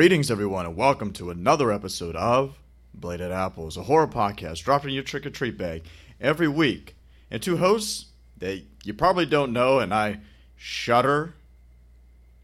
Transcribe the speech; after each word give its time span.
Greetings, 0.00 0.30
everyone, 0.30 0.64
and 0.64 0.76
welcome 0.76 1.12
to 1.12 1.28
another 1.28 1.70
episode 1.70 2.16
of 2.16 2.58
Bladed 2.94 3.30
Apples, 3.30 3.76
a 3.76 3.82
horror 3.82 4.08
podcast 4.08 4.64
dropped 4.64 4.86
in 4.86 4.92
your 4.92 5.02
trick 5.02 5.26
or 5.26 5.30
treat 5.30 5.58
bag 5.58 5.82
every 6.18 6.48
week. 6.48 6.96
And 7.30 7.42
two 7.42 7.58
hosts 7.58 8.06
that 8.38 8.62
you 8.82 8.94
probably 8.94 9.26
don't 9.26 9.52
know, 9.52 9.78
and 9.78 9.92
I 9.92 10.20
shudder 10.56 11.34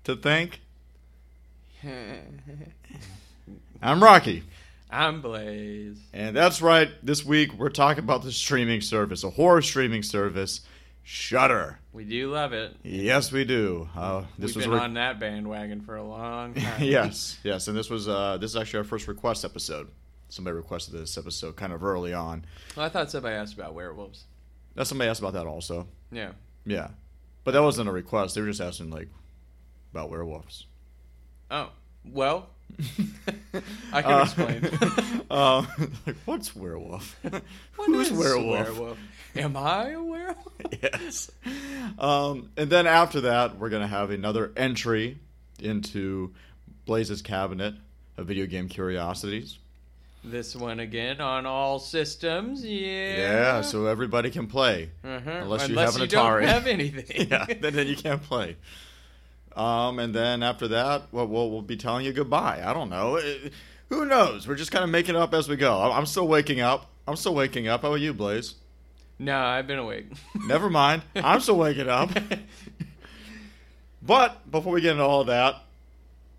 to 0.04 0.16
think. 0.16 0.60
I'm 3.82 4.02
Rocky. 4.02 4.42
I'm 4.90 5.22
Blaze. 5.22 5.98
And 6.12 6.36
that's 6.36 6.60
right, 6.60 6.90
this 7.02 7.24
week 7.24 7.54
we're 7.54 7.70
talking 7.70 8.04
about 8.04 8.22
the 8.22 8.32
streaming 8.32 8.82
service, 8.82 9.24
a 9.24 9.30
horror 9.30 9.62
streaming 9.62 10.02
service, 10.02 10.60
Shudder. 11.08 11.78
We 11.96 12.04
do 12.04 12.30
love 12.30 12.52
it. 12.52 12.76
Yes, 12.82 13.32
we 13.32 13.46
do. 13.46 13.88
Uh, 13.96 14.24
this 14.38 14.50
We've 14.54 14.56
was 14.56 14.64
been 14.66 14.74
re- 14.74 14.80
on 14.80 14.94
that 14.94 15.18
bandwagon 15.18 15.80
for 15.80 15.96
a 15.96 16.02
long 16.04 16.52
time. 16.54 16.82
yes, 16.82 17.38
yes, 17.42 17.68
and 17.68 17.76
this 17.76 17.88
was 17.88 18.06
uh, 18.06 18.36
this 18.38 18.50
is 18.50 18.56
actually 18.56 18.78
our 18.78 18.84
first 18.84 19.08
request 19.08 19.46
episode. 19.46 19.88
Somebody 20.28 20.56
requested 20.56 20.92
this 20.92 21.16
episode 21.16 21.56
kind 21.56 21.72
of 21.72 21.82
early 21.82 22.12
on. 22.12 22.44
Well, 22.76 22.84
I 22.84 22.90
thought 22.90 23.10
somebody 23.10 23.34
asked 23.36 23.54
about 23.54 23.72
werewolves. 23.74 24.24
Now 24.74 24.82
somebody 24.82 25.08
asked 25.08 25.20
about 25.20 25.32
that 25.32 25.46
also. 25.46 25.86
Yeah. 26.12 26.32
Yeah, 26.66 26.88
but 27.44 27.52
that 27.52 27.62
wasn't 27.62 27.88
a 27.88 27.92
request. 27.92 28.34
They 28.34 28.42
were 28.42 28.48
just 28.48 28.60
asking 28.60 28.90
like 28.90 29.08
about 29.92 30.10
werewolves. 30.10 30.66
Oh, 31.50 31.70
well, 32.04 32.50
I 33.92 34.02
can 34.02 34.12
Uh, 34.12 34.22
explain. 34.24 34.64
um, 35.30 35.66
like, 36.06 36.16
what's 36.26 36.54
werewolf? 36.54 37.16
What 37.22 37.42
Who's 37.86 38.10
is 38.10 38.18
a 38.18 38.20
werewolf? 38.20 38.98
Am 39.38 39.56
I 39.56 39.90
a 39.90 40.02
werewolf? 40.02 40.38
yes. 40.82 41.30
Um, 41.98 42.50
and 42.56 42.70
then 42.70 42.86
after 42.86 43.22
that, 43.22 43.58
we're 43.58 43.68
gonna 43.70 43.86
have 43.86 44.10
another 44.10 44.52
entry 44.56 45.18
into 45.60 46.32
Blaze's 46.86 47.22
cabinet 47.22 47.74
of 48.16 48.26
video 48.26 48.46
game 48.46 48.68
curiosities. 48.68 49.58
This 50.24 50.56
one 50.56 50.80
again 50.80 51.20
on 51.20 51.46
all 51.46 51.78
systems. 51.78 52.64
Yeah. 52.64 53.16
Yeah, 53.16 53.60
so 53.60 53.86
everybody 53.86 54.30
can 54.30 54.46
play. 54.48 54.90
Uh-huh. 55.04 55.30
unless 55.42 55.68
you 55.68 55.74
Unless 55.78 55.94
have 55.94 56.02
an 56.02 56.08
Atari. 56.08 56.10
don't 56.10 56.42
have 56.42 56.66
anything. 56.66 57.28
yeah, 57.30 57.46
then, 57.60 57.74
then 57.74 57.86
you 57.86 57.96
can't 57.96 58.22
play. 58.22 58.56
Um, 59.54 59.98
and 60.00 60.12
then 60.14 60.42
after 60.42 60.68
that, 60.68 61.04
well, 61.12 61.26
we'll, 61.28 61.50
we'll 61.50 61.62
be 61.62 61.76
telling 61.76 62.04
you 62.04 62.12
goodbye. 62.12 62.62
I 62.64 62.72
don't 62.72 62.90
know. 62.90 63.16
It- 63.16 63.52
who 63.88 64.04
knows? 64.04 64.48
We're 64.48 64.56
just 64.56 64.72
kind 64.72 64.82
of 64.82 64.90
making 64.90 65.14
it 65.14 65.18
up 65.20 65.32
as 65.32 65.48
we 65.48 65.54
go. 65.54 65.80
I'm, 65.80 65.92
I'm 65.92 66.06
still 66.06 66.26
waking 66.26 66.60
up. 66.60 66.90
I'm 67.06 67.14
still 67.14 67.36
waking 67.36 67.68
up. 67.68 67.82
How 67.82 67.92
are 67.92 67.96
you, 67.96 68.12
Blaze? 68.12 68.56
No, 69.18 69.38
I've 69.38 69.66
been 69.66 69.78
awake. 69.78 70.06
Never 70.46 70.68
mind. 70.70 71.02
I'm 71.14 71.40
still 71.40 71.56
waking 71.58 71.88
up. 71.88 72.10
But 74.02 74.50
before 74.50 74.72
we 74.72 74.80
get 74.80 74.92
into 74.92 75.04
all 75.04 75.22
of 75.22 75.26
that, 75.28 75.56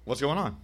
what's 0.05 0.21
going 0.21 0.37
on? 0.37 0.57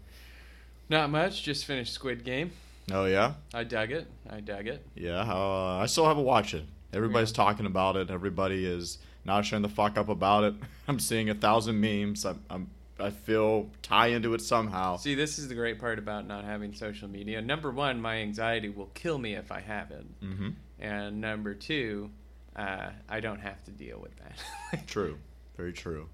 Not 0.89 1.09
much. 1.09 1.43
Just 1.43 1.65
finished 1.65 1.93
Squid 1.93 2.23
Game. 2.23 2.51
Oh 2.91 3.05
yeah, 3.05 3.33
I 3.53 3.63
dug 3.63 3.91
it. 3.91 4.07
I 4.29 4.39
dug 4.41 4.67
it. 4.67 4.85
yeah. 4.95 5.21
Uh, 5.21 5.77
I 5.81 5.85
still 5.85 6.05
haven't 6.05 6.25
watched 6.25 6.53
it. 6.53 6.65
Everybody's 6.93 7.31
Yeah. 7.31 7.35
talking 7.43 7.65
about 7.65 7.95
it. 7.97 8.11
Everybody 8.11 8.65
is 8.65 8.97
not 9.25 9.45
showing 9.45 9.61
the 9.63 9.69
fuck 9.69 9.97
up 9.97 10.09
about 10.09 10.43
it. 10.43 10.53
I'm 10.87 10.99
seeing 10.99 11.29
a 11.29 11.33
thousand 11.33 11.79
memes. 11.79 12.25
I'm, 12.25 12.41
I'm 12.49 12.69
I 13.03 13.09
feel 13.09 13.69
tie 13.81 14.07
into 14.07 14.33
it 14.33 14.41
somehow. 14.41 14.97
See, 14.97 15.15
this 15.15 15.37
is 15.37 15.47
the 15.47 15.55
great 15.55 15.79
part 15.79 15.99
about 15.99 16.25
not 16.25 16.45
having 16.45 16.73
social 16.73 17.07
media. 17.07 17.41
Number 17.41 17.69
one, 17.69 18.01
my 18.01 18.17
anxiety 18.17 18.69
will 18.69 18.89
kill 18.93 19.17
me 19.17 19.35
if 19.35 19.51
I 19.51 19.59
have 19.59 19.91
it. 19.91 20.05
Mm-hmm. 20.21 20.49
And 20.79 21.21
number 21.21 21.53
two, 21.53 22.09
uh, 22.55 22.89
I 23.09 23.19
don't 23.19 23.39
have 23.39 23.63
to 23.65 23.71
deal 23.71 23.99
with 23.99 24.11
that. 24.17 24.87
True. 24.87 25.17
Very 25.57 25.73
true. 25.73 26.09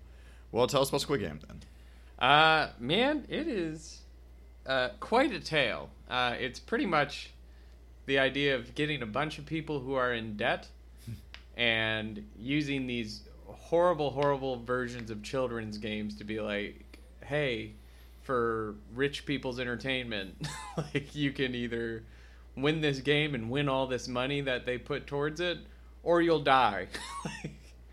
Well, 0.51 0.67
tell 0.67 0.81
us 0.81 0.89
about 0.89 1.01
Squid 1.01 1.21
Game 1.21 1.39
then. 1.47 1.61
Uh, 2.19 2.69
man, 2.79 3.25
it 3.29 3.47
is 3.47 4.01
uh, 4.65 4.89
quite 4.99 5.31
a 5.31 5.39
tale. 5.39 5.89
Uh, 6.09 6.35
it's 6.37 6.59
pretty 6.59 6.85
much 6.85 7.31
the 8.05 8.19
idea 8.19 8.55
of 8.55 8.75
getting 8.75 9.01
a 9.01 9.05
bunch 9.05 9.37
of 9.37 9.45
people 9.45 9.79
who 9.79 9.93
are 9.93 10.13
in 10.13 10.35
debt 10.35 10.67
and 11.57 12.27
using 12.37 12.87
these 12.87 13.21
horrible, 13.57 14.09
horrible 14.11 14.57
versions 14.63 15.09
of 15.11 15.21
children's 15.23 15.77
games 15.77 16.15
to 16.17 16.23
be 16.23 16.39
like, 16.39 16.99
hey, 17.25 17.73
for 18.23 18.75
rich 18.93 19.25
people's 19.25 19.59
entertainment, 19.59 20.47
like 20.77 21.15
you 21.15 21.31
can 21.31 21.55
either 21.55 22.03
win 22.55 22.81
this 22.81 22.99
game 22.99 23.35
and 23.35 23.49
win 23.49 23.69
all 23.69 23.87
this 23.87 24.07
money 24.07 24.41
that 24.41 24.65
they 24.65 24.77
put 24.77 25.07
towards 25.07 25.39
it, 25.39 25.57
or 26.03 26.21
you'll 26.21 26.39
die. 26.41 26.87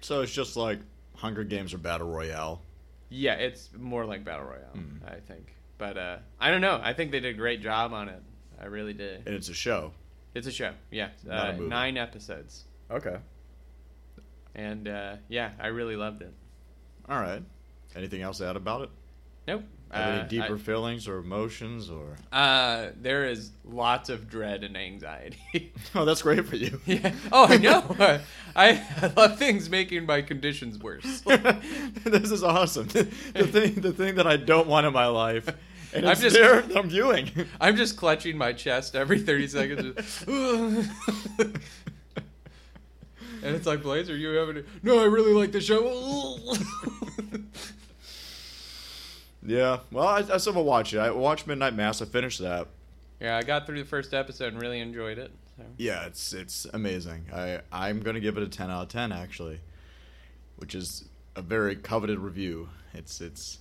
So 0.03 0.21
it's 0.21 0.33
just 0.33 0.57
like 0.57 0.79
Hunger 1.17 1.43
Games 1.43 1.75
or 1.75 1.79
Battle 1.79 2.07
Royale. 2.09 2.61
Yeah, 3.09 3.35
it's 3.35 3.71
more 3.77 4.05
like 4.05 4.25
battle 4.25 4.45
royale, 4.45 4.69
Hmm. 4.75 5.05
I 5.05 5.17
think. 5.21 5.53
But 5.79 5.97
uh, 5.99 6.19
I 6.39 6.51
don't 6.53 6.61
know. 6.61 6.79
I 6.81 6.93
think 6.93 7.11
they 7.11 7.19
did 7.19 7.35
a 7.35 7.37
great 7.39 7.61
job 7.61 7.93
on 7.93 8.09
it. 8.09 8.23
I 8.61 8.67
really 8.67 8.93
did. 8.93 9.27
And 9.27 9.35
it's 9.35 9.49
a 9.49 9.55
show. 9.55 9.93
It's 10.35 10.47
a 10.47 10.53
show. 10.53 10.73
Yeah, 10.93 11.09
a 11.29 11.49
uh, 11.49 11.53
movie. 11.57 11.69
nine 11.69 11.97
episodes, 11.97 12.65
Okay. 12.91 13.17
And 14.57 14.89
uh, 14.89 15.17
yeah, 15.29 15.51
I 15.61 15.69
really 15.69 15.95
loved 15.95 16.23
it. 16.23 16.35
All 17.09 17.21
right. 17.21 17.43
Anything 17.95 18.23
else 18.23 18.39
to 18.39 18.49
add 18.49 18.57
about 18.57 18.83
it? 18.83 18.91
Nope. 19.47 19.63
Have 19.93 20.09
Uh, 20.09 20.19
any 20.19 20.29
deeper 20.29 20.59
feelings 20.59 21.07
or 21.07 21.19
emotions 21.19 21.89
or? 21.89 22.17
Uh, 22.33 22.89
there 23.01 23.27
is 23.27 23.53
lots 23.65 24.09
of 24.09 24.29
dread 24.29 24.65
and 24.65 24.77
anxiety. 24.77 25.39
Oh, 25.95 26.05
that's 26.05 26.21
great 26.23 26.45
for 26.45 26.57
you. 26.57 26.81
yeah. 26.87 27.15
Oh, 27.31 27.47
I 27.47 27.57
know. 27.59 27.85
I, 28.57 28.83
I 29.01 29.13
love 29.17 29.39
things 29.39 29.71
making 29.71 30.05
my 30.05 30.21
conditions 30.23 30.79
worse. 30.79 31.21
this 31.21 32.31
is 32.33 32.43
awesome. 32.43 32.89
The 32.89 33.05
thing, 33.47 33.75
the 33.77 33.93
thing 33.93 34.17
that 34.17 34.27
I 34.27 34.37
don't 34.37 34.67
want 34.67 34.85
in 34.87 34.93
my 34.93 35.07
life, 35.07 35.49
and 35.95 36.07
I'm 36.09 36.17
just- 36.17 36.35
there. 36.35 36.65
I'm 36.77 36.89
viewing. 36.91 37.31
I'm 37.61 37.77
just 37.77 37.97
clutching 37.97 38.37
my 38.37 38.53
chest 38.53 38.97
every 38.97 39.21
30 39.21 39.47
seconds. 39.47 40.25
And 43.43 43.57
it's 43.57 43.67
like, 43.67 43.83
Blaze, 43.83 44.11
are 44.11 44.17
you 44.17 44.29
having 44.31 44.59
it? 44.59 44.67
No, 44.83 44.99
I 45.01 45.05
really 45.05 45.33
like 45.33 45.53
the 45.53 45.61
show. 45.61 46.39
yeah. 49.47 49.81
Well, 49.91 50.07
I, 50.07 50.19
I 50.19 50.37
still 50.39 50.53
haven't 50.53 50.67
watched 50.67 50.95
it. 50.95 50.99
I 50.99 51.11
watched 51.11 51.47
Midnight 51.47 51.75
Mass. 51.75 52.03
I 52.03 52.05
finished 52.05 52.41
that. 52.41 52.69
yeah, 53.21 53.37
I 53.37 53.43
got 53.43 53.67
through 53.67 53.79
the 53.79 53.89
first 53.89 54.15
episode 54.15 54.53
and 54.53 54.61
really 54.61 54.81
enjoyed 54.81 55.19
it. 55.19 55.31
So. 55.57 55.65
Yeah, 55.79 56.05
it's 56.05 56.35
it's 56.35 56.67
amazing. 56.75 57.27
I 57.35 57.61
I'm 57.73 58.01
gonna 58.01 58.21
give 58.21 58.37
it 58.37 58.43
a 58.43 58.49
ten 58.49 58.71
out 58.71 58.83
of 58.83 58.89
ten 58.89 59.11
actually, 59.11 59.61
which 60.57 60.75
is 60.75 61.09
a 61.35 61.43
very 61.43 61.77
coveted 61.77 62.19
review. 62.19 62.69
It's 62.93 63.23
it's 63.23 63.59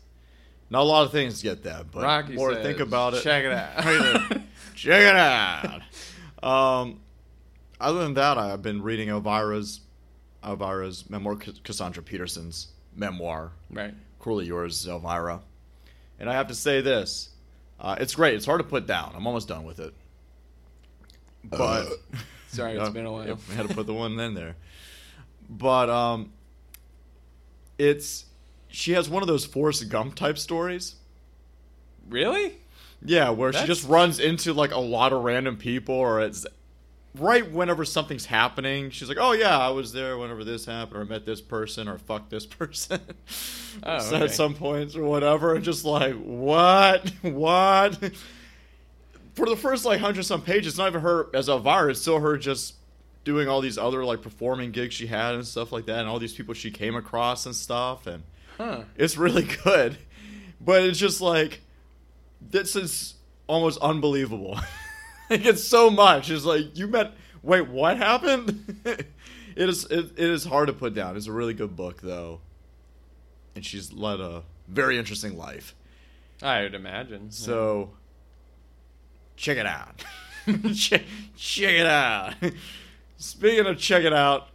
not 0.69 0.81
a 0.81 0.83
lot 0.83 1.05
of 1.05 1.11
things 1.11 1.41
get 1.41 1.63
that, 1.63 1.91
but 1.91 2.03
Rocky 2.03 2.33
more 2.33 2.53
says, 2.53 2.63
think 2.63 2.79
about 2.79 3.13
it. 3.13 3.23
Check 3.23 3.45
it 3.45 3.51
out. 3.51 3.83
Check 4.75 5.01
it 5.01 5.15
out. 5.15 5.81
Um, 6.43 6.99
other 7.79 7.99
than 7.99 8.13
that, 8.15 8.37
I've 8.37 8.61
been 8.61 8.81
reading 8.81 9.09
Elvira's 9.09 9.81
Elvira's 10.43 11.09
memoir, 11.09 11.35
Cassandra 11.63 12.03
Peterson's 12.03 12.67
memoir, 12.95 13.51
right. 13.71 13.93
Cruelly 14.19 14.45
Yours, 14.45 14.87
Elvira. 14.87 15.41
And 16.19 16.29
I 16.29 16.33
have 16.33 16.47
to 16.47 16.55
say 16.55 16.81
this, 16.81 17.29
uh, 17.79 17.95
it's 17.99 18.15
great. 18.15 18.35
It's 18.35 18.45
hard 18.45 18.59
to 18.59 18.67
put 18.67 18.87
down. 18.87 19.13
I'm 19.15 19.27
almost 19.27 19.47
done 19.47 19.63
with 19.63 19.79
it. 19.79 19.93
But 21.43 21.87
Sorry, 22.47 22.77
it's 22.77 22.89
been 22.91 23.05
a 23.05 23.11
while. 23.11 23.37
we 23.49 23.55
had 23.55 23.67
to 23.67 23.73
put 23.73 23.85
the 23.85 23.93
one 23.93 24.19
in 24.19 24.33
there. 24.33 24.55
But 25.49 25.89
um, 25.89 26.31
it's 27.77 28.25
she 28.67 28.93
has 28.93 29.09
one 29.09 29.21
of 29.23 29.27
those 29.27 29.45
Forrest 29.45 29.87
Gump 29.89 30.15
type 30.15 30.37
stories. 30.37 30.95
Really? 32.09 32.57
Yeah, 33.03 33.29
where 33.29 33.53
she 33.53 33.65
just 33.65 33.87
runs 33.87 34.19
into 34.19 34.53
like 34.53 34.71
a 34.71 34.79
lot 34.79 35.13
of 35.13 35.23
random 35.23 35.57
people, 35.57 35.95
or 35.95 36.21
it's 36.21 36.45
right 37.17 37.49
whenever 37.51 37.85
something's 37.85 38.25
happening. 38.25 38.89
She's 38.89 39.07
like, 39.09 39.17
"Oh 39.19 39.31
yeah, 39.33 39.57
I 39.57 39.69
was 39.69 39.91
there 39.93 40.17
whenever 40.17 40.43
this 40.43 40.65
happened, 40.65 40.97
or 40.97 41.01
I 41.01 41.05
met 41.05 41.25
this 41.25 41.41
person, 41.41 41.87
or 41.87 41.97
fuck 41.97 42.29
this 42.29 42.45
person." 42.57 42.99
Oh, 43.83 43.99
So 43.99 44.15
okay. 44.15 44.25
At 44.25 44.31
some 44.31 44.53
points 44.55 44.95
or 44.95 45.03
whatever, 45.03 45.55
and 45.55 45.63
just 45.63 45.83
like, 45.85 46.15
what, 46.15 47.09
what? 47.21 47.97
For 49.33 49.45
the 49.47 49.57
first 49.57 49.83
like 49.85 49.99
hundred 49.99 50.23
some 50.23 50.41
pages, 50.41 50.73
it's 50.73 50.77
not 50.77 50.87
even 50.89 51.01
her 51.01 51.27
as 51.33 51.49
Elvira. 51.49 51.91
It's 51.91 52.01
still 52.01 52.19
her 52.19 52.37
just 52.37 52.75
doing 53.25 53.47
all 53.49 53.59
these 53.59 53.77
other 53.77 54.05
like 54.05 54.21
performing 54.21 54.71
gigs 54.71 54.93
she 54.93 55.07
had 55.07 55.35
and 55.35 55.45
stuff 55.45 55.71
like 55.71 55.85
that, 55.87 55.99
and 55.99 56.07
all 56.07 56.19
these 56.19 56.33
people 56.33 56.53
she 56.53 56.71
came 56.71 56.95
across 56.95 57.45
and 57.45 57.55
stuff, 57.55 58.07
and 58.07 58.23
Huh. 58.57 58.83
it's 58.95 59.17
really 59.17 59.43
good. 59.63 59.97
But 60.61 60.83
it's 60.83 60.97
just 60.99 61.19
like 61.21 61.61
this 62.41 62.75
is 62.75 63.15
almost 63.47 63.79
unbelievable. 63.81 64.57
like 65.29 65.45
it's 65.45 65.63
so 65.63 65.89
much. 65.89 66.29
It's 66.29 66.45
like 66.45 66.77
you 66.77 66.87
met. 66.87 67.13
Wait, 67.41 67.67
what 67.67 67.97
happened? 67.97 68.81
it 68.85 69.69
is. 69.69 69.85
It, 69.85 70.11
it 70.17 70.29
is 70.29 70.45
hard 70.45 70.67
to 70.67 70.73
put 70.73 70.93
down. 70.93 71.15
It's 71.17 71.27
a 71.27 71.31
really 71.31 71.53
good 71.53 71.75
book 71.75 72.01
though, 72.01 72.41
and 73.55 73.65
she's 73.65 73.93
led 73.93 74.19
a 74.19 74.43
very 74.67 74.97
interesting 74.97 75.37
life. 75.37 75.75
I 76.41 76.61
would 76.61 76.75
imagine. 76.75 77.31
So 77.31 77.91
check 79.35 79.57
it 79.57 79.65
out. 79.65 80.03
check, 80.75 81.03
check 81.35 81.73
it 81.73 81.85
out. 81.85 82.33
Speaking 83.17 83.65
of 83.65 83.77
check 83.77 84.03
it 84.03 84.13
out, 84.13 84.49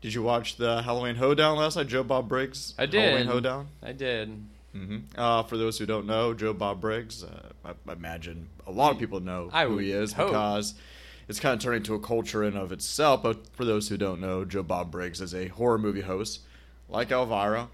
did 0.00 0.14
you 0.14 0.22
watch 0.22 0.56
the 0.56 0.82
Halloween 0.82 1.16
Hoedown 1.16 1.58
last 1.58 1.76
night? 1.76 1.88
Joe 1.88 2.02
Bob 2.04 2.28
Briggs. 2.28 2.74
I 2.78 2.86
did. 2.86 3.02
Halloween 3.02 3.26
Hoedown. 3.26 3.68
I 3.82 3.92
did. 3.92 4.30
Hmm 4.76 4.98
Uh, 5.16 5.42
for 5.42 5.56
those 5.56 5.78
who 5.78 5.86
don't 5.86 6.06
know, 6.06 6.34
Joe 6.34 6.52
Bob 6.52 6.80
Briggs, 6.80 7.24
uh, 7.24 7.50
I, 7.64 7.70
I 7.88 7.92
imagine 7.92 8.48
a 8.66 8.72
lot 8.72 8.92
of 8.92 8.98
people 8.98 9.20
know 9.20 9.48
I 9.52 9.66
who 9.66 9.78
he 9.78 9.92
is 9.92 10.12
hope. 10.12 10.28
because 10.28 10.74
it's 11.28 11.40
kind 11.40 11.54
of 11.54 11.60
turning 11.60 11.78
into 11.78 11.94
a 11.94 12.00
culture 12.00 12.44
in 12.44 12.56
of 12.56 12.72
itself. 12.72 13.22
But 13.22 13.46
for 13.54 13.64
those 13.64 13.88
who 13.88 13.96
don't 13.96 14.20
know, 14.20 14.44
Joe 14.44 14.62
Bob 14.62 14.90
Briggs 14.90 15.20
is 15.20 15.34
a 15.34 15.48
horror 15.48 15.78
movie 15.78 16.02
host, 16.02 16.40
like 16.88 17.10
Elvira, 17.10 17.68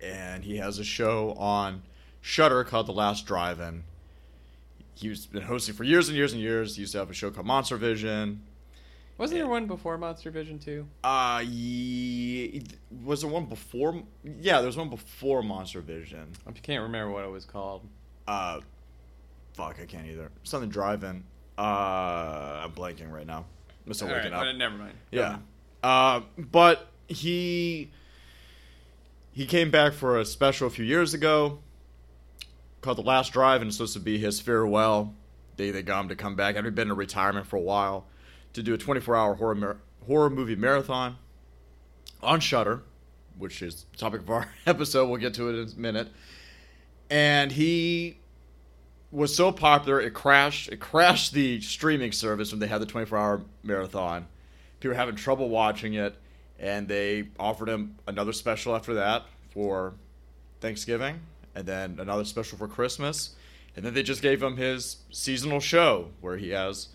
and 0.00 0.44
he 0.44 0.56
has 0.56 0.78
a 0.78 0.84
show 0.84 1.32
on 1.34 1.82
Shudder 2.20 2.64
called 2.64 2.86
The 2.86 2.92
Last 2.92 3.26
Drive-In. 3.26 3.84
He's 4.94 5.26
been 5.26 5.42
hosting 5.42 5.74
for 5.74 5.84
years 5.84 6.08
and 6.08 6.16
years 6.16 6.32
and 6.32 6.40
years. 6.40 6.76
He 6.76 6.80
used 6.82 6.92
to 6.92 6.98
have 6.98 7.10
a 7.10 7.14
show 7.14 7.30
called 7.30 7.46
Monster 7.46 7.76
Vision. 7.76 8.42
Wasn't 9.22 9.38
there 9.38 9.46
one 9.46 9.66
before 9.66 9.96
Monster 9.98 10.32
Vision 10.32 10.58
2? 10.58 10.84
Uh, 11.04 11.44
ye- 11.46 12.60
was 13.04 13.20
there 13.20 13.30
one 13.30 13.46
before? 13.46 14.02
Yeah, 14.24 14.56
there 14.58 14.66
was 14.66 14.76
one 14.76 14.88
before 14.90 15.44
Monster 15.44 15.80
Vision. 15.80 16.26
I 16.44 16.50
can't 16.50 16.82
remember 16.82 17.12
what 17.12 17.22
it 17.22 17.30
was 17.30 17.44
called. 17.44 17.86
Uh, 18.26 18.58
fuck, 19.54 19.76
I 19.80 19.86
can't 19.86 20.08
either. 20.08 20.32
Something 20.42 20.70
driving. 20.70 21.22
Uh, 21.56 22.62
I'm 22.64 22.72
blanking 22.72 23.12
right 23.12 23.24
now. 23.24 23.44
I'm 23.86 23.94
still 23.94 24.08
All 24.08 24.14
waking 24.14 24.32
right, 24.32 24.48
up. 24.48 24.56
never 24.56 24.76
mind. 24.76 24.94
Yeah. 25.12 25.38
Uh, 25.84 26.22
but 26.36 26.88
he 27.06 27.92
he 29.30 29.46
came 29.46 29.70
back 29.70 29.92
for 29.92 30.18
a 30.18 30.24
special 30.24 30.66
a 30.66 30.70
few 30.70 30.84
years 30.84 31.14
ago 31.14 31.60
called 32.80 32.98
The 32.98 33.02
Last 33.02 33.32
Drive, 33.32 33.60
and 33.60 33.68
it's 33.68 33.76
supposed 33.76 33.92
to 33.94 34.00
be 34.00 34.18
his 34.18 34.40
farewell. 34.40 35.14
They 35.58 35.70
they 35.70 35.82
got 35.82 36.00
him 36.00 36.08
to 36.08 36.16
come 36.16 36.34
back. 36.34 36.56
He'd 36.56 36.74
been 36.74 36.90
in 36.90 36.96
retirement 36.96 37.46
for 37.46 37.54
a 37.54 37.60
while 37.60 38.08
to 38.52 38.62
do 38.62 38.74
a 38.74 38.78
24-hour 38.78 39.34
horror 39.34 39.54
mar- 39.54 39.76
horror 40.06 40.30
movie 40.30 40.56
marathon 40.56 41.16
on 42.22 42.40
Shudder, 42.40 42.82
which 43.38 43.62
is 43.62 43.86
the 43.92 43.96
topic 43.98 44.20
of 44.22 44.30
our 44.30 44.48
episode. 44.66 45.08
We'll 45.08 45.20
get 45.20 45.34
to 45.34 45.48
it 45.48 45.54
in 45.54 45.68
a 45.76 45.80
minute. 45.80 46.08
And 47.10 47.52
he 47.52 48.18
was 49.12 49.34
so 49.36 49.52
popular 49.52 50.00
it 50.00 50.14
crashed 50.14 50.70
it 50.70 50.80
crashed 50.80 51.34
the 51.34 51.60
streaming 51.60 52.10
service 52.10 52.50
when 52.50 52.58
they 52.58 52.66
had 52.66 52.80
the 52.80 52.86
24 52.86 53.18
hour 53.18 53.42
marathon 53.62 54.26
people 54.80 54.94
were 54.94 54.96
having 54.96 55.14
trouble 55.14 55.50
watching 55.50 55.92
it 55.94 56.16
and 56.58 56.88
they 56.88 57.28
offered 57.38 57.68
him 57.68 57.94
another 58.06 58.32
special 58.32 58.74
after 58.74 58.94
that 58.94 59.24
for 59.50 59.92
thanksgiving 60.60 61.20
and 61.54 61.66
then 61.66 61.98
another 62.00 62.24
special 62.24 62.56
for 62.56 62.66
christmas 62.66 63.34
and 63.76 63.84
then 63.84 63.92
they 63.92 64.02
just 64.02 64.22
gave 64.22 64.42
him 64.42 64.56
his 64.56 64.96
seasonal 65.10 65.60
show 65.60 66.08
where 66.22 66.38
he 66.38 66.48
has 66.48 66.88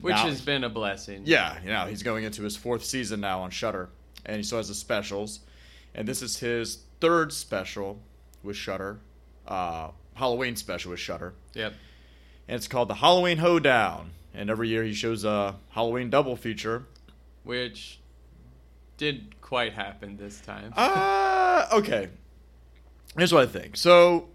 Which 0.00 0.14
now- 0.14 0.26
has 0.26 0.40
been 0.40 0.64
a 0.64 0.68
blessing. 0.68 1.22
yeah, 1.24 1.58
you 1.62 1.68
know, 1.70 1.86
he's 1.86 2.02
going 2.02 2.24
into 2.24 2.42
his 2.42 2.56
fourth 2.56 2.84
season 2.84 3.20
now 3.20 3.40
on 3.40 3.50
Shudder, 3.50 3.88
and 4.24 4.36
he 4.36 4.42
still 4.42 4.58
has 4.58 4.68
the 4.68 4.74
specials. 4.74 5.40
And 5.94 6.06
this 6.06 6.20
is 6.22 6.38
his 6.38 6.78
third 7.00 7.32
special 7.32 8.00
with 8.42 8.56
Shudder, 8.56 8.98
uh, 9.46 9.90
Halloween 10.14 10.56
special 10.56 10.90
with 10.90 11.00
Shudder, 11.00 11.34
Yep. 11.54 11.72
and 12.48 12.56
it's 12.56 12.68
called 12.68 12.88
the 12.88 12.94
Halloween 12.96 13.38
Hoedown. 13.38 14.10
And 14.34 14.50
every 14.50 14.68
year 14.68 14.84
he 14.84 14.92
shows 14.92 15.24
a 15.24 15.56
Halloween 15.70 16.10
double 16.10 16.36
feature. 16.36 16.84
Which 17.44 18.00
didn't 18.98 19.40
quite 19.40 19.72
happen 19.72 20.16
this 20.18 20.40
time. 20.40 20.72
Uh, 20.76 21.66
okay. 21.72 22.10
Here's 23.16 23.32
what 23.32 23.42
I 23.42 23.46
think. 23.46 23.76
So, 23.78 24.28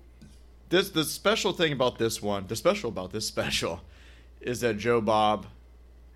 this 0.69 0.89
the 0.89 1.03
special 1.03 1.51
thing 1.53 1.71
about 1.71 1.99
this 1.99 2.19
one, 2.21 2.47
the 2.47 2.55
special 2.55 2.89
about 2.89 3.11
this 3.11 3.27
special, 3.35 3.81
is 4.41 4.61
that 4.61 4.77
Joe 4.77 5.01
Bob 5.01 5.45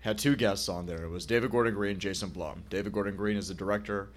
had 0.00 0.18
two 0.18 0.36
guests 0.36 0.68
on 0.68 0.86
there. 0.86 1.04
It 1.04 1.08
was 1.10 1.26
David 1.26 1.50
Gordon 1.50 1.74
Green, 1.74 1.92
and 1.92 2.00
Jason 2.00 2.28
Blum. 2.30 2.64
David 2.70 2.92
Gordon 2.92 3.16
Green 3.16 3.36
is 3.36 3.48
the 3.48 3.54
director. 3.54 4.08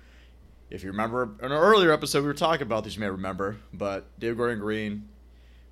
If 0.69 0.83
you 0.83 0.91
remember, 0.91 1.31
in 1.39 1.45
an 1.45 1.51
earlier 1.51 1.91
episode 1.91 2.21
we 2.21 2.27
were 2.27 2.33
talking 2.33 2.61
about 2.61 2.83
this, 2.83 2.95
you 2.95 2.99
may 3.01 3.09
remember, 3.09 3.57
but 3.73 4.05
David 4.19 4.37
Gordon 4.37 4.59
Green, 4.59 5.07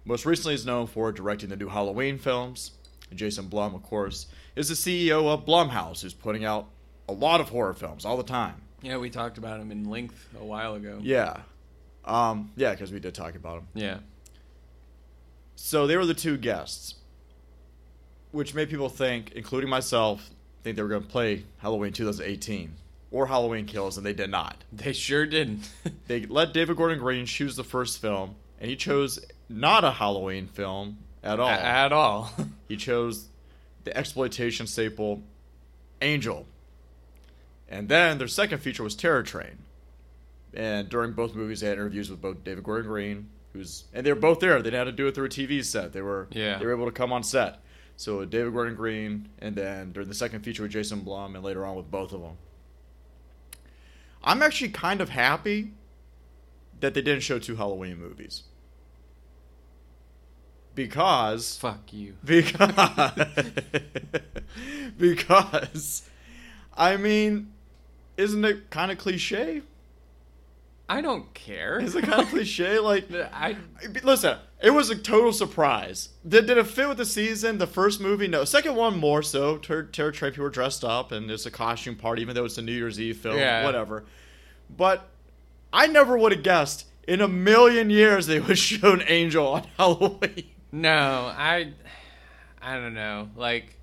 most 0.06 0.26
recently, 0.26 0.56
is 0.56 0.66
known 0.66 0.88
for 0.88 1.12
directing 1.12 1.50
the 1.50 1.56
new 1.56 1.68
Halloween 1.68 2.18
films. 2.18 2.72
And 3.10 3.20
Jason 3.20 3.48
Blum, 3.48 3.76
of 3.76 3.84
course, 3.84 4.26
is 4.56 4.70
the 4.70 4.74
CEO 4.74 5.28
of 5.28 5.46
Blumhouse, 5.46 6.02
who's 6.02 6.14
putting 6.14 6.46
out 6.46 6.68
a 7.08 7.14
lot 7.14 7.40
of 7.40 7.50
horror 7.50 7.74
films 7.74 8.06
all 8.06 8.18
the 8.18 8.24
time. 8.24 8.56
yeah, 8.82 8.98
we 8.98 9.10
talked 9.10 9.38
about 9.38 9.60
him 9.60 9.72
in 9.72 9.86
length 9.86 10.28
a 10.40 10.44
while 10.44 10.74
ago. 10.76 11.00
Yeah. 11.02 11.42
Um, 12.06 12.52
yeah, 12.56 12.72
because 12.72 12.92
we 12.92 13.00
did 13.00 13.14
talk 13.14 13.36
about 13.36 13.60
him. 13.60 13.68
Yeah. 13.76 13.98
So 15.56 15.88
they 15.88 15.96
were 15.98 16.06
the 16.06 16.14
two 16.14 16.38
guests, 16.38 16.96
which 18.32 18.54
made 18.54 18.70
people 18.70 18.90
think, 18.90 19.32
including 19.36 19.70
myself, 19.70 20.30
think 20.64 20.76
they 20.76 20.82
were 20.82 20.90
going 20.90 21.04
to 21.04 21.08
play 21.08 21.44
Halloween 21.58 21.94
2018 21.94 22.74
or 23.10 23.28
Halloween 23.28 23.66
Kills, 23.66 23.98
and 23.98 24.06
they 24.06 24.14
did 24.14 24.30
not. 24.30 24.64
They 24.74 24.94
sure 24.94 25.26
didn't. 25.26 25.70
They 26.08 26.26
let 26.26 26.54
David 26.54 26.78
Gordon 26.78 27.00
Green 27.00 27.26
choose 27.26 27.56
the 27.56 27.64
first 27.64 28.00
film, 28.02 28.36
and 28.60 28.70
he 28.70 28.76
chose 28.76 29.20
not 29.50 29.84
a 29.84 29.92
Halloween 29.92 30.48
film 30.48 30.98
at 31.24 31.40
all. 31.40 31.50
At 31.50 31.92
all. 31.94 32.32
he 32.68 32.78
chose 32.78 33.28
the 33.84 33.96
exploitation 33.98 34.68
staple 34.68 35.22
Angel. 36.02 36.46
And 37.70 37.90
then 37.90 38.18
their 38.18 38.28
second 38.28 38.60
feature 38.60 38.84
was 38.84 38.96
Terror 38.96 39.24
Train. 39.24 39.58
And 40.54 40.88
during 40.90 41.12
both 41.14 41.36
movies, 41.36 41.60
they 41.62 41.68
had 41.68 41.78
interviews 41.78 42.10
with 42.10 42.22
both 42.22 42.44
David 42.44 42.64
Gordon 42.64 42.88
Green, 42.88 43.30
who's 43.54 43.86
and 43.94 44.06
they 44.06 44.12
were 44.14 44.20
both 44.20 44.40
there. 44.40 44.58
They 44.58 44.70
didn't 44.70 44.86
have 44.86 44.88
to 44.88 44.92
do 44.94 45.08
it 45.08 45.16
through 45.16 45.26
a 45.26 45.30
TV 45.30 45.64
set. 45.64 45.92
They 45.94 46.02
were 46.02 46.28
Yeah. 46.32 46.58
they 46.58 46.66
were 46.66 46.74
able 46.74 46.86
to 46.86 46.92
come 46.92 47.12
on 47.12 47.24
set. 47.24 47.60
So 47.98 48.24
David 48.26 48.54
Gordon 48.54 48.76
Green, 48.76 49.28
and 49.40 49.56
then 49.56 49.92
during 49.92 50.08
the 50.08 50.16
second 50.16 50.42
feature 50.42 50.64
with 50.64 50.72
Jason 50.72 51.02
Blum, 51.02 51.36
and 51.36 51.44
later 51.44 51.66
on 51.66 51.76
with 51.76 51.92
both 51.92 52.14
of 52.14 52.22
them. 52.22 52.38
I'm 54.24 54.42
actually 54.42 54.70
kind 54.70 55.02
of 55.02 55.10
happy 55.10 55.72
that 56.80 56.94
they 56.94 57.02
didn't 57.02 57.24
show 57.24 57.40
two 57.40 57.56
Halloween 57.56 57.98
movies 57.98 58.44
because 60.78 61.58
Fuck 61.58 61.92
you. 61.92 62.14
because 62.24 62.54
because 64.98 66.04
I 66.78 66.98
mean, 66.98 67.52
isn't 68.16 68.46
it 68.46 68.70
kind 68.70 68.92
of 68.92 69.00
cliche? 69.00 69.64
I 70.88 71.02
don't 71.02 71.34
care. 71.34 71.80
Is 71.80 71.96
it 71.96 72.04
kind 72.04 72.22
of 72.22 72.30
cliche? 72.30 72.78
Like, 72.88 73.12
I 73.12 73.58
listen, 74.04 74.38
it 74.62 74.72
was 74.72 74.90
a 74.90 74.96
total 74.96 75.32
surprise. 75.34 76.10
Did, 76.28 76.48
did 76.48 76.58
it 76.58 76.66
fit 76.68 76.88
with 76.88 76.98
the 76.98 77.06
season? 77.06 77.58
The 77.60 77.68
first 77.68 78.02
movie, 78.02 78.28
no. 78.28 78.44
Second 78.44 78.76
one, 78.76 78.98
more 78.98 79.22
so. 79.22 79.58
Ter- 79.58 79.84
Train 79.84 80.12
people 80.32 80.44
were 80.44 80.50
dressed 80.50 80.84
up, 80.84 81.12
and 81.12 81.30
it's 81.30 81.46
a 81.46 81.52
costume 81.52 81.96
party, 81.96 82.22
even 82.24 82.34
though 82.36 82.46
it's 82.46 82.58
a 82.58 82.62
New 82.64 82.72
Year's 82.74 83.00
Eve 83.00 83.18
film, 83.18 83.38
Yeah. 83.38 83.64
whatever. 83.66 84.06
But 84.76 85.08
I 85.72 85.88
never 85.88 86.18
would 86.18 86.32
have 86.32 86.44
guessed 86.44 86.86
in 87.08 87.22
a 87.22 87.28
million 87.28 87.90
years 87.90 88.26
they 88.28 88.40
would 88.40 88.58
show 88.70 88.94
an 88.94 89.04
angel 89.08 89.48
on 89.48 89.64
Halloween. 89.78 90.44
no, 90.72 91.32
I 91.36 91.74
I 92.62 92.76
don't 92.76 92.94
know. 92.96 93.30
Like 93.36 93.76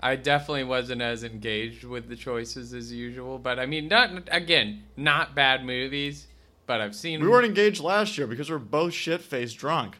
I 0.00 0.16
definitely 0.16 0.64
wasn't 0.64 1.00
as 1.02 1.24
engaged 1.24 1.84
with 1.84 2.08
the 2.08 2.16
choices 2.16 2.74
as 2.74 2.92
usual, 2.92 3.38
but 3.38 3.58
I 3.58 3.66
mean 3.66 3.88
not 3.88 4.10
again, 4.30 4.84
not 4.96 5.34
bad 5.34 5.64
movies, 5.64 6.26
but 6.66 6.80
I've 6.80 6.94
seen 6.94 7.20
We 7.20 7.28
weren't 7.28 7.46
engaged 7.46 7.80
last 7.80 8.16
year 8.18 8.26
because 8.26 8.48
we 8.48 8.54
were 8.54 8.60
both 8.60 8.94
shit 8.94 9.20
faced 9.20 9.58
drunk. 9.58 9.98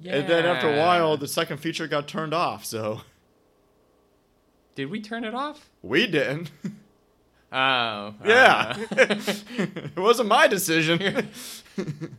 Yeah. 0.00 0.16
And 0.16 0.28
then 0.28 0.44
after 0.44 0.72
a 0.72 0.76
while, 0.78 1.16
the 1.16 1.28
second 1.28 1.58
feature 1.58 1.86
got 1.86 2.08
turned 2.08 2.34
off. 2.34 2.64
So 2.64 3.02
Did 4.74 4.90
we 4.90 5.00
turn 5.00 5.24
it 5.24 5.34
off? 5.34 5.70
we 5.82 6.06
didn't. 6.06 6.50
Oh. 7.52 8.14
yeah, 8.24 8.74
uh, 8.76 8.76
it 8.96 9.96
wasn't 9.96 10.28
my 10.28 10.48
decision. 10.48 11.28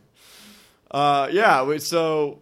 uh, 0.90 1.28
yeah. 1.30 1.76
So 1.78 2.38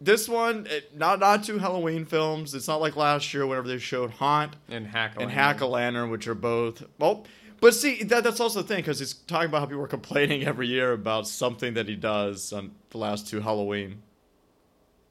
this 0.00 0.28
one, 0.28 0.66
it, 0.68 0.96
not 0.96 1.20
not 1.20 1.44
two 1.44 1.58
Halloween 1.58 2.04
films. 2.04 2.54
It's 2.54 2.68
not 2.68 2.80
like 2.80 2.96
last 2.96 3.32
year 3.32 3.46
whenever 3.46 3.68
they 3.68 3.78
showed 3.78 4.10
Haunt 4.10 4.56
and 4.68 4.86
hack 4.86 5.14
and 5.18 5.30
Hack-O-Lantern, 5.30 6.10
which 6.10 6.28
are 6.28 6.34
both 6.34 6.84
well. 6.98 7.24
But 7.60 7.74
see, 7.74 8.02
that 8.04 8.24
that's 8.24 8.40
also 8.40 8.62
the 8.62 8.68
thing 8.68 8.78
because 8.78 8.98
he's 8.98 9.14
talking 9.14 9.48
about 9.48 9.60
how 9.60 9.66
people 9.66 9.82
are 9.82 9.88
complaining 9.88 10.44
every 10.46 10.66
year 10.66 10.92
about 10.92 11.26
something 11.26 11.74
that 11.74 11.88
he 11.88 11.96
does 11.96 12.52
on 12.52 12.72
the 12.90 12.98
last 12.98 13.28
two 13.28 13.40
Halloween 13.40 14.02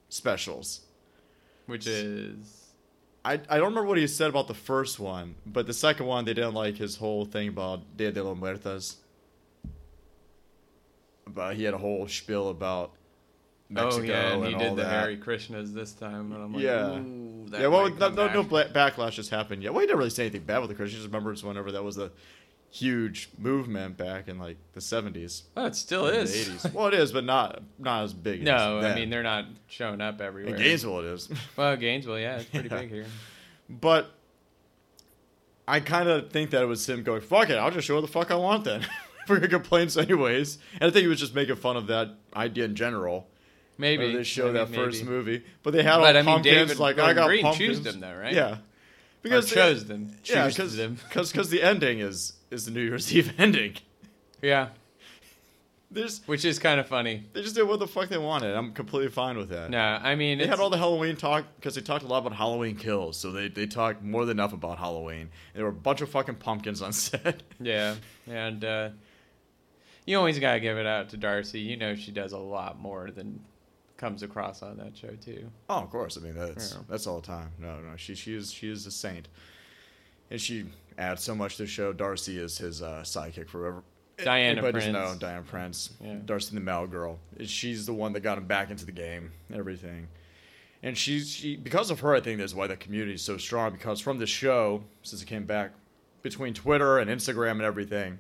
specials. 0.09 0.81
which 1.65 1.87
is 1.87 2.73
I, 3.25 3.33
I 3.49 3.57
don't 3.57 3.69
remember 3.69 3.85
what 3.87 3.97
he 3.97 4.05
said 4.07 4.29
about 4.29 4.47
the 4.47 4.53
first 4.53 4.99
one, 4.99 5.35
but 5.45 5.65
the 5.65 5.73
second 5.73 6.05
one 6.05 6.25
they 6.25 6.33
didn't 6.33 6.53
like 6.53 6.77
his 6.77 6.97
whole 6.97 7.25
thing 7.25 7.47
about 7.47 7.97
Dia 7.97 8.11
de 8.11 8.21
los 8.21 8.37
Muertos. 8.37 8.97
But 11.25 11.55
he 11.55 11.63
had 11.63 11.73
a 11.73 11.77
whole 11.77 12.07
spiel 12.07 12.49
about 12.49 12.91
Oh, 13.75 13.83
Mexico 13.85 14.03
oh 14.03 14.05
yeah, 14.07 14.33
and 14.33 14.45
he 14.45 14.51
and 14.53 14.59
did 14.61 14.71
the 14.71 14.83
that. 14.83 14.89
Hare 15.07 15.17
Krishnas 15.17 15.73
this 15.73 15.93
time, 15.93 16.31
and 16.31 16.43
I'm 16.43 16.53
like, 16.53 16.63
Yeah. 16.63 16.97
Ooh, 16.99 17.47
yeah, 17.51 17.67
well, 17.67 17.89
no, 17.89 18.09
no, 18.09 18.33
no 18.33 18.43
backlash 18.43 19.17
has 19.17 19.29
happened 19.29 19.63
yet. 19.63 19.73
Well, 19.73 19.81
he 19.81 19.87
didn't 19.87 19.99
really 19.99 20.09
say 20.09 20.23
anything 20.23 20.43
bad 20.43 20.59
with 20.59 20.69
the 20.69 20.75
Christians. 20.75 21.01
Just 21.03 21.07
remember 21.11 21.31
it's 21.31 21.43
whenever 21.43 21.71
that 21.71 21.83
was 21.83 21.97
a 21.97 22.11
huge 22.71 23.29
movement 23.37 23.95
back 23.97 24.27
in 24.27 24.39
like 24.39 24.57
the 24.73 24.81
seventies. 24.81 25.43
Oh, 25.55 25.65
it 25.67 25.75
still 25.75 26.07
is. 26.07 26.31
The 26.47 26.69
80s. 26.69 26.73
Well, 26.73 26.87
it 26.87 26.95
is, 26.95 27.11
but 27.11 27.23
not 27.23 27.61
not 27.79 28.03
as 28.03 28.13
big. 28.13 28.43
no, 28.43 28.79
as 28.79 28.85
I 28.85 28.95
mean 28.95 29.09
they're 29.09 29.21
not 29.23 29.45
showing 29.67 30.01
up 30.01 30.21
everywhere. 30.21 30.55
in 30.55 30.61
Gainesville 30.61 30.99
it 30.99 31.05
is. 31.05 31.29
Well, 31.55 31.75
Gainesville, 31.77 32.19
yeah, 32.19 32.37
it's 32.37 32.45
pretty 32.45 32.69
Yeah. 32.69 32.79
big 32.81 32.89
here. 32.89 33.05
But 33.69 34.11
I 35.67 35.79
kind 35.79 36.09
of 36.09 36.31
think 36.31 36.49
that 36.51 36.61
it 36.63 36.65
was 36.65 36.87
him 36.87 37.03
going, 37.03 37.21
"Fuck 37.21 37.49
it, 37.49 37.55
I'll 37.57 37.71
just 37.71 37.87
show 37.87 37.95
what 37.95 38.01
the 38.01 38.07
fuck 38.07 38.31
I 38.31 38.35
want 38.35 38.63
then." 38.65 38.85
fucking 39.27 39.49
complaints 39.49 39.95
anyways. 39.95 40.57
And 40.81 40.89
I 40.89 40.91
think 40.91 41.03
he 41.03 41.07
was 41.07 41.19
just 41.19 41.33
making 41.35 41.55
fun 41.55 41.77
of 41.77 41.87
that 41.87 42.09
idea 42.35 42.65
in 42.65 42.75
general. 42.75 43.29
Maybe 43.77 44.05
Or 44.05 44.17
they 44.17 44.23
show 44.23 44.45
maybe, 44.51 44.57
that 44.59 44.69
first 44.69 45.03
movie, 45.03 45.43
but 45.63 45.73
they 45.73 45.81
had 45.83 45.93
all 45.95 46.01
But, 46.01 46.15
I 46.15 46.21
mean, 46.21 46.25
pumpkins. 46.25 46.55
David 46.55 46.79
like 46.79 46.99
I 46.99 47.13
got 47.13 47.27
Green 47.27 47.41
pumpkins. 47.43 47.67
choosed 47.77 47.83
them, 47.83 47.99
though, 48.01 48.15
right? 48.15 48.33
Yeah, 48.33 48.57
Because 49.23 49.49
they- 49.49 49.55
chose 49.55 49.85
them. 49.85 50.15
yeah, 50.25 50.49
Choose 50.49 50.75
them. 50.75 50.97
because 51.09 51.49
the 51.49 51.61
ending 51.63 51.99
is 51.99 52.33
is 52.51 52.65
the 52.65 52.71
New 52.71 52.81
Year's 52.81 53.13
Eve 53.15 53.33
ending. 53.39 53.75
Yeah, 54.43 54.69
They 55.89 56.01
just 56.03 56.27
which 56.27 56.45
is 56.45 56.59
kind 56.59 56.79
of 56.79 56.87
funny. 56.87 57.23
they 57.33 57.41
just 57.41 57.55
did 57.55 57.63
what 57.63 57.79
the 57.79 57.87
fuck 57.87 58.09
they 58.09 58.17
wanted. 58.19 58.55
I'm 58.55 58.73
completely 58.73 59.09
fine 59.09 59.37
with 59.37 59.49
that. 59.49 59.71
No, 59.71 59.79
I 59.79 60.13
mean 60.15 60.37
They 60.37 60.45
had 60.47 60.59
all 60.59 60.69
the 60.69 60.77
Halloween 60.77 61.15
talk 61.15 61.45
because 61.55 61.73
they 61.75 61.81
talked 61.81 62.03
a 62.03 62.07
lot 62.07 62.19
about 62.19 62.33
Halloween 62.37 62.75
kills, 62.75 63.17
so 63.17 63.31
they, 63.31 63.47
they 63.47 63.65
talked 63.65 64.03
more 64.03 64.25
than 64.25 64.37
enough 64.37 64.53
about 64.53 64.77
Halloween. 64.77 65.21
And 65.21 65.55
there 65.55 65.63
were 65.65 65.71
a 65.71 65.73
bunch 65.73 66.01
of 66.01 66.09
fucking 66.09 66.35
pumpkins 66.35 66.81
on 66.83 66.93
set. 67.07 67.41
yeah, 67.59 67.95
and 68.27 68.63
uh, 68.63 68.89
you 70.05 70.17
always 70.17 70.37
gotta 70.37 70.59
give 70.59 70.77
it 70.77 70.85
out 70.85 71.09
to 71.09 71.17
Darcy. 71.17 71.59
You 71.61 71.77
know 71.77 71.95
she 71.95 72.11
does 72.11 72.33
a 72.33 72.37
lot 72.37 72.77
more 72.79 73.09
than 73.09 73.39
comes 73.97 74.23
across 74.23 74.61
on 74.63 74.77
that 74.77 74.97
show 74.97 75.15
too. 75.23 75.49
Oh, 75.69 75.75
of 75.79 75.89
course. 75.89 76.17
I 76.17 76.21
mean, 76.21 76.35
that's 76.35 76.73
Yeah. 76.73 76.79
that's 76.89 77.07
all 77.07 77.19
the 77.21 77.27
time. 77.27 77.51
No, 77.59 77.79
no, 77.79 77.95
she 77.95 78.15
she 78.15 78.33
is 78.35 78.51
she 78.51 78.69
is 78.69 78.85
a 78.85 78.91
saint, 78.91 79.27
and 80.31 80.39
she 80.41 80.65
adds 80.97 81.23
so 81.23 81.35
much 81.35 81.57
to 81.57 81.63
the 81.63 81.67
show. 81.67 81.93
Darcy 81.93 82.37
is 82.37 82.57
his 82.57 82.81
uh, 82.81 83.01
sidekick 83.05 83.47
forever. 83.49 83.83
Diana 84.17 84.49
Anybody 84.61 84.73
doesn't 84.73 84.93
Prince. 84.93 85.13
know 85.13 85.19
Diana 85.19 85.41
Prince. 85.43 85.89
Yeah. 85.99 86.15
Darcy 86.25 86.53
the 86.53 86.61
Mail 86.61 86.85
Girl. 86.85 87.19
She's 87.45 87.85
the 87.87 87.93
one 87.93 88.13
that 88.13 88.19
got 88.19 88.37
him 88.37 88.45
back 88.45 88.69
into 88.69 88.85
the 88.85 88.91
game. 88.91 89.31
Everything. 89.53 90.07
And 90.83 90.97
she's 90.97 91.29
she 91.31 91.55
because 91.55 91.89
of 91.89 92.01
her, 92.01 92.13
I 92.13 92.19
think 92.19 92.39
that's 92.39 92.53
why 92.53 92.67
the 92.67 92.75
community 92.77 93.13
is 93.15 93.21
so 93.21 93.37
strong. 93.37 93.71
Because 93.71 93.99
from 93.99 94.19
the 94.19 94.27
show, 94.27 94.83
since 95.01 95.21
it 95.21 95.25
came 95.25 95.45
back, 95.45 95.71
between 96.21 96.53
Twitter 96.53 96.99
and 96.99 97.09
Instagram 97.09 97.51
and 97.53 97.61
everything, 97.63 98.19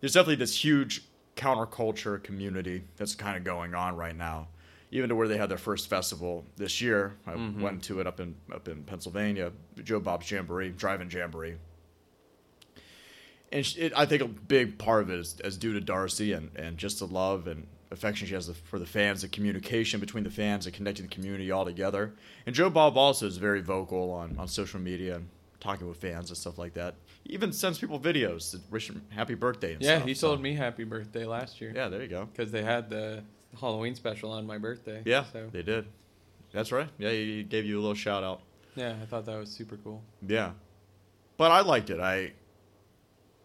there's 0.00 0.12
definitely 0.12 0.36
this 0.36 0.62
huge 0.62 1.04
counterculture 1.36 2.22
community 2.22 2.84
that's 2.96 3.14
kind 3.14 3.36
of 3.36 3.44
going 3.44 3.74
on 3.74 3.96
right 3.96 4.16
now. 4.16 4.48
Even 4.94 5.08
to 5.08 5.16
where 5.16 5.26
they 5.26 5.36
had 5.36 5.48
their 5.48 5.58
first 5.58 5.88
festival 5.90 6.44
this 6.56 6.80
year, 6.80 7.14
I 7.26 7.32
Mhm. 7.32 7.58
went 7.60 7.82
to 7.84 7.98
it 7.98 8.06
up 8.06 8.20
in 8.20 8.36
up 8.52 8.68
in 8.68 8.84
Pennsylvania, 8.84 9.50
Joe 9.82 9.98
Bob's 9.98 10.30
Jamboree, 10.30 10.70
Drive-In 10.70 11.10
Jamboree. 11.10 11.56
And 13.52 13.74
it, 13.76 13.92
I 13.96 14.06
think 14.06 14.22
a 14.22 14.28
big 14.28 14.78
part 14.78 15.02
of 15.02 15.10
it 15.10 15.18
is, 15.18 15.36
is 15.42 15.56
due 15.56 15.72
to 15.72 15.80
Darcy 15.80 16.32
and, 16.32 16.50
and 16.56 16.78
just 16.78 17.00
the 17.00 17.06
love 17.08 17.48
and 17.48 17.66
affection 17.90 18.26
she 18.28 18.34
has 18.34 18.48
for 18.64 18.78
the 18.78 18.86
fans, 18.86 19.22
the 19.22 19.28
communication 19.28 19.98
between 19.98 20.22
the 20.24 20.30
fans 20.30 20.66
and 20.66 20.74
connecting 20.74 21.06
the 21.06 21.12
community 21.14 21.50
all 21.50 21.64
together. 21.64 22.12
And 22.46 22.54
Joe 22.54 22.70
Bob 22.70 22.96
also 22.96 23.26
is 23.26 23.36
very 23.36 23.60
vocal 23.62 24.10
on, 24.12 24.36
on 24.38 24.46
social 24.48 24.78
media 24.80 25.16
and 25.16 25.28
talking 25.60 25.88
with 25.88 25.96
fans 25.98 26.30
and 26.30 26.36
stuff 26.36 26.56
like 26.56 26.74
that. 26.74 26.94
He 27.24 27.32
even 27.34 27.52
sends 27.52 27.78
people 27.80 27.98
videos 27.98 28.50
to 28.52 28.60
wish 28.70 28.88
him 28.90 29.02
happy 29.10 29.34
birthday 29.34 29.74
and 29.74 29.82
Yeah, 29.82 29.96
stuff. 29.96 30.08
he 30.08 30.14
so- 30.14 30.28
told 30.28 30.40
me 30.42 30.54
happy 30.54 30.84
birthday 30.84 31.24
last 31.24 31.60
year. 31.60 31.72
Yeah, 31.74 31.88
there 31.88 32.02
you 32.02 32.08
go. 32.08 32.26
because 32.26 32.52
they 32.52 32.62
had 32.62 32.90
the 32.90 33.22
Halloween 33.60 33.94
special 33.94 34.30
on 34.32 34.46
my 34.46 34.58
birthday. 34.58 35.02
Yeah, 35.04 35.24
so 35.32 35.48
they 35.52 35.62
did. 35.62 35.86
That's 36.52 36.70
right. 36.72 36.88
Yeah, 36.98 37.10
he 37.10 37.42
gave 37.42 37.64
you 37.64 37.78
a 37.78 37.82
little 37.82 37.94
shout 37.94 38.22
out. 38.24 38.40
yeah, 38.76 38.94
I 39.02 39.06
thought 39.06 39.26
that 39.26 39.38
was 39.38 39.50
super 39.50 39.76
cool. 39.78 40.02
Yeah, 40.26 40.52
but 41.36 41.50
I 41.50 41.60
liked 41.62 41.90
it. 41.90 42.00
I, 42.00 42.32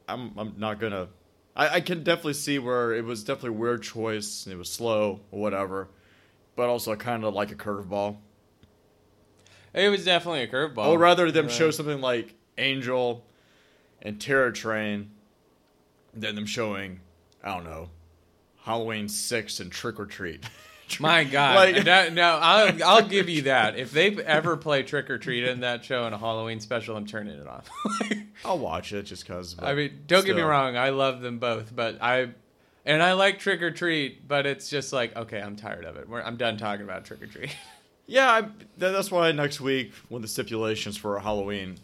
I'm 0.07 0.31
I'm 0.37 0.53
not 0.57 0.79
gonna. 0.79 1.07
I, 1.55 1.75
I 1.75 1.81
can 1.81 2.03
definitely 2.03 2.33
see 2.33 2.59
where 2.59 2.93
it 2.93 3.03
was 3.03 3.23
definitely 3.23 3.49
a 3.57 3.59
weird 3.59 3.81
choice. 3.83 4.45
and 4.45 4.53
It 4.53 4.57
was 4.57 4.71
slow 4.71 5.21
or 5.31 5.39
whatever, 5.41 5.87
but 6.55 6.69
also 6.69 6.95
kind 6.95 7.23
of 7.25 7.33
like 7.33 7.51
a 7.51 7.55
curveball. 7.55 8.17
It 9.73 9.89
was 9.89 10.05
definitely 10.05 10.41
a 10.43 10.47
curveball. 10.47 10.87
Or 10.87 10.97
rather 10.97 11.31
them 11.31 11.45
Right. 11.45 11.53
show 11.53 11.69
something 11.71 12.01
like 12.01 12.33
Angel 12.57 13.23
and 14.01 14.19
Terror 14.19 14.51
Train 14.51 15.11
than 16.13 16.35
them 16.35 16.45
showing 16.47 17.01
I 17.43 17.53
don't 17.53 17.63
know 17.65 17.89
Halloween 18.69 19.09
Six 19.09 19.59
and 19.61 19.71
Trick 19.71 19.99
or 19.99 20.05
Treat. 20.05 20.43
My 20.99 21.23
God, 21.23 21.55
Like- 21.73 21.85
no, 21.85 22.09
no, 22.09 22.39
I'll 22.41 22.83
I'll 22.85 23.07
give 23.07 23.27
you 23.29 23.43
that. 23.43 23.77
If 23.77 23.91
they 23.91 24.15
ever 24.23 24.57
play 24.57 24.83
Trick 24.83 25.09
or 25.09 25.17
Treat 25.17 25.43
in 25.43 25.61
that 25.61 25.83
show 25.83 26.05
in 26.07 26.13
a 26.13 26.17
Halloween 26.17 26.59
special, 26.59 26.95
I'm 26.95 27.05
turning 27.07 27.39
it 27.39 27.47
off. 27.47 27.67
I'll 28.45 28.59
watch 28.59 28.93
it 28.93 29.03
just 29.03 29.25
cause. 29.25 29.55
I 29.59 29.73
mean, 29.73 30.03
don't 30.07 30.25
get 30.25 30.35
me 30.35 30.41
wrong, 30.43 30.77
I 30.77 30.89
love 30.89 31.21
them 31.21 31.39
both, 31.39 31.75
but 31.75 32.01
I 32.01 32.29
and 32.85 33.01
I 33.03 33.13
like 33.13 33.39
Trick 33.39 33.61
or 33.61 33.71
Treat, 33.71 34.27
but 34.27 34.45
it's 34.45 34.69
just 34.69 34.93
like 34.93 35.15
okay, 35.15 35.41
I'm 35.41 35.55
tired 35.55 35.85
of 35.85 35.95
it. 35.97 36.07
We're, 36.07 36.21
I'm 36.21 36.37
done 36.37 36.57
talking 36.57 36.85
about 36.85 37.05
Trick 37.05 37.21
or 37.23 37.27
Treat. 37.27 37.55
Yeah, 38.07 38.29
I, 38.31 38.41
that, 38.41 38.91
that's 38.91 39.11
why 39.11 39.31
next 39.31 39.61
week, 39.61 39.93
one 40.09 40.19
of 40.19 40.21
the 40.23 40.27
stipulations 40.27 40.97
for 40.97 41.17
a 41.17 41.21
Halloween 41.21 41.77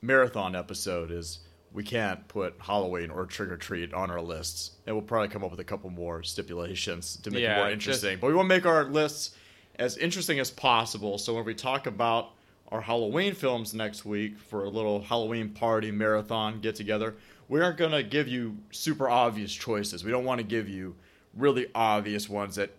marathon 0.00 0.56
episode 0.56 1.10
is 1.10 1.40
we 1.76 1.84
can't 1.84 2.26
put 2.26 2.54
Halloween 2.58 3.10
or 3.10 3.26
Trick 3.26 3.50
or 3.50 3.58
Treat 3.58 3.92
on 3.92 4.10
our 4.10 4.20
lists, 4.22 4.72
and 4.86 4.96
we'll 4.96 5.04
probably 5.04 5.28
come 5.28 5.44
up 5.44 5.50
with 5.50 5.60
a 5.60 5.64
couple 5.64 5.90
more 5.90 6.22
stipulations 6.22 7.16
to 7.18 7.30
make 7.30 7.40
it 7.40 7.42
Yeah, 7.42 7.56
more 7.56 7.66
just- 7.66 7.72
interesting. 7.74 8.18
But 8.18 8.28
we 8.28 8.34
want 8.34 8.48
to 8.48 8.54
make 8.56 8.64
our 8.64 8.84
lists 8.84 9.36
as 9.78 9.98
interesting 9.98 10.40
as 10.40 10.50
possible. 10.50 11.18
So 11.18 11.34
when 11.34 11.44
we 11.44 11.54
talk 11.54 11.86
about 11.86 12.30
our 12.72 12.80
Halloween 12.80 13.34
films 13.34 13.74
next 13.74 14.06
week 14.06 14.38
for 14.38 14.64
a 14.64 14.70
little 14.70 15.02
Halloween 15.02 15.50
party 15.50 15.90
marathon 15.90 16.60
get 16.60 16.74
together, 16.76 17.14
we 17.48 17.60
aren't 17.60 17.76
going 17.76 17.92
to 17.92 18.02
give 18.02 18.26
you 18.26 18.56
super 18.70 19.08
obvious 19.08 19.52
choices. 19.52 20.02
We 20.02 20.10
don't 20.10 20.24
want 20.24 20.38
to 20.40 20.46
give 20.46 20.68
you 20.70 20.96
really 21.34 21.66
obvious 21.74 22.26
ones 22.26 22.56
that 22.56 22.70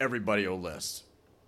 everybody 0.00 0.46
will 0.48 0.60
list 0.60 1.04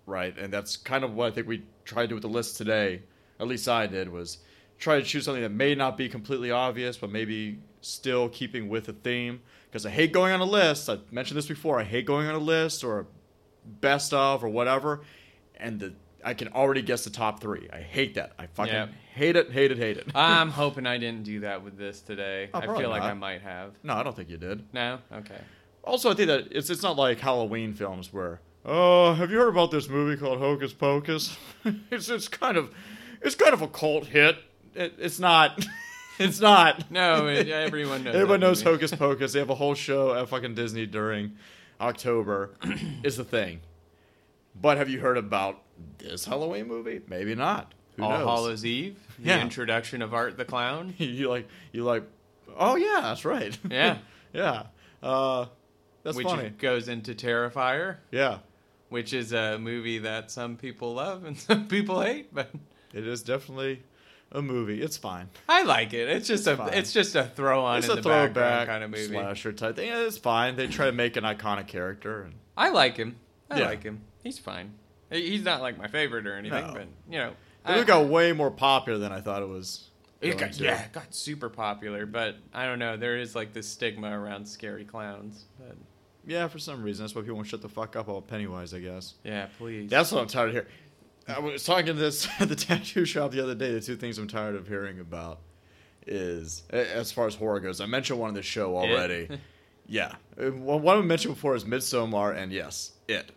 right? 0.07 0.37
And 0.37 0.53
that's 0.53 0.77
kind 0.77 1.03
of 1.03 1.15
what 1.15 1.25
I 1.27 1.31
think 1.31 1.47
we 1.47 1.63
tried 1.83 2.03
to 2.03 2.07
do 2.09 2.13
with 2.15 2.21
the 2.21 2.29
list 2.29 2.57
today. 2.57 3.01
At 3.39 3.47
least 3.47 3.67
I 3.67 3.87
did 3.87 4.07
was 4.07 4.37
try 4.77 4.99
to 4.99 5.03
choose 5.05 5.25
something 5.25 5.43
that 5.43 5.51
may 5.51 5.75
not 5.75 5.97
be 5.97 6.09
completely 6.09 6.51
obvious, 6.51 6.97
but 6.97 7.09
maybe 7.11 7.59
still 7.81 8.29
keeping 8.29 8.67
with 8.69 8.85
the 8.85 8.93
theme. 8.93 9.41
Because 9.69 9.85
I 9.85 9.89
hate 9.89 10.11
going 10.13 10.33
on 10.33 10.39
a 10.41 10.45
list. 10.45 10.89
I've 10.89 11.11
mentioned 11.11 11.37
this 11.37 11.47
before. 11.47 11.79
I 11.79 11.83
hate 11.83 12.05
going 12.05 12.27
on 12.27 12.35
a 12.35 12.39
list 12.39 12.83
or 12.83 13.07
best 13.65 14.13
of 14.13 14.43
or 14.43 14.49
whatever, 14.49 15.01
and 15.57 15.79
the 15.79 15.93
I 16.23 16.33
can 16.33 16.47
already 16.53 16.81
guess 16.81 17.03
the 17.03 17.11
top 17.11 17.39
three. 17.39 17.69
I 17.71 17.81
hate 17.81 18.15
that. 18.15 18.33
I 18.39 18.47
fucking 18.47 18.73
Yeah. 18.73 18.87
hate 19.13 19.35
it, 19.35 19.51
hate 19.51 19.69
it, 19.71 19.77
hate 19.77 19.97
it. 19.97 20.07
I'm 20.15 20.49
hoping 20.63 20.87
I 20.87 20.97
didn't 20.97 21.23
do 21.23 21.41
that 21.41 21.63
with 21.63 21.77
this 21.77 22.01
today. 22.01 22.49
Oh, 22.51 22.59
I 22.59 22.65
feel 22.65 22.89
like 22.89 23.03
not. 23.03 23.11
I 23.11 23.13
might 23.13 23.41
have. 23.43 23.73
no, 23.83 23.93
I 23.93 24.01
don't 24.01 24.15
think 24.15 24.29
you 24.29 24.37
did. 24.37 24.63
No, 24.73 24.99
okay. 25.13 25.39
Also, 25.83 26.09
I 26.09 26.15
think 26.15 26.27
that 26.29 26.47
it's 26.51 26.69
it's 26.71 26.81
not 26.81 26.95
like 26.97 27.19
Halloween 27.19 27.73
films 27.73 28.11
where 28.11 28.39
oh, 28.65 29.13
have 29.13 29.29
you 29.29 29.37
heard 29.37 29.49
about 29.49 29.69
this 29.69 29.87
movie 29.87 30.19
called 30.19 30.39
Hocus 30.39 30.73
Pocus? 30.73 31.37
it's 31.91 32.09
it's 32.09 32.27
kind 32.27 32.57
of 32.57 32.73
it's 33.21 33.35
kind 33.35 33.53
of 33.53 33.61
a 33.61 33.67
cult 33.67 34.07
hit. 34.07 34.37
It, 34.75 34.93
it's 34.99 35.19
not. 35.19 35.65
it's 36.19 36.39
not. 36.39 36.91
No, 36.91 37.27
it- 37.27 37.47
everyone 37.49 38.03
knows. 38.03 38.15
Everyone 38.15 38.39
knows 38.39 38.63
movie. 38.63 38.75
Hocus 38.77 38.91
Pocus. 38.95 39.33
They 39.33 39.39
have 39.39 39.49
a 39.49 39.55
whole 39.55 39.75
show 39.75 40.13
at 40.13 40.29
fucking 40.29 40.55
Disney 40.55 40.85
during 40.85 41.33
October. 41.79 42.51
is 43.03 43.17
the 43.17 43.23
thing. 43.23 43.61
But 44.59 44.77
have 44.77 44.89
you 44.89 44.99
heard 44.99 45.17
about 45.17 45.61
this 45.97 46.25
Halloween 46.25 46.67
movie? 46.67 47.01
Maybe 47.07 47.35
not. 47.35 47.73
Who 47.97 48.03
All 48.03 48.09
knows? 48.11 48.25
Hallows 48.27 48.65
Eve, 48.65 48.97
the 49.19 49.29
Yeah. 49.29 49.41
introduction 49.41 50.01
of 50.01 50.13
Art 50.13 50.37
the 50.37 50.45
Clown. 50.45 50.93
you 50.97 51.29
like 51.29 51.47
you 51.71 51.83
like. 51.83 52.03
Oh 52.57 52.75
yeah, 52.75 53.01
that's 53.01 53.25
right. 53.25 53.57
Yeah. 53.69 53.97
yeah. 54.33 54.63
Uh, 55.03 55.45
that's 56.03 56.15
which 56.17 56.27
funny. 56.27 56.49
goes 56.49 56.87
into 56.87 57.13
Terrifier, 57.13 57.97
Yeah. 58.11 58.39
which 58.89 59.13
is 59.13 59.33
a 59.33 59.57
movie 59.59 59.99
that 59.99 60.31
some 60.31 60.55
people 60.57 60.93
love 60.93 61.25
and 61.25 61.37
some 61.37 61.67
people 61.67 62.01
hate, 62.01 62.33
but 62.33 62.49
It 62.93 63.05
is 63.07 63.23
definitely 63.23 63.81
a 64.35 64.41
movie. 64.41 64.81
It's 64.81 64.97
fine. 64.97 65.29
I 65.49 65.63
like 65.63 65.93
it. 65.93 66.09
It's 66.09 66.27
just 66.27 66.45
a 66.47 66.57
fine. 66.57 66.73
it's 66.73 66.91
just 66.93 67.15
a 67.15 67.23
throw 67.23 67.63
on 67.63 67.77
it's 67.79 67.87
in 67.87 67.93
a 67.93 67.95
the 67.95 68.01
throwback 68.03 68.67
kind 68.67 68.83
of 68.83 68.89
movie. 68.91 69.07
slasher 69.07 69.53
type 69.53 69.75
thing. 69.77 69.89
It's 69.91 70.17
fine. 70.17 70.55
They 70.55 70.67
try 70.67 70.85
to 70.87 70.91
make 70.91 71.15
an 71.17 71.23
iconic 71.23 71.67
character, 71.67 72.23
and 72.23 72.33
I 72.57 72.69
like 72.69 72.97
him. 72.97 73.15
I 73.49 73.59
Yeah. 73.59 73.65
like 73.67 73.83
him. 73.83 74.01
He's 74.23 74.39
fine. 74.39 74.73
He's 75.11 75.43
not 75.43 75.61
like 75.61 75.77
my 75.77 75.87
favorite 75.87 76.25
or 76.27 76.35
anything, 76.35 76.67
No. 76.67 76.73
but 76.73 76.87
you 77.09 77.19
know, 77.19 77.29
it 77.29 77.35
I- 77.81 77.83
got 77.83 78.07
way 78.07 78.31
more 78.33 78.51
popular 78.51 78.97
than 78.99 79.11
I 79.11 79.21
thought 79.21 79.41
it 79.41 79.47
was. 79.49 79.89
It 80.21 80.37
got, 80.37 80.53
to. 80.53 80.63
yeah, 80.63 80.81
it 80.85 80.91
got 80.93 81.13
super 81.13 81.49
popular, 81.49 82.05
but 82.07 82.35
I 82.53 82.65
don't 82.65 82.79
know. 82.79 82.97
There 82.97 83.17
is 83.17 83.35
like 83.35 83.53
this 83.53 83.67
stigma 83.67 84.17
around 84.17 84.47
scary 84.47 84.83
clowns. 84.85 85.45
But 85.59 85.75
yeah. 86.25 86.47
For 86.47 86.57
some 86.57 86.81
reason, 86.81 87.03
that's 87.03 87.13
why 87.13 87.21
people 87.21 87.35
won't 87.35 87.47
shut 87.47 87.61
the 87.61 87.69
fuck 87.69 87.95
up 87.95 88.07
about 88.07 88.27
Pennywise. 88.27 88.73
I 88.73 88.79
guess. 88.79 89.13
yeah, 89.23 89.47
please. 89.59 89.89
That's 89.89 90.11
what 90.11 90.21
I'm 90.21 90.27
tired 90.27 90.47
of 90.49 90.53
hearing. 90.53 90.67
I 91.27 91.39
was 91.39 91.63
talking 91.63 91.87
to 91.87 91.93
this 91.93 92.27
at 92.39 92.49
the 92.49 92.55
tattoo 92.55 93.05
shop 93.05 93.31
the 93.31 93.41
other 93.41 93.55
day. 93.55 93.71
The 93.73 93.81
two 93.81 93.95
things 93.95 94.17
I'm 94.17 94.27
tired 94.27 94.55
of 94.55 94.67
hearing 94.67 94.99
about 94.99 95.39
is 96.07 96.63
as 96.69 97.11
far 97.11 97.25
as 97.27 97.35
horror 97.35 97.59
goes. 97.59 97.81
I 97.81 97.85
mentioned 97.87 98.19
one 98.19 98.29
on 98.29 98.33
the 98.35 98.43
show 98.43 98.77
already. 98.77 99.27
yeah, 99.87 100.13
Uh, 100.39 100.51
one 100.51 100.81
one 100.83 100.97
I 100.97 101.01
mentioned 101.01 101.33
before 101.35 101.55
is 101.55 101.63
Midsommar, 101.63 102.35
and 102.35 102.51
yes, 102.51 102.91
it. 103.07 103.31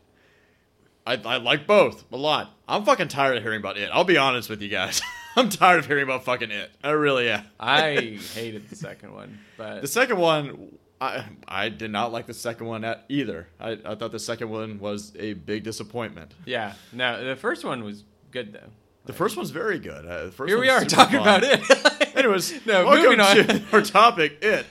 I, 1.07 1.15
I 1.25 1.37
like 1.39 1.67
both 1.67 2.05
a 2.13 2.17
lot. 2.19 2.51
I'm 2.69 2.85
fucking 2.85 3.09
tired 3.09 3.39
of 3.39 3.43
hearing 3.43 3.61
about 3.61 3.79
it. 3.79 3.89
I'll 3.91 4.05
be 4.05 4.19
honest 4.19 4.51
with 4.51 4.61
you 4.61 4.69
guys. 4.69 5.01
I'm 5.37 5.49
tired 5.49 5.79
of 5.79 5.87
hearing 5.87 6.03
about 6.03 6.25
fucking 6.25 6.51
it. 6.51 6.71
I 6.85 6.91
really 6.91 7.31
am. 7.31 7.45
I 7.59 8.19
hated 8.35 8.69
the 8.69 8.77
second 8.77 9.15
one, 9.15 9.39
but 9.57 9.81
The 9.81 9.89
second 9.89 10.19
one, 10.19 10.77
I 11.01 11.25
I 11.47 11.69
did 11.69 11.91
not 11.91 12.13
like 12.13 12.27
the 12.27 12.35
second 12.35 12.67
one 12.67 12.85
at 12.85 13.05
either. 13.09 13.49
I, 13.61 13.79
I 13.85 13.95
thought 13.95 14.11
the 14.13 14.19
second 14.19 14.51
one 14.51 14.79
was 14.81 15.13
a 15.19 15.35
big 15.35 15.63
disappointment. 15.65 16.35
yeah, 16.45 16.75
no, 16.93 17.25
the 17.25 17.37
first 17.37 17.65
one 17.65 17.85
was 17.85 18.05
good 18.31 18.53
though. 18.53 18.71
The 19.05 19.13
first 19.13 19.37
one's 19.37 19.51
very 19.51 19.79
good. 19.79 20.05
Uh, 20.07 20.25
the 20.27 20.33
first 20.33 20.51
Here 20.51 20.61
we 20.61 20.69
are 20.69 20.85
talking 20.85 21.19
fun. 21.21 21.43
about 21.43 21.43
it. 21.45 22.09
Anyways, 22.17 22.67
no, 22.67 22.85
welcome 22.85 23.05
moving 23.05 23.21
on. 23.21 23.37
to 23.37 23.65
our 23.73 23.81
topic, 23.83 24.43
it. 24.43 24.67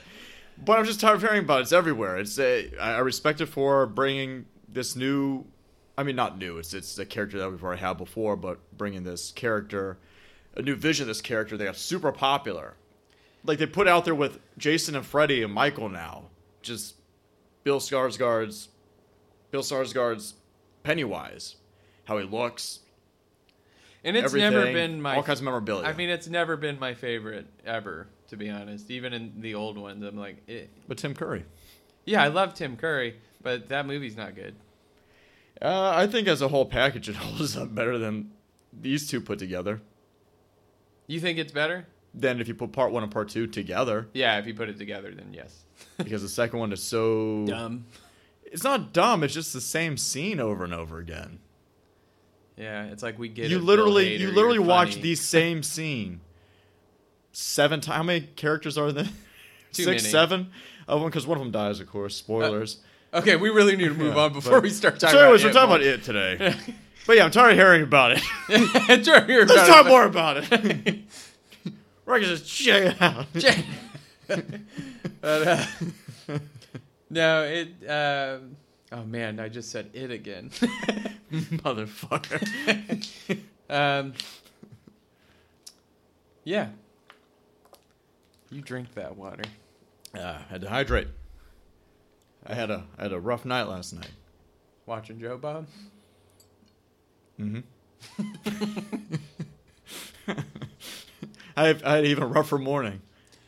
But 0.64 0.78
I'm 0.78 0.84
just 0.84 1.00
tired 1.00 1.14
of 1.16 1.22
hearing 1.22 1.40
about 1.44 1.60
it. 1.60 1.62
It's 1.62 1.72
everywhere. 1.72 2.18
It's 2.18 2.38
a, 2.38 2.70
I 2.80 2.98
respect 2.98 3.40
it 3.40 3.46
for 3.46 3.86
bringing 3.86 4.46
this 4.68 4.94
new. 4.96 5.44
I 5.96 6.04
mean, 6.04 6.14
not 6.14 6.38
new. 6.38 6.58
It's 6.58 6.74
it's 6.74 6.98
a 6.98 7.06
character 7.06 7.38
that 7.38 7.50
we've 7.50 7.62
already 7.64 7.80
had 7.80 7.96
before, 7.96 8.36
but 8.36 8.58
bringing 8.76 9.02
this 9.02 9.32
character, 9.32 9.98
a 10.56 10.62
new 10.62 10.76
vision 10.76 11.04
of 11.04 11.08
this 11.08 11.20
character. 11.20 11.56
They 11.56 11.64
got 11.64 11.76
super 11.76 12.12
popular. 12.12 12.74
Like 13.44 13.58
they 13.58 13.66
put 13.66 13.88
out 13.88 14.04
there 14.04 14.14
with 14.14 14.38
Jason 14.58 14.94
and 14.96 15.06
Freddy 15.06 15.42
and 15.42 15.52
Michael 15.52 15.88
now. 15.88 16.24
Just 16.62 16.96
Bill 17.64 17.80
Skarsgård's, 17.80 18.68
Bill 19.50 19.62
Skarsgård's 19.62 20.34
Pennywise, 20.82 21.56
how 22.04 22.18
he 22.18 22.24
looks, 22.24 22.80
And 24.04 24.16
it's 24.16 24.32
never 24.32 24.64
been 24.64 25.02
my 25.02 25.16
all 25.16 25.22
kinds 25.22 25.40
of 25.40 25.44
memorabilia. 25.44 25.86
I 25.86 25.92
mean, 25.92 26.08
it's 26.08 26.28
never 26.28 26.56
been 26.56 26.78
my 26.78 26.94
favorite 26.94 27.46
ever, 27.64 28.06
to 28.28 28.36
be 28.36 28.48
honest. 28.48 28.90
Even 28.90 29.12
in 29.12 29.40
the 29.40 29.54
old 29.54 29.76
ones, 29.76 30.02
I'm 30.04 30.16
like, 30.16 30.42
eh. 30.48 30.64
but 30.86 30.98
Tim 30.98 31.14
Curry. 31.14 31.44
yeah, 32.06 32.22
I 32.22 32.28
love 32.28 32.54
Tim 32.54 32.76
Curry, 32.76 33.16
but 33.42 33.68
that 33.68 33.86
movie's 33.86 34.16
not 34.16 34.34
good. 34.34 34.54
Uh, 35.60 35.92
I 35.94 36.06
think 36.06 36.28
as 36.28 36.40
a 36.40 36.48
whole 36.48 36.66
package, 36.66 37.08
it 37.08 37.16
holds 37.16 37.56
up 37.56 37.74
better 37.74 37.98
than 37.98 38.30
these 38.72 39.08
two 39.08 39.20
put 39.20 39.38
together. 39.38 39.80
You 41.06 41.20
think 41.20 41.38
it's 41.38 41.52
better? 41.52 41.86
Than 42.14 42.40
if 42.40 42.48
you 42.48 42.54
put 42.54 42.72
part 42.72 42.90
one 42.90 43.02
and 43.02 43.12
part 43.12 43.28
two 43.28 43.46
together, 43.46 44.08
Yeah, 44.14 44.38
if 44.38 44.46
you 44.46 44.54
put 44.54 44.68
it 44.68 44.78
together, 44.78 45.12
then 45.14 45.32
yes. 45.32 45.64
because 45.98 46.22
the 46.22 46.28
second 46.28 46.58
one 46.58 46.72
is 46.72 46.82
so 46.82 47.44
Dumb. 47.46 47.84
It's 48.44 48.64
not 48.64 48.92
dumb. 48.94 49.22
It's 49.22 49.34
just 49.34 49.52
the 49.52 49.60
same 49.60 49.96
scene 49.98 50.40
over 50.40 50.64
and 50.64 50.72
over 50.72 50.98
again. 50.98 51.38
Yeah, 52.56 52.86
it's 52.86 53.02
like 53.02 53.18
we 53.18 53.28
get 53.28 53.50
you 53.50 53.58
it, 53.58 53.62
literally, 53.62 54.16
Hader, 54.16 54.20
you 54.20 54.32
literally 54.32 54.58
watch 54.58 54.90
funny. 54.92 55.02
the 55.02 55.14
same 55.16 55.62
scene 55.62 56.20
seven 57.32 57.80
times. 57.80 57.96
How 57.96 58.02
many 58.02 58.22
characters 58.22 58.76
are 58.78 58.90
there? 58.90 59.04
Too 59.72 59.84
Six, 59.84 60.02
many. 60.02 60.10
seven 60.10 60.50
of 60.88 61.00
them, 61.00 61.08
because 61.10 61.26
one 61.26 61.36
of 61.38 61.44
them 61.44 61.52
dies, 61.52 61.78
of 61.78 61.88
course. 61.88 62.16
Spoilers. 62.16 62.78
Uh, 63.12 63.18
okay, 63.18 63.36
we 63.36 63.50
really 63.50 63.76
need 63.76 63.88
to 63.88 63.94
move 63.94 64.14
Yeah, 64.16 64.22
on 64.24 64.32
before 64.32 64.54
but- 64.54 64.62
we 64.62 64.70
start 64.70 64.98
talking 64.98 65.12
so, 65.16 65.22
anyways, 65.24 65.44
we're 65.44 65.50
about 65.50 65.66
talking 65.66 65.76
about 65.76 65.82
it 65.82 66.02
today. 66.04 66.56
but 67.06 67.16
yeah, 67.16 67.24
I'm 67.26 67.30
tired 67.30 67.50
of 67.52 67.58
hearing 67.58 67.82
about 67.82 68.12
it. 68.12 68.22
it. 68.48 69.04
Sure, 69.04 69.24
you're 69.30 69.44
Let's 69.46 69.68
talk 69.68 69.84
it, 69.86 69.88
more 69.90 70.04
about 70.06 70.38
it. 70.50 71.00
Gonna 72.08 72.20
just 72.36 72.46
check 72.48 72.94
it 72.96 73.02
out. 73.02 73.26
but- 74.26 74.44
but, 75.20 75.48
uh, 75.48 75.64
no, 77.10 77.42
it. 77.44 77.68
Um, 77.88 78.56
oh 78.92 79.04
man, 79.04 79.38
I 79.40 79.48
just 79.48 79.70
said 79.70 79.90
it 79.94 80.10
again. 80.10 80.50
Motherfucker. 81.32 82.40
um, 83.70 84.12
yeah. 86.44 86.68
You 88.50 88.60
drink 88.62 88.94
that 88.94 89.16
water. 89.16 89.44
Uh, 90.14 90.38
had 90.50 90.62
to 90.62 90.68
hydrate. 90.70 91.08
I 92.46 92.54
had 92.54 92.70
a 92.70 92.84
I 92.98 93.02
had 93.02 93.12
a 93.12 93.20
rough 93.20 93.44
night 93.44 93.64
last 93.68 93.92
night. 93.94 94.10
Watching 94.86 95.18
Joe 95.20 95.36
Bob. 95.36 95.66
Mm-hmm. 97.38 97.60
I 101.58 101.66
had, 101.66 101.82
I 101.82 101.96
had 101.96 102.06
even 102.06 102.30
rougher 102.30 102.56
morning. 102.56 103.00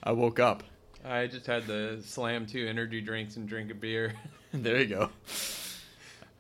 I 0.02 0.10
woke 0.10 0.40
up. 0.40 0.64
I 1.04 1.28
just 1.28 1.46
had 1.46 1.66
to 1.68 2.02
slam 2.02 2.44
two 2.44 2.66
energy 2.66 3.00
drinks 3.00 3.36
and 3.36 3.48
drink 3.48 3.70
a 3.70 3.74
beer. 3.74 4.14
There 4.52 4.78
you 4.80 4.86
go. 4.86 5.10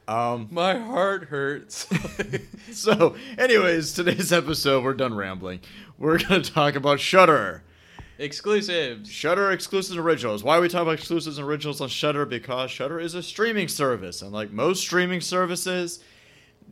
Um, 0.08 0.48
My 0.50 0.76
heart 0.76 1.28
hurts. 1.28 1.86
so, 2.72 3.14
anyways, 3.38 3.92
today's 3.92 4.32
episode, 4.32 4.82
we're 4.82 4.94
done 4.94 5.14
rambling. 5.14 5.60
We're 5.96 6.18
going 6.18 6.42
to 6.42 6.52
talk 6.52 6.74
about 6.74 6.98
Shudder. 6.98 7.62
Exclusives. 8.18 9.08
Shudder 9.08 9.52
exclusives 9.52 9.92
and 9.96 10.00
originals. 10.00 10.42
Why 10.42 10.58
are 10.58 10.60
we 10.60 10.66
talking 10.66 10.88
about 10.88 10.98
exclusives 10.98 11.38
and 11.38 11.46
originals 11.46 11.80
on 11.80 11.88
Shudder? 11.88 12.26
Because 12.26 12.72
Shudder 12.72 12.98
is 12.98 13.14
a 13.14 13.22
streaming 13.22 13.68
service, 13.68 14.22
and 14.22 14.32
like 14.32 14.50
most 14.50 14.80
streaming 14.80 15.20
services, 15.20 16.02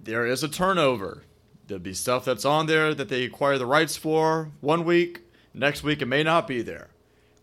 there 0.02 0.26
is 0.26 0.42
a 0.42 0.48
turnover. 0.48 1.22
There'll 1.68 1.83
be 1.83 1.92
stuff 1.94 2.24
that's 2.24 2.46
on 2.46 2.66
there 2.66 2.94
that 2.94 3.09
they 3.11 3.24
acquire 3.24 3.59
the 3.59 3.66
rights 3.66 3.94
for 3.96 4.50
one 4.62 4.85
week, 4.85 5.20
next 5.52 5.83
week 5.83 6.00
it 6.00 6.07
may 6.07 6.22
not 6.22 6.46
be 6.48 6.62
there. 6.62 6.88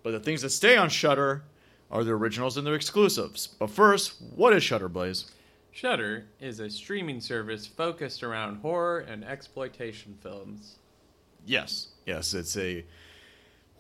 But 0.04 0.12
the 0.12 0.20
things 0.20 0.42
that 0.42 0.50
stay 0.50 0.76
on 0.76 0.90
Shudder 0.90 1.44
are 1.92 2.04
the 2.04 2.12
originals 2.12 2.58
and 2.58 2.66
their 2.66 2.74
exclusives. 2.76 3.46
But 3.48 3.70
first, 3.70 4.16
what 4.36 4.52
is 4.54 4.64
Shudder 4.64 4.90
Blaze? 4.90 5.32
Shudder 5.72 6.26
is 6.40 6.60
a 6.60 6.70
streaming 6.70 7.22
service 7.22 7.68
focused 7.68 8.24
around 8.24 8.62
horror 8.62 9.00
and 9.00 9.24
exploitation 9.24 10.18
films. 10.22 10.78
Yes, 11.46 11.90
yes, 12.08 12.34
it's 12.34 12.58
a 12.58 12.84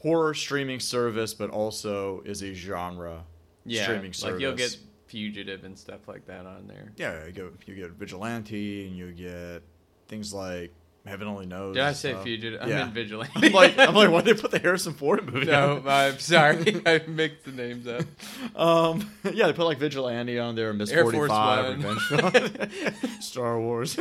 horror 0.01 0.35
streaming 0.35 0.79
service, 0.79 1.33
but 1.33 1.49
also 1.49 2.21
is 2.25 2.43
a 2.43 2.53
genre 2.53 3.23
Yeah, 3.65 3.83
streaming 3.83 4.13
service. 4.13 4.33
like 4.33 4.41
you'll 4.41 4.55
get 4.55 4.77
Fugitive 5.07 5.63
and 5.63 5.77
stuff 5.77 6.07
like 6.07 6.25
that 6.27 6.45
on 6.45 6.67
there. 6.67 6.91
Yeah, 6.97 7.25
you 7.27 7.31
get, 7.31 7.45
you 7.67 7.75
get 7.75 7.91
Vigilante, 7.91 8.87
and 8.87 8.97
you 8.97 9.11
get 9.11 9.61
things 10.07 10.33
like 10.33 10.71
Heaven 11.05 11.27
Only 11.27 11.45
Knows. 11.45 11.75
Did 11.75 11.83
I 11.83 11.93
say. 11.93 12.15
Fugitive? 12.23 12.59
I 12.61 12.67
Yeah. 12.67 12.75
meant 12.77 12.93
Vigilante. 12.93 13.31
I'm 13.35 13.51
like, 13.51 13.77
I'm 13.77 13.93
like, 13.93 14.09
why 14.09 14.21
did 14.21 14.35
they 14.37 14.41
put 14.41 14.49
the 14.51 14.59
Harrison 14.59 14.93
Ford 14.93 15.23
movie? 15.31 15.45
no, 15.45 15.77
on? 15.77 15.87
I'm 15.87 16.17
sorry. 16.19 16.81
I 16.85 17.01
mixed 17.07 17.45
the 17.45 17.51
names 17.51 17.87
up. 17.87 18.03
Um, 18.55 19.11
yeah, 19.33 19.47
they 19.47 19.53
put 19.53 19.65
like 19.65 19.77
Vigilante 19.79 20.39
on 20.39 20.55
there, 20.55 20.71
Miss 20.73 20.89
Air 20.89 21.03
Forty 21.03 21.17
Force 21.17 21.29
One. 21.29 21.81
Revenge, 21.83 23.19
Star 23.19 23.59
Wars. 23.59 23.99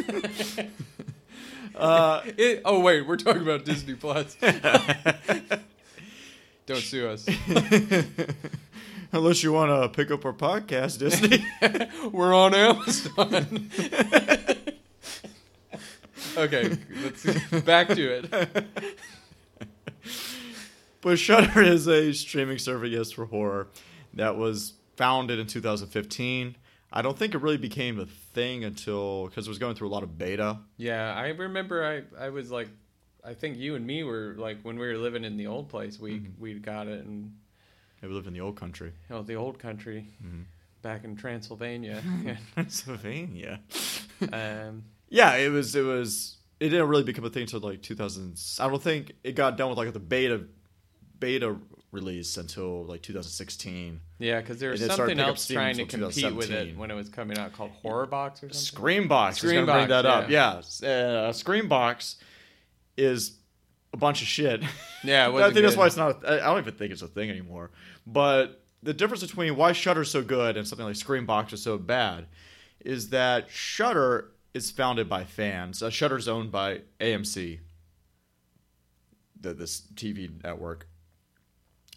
uh, 1.75 2.23
It, 2.39 2.63
oh 2.65 2.79
wait, 2.81 3.03
we're 3.07 3.17
talking 3.17 3.43
about 3.43 3.65
Disney 3.65 3.95
Plus. 3.95 4.37
Don't 6.67 6.79
sue 6.81 7.09
us. 7.09 7.27
unless 9.13 9.43
you 9.43 9.53
want 9.53 9.71
to 9.71 9.89
pick 9.95 10.11
up 10.13 10.25
our 10.25 10.33
podcast, 10.33 10.99
Disney. 11.01 11.45
We're 12.13 12.33
on 12.35 12.55
Amazon. 12.55 13.71
Okay, 16.37 16.77
let's 17.03 17.25
back 17.63 17.89
to 17.89 18.19
it. 18.19 18.67
But 21.01 21.19
Shudder 21.19 21.61
is 21.63 21.87
a 21.87 22.13
streaming 22.13 22.57
service 22.57 23.13
for 23.13 23.27
horror 23.27 23.69
that 24.15 24.37
was 24.39 24.73
founded 24.97 25.39
in 25.39 25.47
2015. 25.47 26.57
I 26.95 27.03
don't 27.03 27.19
think 27.19 27.35
it 27.35 27.39
really 27.43 27.59
became 27.59 28.01
a 28.01 28.07
thing 28.07 28.65
until 28.65 29.27
because 29.27 29.47
it 29.47 29.51
was 29.51 29.59
going 29.59 29.75
through 29.75 29.89
a 29.89 29.91
lot 29.91 30.03
of 30.03 30.17
beta. 30.17 30.61
Yeah, 30.79 31.13
I 31.15 31.29
remember. 31.29 31.85
I 31.85 32.25
I 32.25 32.31
was 32.31 32.51
like, 32.51 32.69
I 33.23 33.35
think 33.35 33.59
you 33.59 33.75
and 33.75 33.87
me 33.87 34.03
were 34.03 34.35
like 34.39 34.63
when 34.63 34.79
we 34.79 34.87
were 34.87 34.97
living 34.97 35.25
in 35.25 35.37
the 35.37 35.47
old 35.47 35.69
place. 35.69 35.99
We 36.01 36.23
we 36.39 36.55
got 36.55 36.87
it 36.87 37.05
and 37.05 37.35
we 38.01 38.09
lived 38.09 38.27
in 38.27 38.33
the 38.33 38.41
old 38.41 38.57
country, 38.57 38.93
oh 39.11 39.23
the 39.23 39.35
old 39.35 39.59
country, 39.59 40.07
Mhm. 40.25 40.45
back 40.81 41.05
in 41.05 41.17
Transylvania. 41.17 42.01
Pennsylvania. 42.55 43.61
um, 44.33 44.85
Yeah, 45.15 45.37
it 45.37 45.49
was. 45.51 45.77
It 45.77 45.85
was. 45.85 46.39
It 46.59 46.71
didn't 46.71 46.89
really 46.89 47.05
become 47.05 47.25
a 47.25 47.31
thing 47.31 47.43
until 47.43 47.61
like 47.61 47.83
2000. 47.83 48.37
I 48.59 48.69
don't 48.69 48.83
think 48.83 49.13
it 49.23 49.37
got 49.37 49.57
done 49.57 49.69
with 49.69 49.79
like 49.79 49.93
the 49.93 50.01
beta 50.01 50.45
beta 51.21 51.57
release 51.93 52.37
until 52.37 52.85
like 52.85 53.01
2016. 53.03 54.01
yeah, 54.19 54.41
because 54.41 54.59
there 54.59 54.71
was 54.71 54.85
something 54.85 55.21
else 55.21 55.47
trying 55.47 55.77
to 55.77 55.87
compete 55.87 56.35
with 56.35 56.51
it 56.51 56.77
when 56.77 56.91
it 56.91 56.95
was 56.95 57.09
coming 57.09 57.39
out 57.39 57.53
called 57.53 57.71
Horror 57.71 58.07
Box 58.07 58.43
or 58.43 58.53
something. 58.53 59.07
Screambox. 59.07 59.41
Gonna 59.41 59.65
bring 59.65 59.67
Screambox, 59.67 59.89
that 59.89 60.05
up. 60.05 60.29
Yeah, 60.29 60.49
uh, 60.49 61.33
Screambox 61.33 62.17
is 62.97 63.39
a 63.93 63.97
bunch 63.97 64.21
of 64.21 64.27
shit. 64.27 64.63
Yeah, 65.05 65.31
I 65.31 65.51
think 65.51 65.65
that's 65.65 65.77
why 65.77 65.87
it's 65.87 65.99
not. 65.99 66.27
I 66.27 66.37
I 66.37 66.45
don't 66.47 66.59
even 66.59 66.75
think 66.75 66.91
it's 66.91 67.03
a 67.03 67.07
thing 67.07 67.29
anymore. 67.29 67.71
But 68.07 68.65
the 68.83 68.95
difference 68.95 69.23
between 69.23 69.55
why 69.55 69.73
Shudder's 69.73 70.11
so 70.11 70.23
good 70.23 70.57
and 70.57 70.67
something 70.67 70.87
like 70.87 70.97
Screambox 70.97 71.53
is 71.53 71.63
so 71.63 71.77
bad 71.77 72.27
is 72.81 73.11
that 73.11 73.51
Shudder 73.51 74.31
is 74.55 74.71
founded 74.71 75.09
by 75.09 75.25
fans. 75.25 75.83
Uh, 75.83 75.91
Shudder's 75.91 76.29
owned 76.29 76.51
by 76.53 76.83
AMC, 77.01 77.59
the 79.41 79.53
this 79.53 79.83
TV 79.95 80.43
network, 80.43 80.87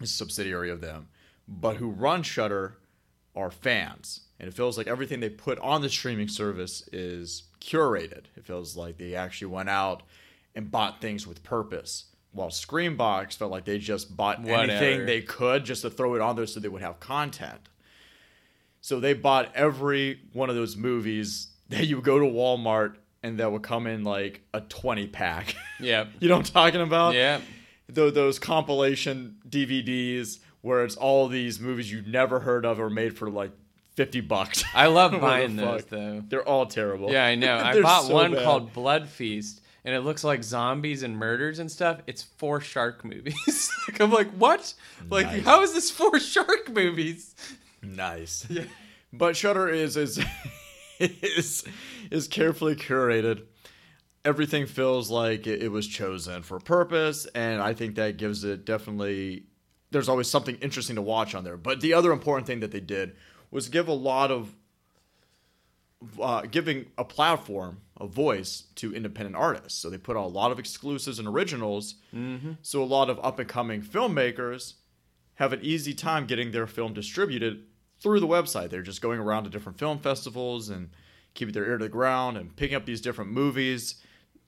is 0.02 0.10
a 0.10 0.14
subsidiary 0.14 0.72
of 0.72 0.82
them. 0.82 1.08
But 1.48 1.78
who 1.78 1.90
run 1.90 2.24
Shudder 2.24 2.78
are 3.36 3.52
fans, 3.52 4.22
and 4.40 4.50
it 4.50 4.54
feels 4.54 4.78
like 4.78 4.88
everything 4.88 5.20
they 5.20 5.30
put 5.30 5.60
on 5.60 5.82
the 5.82 5.90
streaming 5.90 6.28
service 6.28 6.88
is 6.92 7.44
curated. 7.62 8.26
It 8.36 8.46
feels 8.46 8.76
like 8.76 8.98
they 8.98 9.16
actually 9.16 9.48
went 9.48 9.70
out 9.70 10.04
and 10.56 10.72
bought 10.72 11.00
things 11.00 11.28
with 11.28 11.44
purpose. 11.44 12.06
While 12.32 12.50
Screambox 12.50 13.38
felt 13.38 13.52
like 13.52 13.66
they 13.66 13.78
just 13.78 14.18
bought 14.18 14.42
Whatever. 14.42 14.72
anything 14.72 15.06
they 15.06 15.22
could 15.22 15.64
just 15.64 15.84
to 15.84 15.90
throw 15.90 16.16
it 16.16 16.22
on 16.22 16.36
there 16.36 16.46
so 16.48 16.60
they 16.60 16.68
would 16.68 16.82
have 16.82 17.00
content. 17.00 17.70
So 18.82 19.00
they 19.00 19.14
bought 19.14 19.52
every 19.56 20.20
one 20.34 20.50
of 20.50 20.56
those 20.56 20.76
movies 20.76 21.48
that 21.70 21.86
you 21.88 21.96
would 21.98 22.06
go 22.06 22.20
to 22.20 22.26
Walmart 22.26 22.96
and 23.24 23.40
that 23.40 23.52
would 23.52 23.64
come 23.64 23.88
in 23.88 24.04
like 24.04 24.42
a 24.54 24.62
20 24.62 25.08
pack. 25.08 25.56
Yeah, 25.80 26.06
you 26.20 26.30
know 26.30 26.38
what 26.38 26.48
I'm 26.48 26.54
talking 26.54 26.82
about? 26.82 27.14
yeah. 27.16 27.42
Tho- 27.90 28.12
those 28.12 28.38
compilation 28.40 29.38
DVDs 29.50 30.40
where 30.62 30.84
it's 30.84 30.96
all 30.98 31.28
these 31.28 31.60
movies 31.60 31.92
you've 31.92 32.08
never 32.08 32.40
heard 32.42 32.66
of 32.66 32.80
or 32.80 32.90
made 32.90 33.18
for 33.18 33.30
like 33.30 33.52
50 33.96 34.22
bucks. 34.22 34.64
I 34.76 34.88
love 34.88 35.12
buying 35.22 35.56
those 35.56 35.86
though. 35.86 36.22
They're 36.28 36.48
all 36.48 36.66
terrible. 36.66 37.12
Yeah, 37.12 37.26
I 37.26 37.36
know. 37.36 37.58
I 37.64 37.82
bought 37.82 38.04
so 38.06 38.14
one 38.14 38.34
bad. 38.34 38.44
called 38.44 38.74
Blood 38.74 39.08
Feast, 39.08 39.62
and 39.86 39.96
it 39.96 40.02
looks 40.02 40.24
like 40.26 40.44
zombies 40.44 41.04
and 41.04 41.18
murders 41.18 41.60
and 41.60 41.72
stuff, 41.72 42.02
it's 42.08 42.22
four 42.24 42.60
shark 42.60 43.06
movies. 43.06 43.72
like 43.88 44.00
I'm 44.02 44.12
like, 44.12 44.30
what? 44.32 44.74
Like, 45.10 45.28
Nice. 45.28 45.44
how 45.46 45.62
is 45.64 45.74
this 45.74 45.90
four 45.90 46.20
shark 46.20 46.70
movies? 46.70 47.36
Nice. 47.82 48.46
Yeah. 48.50 48.64
But 49.14 49.38
Shudder 49.38 49.70
is 49.70 49.96
is 49.96 50.20
is 51.00 51.64
is 52.12 52.28
carefully 52.28 52.76
curated. 52.76 53.44
Everything 54.26 54.66
feels 54.66 55.10
like 55.10 55.48
it, 55.48 55.64
it 55.64 55.70
was 55.70 55.88
chosen 55.88 56.44
for 56.44 56.58
a 56.58 56.62
purpose, 56.62 57.26
and 57.34 57.62
I 57.62 57.74
think 57.74 57.96
that 57.96 58.18
gives 58.18 58.44
it 58.44 58.66
definitely. 58.66 59.46
There's 59.90 60.10
always 60.10 60.30
something 60.30 60.58
interesting 60.58 60.98
to 60.98 61.02
watch 61.02 61.34
on 61.34 61.46
there. 61.46 61.56
But 61.56 61.80
the 61.80 61.94
other 61.94 62.12
important 62.12 62.46
thing 62.46 62.60
that 62.60 62.72
they 62.72 62.82
did 62.82 63.16
was 63.52 63.70
give 63.70 63.88
a 63.88 63.94
lot 63.94 64.32
of 64.32 64.54
uh, 66.22 66.42
giving 66.42 66.88
a 66.98 67.04
platform, 67.04 67.82
a 68.00 68.08
voice 68.08 68.66
to 68.76 68.94
independent 68.94 69.36
artists. 69.36 69.80
So 69.80 69.90
they 69.90 69.98
put 69.98 70.18
out 70.18 70.26
a 70.26 70.28
lot 70.28 70.52
of 70.52 70.60
exclusives 70.60 71.20
and 71.20 71.28
originals. 71.28 71.96
Mm-hmm. 72.14 72.54
So 72.62 72.84
a 72.84 72.86
lot 72.86 73.10
of 73.10 73.20
up 73.24 73.40
and 73.40 73.50
coming 73.50 73.82
filmmakers 73.82 74.74
have 75.36 75.54
an 75.54 75.60
easy 75.64 75.94
time 75.94 76.26
getting 76.26 76.52
their 76.52 76.68
film 76.68 76.94
distributed 76.94 77.64
through 78.00 78.20
the 78.20 78.28
website. 78.28 78.70
They're 78.70 78.82
just 78.82 79.02
going 79.02 79.20
around 79.20 79.44
to 79.46 79.50
different 79.50 79.80
film 79.80 80.00
festivals 80.00 80.70
and 80.70 80.90
keeping 81.34 81.54
their 81.54 81.66
ear 81.66 81.78
to 81.78 81.86
the 81.86 81.90
ground 81.90 82.38
and 82.38 82.56
picking 82.56 82.76
up 82.76 82.86
these 82.86 83.02
different 83.02 83.32
movies. 83.32 83.96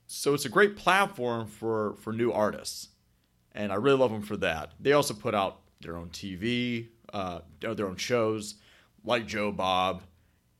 So 0.06 0.34
it's 0.34 0.44
a 0.44 0.50
great 0.50 0.76
platform 0.76 1.46
for 1.46 1.94
for 2.00 2.12
new 2.12 2.32
artists, 2.32 2.88
and 3.52 3.72
I 3.72 3.76
really 3.76 3.98
love 3.98 4.10
them 4.10 4.22
for 4.22 4.36
that. 4.38 4.72
They 4.80 4.92
also 4.92 5.14
put 5.14 5.34
out 5.34 5.60
their 5.80 5.96
own 5.96 6.08
TV, 6.10 6.88
uh, 7.12 7.40
their 7.60 7.86
own 7.86 7.96
shows 7.96 8.56
like 9.04 9.26
Joe 9.26 9.52
Bob, 9.52 10.02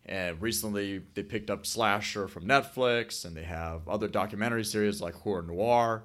and 0.06 0.40
recently 0.40 1.02
they 1.14 1.22
picked 1.24 1.50
up 1.50 1.66
Slasher 1.66 2.28
from 2.28 2.44
Netflix, 2.44 3.24
and 3.24 3.36
they 3.36 3.42
have 3.42 3.88
other 3.88 4.06
documentary 4.08 4.64
series 4.64 5.00
like 5.00 5.14
Horror 5.14 5.42
Noir, 5.42 6.04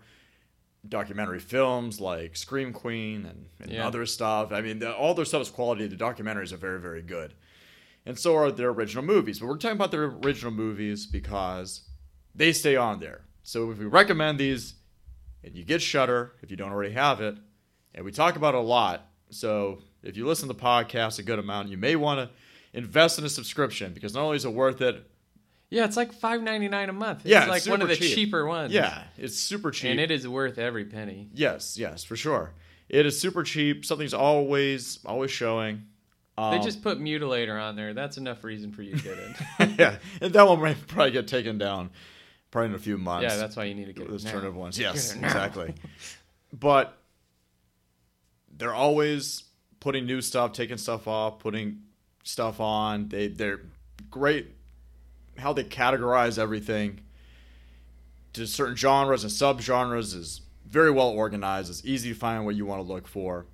documentary 0.89 1.39
films 1.39 1.99
like 1.99 2.35
Scream 2.35 2.73
Queen, 2.73 3.25
and, 3.25 3.45
and 3.59 3.71
Yeah. 3.71 3.87
other 3.87 4.05
stuff. 4.05 4.51
I 4.51 4.61
mean, 4.61 4.79
the, 4.79 4.93
all 4.95 5.13
their 5.13 5.25
stuff 5.25 5.41
is 5.41 5.49
quality. 5.49 5.87
The 5.87 5.95
documentaries 5.95 6.51
are 6.51 6.57
very, 6.57 6.79
very 6.79 7.01
good, 7.01 7.33
and 8.05 8.17
so 8.19 8.35
are 8.35 8.51
their 8.51 8.69
original 8.69 9.03
movies. 9.03 9.39
But 9.39 9.47
we're 9.47 9.57
talking 9.57 9.77
about 9.77 9.91
their 9.91 10.05
original 10.05 10.51
movies 10.51 11.05
because 11.05 11.81
they 12.33 12.53
stay 12.53 12.75
on 12.75 12.99
there. 12.99 13.21
So 13.43 13.71
if 13.71 13.77
we 13.77 13.85
recommend 13.85 14.39
these, 14.39 14.75
and 15.43 15.55
you 15.55 15.63
get 15.63 15.81
Shudder 15.81 16.33
if 16.41 16.49
you 16.51 16.57
don't 16.57 16.71
already 16.71 16.93
have 16.93 17.21
it, 17.21 17.35
and 17.93 18.03
we 18.03 18.11
talk 18.11 18.35
about 18.35 18.55
it 18.55 18.57
a 18.57 18.61
lot. 18.61 19.07
So 19.29 19.81
if 20.03 20.17
you 20.17 20.25
listen 20.27 20.47
to 20.49 20.53
the 20.53 20.59
podcast 20.59 21.19
a 21.19 21.23
good 21.23 21.39
amount, 21.39 21.69
you 21.69 21.77
may 21.77 21.95
want 21.95 22.19
to 22.19 22.29
invest 22.77 23.17
in 23.19 23.25
a 23.25 23.29
subscription 23.29 23.93
because 23.93 24.13
not 24.13 24.23
only 24.23 24.37
is 24.37 24.45
it 24.45 24.53
worth 24.53 24.81
it, 24.81 25.09
Yeah, 25.69 25.85
it's 25.85 25.97
like 25.97 26.13
five 26.13 26.41
ninety 26.41 26.67
nine 26.67 26.89
a 26.89 26.93
month. 26.93 27.21
It's 27.21 27.29
Yeah, 27.29 27.41
it's 27.41 27.49
like 27.49 27.65
one 27.71 27.81
of 27.81 27.87
the 27.89 27.95
cheap. 27.95 28.13
cheaper 28.15 28.45
ones. 28.45 28.71
yeah, 28.71 29.03
it's 29.17 29.35
super 29.37 29.71
cheap. 29.71 29.91
and 29.91 29.99
it 29.99 30.11
is 30.11 30.27
worth 30.27 30.57
every 30.57 30.85
penny. 30.85 31.29
yes, 31.33 31.77
yes, 31.77 32.03
for 32.03 32.15
sure. 32.15 32.53
It 32.87 33.05
is 33.05 33.19
super 33.19 33.43
cheap. 33.43 33.83
Something's 33.85 34.13
always 34.13 34.99
always 35.05 35.31
showing. 35.31 35.83
Um, 36.37 36.51
They 36.57 36.63
just 36.63 36.83
put 36.83 36.99
Mutilator 36.99 37.59
on 37.61 37.75
there. 37.75 37.93
That's 37.93 38.17
enough 38.17 38.43
reason 38.43 38.71
for 38.71 38.81
you 38.83 38.95
to 38.97 39.01
get 39.03 39.17
it. 39.17 39.69
yeah, 39.79 39.97
and 40.21 40.33
that 40.33 40.47
one 40.47 40.59
might 40.61 40.85
probably 40.87 41.11
get 41.11 41.27
taken 41.27 41.57
down 41.57 41.89
probably 42.51 42.69
in 42.69 42.75
a 42.75 42.79
few 42.79 42.97
months. 42.97 43.23
yeah, 43.23 43.37
that's 43.37 43.55
why 43.55 43.63
you 43.63 43.73
need 43.73 43.85
to 43.87 43.93
get 43.93 44.09
those 44.09 44.25
alternative 44.25 44.55
ones. 44.55 44.77
Yes, 44.79 45.15
exactly. 45.15 45.73
But 46.57 46.97
they're 48.55 48.73
always 48.73 49.43
putting 49.79 50.05
new 50.05 50.21
stuff, 50.21 50.53
taking 50.53 50.77
stuff 50.77 51.07
off, 51.07 51.39
putting 51.39 51.81
stuff 52.23 52.59
on. 52.61 53.09
They 53.09 53.27
they're 53.27 53.61
great 54.09 54.54
how 55.37 55.53
they 55.53 55.63
categorize 55.63 56.37
everything 56.37 57.01
to 58.33 58.45
certain 58.45 58.75
genres 58.75 59.23
and 59.23 59.31
subgenres 59.31 60.15
is 60.15 60.41
very 60.67 60.91
well 60.91 61.09
organized. 61.09 61.69
It's 61.69 61.85
easy 61.85 62.09
to 62.09 62.15
find 62.15 62.45
what 62.45 62.55
you 62.55 62.65
want 62.65 62.85
to 62.85 62.91
look 62.93 63.07
for. 63.07 63.45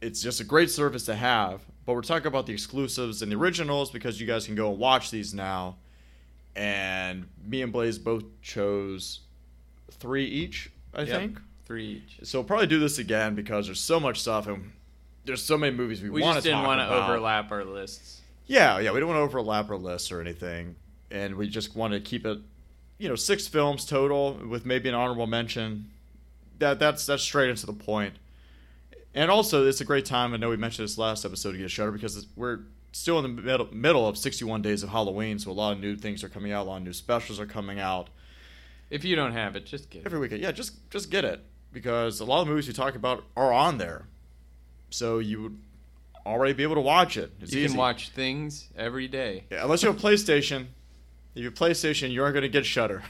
It's 0.00 0.22
just 0.22 0.40
a 0.40 0.44
great 0.44 0.70
service 0.70 1.04
to 1.06 1.14
have. 1.14 1.60
But 1.84 1.94
we're 1.94 2.02
talking 2.02 2.26
about 2.28 2.46
the 2.46 2.52
exclusives 2.52 3.22
and 3.22 3.30
the 3.30 3.36
originals 3.36 3.90
because 3.90 4.20
you 4.20 4.26
guys 4.26 4.46
can 4.46 4.54
go 4.54 4.70
and 4.70 4.78
watch 4.78 5.10
these 5.10 5.34
now. 5.34 5.76
And 6.54 7.28
me 7.44 7.62
and 7.62 7.72
Blaze 7.72 7.98
both 7.98 8.24
chose 8.42 9.20
three 9.90 10.24
each, 10.24 10.70
I 10.94 11.02
Yep, 11.02 11.08
think. 11.08 11.40
three 11.64 11.86
each. 11.86 12.26
So 12.26 12.38
we'll 12.38 12.46
probably 12.46 12.66
do 12.66 12.78
this 12.78 12.98
again 12.98 13.34
because 13.34 13.66
there's 13.66 13.80
so 13.80 13.98
much 14.00 14.20
stuff 14.20 14.46
and 14.46 14.72
there's 15.24 15.42
so 15.42 15.56
many 15.56 15.74
movies 15.76 16.02
we, 16.02 16.10
We 16.10 16.22
want 16.22 16.36
just 16.36 16.44
to 16.46 16.50
didn't 16.52 16.64
want 16.66 16.80
to 16.80 16.88
overlap 16.94 17.50
our 17.52 17.64
lists. 17.64 18.21
Yeah, 18.46 18.78
yeah, 18.80 18.92
we 18.92 19.00
don't 19.00 19.08
want 19.08 19.18
to 19.18 19.22
overlap 19.22 19.70
our 19.70 19.76
lists 19.76 20.10
or 20.12 20.20
anything, 20.20 20.76
and 21.10 21.36
we 21.36 21.48
just 21.48 21.74
want 21.76 21.94
to 21.94 22.00
keep 22.00 22.26
it, 22.26 22.38
you 22.98 23.08
know, 23.08 23.14
six 23.14 23.46
films 23.46 23.84
total 23.84 24.34
with 24.48 24.66
maybe 24.66 24.88
an 24.88 24.94
honorable 24.94 25.26
mention. 25.26 25.90
That 26.58 26.78
that's 26.78 27.06
that's 27.06 27.22
straight 27.22 27.50
into 27.50 27.66
the 27.66 27.72
point. 27.72 28.14
And 29.14 29.30
also, 29.30 29.66
it's 29.66 29.80
a 29.80 29.84
great 29.84 30.04
time. 30.06 30.32
I 30.32 30.36
know 30.38 30.48
we 30.48 30.56
mentioned 30.56 30.84
this 30.88 30.96
last 30.98 31.24
episode 31.24 31.52
to 31.52 31.58
get 31.58 31.66
a 31.66 31.68
Shudder 31.68 31.92
because 31.92 32.26
we're 32.36 32.60
still 32.92 33.18
in 33.18 33.22
the 33.36 33.42
middle 33.42 33.68
middle 33.72 34.06
of 34.08 34.18
61 34.18 34.62
days 34.62 34.82
of 34.82 34.90
Halloween, 34.90 35.38
so 35.38 35.50
a 35.50 35.52
lot 35.52 35.72
of 35.72 35.80
new 35.80 35.96
things 35.96 36.22
are 36.24 36.28
coming 36.28 36.52
out. 36.52 36.66
A 36.66 36.68
lot 36.68 36.76
of 36.78 36.82
new 36.82 36.92
specials 36.92 37.38
are 37.40 37.46
coming 37.46 37.78
out 37.80 38.08
If 38.90 39.04
you 39.04 39.16
don't 39.16 39.32
have 39.32 39.56
it, 39.56 39.66
just 39.66 39.88
get 39.90 40.00
it. 40.00 40.06
every 40.06 40.18
weekend. 40.18 40.42
Yeah, 40.42 40.52
just 40.52 40.88
just 40.90 41.10
get 41.10 41.24
it 41.24 41.40
because 41.72 42.20
a 42.20 42.24
lot 42.24 42.40
of 42.40 42.46
the 42.46 42.50
movies 42.52 42.68
we 42.68 42.74
talk 42.74 42.94
about 42.94 43.24
are 43.36 43.52
on 43.52 43.78
there, 43.78 44.06
so 44.90 45.18
you 45.18 45.42
would 45.42 45.58
already 46.26 46.52
be 46.52 46.62
able 46.62 46.74
to 46.76 46.80
watch 46.80 47.16
it. 47.16 47.32
It's 47.40 47.52
You 47.52 47.60
easy. 47.60 47.68
can 47.68 47.76
watch 47.78 48.10
things 48.10 48.68
every 48.76 49.08
day. 49.08 49.44
Yeah, 49.50 49.64
unless 49.64 49.82
you 49.82 49.88
have 49.90 49.98
a 49.98 50.06
PlayStation, 50.06 50.66
if 51.34 51.40
you 51.42 51.44
have 51.46 51.54
PlayStation, 51.54 52.10
you 52.12 52.22
aren't 52.22 52.34
going 52.34 52.42
to 52.42 52.48
get 52.48 52.64
Shudder 52.66 53.02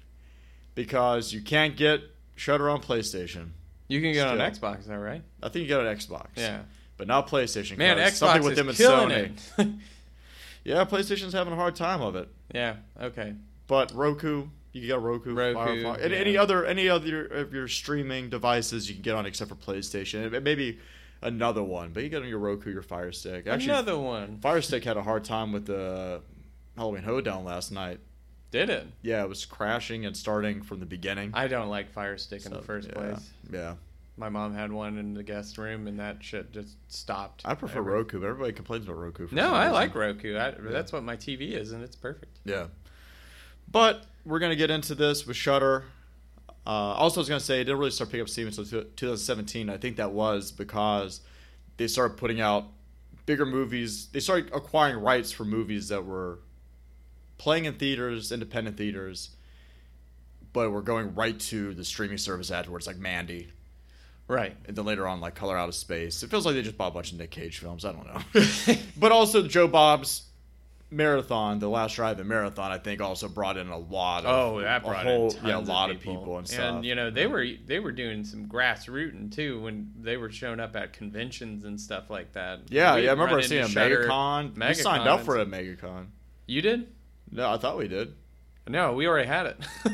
because 0.74 1.32
you 1.32 1.40
can't 1.42 1.76
get 1.76 2.00
Shudder 2.36 2.70
on 2.70 2.80
PlayStation. 2.80 3.50
You 3.88 4.00
can 4.00 4.12
get 4.12 4.26
on 4.26 4.36
Still. 4.36 4.70
Xbox, 4.70 4.86
though, 4.86 4.96
right? 4.96 5.22
I 5.42 5.48
think 5.48 5.62
you 5.62 5.68
get 5.68 5.80
an 5.80 5.86
Xbox. 5.96 6.26
Yeah. 6.36 6.60
but 6.96 7.06
not 7.08 7.28
PlayStation. 7.28 7.76
Man, 7.76 7.96
Xbox 7.98 8.12
something 8.12 8.42
with 8.44 8.52
is 8.52 8.58
them 8.58 8.68
and 8.68 8.76
killing 8.78 9.08
Sony. 9.10 9.58
it. 9.58 9.68
Yeah, 10.62 10.84
PlayStation's 10.84 11.32
having 11.32 11.54
a 11.54 11.56
hard 11.56 11.74
time 11.74 12.02
of 12.02 12.16
it. 12.16 12.28
yeah. 12.54 12.76
Okay. 13.00 13.32
But 13.66 13.92
Roku, 13.94 14.46
you 14.74 14.80
can 14.82 14.88
get 14.88 15.00
Roku, 15.00 15.32
Roku, 15.32 15.58
Firefox, 15.58 16.02
and 16.04 16.12
any 16.12 16.36
other 16.36 16.66
any 16.66 16.86
other 16.86 17.24
of 17.24 17.54
your 17.54 17.66
streaming 17.66 18.28
devices 18.28 18.86
you 18.86 18.94
can 18.94 19.02
get 19.02 19.14
on 19.14 19.24
except 19.24 19.48
for 19.48 19.56
PlayStation. 19.56 20.42
Maybe 20.42 20.78
another 21.22 21.62
one, 21.62 21.92
but 21.92 22.02
you 22.02 22.08
get 22.08 22.22
on 22.22 22.28
your 22.28 22.38
Roku, 22.38 22.70
your 22.70 22.82
Fire 22.82 23.12
Stick. 23.12 23.46
Actually, 23.46 23.70
Another 23.70 23.98
one. 23.98 24.38
Fire 24.38 24.62
Stick 24.62 24.84
had 24.84 24.96
a 24.96 25.02
hard 25.02 25.24
time 25.24 25.52
with 25.52 25.66
the 25.66 26.20
Halloween 26.76 27.02
Hoedown 27.02 27.44
last 27.44 27.72
night. 27.72 28.00
Did 28.50 28.68
it? 28.68 28.86
Yeah, 29.02 29.22
it 29.22 29.28
was 29.28 29.44
crashing 29.44 30.06
and 30.06 30.16
starting 30.16 30.62
from 30.62 30.80
the 30.80 30.86
beginning. 30.86 31.30
I 31.34 31.46
don't 31.46 31.68
like 31.68 31.92
Fire 31.92 32.18
Stick 32.18 32.44
in 32.46 32.52
the 32.52 32.62
first 32.62 32.88
yeah, 32.88 32.94
place. 32.94 33.30
Yeah, 33.52 33.74
My 34.16 34.28
mom 34.28 34.54
had 34.54 34.72
one 34.72 34.98
in 34.98 35.14
the 35.14 35.22
guest 35.22 35.56
room, 35.56 35.86
and 35.86 36.00
that 36.00 36.16
shit 36.22 36.50
just 36.52 36.76
stopped. 36.88 37.42
I 37.44 37.54
prefer 37.54 37.78
Every- 37.78 37.92
Roku, 37.92 38.18
but 38.20 38.26
everybody 38.26 38.52
complains 38.52 38.86
about 38.86 38.98
Roku. 38.98 39.28
No, 39.30 39.54
I 39.54 39.70
like 39.70 39.94
Roku. 39.94 40.36
I, 40.36 40.54
That's 40.58 40.92
what 40.92 41.04
my 41.04 41.16
TV 41.16 41.52
is, 41.52 41.70
and 41.70 41.84
it's 41.84 41.94
perfect. 41.94 42.38
Yeah, 42.44 42.66
but 43.70 44.04
we're 44.24 44.40
gonna 44.40 44.56
get 44.56 44.70
into 44.70 44.96
this 44.96 45.26
with 45.26 45.36
Shudder. 45.36 45.84
Uh, 46.66 46.70
also, 46.70 47.20
I 47.20 47.22
was 47.22 47.28
gonna 47.28 47.40
say 47.40 47.60
it 47.60 47.64
didn't 47.64 47.78
really 47.78 47.90
start 47.90 48.10
picking 48.10 48.22
up 48.22 48.28
steam 48.28 48.46
until 48.46 48.64
2017. 48.64 49.70
I 49.70 49.76
think 49.76 49.96
that 49.96 50.12
was 50.12 50.52
because 50.52 51.20
they 51.76 51.86
started 51.88 52.16
putting 52.16 52.40
out 52.40 52.66
bigger 53.26 53.46
movies. 53.46 54.08
They 54.08 54.20
started 54.20 54.50
acquiring 54.52 54.98
rights 54.98 55.32
for 55.32 55.44
movies 55.44 55.88
that 55.88 56.04
were 56.04 56.40
playing 57.38 57.64
in 57.64 57.74
theaters, 57.74 58.32
independent 58.32 58.76
theaters, 58.76 59.30
but 60.52 60.70
were 60.70 60.82
going 60.82 61.14
right 61.14 61.38
to 61.40 61.72
the 61.74 61.84
streaming 61.84 62.18
service 62.18 62.50
afterwards, 62.50 62.86
like 62.86 62.98
Mandy. 62.98 63.48
Right. 64.28 64.56
and 64.66 64.76
then 64.76 64.84
later 64.84 65.08
on 65.08 65.20
like 65.20 65.34
Color 65.34 65.58
Out 65.58 65.68
of 65.68 65.74
Space. 65.74 66.22
It 66.22 66.30
feels 66.30 66.46
like 66.46 66.54
they 66.54 66.62
just 66.62 66.78
bought 66.78 66.88
a 66.88 66.94
bunch 66.94 67.10
of 67.10 67.18
Nick 67.18 67.32
Cage 67.32 67.58
films. 67.58 67.84
I 67.84 67.92
don't 67.92 68.06
know, 68.06 68.76
but 68.96 69.10
also 69.10 69.48
Joe 69.48 69.66
Bob's 69.66 70.22
marathon, 70.90 71.58
the 71.58 71.68
last 71.68 71.94
drive 71.96 72.18
in 72.20 72.28
marathon, 72.28 72.72
I 72.72 72.78
think 72.78 73.00
also 73.00 73.28
brought 73.28 73.56
in 73.56 73.68
a 73.68 73.78
lot. 73.78 74.24
Of, 74.24 74.30
Oh, 74.56 74.60
that 74.60 74.82
brought 74.84 75.04
whole, 75.04 75.30
in 75.30 75.46
yeah, 75.46 75.56
a 75.56 75.58
of 75.60 75.68
lot 75.68 75.90
people. 75.90 76.12
of 76.14 76.18
people 76.20 76.38
and 76.38 76.48
stuff. 76.48 76.74
And 76.76 76.84
you 76.84 76.94
know 76.94 77.10
they 77.10 77.26
were 77.26 77.46
they 77.66 77.78
were 77.78 77.92
doing 77.92 78.24
some 78.24 78.46
grassrooting 78.46 79.30
too 79.34 79.60
when 79.62 79.92
they 80.00 80.16
were 80.16 80.30
showing 80.30 80.60
up 80.60 80.74
at 80.76 80.92
conventions 80.92 81.64
and 81.64 81.80
stuff 81.80 82.10
like 82.10 82.32
that. 82.32 82.60
yeah, 82.68 82.94
We'd 82.96 83.04
yeah. 83.04 83.10
I 83.10 83.12
remember 83.12 83.42
seeing 83.42 83.64
a 83.64 83.68
Shudder- 83.68 84.06
MegaCon. 84.08 84.68
We 84.68 84.74
signed 84.74 85.08
up 85.08 85.20
for 85.22 85.38
a. 85.38 85.46
MegaCon. 85.46 86.06
You 86.46 86.62
did? 86.62 86.88
No, 87.30 87.48
I 87.50 87.58
thought 87.58 87.78
we 87.78 87.88
did. 87.88 88.14
No, 88.68 88.92
we 88.94 89.06
already 89.06 89.28
had 89.28 89.46
it. 89.46 89.56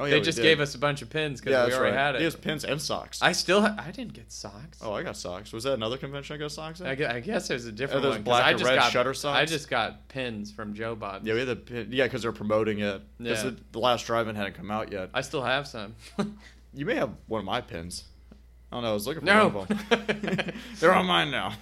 Oh, 0.00 0.04
yeah, 0.04 0.10
they 0.12 0.20
just 0.20 0.36
did. 0.36 0.42
gave 0.42 0.60
us 0.60 0.74
a 0.76 0.78
bunch 0.78 1.02
of 1.02 1.10
pins 1.10 1.40
because 1.40 1.52
Yeah, 1.52 1.66
we 1.66 1.72
already 1.74 1.96
right. 1.96 2.00
had 2.06 2.14
He 2.14 2.20
it. 2.20 2.24
has 2.24 2.36
pins 2.36 2.64
and 2.64 2.80
socks. 2.80 3.20
I 3.20 3.32
still 3.32 3.62
ha- 3.62 3.74
I 3.78 3.90
didn't 3.90 4.12
get 4.12 4.30
socks. 4.30 4.78
oh, 4.80 4.92
I 4.92 5.02
got 5.02 5.16
socks. 5.16 5.52
Was 5.52 5.64
that 5.64 5.72
another 5.72 5.96
convention 5.96 6.34
I 6.34 6.38
got 6.38 6.52
socks 6.52 6.80
in? 6.80 6.86
I, 6.86 6.94
gue- 6.94 7.04
I 7.06 7.18
guess 7.18 7.48
there's 7.48 7.64
a 7.66 7.72
different 7.72 8.02
those 8.02 8.14
one. 8.14 8.22
black 8.22 8.44
I 8.44 8.52
just 8.52 8.64
red 8.64 8.76
got, 8.76 8.92
Shudder 8.92 9.12
I 9.26 9.44
just 9.44 9.68
got 9.68 10.06
pins 10.08 10.52
from 10.52 10.74
Joe 10.74 10.94
Bob. 10.94 11.26
yeah, 11.26 11.32
we 11.34 11.40
had 11.40 11.48
the 11.48 11.56
pin. 11.56 11.88
Yeah, 11.90 12.04
because 12.04 12.22
they're 12.22 12.30
promoting 12.32 12.78
it. 12.78 13.02
Yeah. 13.18 13.34
the, 13.42 13.56
the 13.72 13.80
last 13.80 14.06
drive-in 14.06 14.36
hadn't 14.36 14.54
come 14.54 14.70
out 14.70 14.92
yet. 14.92 15.10
I 15.14 15.20
still 15.22 15.42
have 15.42 15.66
some. 15.66 15.94
You 16.74 16.84
may 16.84 16.96
have 16.96 17.10
one 17.26 17.38
of 17.40 17.44
my 17.46 17.62
pins. 17.62 18.04
I 18.70 18.76
don't 18.76 18.84
know. 18.84 18.90
I 18.90 18.92
was 18.92 19.06
looking 19.06 19.22
for 19.22 19.26
No. 19.26 19.48
one 19.48 19.66
of 19.90 20.06
them. 20.06 20.52
They're 20.78 20.94
on 20.94 21.06
mine 21.06 21.30
now. 21.30 21.54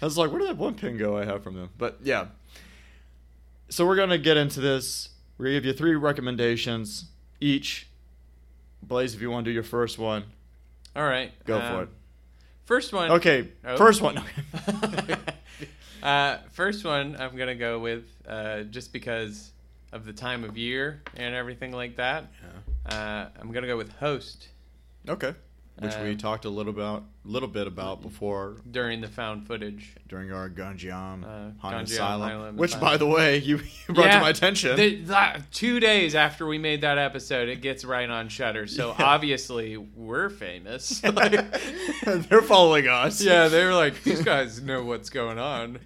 I 0.00 0.04
was 0.04 0.16
like, 0.16 0.30
where 0.30 0.40
did 0.40 0.48
that 0.48 0.56
one 0.56 0.74
pin 0.74 0.96
go 0.96 1.18
I 1.18 1.26
have 1.26 1.44
from 1.44 1.54
them? 1.54 1.68
But 1.76 1.98
yeah. 2.02 2.28
So 3.68 3.86
we're 3.86 3.94
gonna 3.96 4.16
get 4.18 4.36
into 4.38 4.60
this. 4.60 5.10
We're 5.36 5.44
gonna 5.46 5.56
give 5.56 5.64
you 5.66 5.72
three 5.74 5.94
recommendations 5.96 7.04
each. 7.40 7.88
Blaze, 8.82 9.14
if 9.14 9.20
you 9.20 9.30
want 9.30 9.44
to 9.44 9.50
do 9.50 9.54
your 9.54 9.62
first 9.62 9.98
one, 9.98 10.24
All 10.94 11.04
right. 11.04 11.32
go 11.44 11.58
um, 11.60 11.74
for 11.74 11.82
it. 11.84 11.88
First 12.64 12.92
one. 12.92 13.10
Okay, 13.12 13.48
Oh. 13.64 13.76
first 13.76 14.02
one. 14.02 14.22
uh, 16.02 16.38
first 16.52 16.84
one, 16.84 17.16
I'm 17.18 17.36
gonna 17.36 17.54
go 17.54 17.78
with 17.78 18.04
uh, 18.28 18.62
just 18.62 18.92
because 18.92 19.52
of 19.92 20.04
the 20.04 20.12
time 20.12 20.44
of 20.44 20.56
year 20.56 21.02
and 21.16 21.34
everything 21.34 21.72
like 21.72 21.96
that. 21.96 22.26
Uh, 22.84 23.26
I'm 23.40 23.52
gonna 23.52 23.66
go 23.66 23.76
with 23.76 23.92
Host 23.92 24.48
okay, 25.08 25.34
which 25.78 25.94
we 25.96 26.10
Um, 26.12 26.16
talked 26.18 26.44
a 26.44 26.50
little 26.50 26.72
about, 26.72 27.04
little 27.26 27.48
bit 27.48 27.66
about 27.66 28.02
before 28.02 28.56
during 28.70 29.00
the 29.00 29.08
found 29.08 29.46
footage. 29.46 29.94
during 30.08 30.32
our 30.32 30.48
Gonjiam 30.48 31.24
Uh, 31.24 31.50
Haunted 31.60 31.88
Asylum, 31.90 32.22
Island 32.28 32.58
which, 32.58 32.78
by 32.80 32.96
the 32.96 33.06
way, 33.06 33.38
you, 33.38 33.56
you 33.88 33.94
brought 33.94 34.06
Yeah, 34.06 34.14
to 34.16 34.20
my 34.20 34.30
attention. 34.30 34.76
The, 34.76 34.96
the- 35.02 35.42
two 35.52 35.80
days 35.80 36.14
after 36.14 36.46
we 36.46 36.58
made 36.58 36.82
that 36.82 36.98
episode, 36.98 37.48
it 37.48 37.60
gets 37.60 37.84
right 37.84 38.08
on 38.08 38.28
Shudder. 38.28 38.66
So 38.66 38.94
Yeah. 38.98 39.04
obviously 39.04 39.76
we're 39.76 40.30
famous. 40.30 41.02
Like- 41.02 41.32
They're 42.28 42.42
following 42.42 42.86
us. 42.88 43.20
yeah, 43.22 43.48
they 43.48 43.64
were 43.64 43.74
like, 43.74 44.02
these 44.04 44.22
guys 44.22 44.60
know 44.62 44.84
what's 44.84 45.10
going 45.10 45.38
on. 45.38 45.78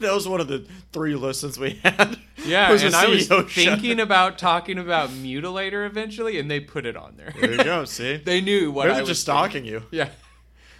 that 0.00 0.12
was 0.12 0.28
one 0.28 0.40
of 0.40 0.48
the 0.48 0.66
three 0.92 1.14
listens 1.14 1.58
we 1.58 1.80
had. 1.82 2.18
Yeah, 2.44 2.70
and 2.82 2.94
I 2.94 3.06
was 3.08 3.28
thinking 3.52 4.00
about 4.00 4.36
talking 4.38 4.78
about 4.78 5.10
Mutilator 5.10 5.86
eventually, 5.86 6.38
and 6.38 6.50
they 6.50 6.60
put 6.60 6.84
it 6.84 6.96
on 6.96 7.14
there. 7.16 7.32
There 7.40 7.52
you 7.52 7.64
go. 7.64 7.84
See, 7.84 8.16
they 8.24 8.40
knew 8.40 8.70
what 8.70 8.84
Maybe 8.86 8.90
I 8.90 8.94
they're 8.96 9.02
was 9.04 9.08
just 9.10 9.26
thinking. 9.26 9.40
stalking 9.50 9.64
you. 9.64 9.82
Yeah, 9.90 10.08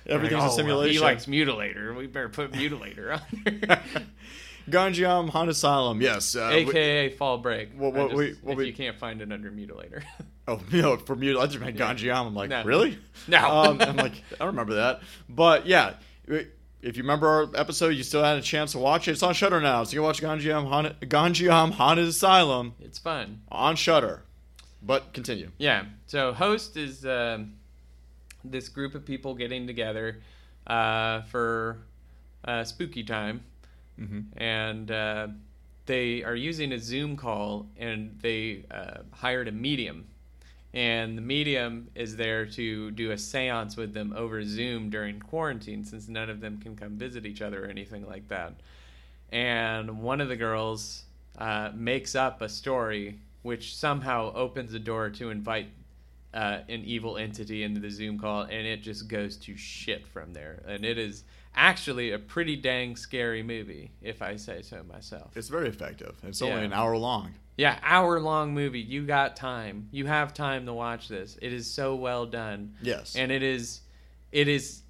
Everything's 0.06 0.32
Like, 0.32 0.40
a 0.40 0.44
"Oh, 0.44 0.46
well, 0.48 0.56
simulation. 0.56 0.92
he 0.94 0.98
likes 1.00 1.26
Mutilator. 1.26 1.96
We 1.96 2.06
better 2.06 2.28
put 2.28 2.52
Mutilator 2.52 3.14
on 3.20 3.42
there. 3.66 3.82
Gonjiam 4.70 5.28
Haunted 5.28 5.52
Asylum. 5.52 6.00
Yes. 6.00 6.36
Uh, 6.36 6.50
we- 6.52 6.60
AKA 6.70 7.08
Fall 7.10 7.38
Break. 7.38 7.70
What- 7.76 7.92
what 7.94 8.10
just- 8.10 8.16
we- 8.16 8.32
what 8.42 8.52
if 8.52 8.58
we- 8.58 8.66
you 8.66 8.72
can't 8.72 8.96
find 8.98 9.20
it 9.20 9.32
under 9.32 9.50
Mutilator. 9.50 10.02
oh, 10.48 10.60
no, 10.72 10.96
for 10.96 11.16
Mut. 11.16 11.36
I 11.36 11.46
just 11.46 11.58
meant 11.60 11.76
Gonjiam. 11.76 12.26
I'm 12.26 12.34
like, 12.34 12.50
No. 12.50 12.62
really? 12.64 12.98
No. 13.28 13.38
Um, 13.50 13.80
I'm 13.80 13.96
like, 13.96 14.22
I 14.40 14.44
remember 14.46 14.74
that. 14.74 15.00
But 15.28 15.66
yeah, 15.66 15.94
if 16.28 16.96
you 16.96 17.02
remember 17.02 17.28
our 17.28 17.48
episode, 17.54 17.88
you 17.90 18.02
still 18.02 18.22
had 18.22 18.38
a 18.38 18.42
chance 18.42 18.72
to 18.72 18.78
watch 18.78 19.08
it. 19.08 19.12
It's 19.12 19.22
on 19.22 19.34
Shudder 19.34 19.60
now, 19.60 19.82
so 19.84 19.92
you 19.92 19.98
can 19.98 20.04
watch 20.04 20.20
Gonjiam 20.22 20.68
Haunted, 20.68 21.00
Gonjiam 21.02 21.72
Haunted 21.72 22.06
Asylum 22.06 22.74
it's 22.80 22.98
fun. 22.98 23.42
on 23.50 23.74
Shudder. 23.76 24.22
But 24.84 25.12
continue. 25.12 25.50
Yeah. 25.58 25.84
So 26.06 26.32
host 26.32 26.76
is 26.76 27.04
um, 27.06 27.54
this 28.44 28.68
group 28.68 28.94
of 28.94 29.04
people 29.04 29.34
getting 29.34 29.66
together 29.66 30.20
uh, 30.66 31.22
for 31.22 31.78
uh, 32.44 32.64
spooky 32.64 33.02
time, 33.04 33.42
Mm-hmm. 34.00 34.20
and 34.42 34.90
uh, 34.90 35.28
they 35.86 36.24
are 36.24 36.34
using 36.34 36.72
a 36.72 36.78
Zoom 36.78 37.16
call, 37.16 37.66
and 37.76 38.18
they 38.22 38.64
uh, 38.70 39.02
hired 39.12 39.48
a 39.48 39.52
medium, 39.52 40.06
and 40.72 41.16
the 41.18 41.22
medium 41.22 41.88
is 41.94 42.16
there 42.16 42.46
to 42.46 42.90
do 42.92 43.10
a 43.10 43.16
séance 43.16 43.76
with 43.76 43.92
them 43.92 44.14
over 44.16 44.42
Zoom 44.42 44.88
during 44.88 45.20
quarantine, 45.20 45.84
since 45.84 46.08
none 46.08 46.30
of 46.30 46.40
them 46.40 46.58
can 46.58 46.74
come 46.74 46.96
visit 46.96 47.26
each 47.26 47.42
other 47.42 47.64
or 47.66 47.68
anything 47.68 48.06
like 48.08 48.26
that. 48.28 48.54
And 49.30 50.02
one 50.02 50.20
of 50.20 50.28
the 50.28 50.36
girls 50.36 51.04
uh, 51.38 51.70
makes 51.74 52.14
up 52.14 52.40
a 52.40 52.48
story 52.48 53.18
which 53.42 53.76
somehow 53.76 54.32
opens 54.34 54.72
the 54.72 54.78
door 54.78 55.10
to 55.10 55.30
invite 55.30 55.68
uh, 56.34 56.60
an 56.68 56.82
evil 56.84 57.18
entity 57.18 57.62
into 57.62 57.80
the 57.80 57.90
Zoom 57.90 58.18
call, 58.18 58.42
and 58.42 58.66
it 58.66 58.82
just 58.82 59.08
goes 59.08 59.36
to 59.38 59.56
shit 59.56 60.06
from 60.06 60.32
there. 60.32 60.62
And 60.66 60.84
it 60.84 60.98
is 60.98 61.24
actually 61.54 62.12
a 62.12 62.18
pretty 62.18 62.56
dang 62.56 62.96
scary 62.96 63.42
movie, 63.42 63.90
if 64.00 64.22
I 64.22 64.36
say 64.36 64.62
so 64.62 64.82
myself. 64.84 65.36
It's 65.36 65.48
very 65.48 65.68
effective. 65.68 66.16
It's 66.22 66.40
only 66.42 66.64
an 66.64 66.72
hour 66.72 66.96
long. 66.96 67.34
Yeah, 67.56 67.78
hour 67.82 68.18
long 68.18 68.54
movie. 68.54 68.80
You 68.80 69.04
got 69.04 69.36
time. 69.36 69.88
You 69.90 70.06
have 70.06 70.32
time 70.32 70.64
to 70.66 70.72
watch 70.72 71.08
this. 71.08 71.38
It 71.42 71.52
is 71.52 71.70
so 71.70 71.94
well 71.94 72.24
done. 72.24 72.74
Yes. 72.80 73.14
And 73.14 73.30
it 73.30 73.42
is 73.42 73.82
it 74.30 74.48
is 74.48 74.82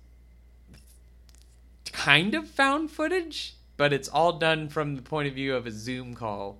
kind 1.92 2.34
of 2.34 2.48
found 2.48 2.90
footage, 2.90 3.56
but 3.76 3.92
it's 3.92 4.08
all 4.08 4.38
done 4.38 4.68
from 4.68 4.94
the 4.94 5.02
point 5.02 5.28
of 5.28 5.34
view 5.34 5.56
of 5.56 5.66
a 5.66 5.72
Zoom 5.72 6.14
call. 6.14 6.58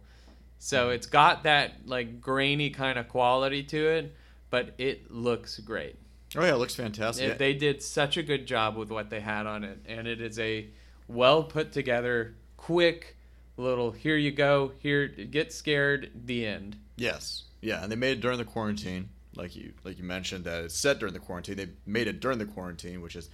So 0.58 0.90
it's 0.90 1.06
got 1.06 1.44
that 1.44 1.86
like 1.86 2.20
grainy 2.20 2.70
kind 2.70 2.98
of 2.98 3.08
quality 3.08 3.62
to 3.64 3.88
it, 3.88 4.14
but 4.52 4.74
it 4.76 5.10
looks 5.10 5.58
great. 5.60 5.96
oh 6.36 6.44
yeah, 6.44 6.52
it 6.52 6.58
looks 6.58 6.74
fantastic. 6.76 7.30
It- 7.30 7.38
they 7.38 7.54
did 7.54 7.82
such 7.82 8.16
a 8.18 8.22
good 8.22 8.46
job 8.46 8.76
with 8.76 8.90
what 8.90 9.08
they 9.10 9.18
had 9.20 9.46
on 9.46 9.64
it, 9.64 9.78
and 9.86 10.06
it 10.06 10.20
is 10.20 10.38
a 10.38 10.68
well 11.08 11.42
put 11.42 11.72
together, 11.72 12.34
quick 12.56 13.16
little 13.56 13.90
here 13.90 14.16
you 14.16 14.30
go, 14.30 14.72
here 14.78 15.08
get 15.08 15.52
scared, 15.52 16.10
the 16.26 16.46
end. 16.46 16.76
Yes. 16.96 17.44
Yeah, 17.60 17.82
and 17.82 17.90
they 17.90 17.96
made 17.96 18.18
it 18.18 18.20
during 18.20 18.38
the 18.38 18.44
quarantine, 18.44 19.08
like 19.36 19.56
you 19.56 19.72
like 19.84 19.98
you 19.98 20.04
mentioned 20.04 20.44
that 20.44 20.64
it's 20.64 20.76
set 20.76 20.98
during 20.98 21.14
the 21.14 21.20
quarantine. 21.20 21.56
They 21.56 21.68
made 21.86 22.06
it 22.08 22.20
during 22.20 22.38
the 22.38 22.44
quarantine, 22.46 23.00
which 23.00 23.16
is 23.16 23.30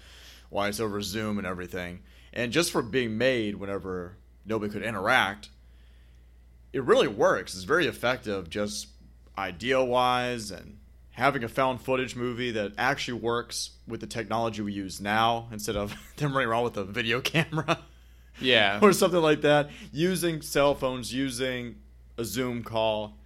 why 0.51 0.69
it's 0.69 0.81
over 0.81 1.03
Zoom 1.03 1.39
and 1.39 1.47
everything. 1.47 2.01
And 2.33 2.53
just 2.53 2.71
for 2.71 2.83
being 2.83 3.19
made 3.19 3.57
whenever 3.57 4.17
nobody 4.47 4.73
could 4.73 4.83
interact, 4.83 5.49
it 6.73 6.85
really 6.85 7.09
works. 7.09 7.55
It's 7.55 7.65
very 7.65 7.87
effective 7.87 8.49
just 8.51 8.89
idea 9.37 9.83
wise 9.83 10.51
and 10.51 10.78
having 11.19 11.43
a 11.43 11.49
found 11.49 11.81
footage 11.81 12.15
movie 12.15 12.53
that 12.53 12.73
actually 12.79 13.19
works 13.19 13.71
with 13.89 14.01
the 14.01 14.07
technology 14.07 14.63
we 14.63 14.73
use 14.73 15.01
now 15.01 15.49
instead 15.51 15.75
of 15.77 15.93
them 16.17 16.33
running 16.33 16.49
around 16.49 16.63
with 16.65 16.77
a 16.77 16.85
video 16.85 17.21
camera 17.35 17.79
Yeah. 18.41 18.79
or 18.81 18.93
something 18.93 19.21
like 19.21 19.41
that. 19.43 19.69
Using 19.93 20.41
cell 20.43 20.75
phones, 20.77 21.13
using 21.13 21.77
a 22.17 22.25
Zoom 22.25 22.63
call, 22.63 23.17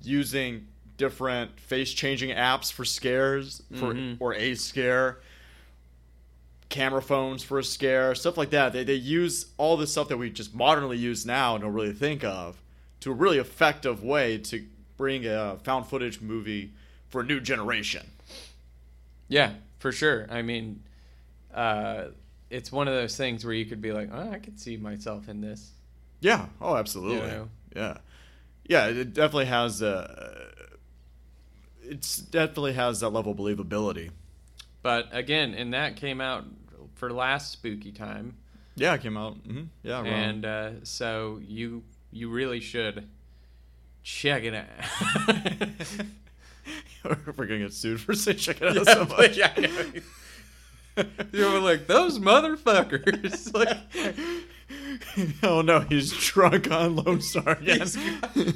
using 0.00 0.68
different 0.96 1.58
face 1.58 1.92
changing 1.92 2.30
apps 2.30 2.70
for 2.72 2.84
scares 2.84 3.62
for 3.74 3.94
Mhm. 3.94 4.16
or 4.20 4.32
a 4.34 4.54
scare, 4.54 5.18
camera 6.68 7.02
phones 7.02 7.42
for 7.42 7.58
a 7.58 7.64
scare, 7.64 8.14
stuff 8.14 8.36
like 8.38 8.50
that. 8.50 8.72
They 8.72 8.84
they 8.84 8.94
use 8.94 9.46
all 9.56 9.76
the 9.76 9.86
stuff 9.88 10.08
that 10.08 10.18
we 10.18 10.30
just 10.30 10.54
modernly 10.54 10.98
use 10.98 11.26
now 11.26 11.54
and 11.56 11.62
don't 11.64 11.72
really 11.72 11.92
think 11.92 12.22
of 12.22 12.62
to 13.00 13.10
a 13.10 13.14
really 13.14 13.38
effective 13.38 14.04
way 14.04 14.38
to 14.38 14.64
bring 14.96 15.26
a 15.26 15.56
found 15.64 15.86
footage 15.86 16.20
movie 16.20 16.72
for 17.10 17.20
a 17.20 17.24
new 17.24 17.40
generation. 17.40 18.06
Yeah, 19.28 19.52
for 19.78 19.92
sure. 19.92 20.26
I 20.30 20.42
mean, 20.42 20.82
uh, 21.54 22.06
it's 22.48 22.72
one 22.72 22.88
of 22.88 22.94
those 22.94 23.16
things 23.16 23.44
where 23.44 23.54
you 23.54 23.64
could 23.66 23.80
be 23.80 23.92
like, 23.92 24.08
oh, 24.12 24.30
I 24.30 24.38
could 24.38 24.58
see 24.58 24.76
myself 24.76 25.28
in 25.28 25.40
this. 25.40 25.70
Yeah. 26.20 26.46
Oh, 26.60 26.76
absolutely. 26.76 27.28
You 27.28 27.34
know? 27.34 27.48
Yeah. 27.76 27.96
Yeah. 28.66 28.86
It 28.88 29.12
definitely 29.14 29.46
has 29.46 29.82
a. 29.82 30.48
It's 31.82 32.18
definitely 32.18 32.74
has 32.74 33.00
that 33.00 33.10
level 33.10 33.32
of 33.32 33.38
believability. 33.38 34.10
But 34.82 35.08
again, 35.12 35.54
and 35.54 35.74
that 35.74 35.96
came 35.96 36.20
out 36.20 36.44
for 36.94 37.10
last 37.12 37.52
spooky 37.52 37.92
time, 37.92 38.36
Yeah, 38.76 38.94
it 38.94 39.02
came 39.02 39.16
out. 39.16 39.42
Mm-hmm. 39.46 39.62
Yeah, 39.82 39.96
wrong. 39.96 40.06
and 40.06 40.44
uh, 40.44 40.70
so 40.84 41.40
you 41.42 41.82
you 42.12 42.30
really 42.30 42.60
should 42.60 43.06
check 44.02 44.42
it 44.44 44.54
out. 44.54 44.66
we're 47.04 47.46
gonna 47.46 47.58
get 47.58 47.72
sued 47.72 48.00
for 48.00 48.14
saying 48.14 48.38
check 48.38 48.60
it 48.60 48.76
out 48.76 48.86
so 48.86 49.04
much. 49.04 49.36
yeah, 49.36 49.52
yeah. 49.58 49.84
you 51.32 51.46
were 51.50 51.60
like 51.60 51.86
those 51.86 52.18
motherfuckers. 52.18 53.54
like, 53.54 53.78
oh 55.42 55.62
no, 55.62 55.80
he's 55.80 56.12
drunk 56.12 56.70
on 56.70 56.96
Lone 56.96 57.20
Star 57.20 57.50
again. 57.52 57.86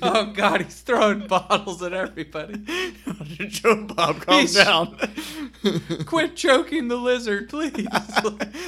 oh 0.03 0.33
god, 0.35 0.63
he's 0.63 0.81
throwing 0.81 1.27
bottles 1.27 1.83
at 1.83 1.93
everybody. 1.93 2.65
Joe 3.49 3.85
Bob, 3.87 4.21
calm 4.23 4.41
He's- 4.41 4.55
down. 4.55 4.99
Quit 6.07 6.37
choking 6.37 6.89
the 6.89 6.97
lizard, 6.97 7.49
please. 7.49 7.75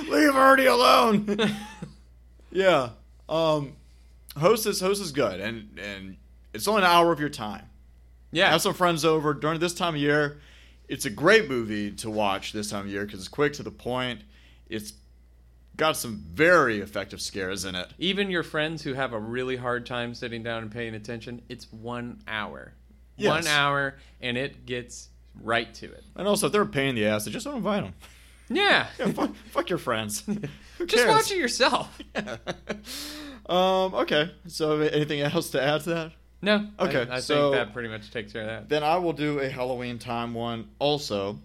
Leave 0.09 0.35
Ernie 0.35 0.67
alone. 0.67 1.37
yeah. 2.51 2.91
Um, 3.29 3.75
host 4.39 4.67
is 4.67 4.81
host 4.81 5.03
is 5.03 5.13
good, 5.13 5.41
and 5.41 5.79
and 5.83 6.17
it's 6.55 6.67
only 6.69 6.83
an 6.83 6.89
hour 6.89 7.13
of 7.13 7.21
your 7.21 7.29
time. 7.29 7.65
Yeah, 8.33 8.51
Have 8.51 8.63
some 8.63 8.75
friends 8.75 9.05
over 9.05 9.35
during 9.35 9.61
this 9.61 9.75
time 9.75 9.95
of 9.95 10.01
year. 10.01 10.41
It's 10.89 11.05
a 11.05 11.11
great 11.11 11.49
movie 11.49 11.91
to 11.93 12.11
watch 12.11 12.53
this 12.53 12.71
time 12.71 12.87
of 12.87 12.91
year 12.91 13.05
because 13.05 13.19
it's 13.21 13.29
quick 13.29 13.55
to 13.55 13.63
the 13.63 13.71
point. 13.71 14.21
It's 14.69 14.93
got 15.77 15.97
some 15.97 16.23
very 16.33 16.81
effective 16.81 17.21
scares 17.21 17.65
in 17.65 17.75
it. 17.75 17.89
even 17.99 18.31
your 18.31 18.43
friends 18.43 18.83
who 18.83 18.95
have 18.95 19.13
a 19.13 19.19
really 19.19 19.57
hard 19.57 19.85
time 19.85 20.15
sitting 20.15 20.43
down 20.43 20.63
and 20.63 20.71
paying 20.71 20.95
attention, 20.95 21.43
it's 21.49 21.71
one 21.73 22.21
hour. 22.27 22.73
Yes. 23.17 23.31
One 23.31 23.47
hour, 23.47 23.97
and 24.21 24.37
it 24.37 24.65
gets 24.67 25.09
right 25.43 25.73
to 25.75 25.87
it. 25.87 26.05
And 26.15 26.29
also, 26.29 26.47
if 26.47 26.53
they're 26.53 26.63
a 26.63 26.67
pain 26.67 26.91
in 26.91 26.95
the 26.95 27.07
ass, 27.07 27.25
just 27.27 27.45
don't 27.47 27.57
invite 27.57 27.83
them. 27.83 27.95
Yeah. 28.49 28.87
Yeah, 28.99 29.11
fuck, 29.13 29.35
fuck 29.51 29.69
your 29.71 29.79
friends. 29.79 30.21
Just 30.79 30.95
cares? 30.95 31.09
watch 31.09 31.33
it 31.33 31.39
yourself. 31.39 31.99
um. 33.49 33.95
Okay. 33.95 34.31
So, 34.47 34.81
anything 34.81 35.21
else 35.21 35.51
to 35.51 35.63
add 35.63 35.81
to 35.83 35.91
that? 35.91 36.13
No. 36.43 36.69
Okay, 36.79 37.07
I, 37.11 37.21
so- 37.21 37.53
think 37.53 37.67
that 37.67 37.73
pretty 37.73 37.89
much 37.89 38.11
takes 38.11 38.33
care 38.33 38.43
of 38.43 38.49
that. 38.49 38.69
Then 38.69 38.83
I 38.83 38.97
will 38.99 39.13
do 39.13 39.41
a 39.41 39.49
Halloween 39.49 39.99
time 39.99 40.35
one 40.35 40.69
also. 40.79 41.39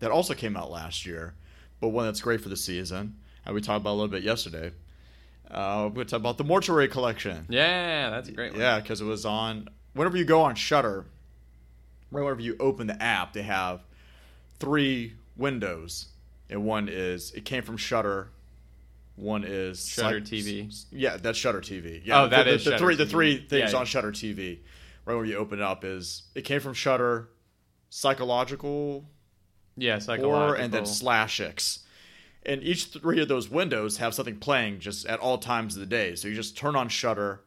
That 0.00 0.10
also 0.10 0.34
came 0.34 0.56
out 0.58 0.70
last 0.70 1.06
year, 1.06 1.32
but 1.80 1.88
one 1.88 2.04
that's 2.04 2.20
great 2.20 2.42
for 2.42 2.50
the 2.50 2.56
season, 2.56 3.16
and 3.46 3.54
we 3.54 3.62
talked 3.62 3.80
about 3.80 3.92
a 3.92 3.98
little 3.98 4.08
bit 4.08 4.22
yesterday. 4.22 4.72
Uh, 5.50 5.88
we 5.94 6.04
talk 6.04 6.18
about 6.18 6.36
the 6.36 6.44
Mortuary 6.44 6.86
Collection. 6.88 7.46
Yeah, 7.48 8.10
that's 8.10 8.28
a 8.28 8.32
great 8.32 8.52
one. 8.52 8.60
Yeah, 8.60 8.78
because 8.80 9.00
it 9.00 9.04
was 9.04 9.24
on. 9.24 9.68
Whenever 9.94 10.18
you 10.18 10.24
go 10.24 10.42
on 10.42 10.54
Shudder, 10.54 11.06
right 12.10 12.22
whenever 12.22 12.42
you 12.42 12.56
open 12.60 12.88
the 12.88 13.02
app, 13.02 13.32
they 13.32 13.42
have 13.42 13.80
three 14.58 15.14
windows, 15.36 16.08
and 16.50 16.64
one 16.64 16.88
is 16.90 17.32
it 17.32 17.44
came 17.46 17.62
from 17.62 17.76
Shudder. 17.78 18.28
One 19.16 19.44
is 19.44 19.86
Shudder 19.88 20.20
psych- 20.20 20.28
TV. 20.28 20.84
Yeah, 20.92 21.16
that's 21.16 21.38
Shudder 21.38 21.60
TV. 21.60 22.02
Yeah, 22.04 22.22
Oh, 22.22 22.28
that 22.28 22.44
the, 22.44 22.54
is 22.54 22.64
the, 22.64 22.78
three. 22.78 22.94
The 22.94 23.06
three 23.06 23.38
things 23.38 23.72
Yeah. 23.72 23.78
on 23.78 23.86
Shudder 23.86 24.12
TV. 24.12 24.60
Right 25.06 25.14
when 25.14 25.26
you 25.26 25.36
open 25.36 25.58
it 25.60 25.62
up, 25.64 25.84
is 25.84 26.24
it 26.34 26.42
came 26.42 26.60
from 26.60 26.74
Shudder, 26.74 27.28
psychological 27.88 29.08
Yeah, 29.76 29.98
psychological. 29.98 30.30
horror, 30.32 30.54
and 30.56 30.72
then 30.72 30.82
slashix. 30.84 31.80
And 32.44 32.62
each 32.62 32.86
three 32.86 33.20
of 33.20 33.28
those 33.28 33.48
windows 33.48 33.96
have 33.98 34.14
something 34.14 34.38
playing 34.38 34.80
just 34.80 35.06
at 35.06 35.18
all 35.18 35.38
times 35.38 35.74
of 35.74 35.80
the 35.80 35.86
day. 35.86 36.14
So 36.14 36.28
you 36.28 36.34
just 36.34 36.56
turn 36.56 36.76
on 36.76 36.88
Shudder, 36.88 37.40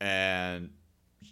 and 0.00 0.70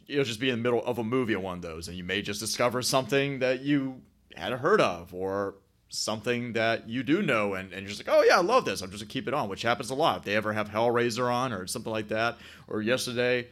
you'll 0.06 0.24
just 0.24 0.40
be 0.40 0.50
in 0.50 0.58
the 0.58 0.62
middle 0.62 0.84
of 0.84 0.98
a 0.98 1.04
movie 1.04 1.34
on 1.34 1.42
one 1.42 1.56
of 1.56 1.62
those, 1.62 1.88
and 1.88 1.96
you 1.96 2.04
may 2.04 2.22
just 2.22 2.40
discover 2.40 2.82
something 2.82 3.40
that 3.40 3.60
you 3.62 4.00
hadn't 4.36 4.60
heard 4.60 4.80
of, 4.80 5.12
or 5.14 5.56
something 5.90 6.54
that 6.54 6.88
you 6.88 7.02
do 7.02 7.20
know, 7.20 7.54
and, 7.54 7.72
and 7.72 7.82
you're 7.82 7.90
just 7.90 8.06
like, 8.06 8.16
oh 8.16 8.22
yeah, 8.22 8.38
I 8.38 8.40
love 8.42 8.64
this. 8.64 8.80
I'm 8.80 8.90
just 8.90 9.02
gonna 9.02 9.12
keep 9.12 9.28
it 9.28 9.34
on, 9.34 9.48
which 9.48 9.62
happens 9.62 9.90
a 9.90 9.94
lot. 9.94 10.18
If 10.18 10.24
they 10.24 10.36
ever 10.36 10.52
have 10.52 10.70
Hellraiser 10.70 11.30
on, 11.30 11.52
or 11.52 11.66
something 11.66 11.92
like 11.92 12.08
that, 12.08 12.38
or 12.68 12.80
yesterday. 12.80 13.48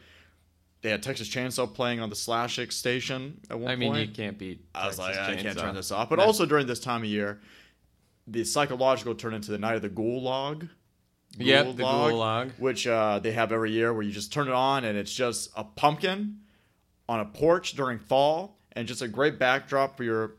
They 0.81 0.91
had 0.91 1.03
Texas 1.03 1.27
Chainsaw 1.27 1.73
playing 1.73 1.99
on 1.99 2.09
the 2.09 2.15
Slashix 2.15 2.71
station 2.71 3.41
at 3.49 3.59
one 3.59 3.69
I 3.69 3.75
mean, 3.75 3.91
point. 3.91 4.07
you 4.07 4.15
can't 4.15 4.37
beat. 4.37 4.63
I 4.73 4.87
was 4.87 4.97
like, 4.97 5.13
Texas 5.13 5.27
I 5.27 5.41
can't 5.43 5.59
turn 5.59 5.75
this 5.75 5.91
off. 5.91 6.09
But 6.09 6.19
No. 6.19 6.23
also 6.23 6.45
during 6.45 6.67
this 6.67 6.79
time 6.79 7.01
of 7.01 7.09
year, 7.09 7.41
the 8.27 8.45
psychological 8.45 9.13
turned 9.13 9.35
into 9.35 9.51
the 9.51 9.57
night 9.57 9.75
of 9.75 9.81
the 9.81 9.89
ghoul 9.89 10.21
log. 10.21 10.67
Yep, 11.37 11.75
the 11.75 11.83
Log. 11.83 12.51
which 12.59 12.87
uh, 12.87 13.19
they 13.19 13.33
have 13.33 13.51
every 13.51 13.71
year, 13.71 13.93
where 13.93 14.03
you 14.03 14.11
just 14.13 14.31
turn 14.31 14.47
it 14.47 14.53
on 14.53 14.85
and 14.85 14.97
it's 14.97 15.13
just 15.13 15.51
a 15.57 15.65
pumpkin 15.65 16.37
on 17.09 17.19
a 17.19 17.25
porch 17.25 17.73
during 17.73 17.99
fall, 17.99 18.57
and 18.71 18.87
just 18.87 19.01
a 19.01 19.07
great 19.09 19.37
backdrop 19.37 19.97
for 19.97 20.05
your 20.05 20.35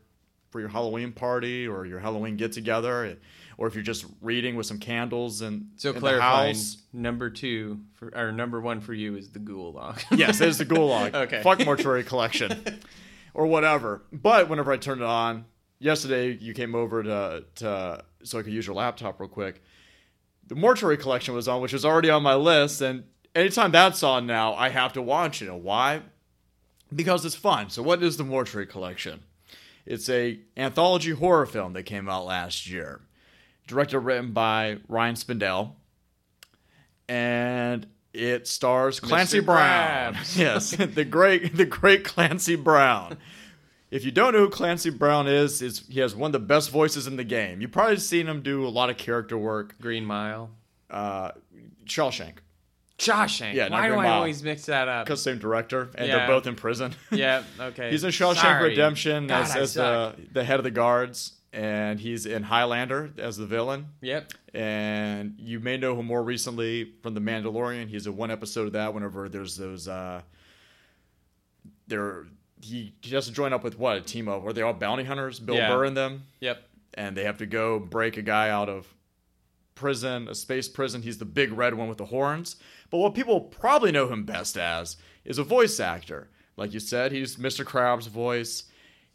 for 0.51 0.59
your 0.59 0.69
Halloween 0.69 1.11
party 1.13 1.67
or 1.67 1.85
your 1.85 1.99
Halloween 1.99 2.35
get 2.37 2.51
together, 2.51 3.17
or 3.57 3.67
if 3.67 3.73
you're 3.73 3.83
just 3.83 4.05
reading 4.21 4.55
with 4.55 4.65
some 4.65 4.77
candles 4.77 5.41
and 5.41 5.69
So 5.77 5.89
in 5.89 5.95
the 5.95 5.99
clarifying, 6.01 6.55
house. 6.55 6.77
number 6.93 7.29
two 7.29 7.79
for 7.93 8.11
or 8.15 8.31
number 8.31 8.59
one 8.61 8.81
for 8.81 8.93
you 8.93 9.15
is 9.15 9.29
the 9.29 9.39
Ghoul 9.39 9.73
Log. 9.73 9.99
yes, 10.11 10.41
it 10.41 10.49
is 10.49 10.57
the 10.57 10.65
Gulag. 10.65 11.13
Okay. 11.21 11.41
Fuck 11.41 11.65
Mortuary 11.65 12.03
Collection. 12.03 12.79
or 13.33 13.47
whatever. 13.47 14.03
But 14.11 14.49
whenever 14.49 14.71
I 14.71 14.77
turned 14.77 15.01
it 15.01 15.07
on, 15.07 15.45
yesterday 15.79 16.37
you 16.39 16.53
came 16.53 16.75
over 16.75 17.01
to, 17.01 17.45
to 17.55 18.03
so 18.23 18.39
I 18.39 18.43
could 18.43 18.53
use 18.53 18.67
your 18.67 18.75
laptop 18.75 19.19
real 19.19 19.29
quick. 19.29 19.63
The 20.47 20.55
Mortuary 20.55 20.97
Collection 20.97 21.33
was 21.33 21.47
on, 21.47 21.61
which 21.61 21.71
was 21.71 21.85
already 21.85 22.09
on 22.09 22.23
my 22.23 22.35
list, 22.35 22.81
and 22.81 23.05
anytime 23.33 23.71
that's 23.71 24.03
on 24.03 24.27
now, 24.27 24.53
I 24.53 24.67
have 24.69 24.91
to 24.93 25.01
watch 25.01 25.41
it. 25.41 25.53
Why? 25.53 26.01
Because 26.93 27.23
it's 27.23 27.35
fun. 27.35 27.69
So 27.69 27.81
what 27.81 28.03
is 28.03 28.17
the 28.17 28.25
Mortuary 28.25 28.65
Collection? 28.65 29.21
It's 29.85 30.09
a 30.09 30.39
anthology 30.55 31.11
horror 31.11 31.45
film 31.45 31.73
that 31.73 31.83
came 31.83 32.09
out 32.09 32.25
last 32.25 32.69
year. 32.69 33.01
Directed 33.67 33.99
written 33.99 34.31
by 34.31 34.77
Ryan 34.87 35.15
Spindell. 35.15 35.73
And 37.07 37.87
it 38.13 38.47
stars 38.47 38.99
Clancy 38.99 39.39
Mr. 39.39 39.45
Brown. 39.45 40.15
Krabs. 40.15 40.37
yes, 40.37 40.71
the 40.95 41.05
great 41.05 41.55
the 41.55 41.65
great 41.65 42.03
Clancy 42.03 42.55
Brown. 42.55 43.17
If 43.89 44.05
you 44.05 44.11
don't 44.11 44.33
know 44.33 44.39
who 44.39 44.49
Clancy 44.49 44.89
Brown 44.89 45.27
is, 45.27 45.61
is 45.61 45.85
he 45.89 45.99
has 45.99 46.15
one 46.15 46.29
of 46.29 46.33
the 46.33 46.39
best 46.39 46.69
voices 46.69 47.07
in 47.07 47.17
the 47.17 47.25
game. 47.25 47.59
You've 47.59 47.71
probably 47.71 47.97
seen 47.97 48.27
him 48.27 48.41
do 48.41 48.65
a 48.65 48.69
lot 48.69 48.89
of 48.89 48.97
character 48.97 49.37
work. 49.37 49.75
Green 49.81 50.05
Mile. 50.05 50.51
Uh, 50.89 51.31
Shawshank, 51.85 52.35
Shawshank. 53.01 53.53
Yeah, 53.53 53.69
Why 53.69 53.87
do 53.87 53.95
I 53.95 54.09
always 54.09 54.43
mix 54.43 54.65
that 54.67 54.87
up? 54.87 55.05
because 55.05 55.21
same 55.23 55.39
director, 55.39 55.89
and 55.95 56.07
Yeah. 56.07 56.17
they're 56.19 56.27
both 56.27 56.45
in 56.47 56.55
prison. 56.55 56.93
yeah. 57.11 57.43
Okay. 57.59 57.89
he's 57.91 58.03
in 58.03 58.11
Shawshank 58.11 58.41
Sorry. 58.41 58.69
Redemption 58.69 59.27
God, 59.27 59.41
as, 59.43 59.55
as 59.55 59.73
the 59.73 60.15
the 60.31 60.43
head 60.43 60.59
of 60.59 60.63
the 60.63 60.71
guards, 60.71 61.33
and 61.53 61.99
he's 61.99 62.25
in 62.25 62.43
Highlander 62.43 63.11
as 63.17 63.37
the 63.37 63.45
villain. 63.45 63.87
Yep. 64.01 64.31
and 64.53 65.35
you 65.39 65.59
may 65.59 65.77
know 65.77 65.97
him 65.99 66.05
more 66.05 66.23
recently 66.23 66.93
from 67.01 67.13
The 67.13 67.21
Mandalorian. 67.21 67.87
He's 67.89 68.05
in 68.07 68.15
one 68.17 68.29
episode 68.31 68.67
of 68.67 68.73
that. 68.73 68.93
Whenever 68.93 69.27
there's 69.29 69.57
those, 69.57 69.87
uh, 69.87 70.21
there 71.87 72.25
he 72.61 72.93
he 73.01 73.15
has 73.15 73.25
to 73.25 73.31
join 73.31 73.53
up 73.53 73.63
with 73.63 73.77
what 73.79 73.97
a 73.97 74.01
team 74.01 74.27
of? 74.27 74.43
Were 74.43 74.53
they 74.53 74.61
all 74.61 74.73
bounty 74.73 75.03
hunters? 75.03 75.39
Bill 75.39 75.55
Yeah. 75.55 75.69
Burr 75.69 75.85
and 75.85 75.97
them, 75.97 76.23
Yep. 76.39 76.61
and 76.93 77.17
they 77.17 77.23
have 77.23 77.37
to 77.39 77.45
go 77.45 77.79
break 77.79 78.17
a 78.17 78.21
guy 78.21 78.49
out 78.49 78.69
of 78.69 78.87
prison, 79.75 80.27
a 80.27 80.35
space 80.35 80.67
prison. 80.69 81.01
He's 81.01 81.17
the 81.17 81.25
big 81.25 81.51
red 81.53 81.73
one 81.73 81.87
with 81.89 81.97
the 81.97 82.05
horns. 82.05 82.57
But 82.91 82.97
what 82.97 83.15
people 83.15 83.41
probably 83.41 83.91
know 83.91 84.07
him 84.07 84.25
best 84.25 84.57
as 84.57 84.97
is 85.25 85.37
a 85.39 85.43
voice 85.43 85.79
actor. 85.79 86.29
Like 86.57 86.73
you 86.73 86.79
said, 86.79 87.11
he's 87.11 87.37
Mr. 87.37 87.65
Krabs' 87.65 88.07
voice 88.07 88.65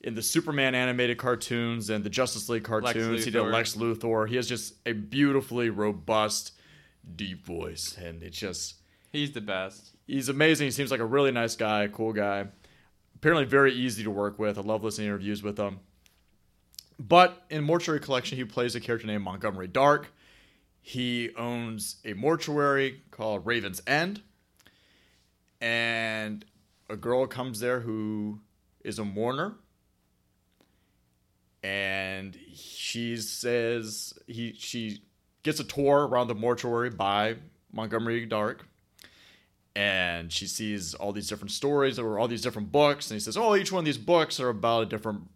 in 0.00 0.14
the 0.14 0.22
Superman 0.22 0.74
animated 0.74 1.18
cartoons 1.18 1.90
and 1.90 2.02
the 2.02 2.10
Justice 2.10 2.48
League 2.48 2.64
cartoons. 2.64 3.24
He 3.24 3.30
did 3.30 3.42
Lex 3.42 3.76
Luthor. 3.76 4.28
He 4.28 4.36
has 4.36 4.48
just 4.48 4.74
a 4.86 4.92
beautifully 4.92 5.70
robust, 5.70 6.52
deep 7.14 7.44
voice, 7.44 7.96
and 7.96 8.22
it's 8.22 8.38
just 8.38 8.76
He's 9.12 9.32
the 9.32 9.40
best. 9.40 9.90
he's 10.06 10.28
amazing. 10.28 10.66
He 10.66 10.70
seems 10.70 10.90
like 10.90 11.00
a 11.00 11.04
really 11.04 11.30
nice 11.30 11.54
guy, 11.56 11.88
cool 11.88 12.12
guy. 12.12 12.46
Apparently, 13.14 13.44
very 13.44 13.72
easy 13.72 14.02
to 14.04 14.10
work 14.10 14.38
with. 14.38 14.58
I 14.58 14.62
love 14.62 14.84
listening 14.84 15.06
to 15.06 15.14
interviews 15.14 15.42
with 15.42 15.58
him. 15.58 15.80
But 16.98 17.44
in 17.50 17.64
Mortuary 17.64 18.00
Collection, 18.00 18.38
he 18.38 18.44
plays 18.44 18.74
a 18.74 18.80
character 18.80 19.06
named 19.06 19.22
Montgomery 19.22 19.68
Dark. 19.68 20.12
He 20.88 21.34
owns 21.34 21.96
a 22.04 22.12
mortuary 22.12 23.02
called 23.10 23.44
Raven's 23.44 23.82
End. 23.88 24.22
And 25.60 26.44
a 26.88 26.94
girl 26.94 27.26
comes 27.26 27.58
there 27.58 27.80
who 27.80 28.38
is 28.84 29.00
a 29.00 29.04
mourner. 29.04 29.56
And 31.64 32.38
she 32.54 33.16
says 33.16 34.14
he 34.28 34.54
she 34.56 35.02
gets 35.42 35.58
a 35.58 35.64
tour 35.64 36.06
around 36.06 36.28
the 36.28 36.36
mortuary 36.36 36.90
by 36.90 37.34
Montgomery 37.72 38.24
Dark 38.24 38.64
and 39.74 40.32
she 40.32 40.46
sees 40.46 40.94
all 40.94 41.12
these 41.12 41.28
different 41.28 41.50
stories 41.50 41.98
or 41.98 42.16
all 42.16 42.28
these 42.28 42.42
different 42.42 42.70
books 42.70 43.10
and 43.10 43.16
he 43.16 43.20
says 43.20 43.36
oh 43.36 43.54
each 43.56 43.70
one 43.70 43.80
of 43.80 43.84
these 43.84 43.98
books 43.98 44.40
are 44.40 44.48
about 44.48 44.84
a 44.84 44.86
different 44.86 45.28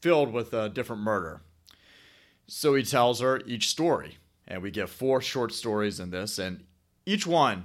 filled 0.00 0.32
with 0.32 0.52
a 0.52 0.68
different 0.68 1.02
murder 1.02 1.40
so 2.46 2.74
he 2.74 2.82
tells 2.84 3.20
her 3.20 3.40
each 3.46 3.68
story 3.68 4.18
and 4.48 4.62
we 4.62 4.70
get 4.70 4.88
four 4.88 5.20
short 5.20 5.52
stories 5.52 6.00
in 6.00 6.10
this 6.10 6.38
and 6.38 6.64
each 7.06 7.26
one 7.26 7.64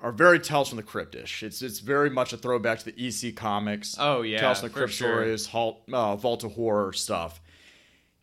are 0.00 0.12
very 0.12 0.38
tales 0.38 0.68
from 0.68 0.76
the 0.76 0.82
cryptish 0.82 1.42
it's 1.42 1.60
it's 1.62 1.80
very 1.80 2.10
much 2.10 2.32
a 2.32 2.36
throwback 2.36 2.78
to 2.78 2.84
the 2.90 3.06
ec 3.06 3.34
comics 3.36 3.96
Oh 3.98 4.22
yeah. 4.22 4.40
tales 4.40 4.60
from 4.60 4.68
the 4.68 4.74
crypt 4.74 4.92
sure. 4.92 5.08
stories 5.08 5.46
halt, 5.46 5.82
uh, 5.92 6.14
vault 6.16 6.44
of 6.44 6.52
horror 6.52 6.92
stuff 6.92 7.40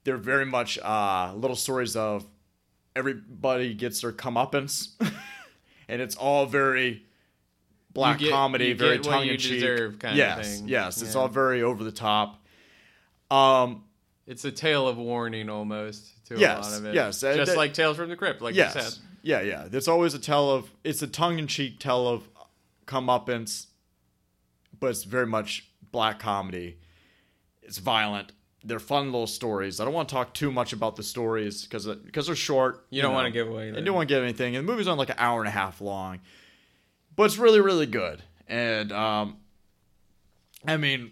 they're 0.03 0.17
very 0.17 0.45
much 0.45 0.77
uh, 0.79 1.33
little 1.35 1.55
stories 1.55 1.95
of 1.95 2.25
everybody 2.95 3.73
gets 3.73 4.01
their 4.01 4.11
comeuppance 4.11 4.89
and 5.87 6.01
it's 6.01 6.15
all 6.15 6.45
very 6.45 7.03
black 7.91 8.19
get- 8.19 8.31
comedy, 8.31 8.73
very 8.73 8.99
tongue 8.99 9.27
in 9.27 9.37
cheek. 9.37 9.53
deserve 9.61 9.99
kind 9.99 10.13
of 10.13 10.17
yes, 10.17 10.59
thing. 10.59 10.67
yes, 10.67 11.01
it's 11.01 11.15
all 11.15 11.27
very 11.29 11.61
over 11.63 11.83
the 11.83 11.91
top. 11.93 12.43
Um, 13.31 13.83
It's 14.27 14.43
a 14.45 14.51
tale 14.51 14.87
of 14.87 14.97
warning 14.97 15.49
almost 15.49 16.05
to 16.25 16.35
a 16.35 16.39
Yes, 16.39 16.69
lot 16.71 16.77
of 16.79 16.85
it. 16.85 16.95
yes, 16.95 17.21
Just 17.21 17.45
that- 17.51 17.57
like 17.57 17.73
Tales 17.73 17.97
from 17.97 18.09
the 18.09 18.15
Crypt, 18.15 18.41
like 18.41 18.55
you 18.55 18.67
said. 18.69 18.93
yeah, 19.21 19.41
yeah. 19.41 19.67
There's 19.67 19.87
always 19.87 20.13
a 20.13 20.19
tell 20.19 20.49
of 20.49 20.71
it's 20.83 21.01
a 21.01 21.07
tongue 21.07 21.39
in 21.39 21.47
cheek 21.47 21.79
tell 21.79 22.07
of 22.07 22.27
comeuppance, 22.87 23.67
but 24.79 24.87
it's 24.91 25.03
very 25.03 25.27
much 25.27 25.69
black 25.91 26.19
comedy. 26.19 26.77
It's 27.61 27.77
violent. 27.79 28.31
They're 28.63 28.79
fun 28.79 29.05
little 29.05 29.27
stories. 29.27 29.79
I 29.79 29.85
don't 29.85 29.93
want 29.93 30.09
to 30.09 30.15
talk 30.15 30.33
too 30.33 30.51
much 30.51 30.73
about 30.73 30.95
the 30.95 31.03
stories 31.03 31.63
because 31.63 31.85
because 31.87 32.25
they're 32.27 32.35
short. 32.35 32.85
You 32.89 33.01
don't 33.01 33.11
know. 33.11 33.15
want 33.15 33.27
to 33.27 33.31
give 33.31 33.47
away. 33.47 33.69
I 33.69 33.79
don't 33.81 33.93
want 33.95 34.09
to 34.09 34.15
give 34.15 34.23
anything. 34.23 34.55
And 34.55 34.67
the 34.67 34.71
movie's 34.71 34.87
on 34.87 34.97
like 34.97 35.09
an 35.09 35.15
hour 35.19 35.39
and 35.39 35.47
a 35.47 35.51
half 35.51 35.81
long, 35.81 36.19
but 37.15 37.23
it's 37.23 37.37
really, 37.37 37.61
really 37.61 37.85
good. 37.85 38.23
And 38.47 38.91
um, 38.91 39.37
I 40.67 40.77
mean, 40.77 41.11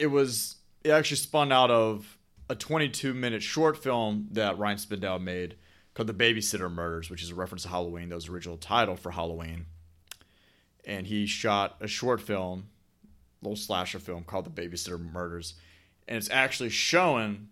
it 0.00 0.08
was 0.08 0.56
it 0.82 0.90
actually 0.90 1.18
spun 1.18 1.52
out 1.52 1.70
of 1.70 2.18
a 2.48 2.54
22 2.54 3.14
minute 3.14 3.42
short 3.42 3.76
film 3.76 4.28
that 4.32 4.58
Ryan 4.58 4.78
Spindell 4.78 5.20
made 5.20 5.56
called 5.94 6.08
The 6.08 6.14
Babysitter 6.14 6.70
Murders, 6.70 7.08
which 7.10 7.22
is 7.22 7.30
a 7.30 7.34
reference 7.34 7.62
to 7.62 7.68
Halloween. 7.68 8.08
That 8.08 8.16
was 8.16 8.26
the 8.26 8.32
original 8.32 8.56
title 8.56 8.96
for 8.96 9.12
Halloween. 9.12 9.66
And 10.84 11.06
he 11.06 11.26
shot 11.26 11.76
a 11.80 11.86
short 11.86 12.20
film, 12.20 12.66
little 13.40 13.56
slasher 13.56 13.98
film 13.98 14.24
called 14.24 14.44
The 14.44 14.62
Babysitter 14.62 14.98
Murders, 14.98 15.54
and 16.06 16.18
it's 16.18 16.28
actually 16.30 16.68
shown 16.68 17.48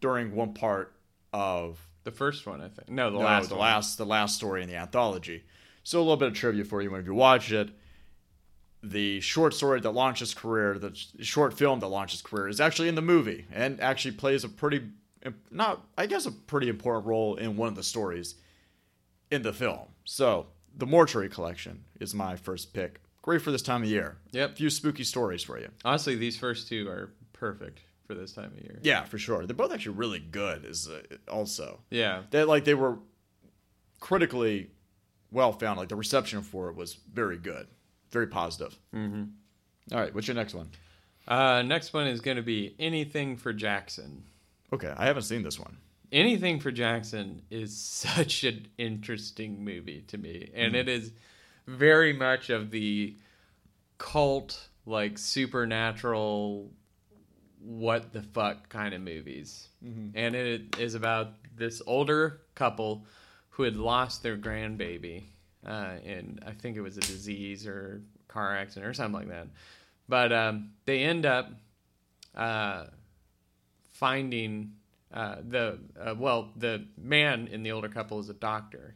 during 0.00 0.34
one 0.34 0.54
part 0.54 0.94
of 1.32 1.88
The 2.04 2.12
first 2.12 2.46
one, 2.46 2.60
I 2.60 2.68
think. 2.68 2.88
No, 2.88 3.10
the 3.10 3.18
no, 3.18 3.24
last 3.24 3.48
the 3.48 3.56
one. 3.56 3.62
last 3.62 3.98
the 3.98 4.06
last 4.06 4.36
story 4.36 4.62
in 4.62 4.68
the 4.68 4.76
anthology. 4.76 5.42
So 5.82 5.98
a 5.98 6.00
little 6.00 6.16
bit 6.16 6.28
of 6.28 6.34
trivia 6.34 6.64
for 6.64 6.80
you 6.80 6.90
when 6.90 7.04
you 7.04 7.14
watch 7.14 7.50
it. 7.52 7.70
The 8.82 9.20
short 9.20 9.54
story 9.54 9.80
that 9.80 9.90
launched 9.90 10.20
his 10.20 10.34
career, 10.34 10.78
the 10.78 10.94
short 11.20 11.52
film 11.54 11.80
that 11.80 11.88
launched 11.88 12.12
his 12.12 12.22
career, 12.22 12.48
is 12.48 12.60
actually 12.60 12.88
in 12.88 12.94
the 12.94 13.02
movie 13.02 13.46
and 13.52 13.80
actually 13.80 14.12
plays 14.12 14.44
a 14.44 14.48
pretty, 14.48 14.82
not 15.50 15.84
I 15.96 16.06
guess 16.06 16.26
a 16.26 16.30
pretty 16.32 16.68
important 16.68 17.06
role 17.06 17.34
in 17.36 17.56
one 17.56 17.68
of 17.68 17.74
the 17.74 17.82
stories. 17.82 18.36
in 19.30 19.42
the 19.42 19.52
film. 19.52 19.88
So 20.04 20.46
the 20.76 20.86
Mortuary 20.86 21.28
Collection 21.28 21.84
is 22.00 22.14
my 22.14 22.36
first 22.36 22.72
pick. 22.72 23.00
Great 23.20 23.42
for 23.42 23.50
this 23.50 23.60
time 23.62 23.82
of 23.82 23.88
year. 23.90 24.16
Yep. 24.30 24.52
A 24.52 24.54
few 24.54 24.70
spooky 24.70 25.04
stories 25.04 25.42
for 25.42 25.58
you. 25.58 25.68
Honestly, 25.84 26.14
these 26.14 26.36
first 26.38 26.66
two 26.68 26.88
are 26.88 27.10
perfect 27.34 27.80
for 28.06 28.14
this 28.14 28.32
time 28.32 28.52
of 28.56 28.60
year. 28.62 28.78
Yeah, 28.82 29.04
for 29.04 29.18
sure. 29.18 29.44
They're 29.44 29.54
both 29.56 29.70
actually 29.72 29.96
really 29.96 30.18
good. 30.20 30.64
Is 30.64 30.88
uh, 30.88 31.02
also 31.30 31.80
Yeah. 31.90 32.22
they 32.30 32.44
like 32.44 32.64
they 32.64 32.72
were 32.74 32.98
critically 34.00 34.70
well 35.30 35.52
found. 35.52 35.78
Like 35.78 35.88
the 35.88 35.96
reception 35.96 36.42
for 36.42 36.70
it 36.70 36.76
was 36.76 36.94
very 37.12 37.36
good, 37.36 37.66
very 38.10 38.26
positive. 38.26 38.78
Mm-hmm. 38.94 39.24
All 39.92 40.00
right, 40.00 40.14
what's 40.14 40.26
your 40.26 40.36
next 40.36 40.54
one? 40.54 40.68
Uh, 41.26 41.62
next 41.62 41.92
one 41.92 42.06
is 42.06 42.20
going 42.20 42.36
to 42.36 42.42
be 42.42 42.74
Anything 42.78 43.36
for 43.36 43.52
Jackson. 43.52 44.24
Okay, 44.72 44.92
I 44.96 45.06
haven't 45.06 45.22
seen 45.22 45.42
this 45.42 45.58
one. 45.58 45.76
Anything 46.10 46.58
for 46.60 46.70
Jackson 46.70 47.42
is 47.50 47.76
such 47.80 48.44
an 48.44 48.68
interesting 48.78 49.64
movie 49.64 50.02
to 50.08 50.18
me, 50.18 50.50
and 50.54 50.74
it 50.74 50.88
is 50.88 51.12
very 51.66 52.12
much 52.12 52.50
of 52.50 52.70
the 52.70 53.16
cult, 53.98 54.68
like 54.86 55.18
supernatural, 55.18 56.70
what 57.60 58.12
the 58.12 58.22
fuck 58.22 58.68
kind 58.68 58.94
of 58.94 59.02
movies. 59.02 59.68
And 60.14 60.34
it 60.34 60.76
is 60.78 60.94
about 60.94 61.34
this 61.56 61.82
older 61.86 62.40
couple 62.54 63.04
who 63.50 63.64
had 63.64 63.76
lost 63.76 64.22
their 64.22 64.36
grandbaby, 64.36 65.24
uh, 65.68 65.96
and 66.04 66.42
I 66.46 66.52
think 66.52 66.76
it 66.76 66.80
was 66.80 66.96
a 66.96 67.02
disease 67.02 67.66
or 67.66 68.00
car 68.26 68.56
accident 68.56 68.88
or 68.88 68.94
something 68.94 69.20
like 69.20 69.28
that. 69.28 69.48
But 70.08 70.32
um, 70.32 70.70
they 70.86 71.02
end 71.02 71.26
up 71.26 71.50
uh, 72.34 72.86
finding 73.92 74.72
uh, 75.12 75.36
the 75.46 75.78
uh, 76.00 76.14
well, 76.16 76.50
the 76.56 76.86
man 76.96 77.48
in 77.48 77.62
the 77.62 77.72
older 77.72 77.88
couple 77.88 78.18
is 78.18 78.28
a 78.30 78.34
doctor, 78.34 78.94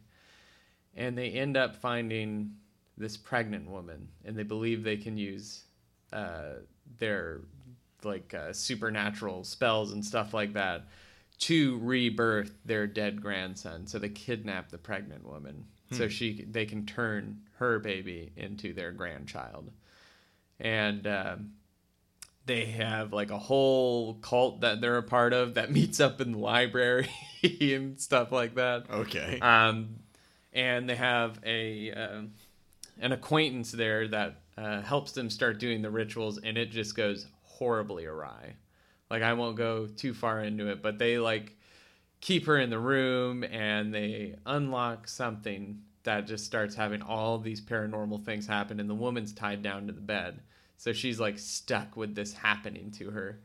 and 0.95 1.17
they 1.17 1.29
end 1.29 1.57
up 1.57 1.75
finding 1.75 2.55
this 2.97 3.17
pregnant 3.17 3.69
woman, 3.69 4.07
and 4.25 4.35
they 4.35 4.43
believe 4.43 4.83
they 4.83 4.97
can 4.97 5.17
use 5.17 5.63
uh, 6.11 6.53
their 6.99 7.41
like 8.03 8.33
uh, 8.33 8.51
supernatural 8.51 9.43
spells 9.43 9.91
and 9.91 10.03
stuff 10.03 10.33
like 10.33 10.53
that 10.53 10.87
to 11.39 11.79
rebirth 11.79 12.51
their 12.65 12.87
dead 12.87 13.21
grandson. 13.21 13.87
So 13.87 13.99
they 13.99 14.09
kidnap 14.09 14.69
the 14.69 14.77
pregnant 14.77 15.27
woman, 15.27 15.65
so 15.91 16.07
she 16.07 16.45
they 16.49 16.65
can 16.65 16.85
turn 16.85 17.41
her 17.57 17.79
baby 17.79 18.31
into 18.35 18.73
their 18.73 18.91
grandchild, 18.91 19.71
and. 20.59 21.07
Um, 21.07 21.51
they 22.45 22.65
have 22.65 23.13
like 23.13 23.31
a 23.31 23.37
whole 23.37 24.15
cult 24.15 24.61
that 24.61 24.81
they're 24.81 24.97
a 24.97 25.03
part 25.03 25.33
of 25.33 25.53
that 25.53 25.71
meets 25.71 25.99
up 25.99 26.19
in 26.19 26.33
the 26.33 26.37
library 26.37 27.09
and 27.61 27.99
stuff 27.99 28.31
like 28.31 28.55
that. 28.55 28.85
Okay. 28.89 29.39
Um, 29.39 29.99
and 30.51 30.89
they 30.89 30.95
have 30.95 31.39
a 31.45 31.91
um 31.91 32.31
an 32.99 33.11
acquaintance 33.11 33.71
there 33.71 34.07
that 34.07 34.35
uh, 34.57 34.81
helps 34.81 35.13
them 35.13 35.29
start 35.29 35.59
doing 35.59 35.81
the 35.81 35.89
rituals, 35.89 36.37
and 36.37 36.57
it 36.57 36.69
just 36.69 36.95
goes 36.95 37.25
horribly 37.43 38.05
awry. 38.05 38.53
Like 39.09 39.23
I 39.23 39.33
won't 39.33 39.55
go 39.55 39.87
too 39.87 40.13
far 40.13 40.41
into 40.41 40.69
it, 40.69 40.81
but 40.81 40.99
they 40.99 41.17
like 41.17 41.57
keep 42.23 42.45
her 42.45 42.57
in 42.57 42.69
the 42.69 42.79
room 42.79 43.43
and 43.43 43.93
they 43.93 44.33
unlock 44.45 45.09
something 45.09 45.81
that 46.03 46.25
just 46.25 46.45
starts 46.45 46.73
having 46.73 47.01
all 47.01 47.37
these 47.37 47.59
paranormal 47.59 48.23
things 48.23 48.47
happen, 48.47 48.79
and 48.79 48.89
the 48.89 48.95
woman's 48.95 49.33
tied 49.33 49.61
down 49.61 49.87
to 49.87 49.93
the 49.93 50.01
bed, 50.01 50.39
so 50.77 50.93
she's 50.93 51.19
like 51.19 51.37
stuck 51.37 51.97
with 51.97 52.15
this 52.15 52.31
happening 52.33 52.91
to 52.91 53.09
her. 53.11 53.39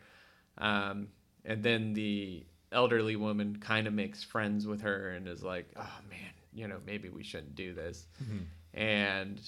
Um, 0.59 1.09
and 1.45 1.61
then 1.61 1.93
the 1.93 2.47
elderly 2.71 3.17
woman 3.17 3.59
kind 3.61 3.89
of 3.89 3.93
makes 3.93 4.23
friends 4.23 4.65
with 4.65 4.81
her 4.83 5.11
and 5.11 5.27
is 5.27 5.43
like, 5.43 5.69
"Oh 5.77 5.99
man, 6.09 6.33
you 6.55 6.69
know, 6.69 6.79
maybe 6.87 7.09
we 7.09 7.25
shouldn't 7.25 7.57
do 7.57 7.75
this." 7.75 8.07
And 8.75 9.41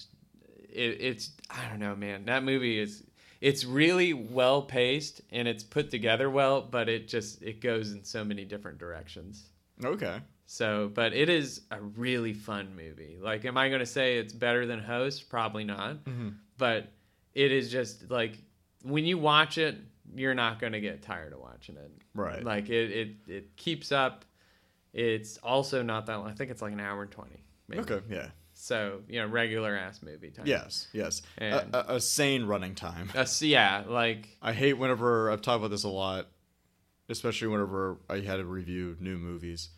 it, 0.72 0.97
it's 1.01 1.31
I 1.51 1.68
don't 1.68 1.78
know, 1.78 1.95
man. 1.95 2.24
That 2.24 2.43
movie 2.43 2.81
is 2.81 3.05
it's 3.41 3.64
really 3.64 4.12
well 4.12 4.62
paced 4.62 5.22
and 5.30 5.49
it's 5.49 5.62
put 5.62 5.91
together 5.91 6.28
well, 6.28 6.61
but 6.61 6.88
it 6.88 7.09
just 7.09 7.43
it 7.43 7.61
goes 7.61 7.93
in 7.93 8.05
so 8.05 8.24
many 8.24 8.45
different 8.45 8.78
directions. 8.78 9.49
okay. 9.84 10.20
So, 10.47 10.91
but 10.93 11.12
it 11.12 11.28
is 11.28 11.61
a 11.70 11.80
really 11.80 12.32
fun 12.32 12.74
movie. 12.74 13.18
Like, 13.22 13.45
am 13.45 13.57
I 13.57 13.68
going 13.68 13.78
to 13.78 13.86
say 13.86 14.18
it's 14.18 14.32
better 14.32 14.66
than 14.66 14.80
Host? 14.80 15.30
Probably 15.30 15.62
not. 15.62 16.05
Mm-hmm. 16.05 16.30
But 16.59 16.91
it 17.34 17.53
is 17.53 17.70
just 17.70 18.11
like 18.11 18.36
when 18.82 19.05
you 19.05 19.16
watch 19.16 19.59
it, 19.59 19.76
you're 20.12 20.34
not 20.34 20.59
going 20.59 20.72
to 20.72 20.80
get 20.80 21.03
tired 21.03 21.32
of 21.32 21.38
watching 21.38 21.76
it. 21.76 21.93
Right. 22.16 22.43
Like 22.43 22.68
it, 22.68 22.91
it, 22.91 23.09
it 23.28 23.57
keeps 23.57 23.93
up. 23.93 24.24
It's 24.93 25.36
also 25.38 25.84
not 25.84 26.07
that 26.07 26.16
long. 26.16 26.28
I 26.28 26.32
think 26.32 26.51
it's 26.51 26.62
like 26.62 26.72
an 26.72 26.80
hour 26.80 27.03
and 27.03 27.11
twenty. 27.12 27.45
Maybe. 27.68 27.82
Okay. 27.82 28.01
Yeah. 28.11 28.26
So 28.63 29.01
you 29.09 29.21
know, 29.21 29.27
regular 29.27 29.75
ass 29.75 30.03
movie 30.03 30.31
time. 30.31 30.47
Yes. 30.47 30.89
Yes. 30.93 31.23
A, 31.39 31.43
And- 31.45 31.75
a, 31.75 31.95
a 31.95 32.01
sane 32.01 32.45
running 32.45 32.75
time. 32.75 33.11
So 33.25 33.47
yeah, 33.47 33.85
like 33.89 34.37
I 34.43 34.53
hate 34.53 34.75
whenever 34.75 35.31
I've 35.31 35.41
talked 35.43 35.59
about 35.61 35.71
this 35.71 35.85
a 35.85 35.89
lot, 35.89 36.29
especially 37.09 37.49
whenever 37.49 37.99
I 38.09 38.21
had 38.21 38.37
to 38.37 38.45
review 38.45 38.97
new 39.01 39.17
movies. 39.17 39.71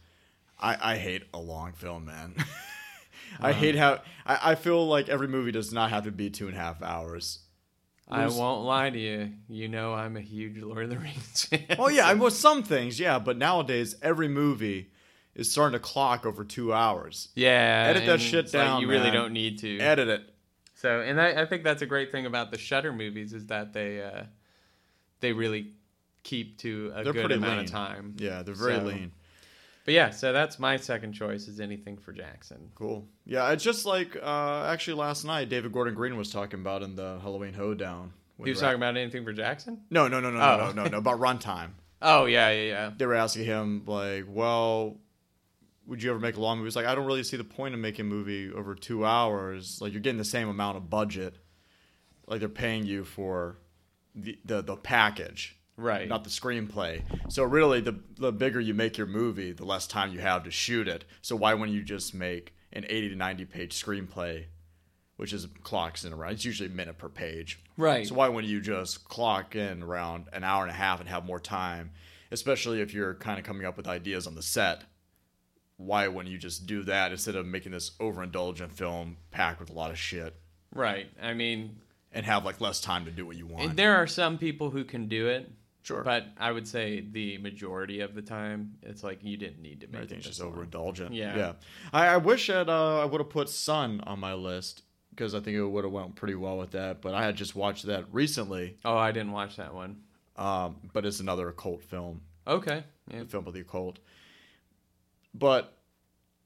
I, 0.58 0.92
I 0.94 0.96
hate 0.96 1.22
a 1.32 1.38
long 1.38 1.72
film, 1.72 2.06
man. 2.06 2.34
I 3.40 3.52
hate 3.52 3.76
how 3.76 4.00
I, 4.26 4.50
I 4.52 4.54
feel 4.56 4.86
like 4.86 5.08
every 5.08 5.28
movie 5.28 5.52
does 5.52 5.72
not 5.72 5.90
have 5.90 6.04
to 6.04 6.12
be 6.12 6.28
two 6.28 6.48
and 6.48 6.56
a 6.56 6.60
half 6.60 6.82
hours. 6.82 7.38
I 8.10 8.26
won't 8.26 8.64
lie 8.64 8.90
to 8.90 8.98
you. 8.98 9.32
You 9.48 9.68
know, 9.68 9.94
I'm 9.94 10.16
a 10.16 10.20
huge 10.20 10.58
Lord 10.60 10.84
of 10.84 10.90
the 10.90 10.98
Rings 10.98 11.44
fan. 11.50 11.76
Oh 11.78 11.88
yeah, 11.88 12.08
I 12.08 12.14
mean, 12.14 12.22
with 12.24 12.34
some 12.34 12.62
things, 12.62 13.00
yeah, 13.00 13.18
but 13.18 13.38
nowadays 13.38 13.94
every 14.02 14.28
movie 14.28 14.90
is 15.34 15.50
starting 15.50 15.72
to 15.72 15.78
clock 15.78 16.26
over 16.26 16.44
two 16.44 16.72
hours. 16.72 17.28
yeah. 17.34 17.86
Edit 17.88 18.06
that 18.06 18.20
shit 18.20 18.44
it's 18.46 18.54
like 18.54 18.64
down, 18.64 18.80
you 18.82 18.88
really 18.88 19.04
man. 19.04 19.14
don't 19.14 19.32
need 19.32 19.58
to. 19.60 19.78
Edit 19.78 20.08
it. 20.08 20.22
So, 20.74 21.00
and 21.00 21.20
I, 21.20 21.42
I 21.42 21.46
think 21.46 21.62
that's 21.64 21.82
a 21.82 21.86
great 21.86 22.10
thing 22.12 22.26
about 22.26 22.50
the 22.50 22.58
Shudder 22.58 22.92
movies 22.92 23.32
is 23.32 23.46
that 23.46 23.72
they 23.72 24.02
uh, 24.02 24.24
they 25.20 25.32
really 25.32 25.72
keep 26.24 26.58
to 26.58 26.92
a 26.94 27.04
They're 27.04 27.12
good 27.12 27.32
amount 27.32 27.56
lean. 27.56 27.64
of 27.64 27.70
time. 27.70 28.16
Yeah, 28.18 28.42
they're 28.42 28.54
very 28.54 28.76
So- 28.76 28.82
lean. 28.84 29.12
But 29.84 29.94
yeah, 29.94 30.10
so 30.10 30.32
that's 30.32 30.60
my 30.60 30.76
second 30.76 31.12
choice 31.12 31.48
is 31.48 31.58
anything 31.58 31.96
for 31.96 32.12
Jackson. 32.12 32.70
Cool. 32.76 33.04
Yeah, 33.26 33.50
it's 33.50 33.64
just 33.64 33.84
like 33.84 34.16
uh, 34.22 34.64
actually 34.66 34.94
last 34.94 35.24
night 35.24 35.48
David 35.48 35.72
Gordon 35.72 35.94
Green 35.94 36.16
was 36.16 36.30
talking 36.30 36.60
about 36.60 36.84
in 36.84 36.94
the 36.94 37.18
Halloween 37.20 37.52
Hoedown. 37.52 38.12
He 38.44 38.50
was 38.50 38.60
talking 38.60 38.76
about 38.76 38.96
anything 38.96 39.24
for 39.24 39.32
Jackson? 39.32 39.80
No, 39.90 40.06
no, 40.06 40.20
no, 40.20 40.30
no, 40.30 40.38
Oh. 40.40 40.56
no, 40.56 40.72
no, 40.72 40.82
no, 40.84 40.88
no, 40.90 40.98
about 40.98 41.18
runtime. 41.18 41.70
Oh 42.04 42.24
yeah, 42.26 42.50
yeah, 42.50 42.62
yeah. 42.64 42.90
They 42.96 43.06
were 43.06 43.14
asking 43.14 43.44
him 43.44 43.82
like, 43.86 44.24
"Well, 44.28 44.96
would 45.86 46.02
you 46.02 46.10
ever 46.10 46.20
make 46.20 46.36
a 46.36 46.40
long 46.40 46.58
movie?" 46.58 46.66
He's 46.68 46.76
like, 46.76 46.86
"I 46.86 46.94
don't 46.94 47.06
really 47.06 47.22
see 47.24 47.36
the 47.36 47.44
point 47.44 47.74
of 47.74 47.80
making 47.80 48.06
a 48.06 48.08
movie 48.08 48.50
over 48.52 48.74
two 48.74 49.04
hours. 49.04 49.80
Like, 49.80 49.92
you're 49.92 50.00
getting 50.02 50.18
the 50.18 50.24
same 50.24 50.48
amount 50.48 50.76
of 50.76 50.88
budget. 50.90 51.36
Like, 52.26 52.40
they're 52.40 52.48
paying 52.48 52.84
you 52.86 53.04
for 53.04 53.58
the 54.14 54.38
the, 54.44 54.62
the 54.62 54.76
package, 54.76 55.58
Right. 55.76 56.06
not 56.08 56.22
the 56.24 56.30
screenplay. 56.30 57.02
So 57.28 57.42
really, 57.44 57.80
the 57.80 57.98
the 58.16 58.32
bigger 58.32 58.60
you 58.60 58.74
make 58.74 58.96
your 58.98 59.06
movie, 59.06 59.52
the 59.52 59.64
less 59.64 59.86
time 59.86 60.12
you 60.12 60.20
have 60.20 60.44
to 60.44 60.50
shoot 60.50 60.86
it. 60.88 61.04
So 61.20 61.34
why 61.36 61.54
wouldn't 61.54 61.76
you 61.76 61.82
just 61.82 62.14
make 62.14 62.54
an 62.72 62.84
80 62.88 63.10
to 63.10 63.16
90 63.16 63.44
page 63.46 63.74
screenplay?" 63.82 64.46
Which 65.16 65.32
is 65.32 65.46
clocks 65.62 66.04
in 66.04 66.12
around. 66.12 66.32
It's 66.32 66.44
usually 66.44 66.68
a 66.68 66.72
minute 66.72 66.98
per 66.98 67.08
page. 67.08 67.60
Right. 67.76 68.06
So 68.06 68.14
why 68.14 68.28
wouldn't 68.28 68.50
you 68.50 68.60
just 68.60 69.04
clock 69.04 69.54
in 69.54 69.82
around 69.82 70.26
an 70.32 70.42
hour 70.42 70.62
and 70.62 70.70
a 70.70 70.74
half 70.74 71.00
and 71.00 71.08
have 71.08 71.24
more 71.24 71.38
time, 71.38 71.92
especially 72.32 72.80
if 72.80 72.92
you're 72.92 73.14
kind 73.14 73.38
of 73.38 73.44
coming 73.44 73.64
up 73.66 73.76
with 73.76 73.86
ideas 73.86 74.26
on 74.26 74.34
the 74.34 74.42
set? 74.42 74.84
Why 75.86 76.08
wouldn't 76.08 76.32
you 76.32 76.38
just 76.38 76.66
do 76.66 76.82
that 76.84 77.12
instead 77.12 77.36
of 77.36 77.46
making 77.46 77.72
this 77.72 77.90
overindulgent 78.00 78.72
film 78.72 79.16
packed 79.30 79.60
with 79.60 79.70
a 79.70 79.72
lot 79.72 79.90
of 79.90 79.98
shit 79.98 80.36
Right. 80.74 81.06
I 81.20 81.34
mean, 81.34 81.76
and 82.12 82.24
have 82.26 82.44
like 82.44 82.60
less 82.60 82.80
time 82.80 83.04
to 83.04 83.10
do 83.10 83.26
what 83.26 83.36
you 83.36 83.46
want? 83.46 83.76
there 83.76 83.96
are 83.96 84.06
some 84.06 84.38
people 84.38 84.70
who 84.70 84.84
can 84.84 85.06
do 85.08 85.28
it, 85.28 85.50
sure, 85.82 86.02
but 86.02 86.26
I 86.38 86.50
would 86.52 86.66
say 86.66 87.00
the 87.00 87.38
majority 87.38 88.00
of 88.00 88.14
the 88.14 88.22
time, 88.22 88.74
it's 88.82 89.02
like 89.02 89.18
you 89.22 89.36
didn't 89.36 89.60
need 89.60 89.80
to 89.82 89.86
make 89.88 89.96
everything's 89.96 90.24
it 90.26 90.28
just 90.28 90.40
long. 90.40 90.52
overindulgent. 90.52 91.14
Yeah. 91.14 91.36
yeah. 91.36 91.52
I, 91.92 92.06
I 92.08 92.16
wish 92.16 92.46
that 92.46 92.68
uh, 92.68 93.00
I 93.00 93.04
would 93.04 93.20
have 93.20 93.30
put 93.30 93.48
Son 93.48 94.00
on 94.06 94.18
my 94.20 94.34
list 94.34 94.82
because 95.10 95.34
I 95.34 95.40
think 95.40 95.56
it 95.56 95.64
would 95.64 95.84
have 95.84 95.92
went 95.92 96.14
pretty 96.16 96.34
well 96.34 96.56
with 96.56 96.70
that. 96.70 97.02
But 97.02 97.14
I 97.14 97.24
had 97.24 97.36
just 97.36 97.54
watched 97.54 97.84
that 97.86 98.06
recently. 98.12 98.78
Oh, 98.84 98.96
I 98.96 99.12
didn't 99.12 99.32
watch 99.32 99.56
that 99.56 99.74
one. 99.74 99.96
Um, 100.36 100.76
but 100.94 101.04
it's 101.04 101.20
another 101.20 101.48
occult 101.48 101.82
film. 101.82 102.22
Okay. 102.46 102.82
Yeah. 103.10 103.20
the 103.20 103.26
film 103.26 103.46
of 103.46 103.52
the 103.52 103.60
occult. 103.60 103.98
But 105.34 105.76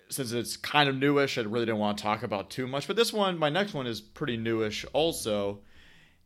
since 0.09 0.33
it's 0.33 0.57
kind 0.57 0.89
of 0.89 0.97
newish, 0.97 1.37
I 1.39 1.43
really 1.43 1.67
didn't 1.67 1.81
want 1.81 1.99
to 1.99 2.03
talk 2.03 2.23
about 2.23 2.51
too 2.51 2.67
much. 2.67 2.87
But 2.87 2.97
this 2.97 3.13
one, 3.13 3.39
my 3.39 3.49
next 3.49 3.75
one, 3.75 3.87
is 3.87 4.01
pretty 4.01 4.37
newish 4.37 4.85
also. 4.93 5.61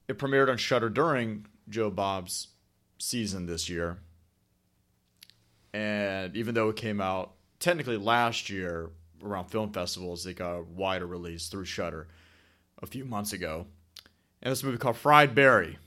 It 0.08 0.18
premiered 0.18 0.50
on 0.50 0.58
Shudder 0.58 0.90
during 0.90 1.46
Joe 1.68 1.90
Bob's 1.90 2.48
season 2.98 3.46
this 3.46 3.68
year. 3.68 3.98
And 5.72 6.36
even 6.36 6.54
though 6.54 6.68
it 6.68 6.76
came 6.76 7.00
out 7.00 7.32
technically 7.60 7.96
last 7.96 8.50
year 8.50 8.90
around 9.22 9.46
film 9.46 9.72
festivals, 9.72 10.26
it 10.26 10.34
got 10.34 10.56
a 10.58 10.62
wider 10.62 11.06
release 11.06 11.48
through 11.48 11.64
Shudder 11.64 12.08
a 12.82 12.86
few 12.86 13.04
months 13.04 13.32
ago. 13.32 13.66
And 14.42 14.50
this 14.50 14.64
movie 14.64 14.78
called 14.78 14.96
Fried 14.96 15.34
Barry. 15.34 15.78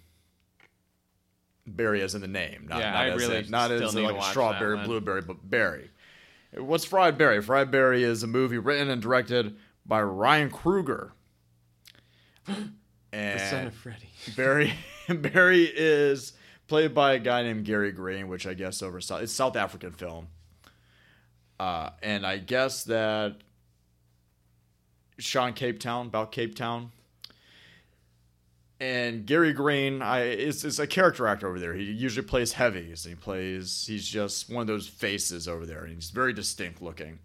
Barry 1.66 2.02
as 2.02 2.14
in 2.14 2.22
the 2.22 2.28
name, 2.28 2.68
not, 2.70 2.80
Yeah, 2.80 2.92
not 2.92 3.00
I 3.00 3.10
as 3.10 3.22
really 3.22 3.38
in- 3.40 3.50
not 3.50 3.72
as 3.72 3.96
like 3.96 4.16
a 4.16 4.22
strawberry, 4.24 4.86
blueberry, 4.86 5.22
but 5.22 5.50
berry. 5.50 5.90
What's 6.58 6.86
Fried 6.86 7.18
Barry? 7.18 7.42
Fried 7.42 7.72
Barry 7.72 8.04
is 8.04 8.24
a 8.24 8.28
movie 8.28 8.58
written 8.58 8.90
and 8.90 9.02
directed 9.02 9.58
by 9.86 10.02
Ryan 10.02 10.50
Kruger. 10.50 11.14
and 12.48 12.74
The 13.12 13.40
son 13.40 13.68
of 13.68 13.74
Freddy. 13.74 14.10
Barry 14.36 14.74
Barry 15.10 15.64
is 15.64 16.34
played 16.68 16.94
by 16.94 17.14
a 17.14 17.20
guy 17.20 17.44
named 17.44 17.66
Gary 17.66 17.92
Green, 17.92 18.28
which 18.28 18.46
I 18.48 18.54
guess 18.54 18.82
over 18.82 19.00
it's 19.00 19.34
South 19.34 19.56
African 19.56 19.92
film. 19.92 20.28
Uh, 21.60 21.92
and 22.02 22.26
I 22.26 22.38
guess 22.38 22.84
that 22.86 23.38
Sean 25.18 25.54
Cape 25.54 25.80
Town 25.80 26.08
about 26.08 26.32
Cape 26.32 26.56
Town. 26.56 26.92
And 28.84 29.26
Gary 29.26 29.54
Green, 29.54 30.02
I 30.02 30.24
is, 30.24 30.66
is 30.66 30.78
a 30.78 30.86
character 30.86 31.26
actor 31.26 31.48
over 31.48 31.58
there. 31.58 31.74
He 31.74 31.86
usually 31.86 32.28
plays 32.28 32.52
heavies. 32.52 33.06
He 33.06 33.16
plays. 33.16 33.86
He's 33.88 34.06
just 34.06 34.50
one 34.50 34.60
of 34.60 34.68
those 34.68 34.90
faces 34.90 35.48
over 35.48 35.66
there, 35.66 35.86
and 35.86 35.94
he's 35.94 36.10
very 36.10 36.34
distinct 36.34 36.82
looking. 36.82 37.20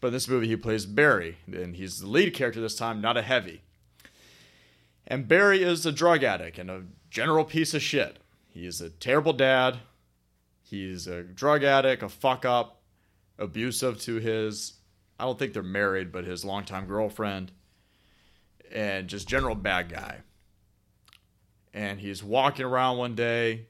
But 0.00 0.06
in 0.06 0.14
this 0.14 0.26
movie, 0.26 0.48
he 0.48 0.56
plays 0.56 0.86
Barry, 0.86 1.36
and 1.46 1.76
he's 1.76 2.00
the 2.00 2.06
lead 2.06 2.32
character 2.32 2.62
this 2.62 2.76
time, 2.76 3.02
not 3.02 3.18
a 3.18 3.22
heavy. 3.22 3.60
And 5.06 5.28
Barry 5.28 5.62
is 5.62 5.84
a 5.84 5.92
drug 5.92 6.24
addict 6.24 6.58
and 6.58 6.70
a 6.70 6.84
general 7.10 7.44
piece 7.44 7.74
of 7.74 7.82
shit. 7.82 8.16
He 8.48 8.64
is 8.64 8.80
a 8.80 8.88
terrible 8.88 9.34
dad. 9.34 9.80
He's 10.62 11.06
a 11.06 11.22
drug 11.22 11.62
addict, 11.62 12.02
a 12.02 12.08
fuck 12.08 12.46
up, 12.46 12.80
abusive 13.38 14.00
to 14.00 14.14
his, 14.16 14.78
I 15.20 15.24
don't 15.24 15.38
think 15.38 15.52
they're 15.52 15.62
married, 15.62 16.10
but 16.10 16.24
his 16.24 16.42
longtime 16.42 16.86
girlfriend, 16.86 17.52
and 18.72 19.08
just 19.08 19.28
general 19.28 19.54
bad 19.54 19.90
guy. 19.90 20.22
And 21.74 22.00
he's 22.00 22.22
walking 22.22 22.66
around 22.66 22.98
one 22.98 23.14
day 23.14 23.66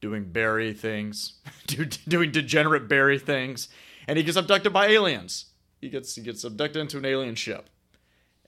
doing 0.00 0.24
Barry 0.24 0.72
things, 0.72 1.40
doing 2.08 2.30
degenerate 2.30 2.88
Barry 2.88 3.18
things, 3.18 3.68
and 4.06 4.18
he 4.18 4.24
gets 4.24 4.36
abducted 4.36 4.72
by 4.72 4.88
aliens. 4.88 5.46
He 5.80 5.88
gets 5.88 6.14
he 6.14 6.22
gets 6.22 6.44
abducted 6.44 6.80
into 6.80 6.98
an 6.98 7.06
alien 7.06 7.34
ship 7.34 7.70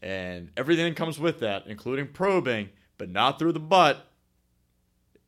and 0.03 0.51
everything 0.57 0.87
that 0.87 0.97
comes 0.97 1.19
with 1.19 1.41
that, 1.41 1.67
including 1.67 2.09
probing, 2.09 2.71
but 2.99 3.09
not 3.09 3.39
through 3.39 3.53
the 3.53 3.61
butt. 3.61 4.09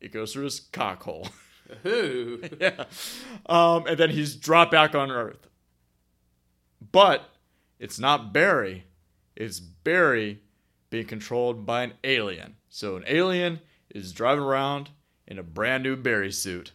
It 0.01 0.13
goes 0.13 0.33
through 0.33 0.45
his 0.45 0.61
cock 0.61 1.03
hole. 1.05 1.29
Ooh. 1.87 2.43
yeah. 2.61 2.85
Um, 3.47 3.87
and 3.87 3.97
then 3.97 4.11
he's 4.11 4.35
dropped 4.35 4.73
back 4.73 4.95
on 4.95 5.11
Earth. 5.11 5.49
But 6.93 7.31
it's 7.79 7.99
not 7.99 8.33
Barry. 8.33 8.85
It's 9.37 9.61
Barry 9.61 10.41
being 10.91 11.07
controlled 11.07 11.65
by 11.65 11.85
an 11.85 11.95
alien. 12.03 12.57
So 12.75 12.97
an 12.97 13.05
alien 13.07 13.61
is 13.95 14.13
driving 14.13 14.43
around 14.43 14.91
in 15.29 15.39
a 15.39 15.45
brand 15.45 15.85
new 15.85 15.95
Barry 15.95 16.33
suit. 16.33 16.73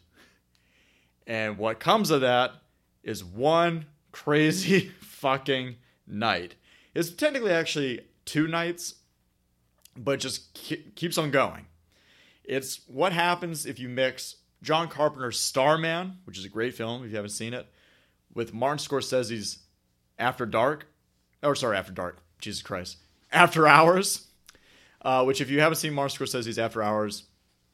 And 1.28 1.58
what 1.58 1.82
comes 1.82 2.10
of 2.10 2.22
that 2.22 2.54
is 3.04 3.22
one 3.22 3.86
crazy 4.14 4.94
fucking 5.02 5.76
night. 6.08 6.56
It's 6.96 7.10
technically 7.10 7.52
actually 7.52 8.00
two 8.24 8.48
nights, 8.48 8.96
but 9.94 10.22
just 10.22 10.58
ke- 10.58 10.96
keeps 10.96 11.18
on 11.18 11.32
going. 11.32 11.66
It's 12.46 12.80
what 12.88 13.12
happens 13.12 13.66
if 13.66 13.78
you 13.78 13.90
mix 13.90 14.38
John 14.64 14.88
Carpenter's 14.88 15.38
Starman, 15.38 16.20
which 16.24 16.38
is 16.38 16.46
a 16.46 16.50
great 16.50 16.76
film 16.76 17.04
if 17.04 17.10
you 17.10 17.18
haven't 17.18 17.32
seen 17.32 17.54
it, 17.54 17.68
with 18.34 18.54
Martin 18.54 18.78
Scorsese's 18.78 19.60
After 20.18 20.46
Dark. 20.46 20.88
Or 21.44 21.56
sorry, 21.56 21.76
After 21.76 21.92
Dark. 21.92 22.20
Jesus 22.40 22.62
Christ. 22.62 23.00
After 23.34 23.68
Hours, 23.68 24.29
uh, 25.02 25.24
which 25.24 25.42
if 25.42 25.50
you 25.50 25.60
haven't 25.60 25.78
seen 25.78 25.94
Martin 25.94 26.26
Scorsese's 26.26 26.60
After 26.60 26.84
Hours, 26.84 27.24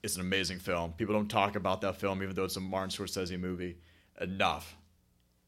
it's 0.03 0.15
an 0.15 0.21
amazing 0.21 0.59
film. 0.59 0.93
People 0.93 1.15
don't 1.15 1.29
talk 1.29 1.55
about 1.55 1.81
that 1.81 1.95
film, 1.95 2.21
even 2.21 2.35
though 2.35 2.43
it's 2.43 2.55
a 2.55 2.61
Martin 2.61 2.89
Scorsese 2.89 3.39
movie, 3.39 3.77
enough. 4.21 4.77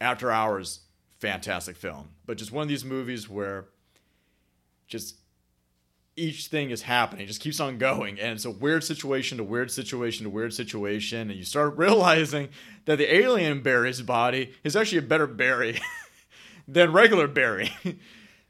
After 0.01 0.31
Hours, 0.31 0.81
fantastic 1.19 1.75
film. 1.75 2.09
But 2.25 2.37
just 2.37 2.51
one 2.51 2.63
of 2.63 2.67
these 2.69 2.83
movies 2.83 3.29
where 3.29 3.65
just 4.87 5.17
each 6.15 6.47
thing 6.47 6.71
is 6.71 6.81
happening, 6.81 7.25
it 7.25 7.27
just 7.27 7.41
keeps 7.41 7.59
on 7.59 7.77
going, 7.77 8.19
and 8.19 8.31
it's 8.31 8.45
a 8.45 8.51
weird 8.51 8.83
situation 8.83 9.37
to 9.37 9.43
weird 9.43 9.69
situation 9.69 10.23
to 10.23 10.29
weird 10.31 10.53
situation, 10.53 11.29
and 11.29 11.37
you 11.37 11.45
start 11.45 11.77
realizing 11.77 12.49
that 12.85 12.97
the 12.97 13.15
alien 13.15 13.61
Barry's 13.61 14.01
body 14.01 14.53
is 14.63 14.75
actually 14.75 14.97
a 14.97 15.03
better 15.03 15.27
Barry 15.27 15.79
than 16.67 16.91
regular 16.91 17.27
Barry. 17.27 17.71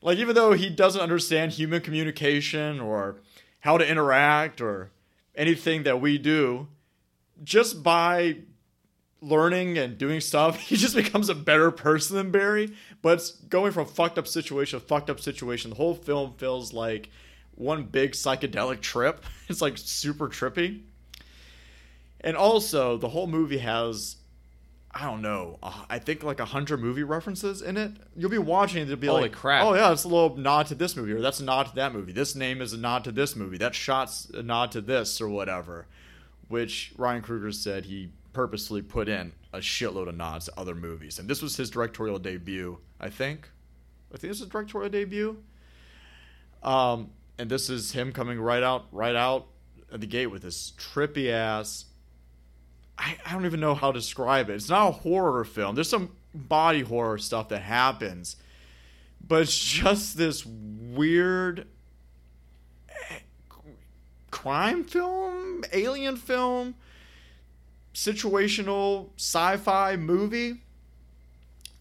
like 0.08 0.20
even 0.20 0.36
though 0.36 0.54
he 0.54 0.70
doesn't 0.70 1.02
understand 1.02 1.52
human 1.52 1.82
communication 1.82 2.80
or 2.80 3.18
how 3.60 3.78
to 3.78 3.86
interact 3.86 4.62
or 4.62 4.90
anything 5.36 5.84
that 5.84 6.00
we 6.00 6.18
do, 6.18 6.70
just 7.44 7.84
by 7.84 8.38
learning 9.22 9.78
and 9.78 9.98
doing 9.98 10.22
stuff, 10.22 10.60
he 10.62 10.78
just 10.78 10.96
becomes 10.96 11.28
a 11.28 11.36
better 11.36 11.72
person 11.72 12.16
than 12.16 12.32
Barry. 12.32 12.74
But 13.02 13.16
it's 13.16 13.32
going 13.32 13.74
from 13.74 13.86
fucked 13.86 14.18
up 14.18 14.30
situation 14.30 14.80
to 14.80 14.86
fucked 14.86 15.10
up 15.10 15.20
situation. 15.20 15.72
The 15.72 15.76
whole 15.76 15.96
film 15.96 16.36
feels 16.38 16.72
like 16.72 17.10
one 17.56 17.84
big 17.84 18.14
psychedelic 18.14 18.80
trip. 18.80 19.26
It's 19.50 19.62
like 19.62 19.78
super 19.78 20.30
trippy. 20.30 20.84
And 22.22 22.38
also, 22.38 22.98
the 22.98 23.10
whole 23.10 23.28
movie 23.28 23.58
has, 23.58 24.16
I 24.92 25.04
don't 25.06 25.22
know, 25.22 25.60
I 25.90 26.00
think 26.00 26.24
like 26.24 26.40
a 26.40 26.46
hundred 26.46 26.80
movie 26.80 27.04
references 27.04 27.62
in 27.62 27.78
it. 27.78 27.92
You'll 28.16 28.32
be 28.32 28.38
watching, 28.38 28.80
it, 28.82 28.86
it'll 28.86 28.96
be 28.96 29.08
Holy 29.08 29.24
like, 29.24 29.34
crap. 29.34 29.64
oh 29.64 29.74
yeah, 29.76 29.92
it's 29.92 30.06
a 30.06 30.08
little 30.08 30.36
nod 30.38 30.68
to 30.68 30.76
this 30.76 30.96
movie, 30.96 31.12
or 31.12 31.22
that's 31.22 31.40
a 31.40 31.44
nod 31.44 31.68
to 31.68 31.76
that 31.76 31.94
movie. 31.94 32.14
This 32.14 32.36
name 32.36 32.62
is 32.62 32.74
a 32.74 32.78
nod 32.78 33.04
to 33.04 33.12
this 33.12 33.36
movie. 33.36 33.58
That 33.58 33.76
shot's 33.76 34.30
a 34.32 34.42
nod 34.42 34.72
to 34.72 34.82
this, 34.82 35.22
or 35.22 35.30
whatever. 35.30 35.88
Which 36.48 36.94
Ryan 36.98 37.22
Kruger 37.22 37.52
said 37.52 37.86
he 37.86 38.10
purposely 38.34 38.82
put 38.82 39.10
in 39.10 39.34
a 39.52 39.58
shitload 39.58 40.08
of 40.08 40.16
nods 40.16 40.46
to 40.46 40.54
other 40.58 40.76
movies. 40.76 41.20
And 41.20 41.30
this 41.30 41.42
was 41.42 41.58
his 41.58 41.70
directorial 41.70 42.20
debut, 42.20 42.78
I 43.00 43.10
think. 43.10 43.50
I 44.14 44.18
think 44.18 44.30
this 44.32 44.38
is 44.38 44.44
his 44.44 44.50
directorial 44.50 44.90
debut. 44.90 45.44
Um, 46.64 47.10
and 47.38 47.50
this 47.50 47.70
is 47.70 47.92
him 47.92 48.14
coming 48.14 48.40
right 48.40 48.64
out, 48.64 48.86
right 48.92 49.16
out 49.16 49.48
at 49.92 50.02
the 50.02 50.08
gate 50.08 50.28
with 50.28 50.42
this 50.44 50.72
trippy 50.78 51.30
ass. 51.32 51.86
I, 52.98 53.18
I 53.26 53.34
don't 53.34 53.46
even 53.46 53.60
know 53.60 53.76
how 53.76 53.92
to 53.92 54.00
describe 54.00 54.50
it. 54.50 54.56
It's 54.56 54.70
not 54.70 54.88
a 54.88 54.92
horror 54.92 55.44
film. 55.44 55.76
There's 55.76 55.90
some 55.90 56.12
body 56.34 56.82
horror 56.82 57.18
stuff 57.18 57.50
that 57.50 57.62
happens, 57.62 58.38
but 59.26 59.42
it's 59.44 59.58
just 59.58 60.18
this 60.18 60.46
weird 60.46 61.68
eh, 62.90 63.20
crime 64.32 64.84
film, 64.84 65.64
alien 65.74 66.18
film, 66.18 66.76
situational 67.94 69.10
sci-fi 69.18 69.96
movie 69.96 70.62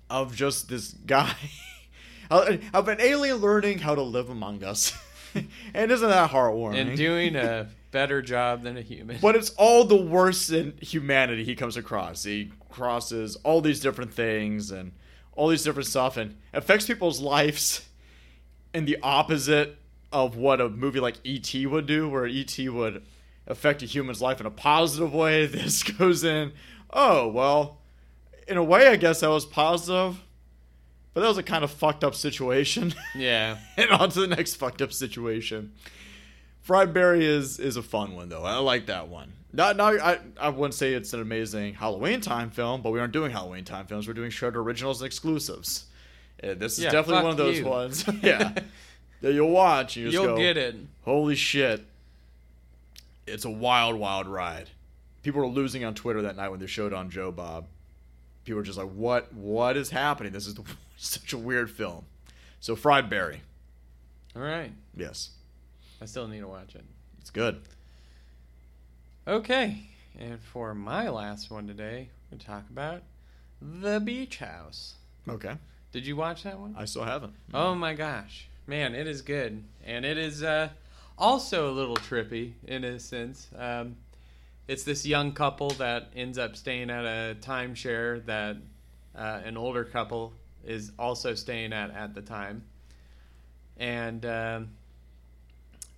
of 0.08 0.34
just 0.34 0.68
this 0.68 0.92
guy 0.92 1.34
of 2.30 2.88
an 2.88 3.00
alien 3.00 3.36
learning 3.36 3.78
how 3.78 3.94
to 3.94 4.02
live 4.02 4.28
among 4.28 4.64
us. 4.64 4.96
and 5.74 5.90
isn't 5.90 6.08
that 6.08 6.30
heartwarming? 6.30 6.80
And 6.80 6.96
doing 6.96 7.36
a 7.36 7.68
better 7.96 8.20
job 8.20 8.62
than 8.62 8.76
a 8.76 8.82
human. 8.82 9.16
But 9.22 9.36
it's 9.36 9.48
all 9.56 9.82
the 9.84 9.96
worse 9.96 10.50
in 10.50 10.74
humanity 10.82 11.44
he 11.44 11.54
comes 11.56 11.78
across. 11.78 12.24
He 12.24 12.52
crosses 12.68 13.36
all 13.36 13.62
these 13.62 13.80
different 13.80 14.12
things 14.12 14.70
and 14.70 14.92
all 15.34 15.48
these 15.48 15.64
different 15.64 15.88
stuff 15.88 16.18
and 16.18 16.36
affects 16.52 16.86
people's 16.86 17.22
lives 17.22 17.88
in 18.74 18.84
the 18.84 18.98
opposite 19.02 19.78
of 20.12 20.36
what 20.36 20.60
a 20.60 20.68
movie 20.68 21.00
like 21.00 21.14
E.T. 21.24 21.64
would 21.64 21.86
do, 21.86 22.06
where 22.06 22.26
E.T. 22.26 22.68
would 22.68 23.02
affect 23.46 23.82
a 23.82 23.86
human's 23.86 24.20
life 24.20 24.40
in 24.40 24.46
a 24.46 24.50
positive 24.50 25.14
way. 25.14 25.46
This 25.56 25.82
goes 25.82 26.22
in, 26.22 26.52
oh, 26.90 27.28
well, 27.28 27.78
in 28.46 28.58
a 28.58 28.62
way, 28.64 28.88
I 28.88 28.96
guess 28.96 29.20
that 29.20 29.30
was 29.30 29.46
positive, 29.46 30.22
but 31.14 31.22
that 31.22 31.28
was 31.28 31.38
a 31.38 31.42
kind 31.42 31.64
of 31.64 31.70
fucked 31.70 32.04
up 32.04 32.14
situation. 32.14 32.92
Yeah. 33.16 33.56
and 33.78 33.90
on 33.90 34.10
to 34.10 34.20
the 34.20 34.26
next 34.26 34.56
fucked 34.56 34.82
up 34.82 34.92
situation. 34.92 35.72
Fried 36.66 36.92
Barry 36.92 37.24
is 37.24 37.60
is 37.60 37.76
a 37.76 37.82
fun 37.82 38.16
one 38.16 38.28
though. 38.28 38.42
I 38.42 38.56
like 38.56 38.86
that 38.86 39.06
one. 39.06 39.32
Not, 39.52 39.76
not 39.76 40.00
I, 40.00 40.18
I 40.40 40.48
wouldn't 40.48 40.74
say 40.74 40.94
it's 40.94 41.12
an 41.12 41.20
amazing 41.20 41.74
Halloween 41.74 42.20
time 42.20 42.50
film, 42.50 42.82
but 42.82 42.90
we 42.90 42.98
aren't 42.98 43.12
doing 43.12 43.30
Halloween 43.30 43.62
time 43.64 43.86
films. 43.86 44.08
We're 44.08 44.14
doing 44.14 44.30
Shudder 44.32 44.60
originals 44.60 45.00
and 45.00 45.06
exclusives. 45.06 45.84
And 46.40 46.58
this 46.58 46.76
is 46.76 46.82
Yeah, 46.84 46.90
definitely 46.90 47.22
one 47.22 47.30
of 47.30 47.36
those 47.36 47.58
you. 47.60 47.66
ones. 47.66 48.04
yeah. 48.22 48.52
That 49.20 49.32
you'll 49.32 49.50
watch 49.50 49.96
and 49.96 50.12
you 50.12 50.18
go, 50.26 50.36
get 50.36 50.56
it. 50.56 50.74
Holy 51.04 51.36
shit. 51.36 51.84
It's 53.28 53.44
a 53.44 53.50
wild, 53.50 53.94
wild 53.94 54.26
ride. 54.26 54.68
People 55.22 55.42
were 55.42 55.46
losing 55.46 55.84
on 55.84 55.94
Twitter 55.94 56.22
that 56.22 56.34
night 56.36 56.48
when 56.48 56.58
they 56.58 56.66
showed 56.66 56.92
on 56.92 57.10
Joe 57.10 57.30
Bob. 57.30 57.66
People 58.44 58.56
were 58.58 58.64
just 58.64 58.76
like, 58.76 58.90
"What? 58.90 59.32
What 59.32 59.76
is 59.76 59.90
happening? 59.90 60.32
This 60.32 60.48
is 60.48 60.54
the, 60.54 60.64
such 60.96 61.32
a 61.32 61.38
weird 61.38 61.70
film." 61.70 62.04
So, 62.58 62.74
Fried 62.74 63.08
Barry, 63.08 63.40
All 64.34 64.42
right. 64.42 64.72
yes, 64.96 65.30
I 66.00 66.04
still 66.06 66.28
need 66.28 66.40
to 66.40 66.48
watch 66.48 66.74
it. 66.74 66.84
it's 67.20 67.30
good. 67.30 67.62
Okay. 69.26 69.82
And 70.18 70.40
for 70.40 70.74
my 70.74 71.08
last 71.08 71.50
one 71.50 71.66
today, 71.66 72.08
to 72.30 72.38
talk 72.38 72.64
about 72.70 73.02
The 73.60 74.00
Beach 74.00 74.38
House. 74.38 74.94
Okay, 75.28 75.56
Did 75.92 76.06
you 76.06 76.14
watch 76.14 76.44
that 76.44 76.58
one? 76.58 76.74
I 76.78 76.84
still 76.84 77.04
haven't. 77.04 77.34
Oh 77.52 77.74
my 77.74 77.94
gosh. 77.94 78.48
Man, 78.66 78.94
it 78.94 79.06
is 79.06 79.22
good. 79.22 79.64
And 79.84 80.04
it 80.04 80.18
is 80.18 80.42
uh, 80.42 80.68
also 81.18 81.70
a 81.70 81.72
little 81.72 81.96
trippy 81.96 82.52
in 82.64 82.84
a 82.84 83.00
sense. 83.00 83.48
Um, 83.56 83.96
it's 84.68 84.84
this 84.84 85.04
young 85.06 85.32
couple 85.32 85.70
that 85.70 86.10
ends 86.14 86.38
up 86.38 86.56
staying 86.56 86.90
at 86.90 87.04
a 87.04 87.36
timeshare 87.40 88.24
that 88.26 88.56
uh, 89.16 89.40
an 89.44 89.56
older 89.56 89.84
couple 89.84 90.32
is 90.64 90.92
also 90.98 91.34
staying 91.34 91.72
at 91.72 91.90
at 91.90 92.14
the 92.14 92.22
time, 92.22 92.64
and 93.76 94.26
um, 94.26 94.68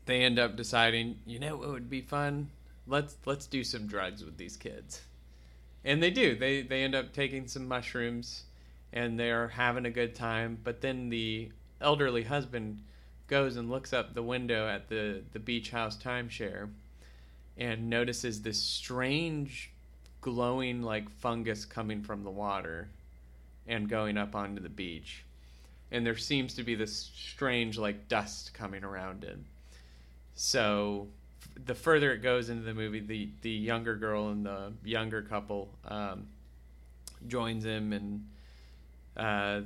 they 0.08 0.22
end 0.22 0.38
up 0.38 0.56
deciding, 0.56 1.18
you 1.26 1.38
know, 1.38 1.62
it 1.62 1.68
would 1.68 1.90
be 1.90 2.00
fun? 2.00 2.48
Let's 2.86 3.16
let's 3.26 3.46
do 3.46 3.62
some 3.62 3.86
drugs 3.86 4.24
with 4.24 4.38
these 4.38 4.56
kids, 4.56 5.02
and 5.84 6.02
they 6.02 6.10
do. 6.10 6.34
They 6.34 6.62
they 6.62 6.82
end 6.82 6.94
up 6.94 7.12
taking 7.12 7.46
some 7.46 7.68
mushrooms, 7.68 8.44
and 8.92 9.20
they're 9.20 9.48
having 9.48 9.84
a 9.84 9.90
good 9.90 10.14
time. 10.14 10.58
But 10.64 10.80
then 10.80 11.10
the 11.10 11.50
elderly 11.80 12.24
husband 12.24 12.82
goes 13.28 13.56
and 13.56 13.70
looks 13.70 13.92
up 13.92 14.14
the 14.14 14.22
window 14.22 14.66
at 14.66 14.88
the 14.88 15.22
the 15.32 15.38
beach 15.38 15.70
house 15.70 15.98
timeshare, 15.98 16.70
and 17.58 17.90
notices 17.90 18.40
this 18.40 18.60
strange 18.60 19.70
glowing 20.22 20.82
like 20.82 21.10
fungus 21.10 21.66
coming 21.66 22.02
from 22.02 22.24
the 22.24 22.30
water 22.30 22.88
and 23.66 23.90
going 23.90 24.16
up 24.16 24.34
onto 24.34 24.62
the 24.62 24.70
beach. 24.70 25.24
And 25.92 26.06
there 26.06 26.16
seems 26.16 26.54
to 26.54 26.62
be 26.62 26.74
this 26.74 27.10
strange 27.14 27.76
like 27.76 28.08
dust 28.08 28.54
coming 28.54 28.82
around 28.82 29.24
it. 29.24 29.38
So 30.40 31.08
f- 31.42 31.66
the 31.66 31.74
further 31.74 32.12
it 32.12 32.22
goes 32.22 32.48
into 32.48 32.62
the 32.62 32.72
movie, 32.72 33.00
the 33.00 33.28
the 33.42 33.50
younger 33.50 33.96
girl 33.96 34.28
and 34.28 34.46
the 34.46 34.72
younger 34.84 35.20
couple 35.20 35.68
um, 35.84 36.28
joins 37.26 37.64
him, 37.64 37.92
and 37.92 38.28
uh, 39.16 39.62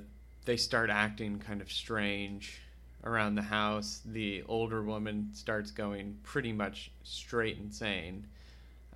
they 0.46 0.56
start 0.56 0.88
acting 0.88 1.38
kind 1.40 1.60
of 1.60 1.70
strange 1.70 2.58
around 3.04 3.34
the 3.34 3.42
house. 3.42 4.00
The 4.06 4.44
older 4.48 4.82
woman 4.82 5.28
starts 5.34 5.70
going 5.70 6.16
pretty 6.22 6.54
much 6.54 6.90
straight 7.02 7.58
insane. 7.58 8.26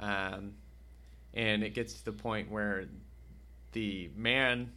Um, 0.01 0.55
and 1.35 1.63
it 1.63 1.75
gets 1.75 1.93
to 1.93 2.05
the 2.07 2.13
point 2.13 2.51
where 2.51 2.87
the 3.73 4.09
man 4.17 4.73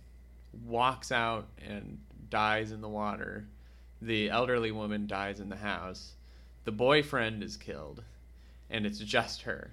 walks 0.65 1.13
out 1.13 1.47
and 1.65 1.97
dies 2.29 2.73
in 2.73 2.81
the 2.81 2.89
water. 2.89 3.47
The 4.01 4.29
elderly 4.29 4.73
woman 4.73 5.07
dies 5.07 5.39
in 5.39 5.47
the 5.47 5.55
house. 5.55 6.15
The 6.69 6.75
boyfriend 6.75 7.41
is 7.41 7.57
killed, 7.57 8.03
and 8.69 8.85
it's 8.85 8.99
just 8.99 9.41
her. 9.41 9.71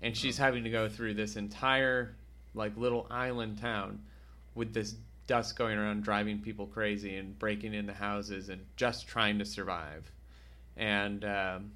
And 0.00 0.16
she's 0.16 0.38
having 0.38 0.62
to 0.62 0.70
go 0.70 0.88
through 0.88 1.14
this 1.14 1.34
entire 1.34 2.14
like 2.54 2.76
little 2.76 3.04
island 3.10 3.58
town 3.58 3.98
with 4.54 4.72
this 4.72 4.94
dust 5.26 5.58
going 5.58 5.76
around 5.76 6.04
driving 6.04 6.38
people 6.38 6.66
crazy 6.66 7.16
and 7.16 7.36
breaking 7.36 7.74
into 7.74 7.92
houses 7.92 8.48
and 8.48 8.64
just 8.76 9.08
trying 9.08 9.40
to 9.40 9.44
survive. 9.44 10.08
And 10.76 11.24
um, 11.24 11.72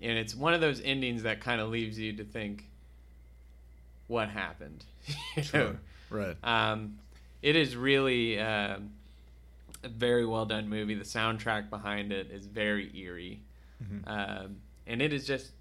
and 0.00 0.16
it's 0.16 0.36
one 0.36 0.54
of 0.54 0.60
those 0.60 0.80
endings 0.80 1.24
that 1.24 1.40
kind 1.40 1.60
of 1.60 1.70
leaves 1.70 1.98
you 1.98 2.12
to 2.18 2.24
think 2.24 2.66
what 4.06 4.28
happened. 4.28 4.84
You 5.34 5.42
know? 5.52 5.76
Right. 6.08 6.36
Um, 6.44 7.00
it 7.42 7.56
is 7.56 7.74
really 7.74 8.38
um 8.38 8.90
a 9.82 9.88
very 9.88 10.26
well 10.26 10.44
done 10.46 10.68
movie. 10.68 10.94
The 10.94 11.04
soundtrack 11.04 11.70
behind 11.70 12.12
it 12.12 12.30
is 12.30 12.46
very 12.46 12.90
eerie, 12.98 13.42
Mhm. 13.82 14.02
um, 14.08 14.56
and 14.86 15.00
it 15.02 15.12
is 15.12 15.26
just, 15.26 15.52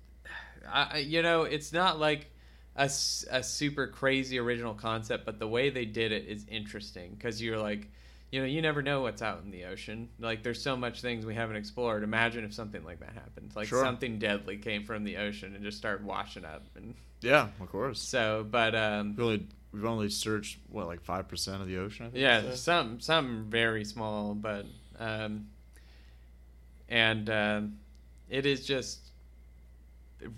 I, 0.68 0.99
you 0.99 1.22
know, 1.22 1.43
it's 1.43 1.72
not 1.72 1.99
like 1.99 2.32
a, 2.76 2.86
a 2.86 3.43
super 3.43 3.88
crazy 3.88 4.39
original 4.39 4.74
concept, 4.74 5.26
but 5.26 5.39
the 5.39 5.47
way 5.47 5.70
they 5.70 5.86
did 5.86 6.11
it 6.11 6.26
is 6.28 6.45
interesting 6.49 7.13
because 7.15 7.41
you're 7.41 7.59
like, 7.59 7.89
you 8.32 8.39
know, 8.41 8.45
you 8.45 8.61
never 8.61 8.82
know 8.82 9.01
what's 9.01 9.22
out 9.22 9.41
in 9.43 9.51
the 9.51 9.65
ocean. 9.65 10.09
Like, 10.20 10.43
there's 10.43 10.61
so 10.61 10.76
much 10.76 11.01
things 11.01 11.26
we 11.26 11.34
haven't 11.36 11.55
explored. 11.55 12.03
Imagine 12.03 12.43
if 12.43 12.53
something 12.53 12.84
like 12.84 12.99
that 12.99 13.13
happened, 13.13 13.51
like 13.55 13.68
Sure. 13.68 13.82
something 13.82 14.20
deadly 14.20 14.57
came 14.57 14.84
from 14.84 15.03
the 15.05 15.18
ocean 15.18 15.55
and 15.55 15.63
just 15.63 15.78
started 15.78 16.05
washing 16.05 16.43
up, 16.43 16.65
and 16.76 16.95
Yeah, 17.22 17.47
of 17.61 17.70
course. 17.70 17.99
so, 18.01 18.45
but 18.49 18.76
um, 18.76 19.15
We 19.15 19.24
only 19.24 19.47
we've 19.78 19.86
only 19.86 20.09
searched 20.09 20.57
what 20.69 20.88
like 20.88 21.01
five 21.01 21.28
percent 21.28 21.61
of 21.61 21.67
the 21.67 21.78
ocean. 21.78 22.07
I 22.07 22.09
think 22.09 22.21
Yeah, 22.21 22.55
some 22.55 22.99
some 22.99 23.45
very 23.49 23.86
small, 23.86 24.34
but 24.34 24.65
um, 24.99 25.47
and 26.89 27.30
um 27.30 27.78
it 28.30 28.45
is 28.45 28.65
just 28.65 28.99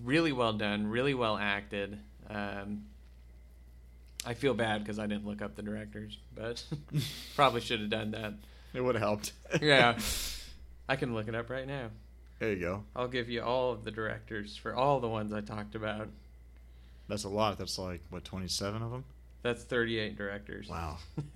really 0.04 0.32
well 0.34 0.54
done, 0.54 0.88
really 0.88 1.14
well 1.14 1.38
acted. 1.38 1.98
Um, 2.30 2.84
I 4.26 4.34
feel 4.34 4.54
bad 4.54 4.84
because 4.84 5.00
I 5.00 5.08
didn't 5.08 5.26
look 5.26 5.42
up 5.42 5.56
the 5.56 5.64
directors, 5.64 6.18
but 6.36 6.64
probably 7.36 7.62
should 7.62 7.80
have 7.80 7.90
done 7.90 8.12
that. 8.12 8.34
it 8.74 8.82
would 8.82 8.96
have 8.96 9.02
helped. 9.02 9.32
Yeah, 9.62 9.98
I 10.88 10.96
can 10.98 11.14
look 11.16 11.28
it 11.28 11.34
up 11.36 11.50
right 11.50 11.66
now. 11.66 11.90
there 12.40 12.52
you 12.52 12.60
go. 12.60 12.84
I'll 12.96 13.08
give 13.08 13.30
you 13.30 13.42
all 13.42 13.72
of 13.72 13.84
the 13.86 13.92
directors 13.92 14.56
for 14.58 14.76
all 14.76 15.00
the 15.00 15.08
ones 15.08 15.34
I 15.34 15.42
talked 15.42 15.74
about. 15.76 16.10
That's 17.08 17.24
a 17.24 17.30
lot. 17.30 17.58
That's 17.58 17.80
like 17.80 18.02
what 18.12 18.24
twenty 18.26 18.48
seven 18.50 18.84
of 18.84 18.92
them. 18.92 19.06
That's 19.42 19.64
38 19.64 20.18
directors. 20.18 20.68
Wow. 20.70 20.98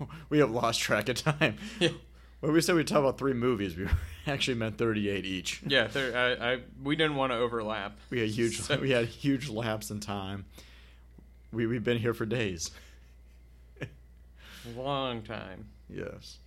we 0.30 0.38
have 0.38 0.50
lost 0.50 0.80
track 0.80 1.08
of 1.08 1.16
time. 1.16 1.56
Yeah. 1.80 1.90
When 2.40 2.52
we 2.52 2.60
said 2.60 2.76
we'd 2.76 2.86
talk 2.86 2.98
about 3.00 3.18
three 3.18 3.32
movies, 3.32 3.76
we 3.76 3.88
actually 4.28 4.54
meant 4.54 4.78
thirty 4.78 5.08
eight 5.08 5.24
each. 5.24 5.60
Yeah, 5.66 5.88
there, 5.88 6.16
I, 6.40 6.52
I, 6.52 6.58
we 6.84 6.94
didn't 6.94 7.16
want 7.16 7.32
to 7.32 7.36
overlap. 7.36 7.98
We 8.10 8.20
had 8.20 8.28
huge. 8.28 8.60
So- 8.60 8.78
we 8.78 8.90
had 8.90 9.06
huge 9.06 9.48
lapse 9.48 9.90
in 9.90 9.98
time. 9.98 10.44
We 11.52 11.66
we've 11.66 11.82
been 11.82 11.98
here 11.98 12.14
for 12.14 12.26
days. 12.26 12.70
Long 14.76 15.22
time. 15.22 15.66
yes, 15.90 16.38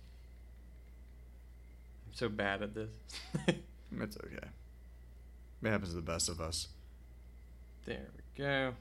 I'm 2.08 2.14
so 2.14 2.30
bad 2.30 2.62
at 2.62 2.74
this. 2.74 2.88
it's 3.46 4.16
okay. 4.16 4.48
It 5.62 5.68
happens 5.68 5.90
to 5.90 5.96
the 5.96 6.00
best 6.00 6.30
of 6.30 6.40
us. 6.40 6.68
there 7.84 8.06
we 8.16 8.42
go. 8.42 8.72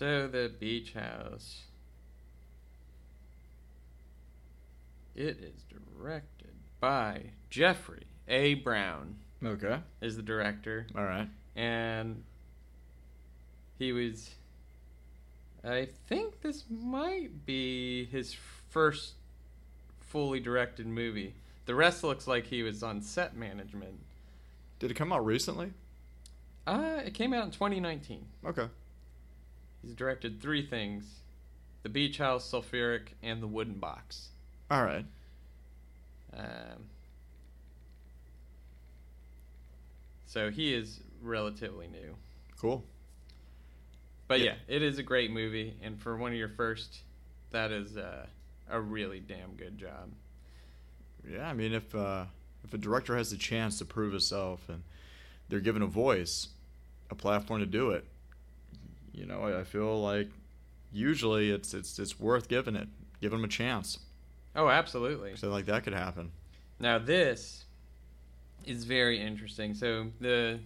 So 0.00 0.28
the 0.28 0.50
beach 0.58 0.94
house. 0.94 1.60
It 5.14 5.36
is 5.42 5.62
directed 5.68 6.54
by 6.80 7.24
Jeffrey 7.50 8.06
A. 8.26 8.54
Brown 8.54 9.16
Okay. 9.44 9.80
is 10.00 10.16
the 10.16 10.22
director, 10.22 10.86
All 10.96 11.04
right. 11.04 11.28
and 11.54 12.22
he 13.78 13.92
was. 13.92 14.30
I 15.62 15.88
think 16.08 16.40
this 16.40 16.64
might 16.70 17.44
be 17.44 18.06
his 18.06 18.34
first 18.70 19.16
fully 20.00 20.40
directed 20.40 20.86
movie. 20.86 21.34
The 21.66 21.74
rest 21.74 22.02
looks 22.02 22.26
like 22.26 22.46
he 22.46 22.62
was 22.62 22.82
on 22.82 23.02
set 23.02 23.36
management. 23.36 23.98
Did 24.78 24.92
it 24.92 24.94
come 24.94 25.12
out 25.12 25.26
recently? 25.26 25.74
Uh, 26.66 27.00
it 27.04 27.12
came 27.12 27.34
out 27.34 27.44
in 27.44 27.50
2019. 27.50 28.24
Okay. 28.46 28.68
He's 29.82 29.94
directed 29.94 30.40
three 30.40 30.64
things: 30.66 31.04
The 31.82 31.88
Beach 31.88 32.18
House, 32.18 32.50
Sulfuric, 32.50 33.08
and 33.22 33.42
The 33.42 33.46
Wooden 33.46 33.74
Box. 33.78 34.28
All 34.70 34.84
right. 34.84 35.04
Um, 36.32 36.84
so 40.26 40.50
he 40.50 40.72
is 40.74 41.00
relatively 41.22 41.88
new, 41.88 42.14
Cool. 42.56 42.84
but 44.28 44.38
Yeah. 44.40 44.52
yeah, 44.68 44.76
it 44.76 44.82
is 44.82 44.98
a 44.98 45.02
great 45.02 45.30
movie, 45.30 45.74
and 45.82 46.00
for 46.00 46.16
one 46.16 46.32
of 46.32 46.38
your 46.38 46.48
first, 46.50 47.00
that 47.50 47.72
is 47.72 47.96
uh, 47.96 48.26
a 48.68 48.80
really 48.80 49.18
damn 49.20 49.54
good 49.56 49.76
job. 49.76 50.10
Yeah, 51.28 51.48
I 51.48 51.52
mean, 51.52 51.72
if 51.72 51.92
uh, 51.94 52.26
if 52.64 52.72
a 52.72 52.78
director 52.78 53.16
has 53.16 53.30
the 53.30 53.36
chance 53.36 53.78
to 53.78 53.84
prove 53.84 54.12
himself 54.12 54.68
and 54.68 54.82
they're 55.48 55.60
given 55.60 55.82
a 55.82 55.86
voice, 55.86 56.48
a 57.10 57.14
platform 57.16 57.58
to 57.60 57.66
do 57.66 57.90
it, 57.90 58.04
you 59.12 59.26
know, 59.26 59.42
I, 59.42 59.60
I 59.60 59.64
feel 59.64 60.00
like 60.00 60.28
usually 60.92 61.50
it's 61.50 61.74
it's 61.74 61.98
it's 61.98 62.18
worth 62.18 62.48
giving 62.48 62.76
it, 62.76 62.88
giving 63.20 63.38
them 63.38 63.44
a 63.44 63.48
chance. 63.48 63.98
Oh, 64.56 64.68
absolutely. 64.68 65.36
So 65.36 65.48
like 65.50 65.66
that 65.66 65.84
could 65.84 65.94
happen. 65.94 66.32
Now 66.78 66.98
this 66.98 67.64
is 68.64 68.84
very 68.84 69.20
interesting. 69.20 69.74
So 69.74 70.08
the 70.20 70.60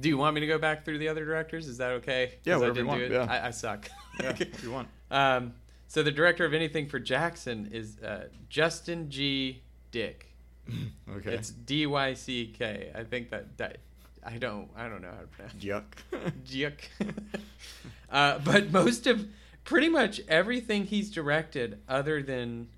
do 0.00 0.08
you 0.08 0.16
want 0.16 0.34
me 0.34 0.40
to 0.40 0.46
go 0.46 0.58
back 0.58 0.84
through 0.84 0.98
the 0.98 1.08
other 1.08 1.24
directors? 1.24 1.68
Is 1.68 1.78
that 1.78 1.92
okay? 1.92 2.34
Yeah, 2.44 2.56
whatever 2.56 2.80
you 2.80 2.86
want, 2.86 3.02
it. 3.02 3.12
yeah. 3.12 3.26
I, 3.28 3.48
I 3.48 3.50
suck. 3.50 3.90
Yeah, 4.20 4.36
if 4.38 4.62
you 4.62 4.70
want. 4.70 4.88
Um, 5.10 5.52
so 5.88 6.02
the 6.02 6.10
director 6.10 6.46
of 6.46 6.54
anything 6.54 6.88
for 6.88 6.98
Jackson 6.98 7.68
is 7.70 7.98
uh, 7.98 8.28
Justin 8.48 9.10
G. 9.10 9.60
Dyck. 9.90 10.26
okay. 11.16 11.34
It's 11.34 11.50
D 11.50 11.86
Y 11.86 12.14
C 12.14 12.46
K. 12.46 12.90
I 12.94 13.04
think 13.04 13.28
that, 13.28 13.58
that 13.58 13.76
I 14.24 14.38
don't 14.38 14.68
I 14.76 14.88
don't 14.88 15.02
know 15.02 15.10
how 15.10 15.20
to 15.20 15.26
pronounce. 15.26 15.54
Yuck. 15.54 15.82
Yuck. 16.46 16.80
uh, 18.10 18.38
but 18.44 18.70
most 18.70 19.06
of 19.06 19.26
pretty 19.64 19.88
much 19.88 20.20
everything 20.28 20.86
he's 20.86 21.10
directed, 21.10 21.80
other 21.88 22.22
than 22.22 22.68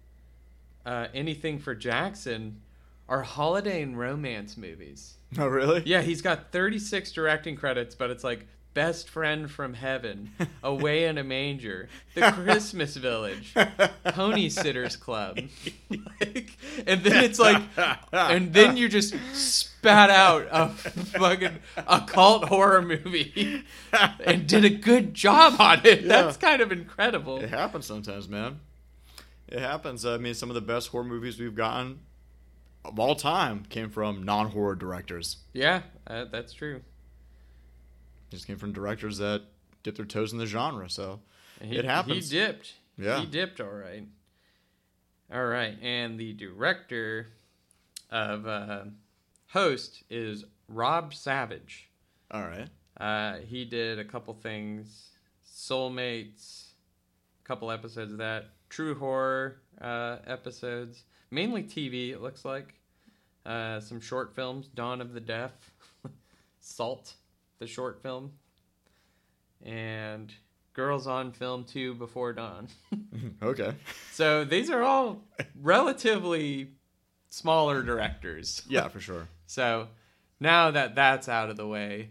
uh, 0.86 1.08
anything 1.14 1.58
for 1.58 1.74
Jackson, 1.74 2.60
are 3.08 3.22
holiday 3.22 3.82
and 3.82 3.98
romance 3.98 4.56
movies. 4.56 5.14
oh 5.38 5.46
really? 5.46 5.82
Yeah, 5.84 6.02
he's 6.02 6.22
got 6.22 6.52
36 6.52 7.12
directing 7.12 7.56
credits, 7.56 7.94
but 7.94 8.10
it's 8.10 8.24
like 8.24 8.46
Best 8.74 9.08
Friend 9.08 9.48
from 9.48 9.74
Heaven, 9.74 10.32
Away 10.62 11.04
in 11.04 11.16
a 11.16 11.24
Manger, 11.24 11.88
The 12.14 12.32
Christmas 12.32 12.96
Village, 12.96 13.54
Pony 14.04 14.48
Sitters 14.48 14.96
Club. 14.96 15.38
like, 15.88 16.50
and 16.86 17.02
then 17.02 17.24
it's 17.24 17.38
like, 17.38 17.62
and 18.12 18.52
then 18.52 18.76
you're 18.76 18.88
just 18.88 19.14
spat 19.32 20.10
out 20.10 20.48
a 20.50 20.68
fucking 20.70 21.58
occult 21.86 22.46
horror 22.46 22.82
movie 22.82 23.62
and 24.24 24.46
did 24.48 24.64
a 24.64 24.70
good 24.70 25.14
job 25.14 25.60
on 25.60 25.80
it. 25.86 26.02
Yeah. 26.02 26.08
That's 26.08 26.36
kind 26.36 26.60
of 26.60 26.72
incredible. 26.72 27.40
It 27.40 27.50
happens 27.50 27.86
sometimes, 27.86 28.28
man. 28.28 28.58
It 29.46 29.60
happens. 29.60 30.04
I 30.04 30.16
mean, 30.16 30.34
some 30.34 30.50
of 30.50 30.54
the 30.54 30.60
best 30.60 30.88
horror 30.88 31.04
movies 31.04 31.38
we've 31.38 31.54
gotten 31.54 32.00
of 32.84 32.98
all 32.98 33.14
time 33.14 33.64
came 33.68 33.88
from 33.88 34.24
non-horror 34.24 34.74
directors. 34.74 35.38
Yeah, 35.52 35.82
uh, 36.06 36.26
that's 36.30 36.52
true. 36.52 36.82
Just 38.30 38.46
came 38.46 38.56
from 38.56 38.72
directors 38.72 39.18
that 39.18 39.42
dip 39.82 39.96
their 39.96 40.04
toes 40.06 40.32
in 40.32 40.38
the 40.38 40.46
genre. 40.46 40.88
So 40.90 41.20
He, 41.60 41.76
It 41.76 41.84
happens. 41.84 42.30
He 42.30 42.38
dipped. 42.38 42.74
Yeah. 42.96 43.20
He 43.20 43.26
dipped 43.26 43.60
all 43.60 43.68
right. 43.70 44.04
All 45.32 45.44
right. 45.46 45.76
And 45.82 46.18
the 46.18 46.32
director 46.32 47.28
of 48.10 48.46
uh, 48.46 48.84
Host 49.48 50.02
is 50.10 50.44
Rob 50.68 51.14
Savage. 51.14 51.88
all 52.30 52.42
right, 52.42 52.68
Uh, 52.98 53.36
he 53.46 53.64
did 53.64 53.98
a 53.98 54.04
couple 54.04 54.34
things 54.34 55.10
Soulmates, 55.48 56.68
a 57.44 57.46
couple 57.46 57.70
episodes 57.70 58.12
of 58.12 58.18
that, 58.18 58.46
True 58.68 58.94
Horror 58.94 59.56
uh, 59.80 60.18
episodes, 60.26 61.04
mainly 61.30 61.62
TV, 61.62 62.10
it 62.10 62.20
looks 62.20 62.44
like. 62.44 62.74
Uh, 63.46 63.78
some 63.80 64.00
short 64.00 64.34
films, 64.34 64.68
Dawn 64.68 65.00
of 65.00 65.12
the 65.12 65.20
Deaf, 65.20 65.52
Salt, 66.60 67.14
the 67.64 67.70
short 67.70 68.02
film, 68.02 68.32
and 69.64 70.32
Girls 70.74 71.06
on 71.06 71.32
Film 71.32 71.64
2 71.64 71.94
Before 71.94 72.32
Dawn. 72.34 72.68
okay, 73.42 73.72
so 74.12 74.44
these 74.44 74.68
are 74.70 74.82
all 74.82 75.22
relatively 75.60 76.72
smaller 77.30 77.82
directors. 77.82 78.62
yeah, 78.68 78.88
for 78.88 79.00
sure. 79.00 79.28
So 79.46 79.88
now 80.40 80.72
that 80.72 80.94
that's 80.96 81.28
out 81.28 81.48
of 81.48 81.56
the 81.56 81.66
way, 81.66 82.10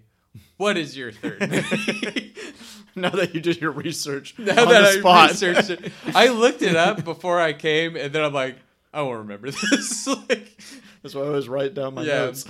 what 0.58 0.78
is 0.78 0.96
your 0.96 1.12
third 1.12 1.42
movie? 1.42 2.34
now 2.96 3.10
that 3.10 3.34
you 3.36 3.42
did 3.42 3.60
your 3.60 3.72
research 3.72 4.36
now 4.38 4.52
on 4.64 4.70
that 4.70 4.82
the 4.82 4.88
I 4.88 5.00
spot, 5.00 5.30
researched 5.32 5.70
it, 5.72 5.92
I 6.16 6.30
looked 6.30 6.62
it 6.62 6.76
up 6.78 7.04
before 7.04 7.42
I 7.42 7.52
came, 7.54 7.96
and 7.98 8.14
then 8.14 8.24
I'm 8.24 8.32
like, 8.34 8.56
I 8.94 9.02
won't 9.02 9.18
remember 9.20 9.50
this. 9.52 10.08
like, 10.08 10.58
That's 11.02 11.14
why 11.16 11.24
I 11.24 11.28
always 11.28 11.50
write 11.50 11.74
down 11.74 11.96
my 11.96 12.04
Yeah. 12.04 12.20
notes 12.28 12.46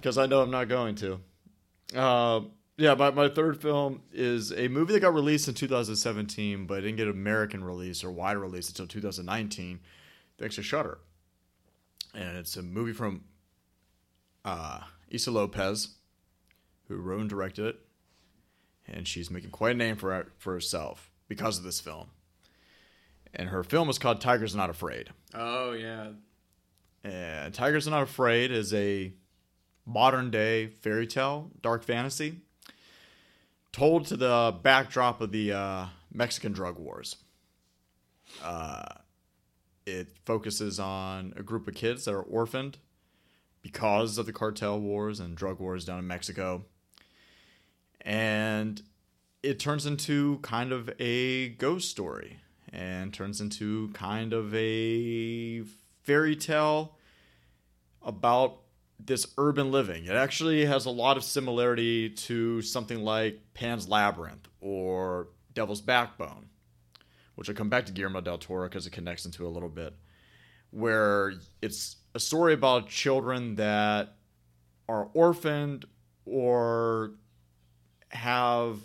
because 0.00 0.18
I 0.18 0.26
know 0.26 0.42
I'm 0.42 0.50
not 0.52 0.68
going 0.68 0.94
to. 0.96 1.18
Uh, 1.94 2.40
yeah, 2.76 2.94
my, 2.94 3.10
my 3.10 3.28
third 3.28 3.60
film 3.60 4.02
is 4.12 4.52
a 4.52 4.68
movie 4.68 4.92
that 4.94 5.00
got 5.00 5.14
released 5.14 5.46
in 5.48 5.54
2017, 5.54 6.66
but 6.66 6.76
didn't 6.80 6.96
get 6.96 7.08
American 7.08 7.62
release 7.62 8.02
or 8.02 8.10
wide 8.10 8.36
release 8.36 8.68
until 8.68 8.86
2019, 8.86 9.80
thanks 10.38 10.56
to 10.56 10.62
Shudder. 10.62 10.98
And 12.14 12.36
it's 12.36 12.56
a 12.56 12.62
movie 12.62 12.92
from 12.92 13.24
uh, 14.44 14.80
Issa 15.10 15.30
Lopez, 15.30 15.96
who 16.88 16.96
wrote 16.96 17.20
and 17.20 17.30
directed 17.30 17.66
it, 17.66 17.80
and 18.86 19.06
she's 19.06 19.30
making 19.30 19.50
quite 19.50 19.72
a 19.76 19.78
name 19.78 19.96
for 19.96 20.26
for 20.38 20.52
herself 20.52 21.10
because 21.28 21.58
of 21.58 21.64
this 21.64 21.80
film. 21.80 22.08
And 23.34 23.48
her 23.48 23.62
film 23.62 23.88
is 23.88 23.98
called 23.98 24.20
Tigers 24.20 24.54
Not 24.54 24.68
Afraid. 24.68 25.08
oh 25.34 25.72
yeah, 25.72 26.08
And 27.04 27.54
Tigers 27.54 27.86
Not 27.86 28.02
Afraid 28.02 28.50
is 28.50 28.74
a 28.74 29.12
modern 29.86 30.30
day 30.30 30.66
fairy 30.66 31.06
tale, 31.06 31.50
dark 31.60 31.84
fantasy, 31.84 32.40
told 33.72 34.06
to 34.06 34.16
the 34.16 34.54
backdrop 34.62 35.20
of 35.20 35.32
the 35.32 35.52
uh, 35.52 35.86
Mexican 36.12 36.52
drug 36.52 36.78
wars. 36.78 37.16
Uh, 38.42 38.84
it 39.86 40.08
focuses 40.24 40.78
on 40.78 41.32
a 41.36 41.42
group 41.42 41.66
of 41.66 41.74
kids 41.74 42.04
that 42.04 42.14
are 42.14 42.22
orphaned 42.22 42.78
because 43.62 44.18
of 44.18 44.26
the 44.26 44.32
cartel 44.32 44.78
wars 44.78 45.20
and 45.20 45.36
drug 45.36 45.58
wars 45.58 45.84
down 45.84 45.98
in 45.98 46.06
Mexico. 46.06 46.64
And 48.00 48.82
it 49.42 49.58
turns 49.58 49.86
into 49.86 50.38
kind 50.42 50.72
of 50.72 50.90
a 50.98 51.50
ghost 51.50 51.90
story 51.90 52.38
and 52.72 53.12
turns 53.12 53.40
into 53.40 53.88
kind 53.92 54.32
of 54.32 54.54
a 54.54 55.62
fairy 56.02 56.36
tale 56.36 56.96
about 58.04 58.58
this 59.04 59.26
urban 59.38 59.70
living. 59.70 60.06
It 60.06 60.14
actually 60.14 60.64
has 60.64 60.86
a 60.86 60.90
lot 60.90 61.16
of 61.16 61.24
similarity 61.24 62.10
to 62.10 62.62
something 62.62 63.02
like 63.02 63.40
Pan's 63.54 63.88
Labyrinth 63.88 64.48
or 64.60 65.28
Devil's 65.54 65.80
Backbone, 65.80 66.46
which 67.34 67.48
I'll 67.48 67.54
come 67.54 67.68
back 67.68 67.86
to 67.86 67.92
Guillermo 67.92 68.20
del 68.20 68.38
Toro 68.38 68.68
because 68.68 68.86
it 68.86 68.92
connects 68.92 69.24
into 69.24 69.46
a 69.46 69.48
little 69.48 69.68
bit, 69.68 69.94
where 70.70 71.34
it's 71.60 71.96
a 72.14 72.20
story 72.20 72.54
about 72.54 72.88
children 72.88 73.56
that 73.56 74.14
are 74.88 75.08
orphaned 75.14 75.84
or 76.24 77.12
have 78.10 78.78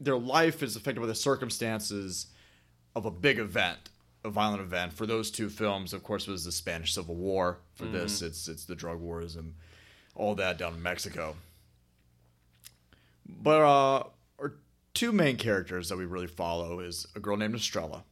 their 0.00 0.18
life 0.18 0.62
is 0.62 0.76
affected 0.76 1.00
by 1.00 1.06
the 1.06 1.14
circumstances 1.14 2.26
of 2.94 3.04
a 3.06 3.10
big 3.10 3.38
event, 3.38 3.90
a 4.24 4.30
violent 4.30 4.60
event. 4.62 4.92
For 4.92 5.06
those 5.06 5.30
two 5.30 5.48
films, 5.48 5.92
of 5.92 6.02
course, 6.02 6.26
was 6.26 6.44
the 6.44 6.52
Spanish 6.52 6.94
Civil 6.94 7.14
War. 7.14 7.58
For 7.74 7.84
this, 7.84 8.22
it's 8.22 8.48
it's 8.48 8.64
the 8.64 8.74
drug 8.74 9.00
wars 9.00 9.36
and 9.36 9.54
all 10.14 10.34
that 10.36 10.58
down 10.58 10.74
in 10.74 10.82
Mexico. 10.82 11.36
But 13.28 13.60
uh, 13.60 14.04
our 14.40 14.54
two 14.94 15.12
main 15.12 15.36
characters 15.36 15.88
that 15.88 15.96
we 15.98 16.06
really 16.06 16.26
follow 16.26 16.80
is 16.80 17.06
a 17.14 17.20
girl 17.20 17.36
named 17.36 17.54
Estrella, 17.54 18.04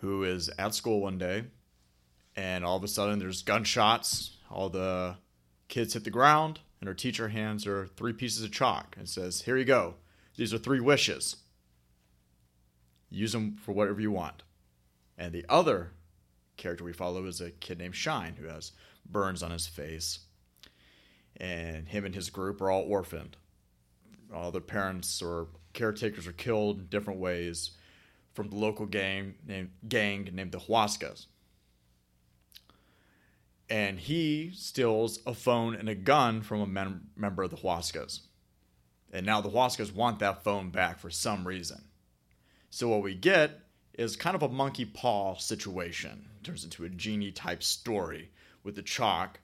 who 0.00 0.22
is 0.24 0.50
at 0.58 0.74
school 0.74 1.00
one 1.00 1.18
day, 1.18 1.44
and 2.36 2.64
all 2.64 2.76
of 2.76 2.84
a 2.84 2.88
sudden 2.88 3.18
there's 3.18 3.42
gunshots. 3.42 4.36
All 4.50 4.68
the 4.68 5.16
kids 5.68 5.94
hit 5.94 6.04
the 6.04 6.10
ground, 6.10 6.60
and 6.80 6.86
her 6.86 6.94
teacher 6.94 7.28
hands 7.28 7.64
her 7.64 7.86
three 7.86 8.12
pieces 8.12 8.44
of 8.44 8.52
chalk 8.52 8.94
and 8.96 9.08
says, 9.08 9.42
"Here 9.42 9.56
you 9.56 9.64
go. 9.64 9.96
These 10.36 10.54
are 10.54 10.58
three 10.58 10.80
wishes. 10.80 11.36
Use 13.10 13.32
them 13.32 13.56
for 13.56 13.72
whatever 13.72 14.00
you 14.00 14.10
want." 14.10 14.42
And 15.16 15.32
the 15.32 15.44
other 15.48 15.92
character 16.56 16.84
we 16.84 16.92
follow 16.92 17.24
is 17.26 17.40
a 17.40 17.50
kid 17.50 17.78
named 17.78 17.96
Shine 17.96 18.36
who 18.36 18.46
has 18.46 18.72
burns 19.08 19.42
on 19.42 19.50
his 19.50 19.66
face. 19.66 20.20
And 21.36 21.88
him 21.88 22.04
and 22.04 22.14
his 22.14 22.30
group 22.30 22.60
are 22.60 22.70
all 22.70 22.82
orphaned. 22.82 23.36
All 24.32 24.50
their 24.50 24.60
parents 24.60 25.20
or 25.20 25.48
caretakers 25.72 26.26
are 26.26 26.32
killed 26.32 26.78
in 26.78 26.86
different 26.86 27.20
ways 27.20 27.72
from 28.34 28.50
the 28.50 28.56
local 28.56 28.86
gang 28.86 29.34
named 29.46 29.70
gang 29.88 30.28
named 30.32 30.52
the 30.52 30.58
Huascas. 30.58 31.26
And 33.68 33.98
he 33.98 34.50
steals 34.54 35.20
a 35.26 35.34
phone 35.34 35.74
and 35.74 35.88
a 35.88 35.94
gun 35.94 36.42
from 36.42 36.60
a 36.60 36.66
mem- 36.66 37.10
member 37.16 37.42
of 37.42 37.50
the 37.50 37.56
Huascas. 37.56 38.20
And 39.12 39.24
now 39.24 39.40
the 39.40 39.50
Huascas 39.50 39.94
want 39.94 40.18
that 40.18 40.44
phone 40.44 40.70
back 40.70 40.98
for 40.98 41.10
some 41.10 41.46
reason. 41.46 41.84
So 42.74 42.88
what 42.88 43.02
we 43.02 43.14
get 43.14 43.60
is 43.96 44.16
kind 44.16 44.34
of 44.34 44.42
a 44.42 44.48
monkey 44.48 44.84
paw 44.84 45.36
situation. 45.36 46.26
turns 46.42 46.64
into 46.64 46.84
a 46.84 46.88
genie 46.88 47.30
type 47.30 47.62
story 47.62 48.32
with 48.64 48.74
the 48.74 48.82
chalk, 48.82 49.38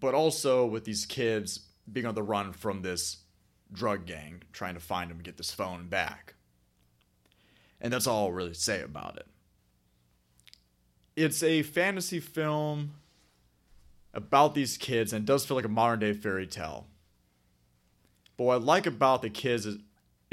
but 0.00 0.12
also 0.12 0.66
with 0.66 0.86
these 0.86 1.06
kids 1.06 1.68
being 1.92 2.04
on 2.04 2.16
the 2.16 2.22
run 2.24 2.52
from 2.52 2.82
this 2.82 3.18
drug 3.72 4.06
gang 4.06 4.42
trying 4.52 4.74
to 4.74 4.80
find 4.80 5.08
him 5.08 5.18
and 5.18 5.24
get 5.24 5.36
this 5.36 5.52
phone 5.52 5.86
back. 5.86 6.34
And 7.80 7.92
that's 7.92 8.08
all 8.08 8.24
I'll 8.24 8.32
really 8.32 8.54
say 8.54 8.82
about 8.82 9.16
it. 9.16 9.28
It's 11.14 11.44
a 11.44 11.62
fantasy 11.62 12.18
film 12.18 12.94
about 14.12 14.56
these 14.56 14.76
kids 14.76 15.12
and 15.12 15.22
it 15.22 15.26
does 15.26 15.46
feel 15.46 15.56
like 15.56 15.64
a 15.64 15.68
modern 15.68 16.00
day 16.00 16.12
fairy 16.12 16.48
tale. 16.48 16.88
But 18.36 18.44
what 18.44 18.54
I 18.54 18.64
like 18.64 18.86
about 18.86 19.22
the 19.22 19.30
kids 19.30 19.64
is 19.64 19.78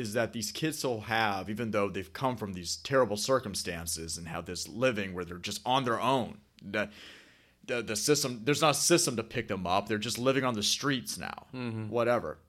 is 0.02 0.14
that 0.14 0.34
these 0.34 0.52
kids 0.52 0.80
still 0.80 1.02
have, 1.02 1.50
even 1.50 1.72
though 1.72 1.90
they've 1.90 2.12
come 2.12 2.36
from 2.36 2.54
these 2.54 2.76
terrible 2.78 3.16
circumstances 3.16 4.18
and 4.18 4.28
have 4.28 4.46
this 4.46 4.68
living 4.68 5.14
where 5.14 5.24
they're 5.24 5.38
just 5.38 5.62
on 5.66 5.86
their 5.86 6.02
own. 6.02 6.40
That 6.64 6.92
the 7.66 7.82
the 7.82 7.96
system 7.96 8.42
there's 8.44 8.62
not 8.62 8.72
a 8.72 8.80
system 8.80 9.16
to 9.16 9.24
pick 9.24 9.48
them 9.48 9.66
up. 9.66 9.88
They're 9.88 9.98
just 9.98 10.18
living 10.18 10.44
on 10.44 10.56
the 10.56 10.64
streets 10.64 11.18
now. 11.18 11.48
Mm-hmm. 11.54 11.90
Whatever. 11.90 12.40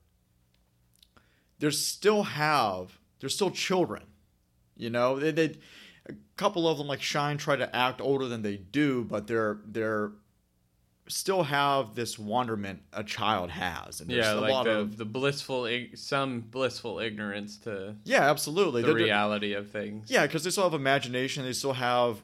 They 1.59 1.69
still 1.69 2.23
have 2.23 2.99
they're 3.19 3.29
still 3.29 3.51
children. 3.51 4.03
You 4.75 4.89
know, 4.89 5.19
they, 5.19 5.31
they 5.31 5.55
a 6.07 6.13
couple 6.35 6.67
of 6.67 6.77
them 6.77 6.87
like 6.87 7.01
Shine 7.01 7.37
try 7.37 7.55
to 7.55 7.73
act 7.75 8.01
older 8.01 8.27
than 8.27 8.41
they 8.41 8.57
do, 8.57 9.03
but 9.05 9.27
they're 9.27 9.59
they're 9.65 10.11
still 11.07 11.43
have 11.43 11.95
this 11.95 12.17
wonderment 12.17 12.81
a 12.93 13.03
child 13.03 13.49
has. 13.51 13.99
And 14.01 14.09
there's 14.09 14.25
yeah, 14.25 14.33
a 14.33 14.39
like 14.41 14.51
lot 14.51 14.63
the 14.65 14.79
of 14.79 14.97
the 14.97 15.05
blissful 15.05 15.67
some 15.95 16.41
blissful 16.41 16.99
ignorance 16.99 17.57
to 17.59 17.95
yeah, 18.05 18.29
absolutely. 18.29 18.81
the 18.81 18.87
They're- 18.87 18.95
they're- 18.95 19.03
reality 19.05 19.53
of 19.53 19.69
things. 19.69 20.09
Yeah, 20.09 20.25
because 20.25 20.43
they 20.43 20.49
still 20.49 20.63
have 20.63 20.73
imagination. 20.73 21.43
They 21.43 21.53
still 21.53 21.73
have 21.73 22.21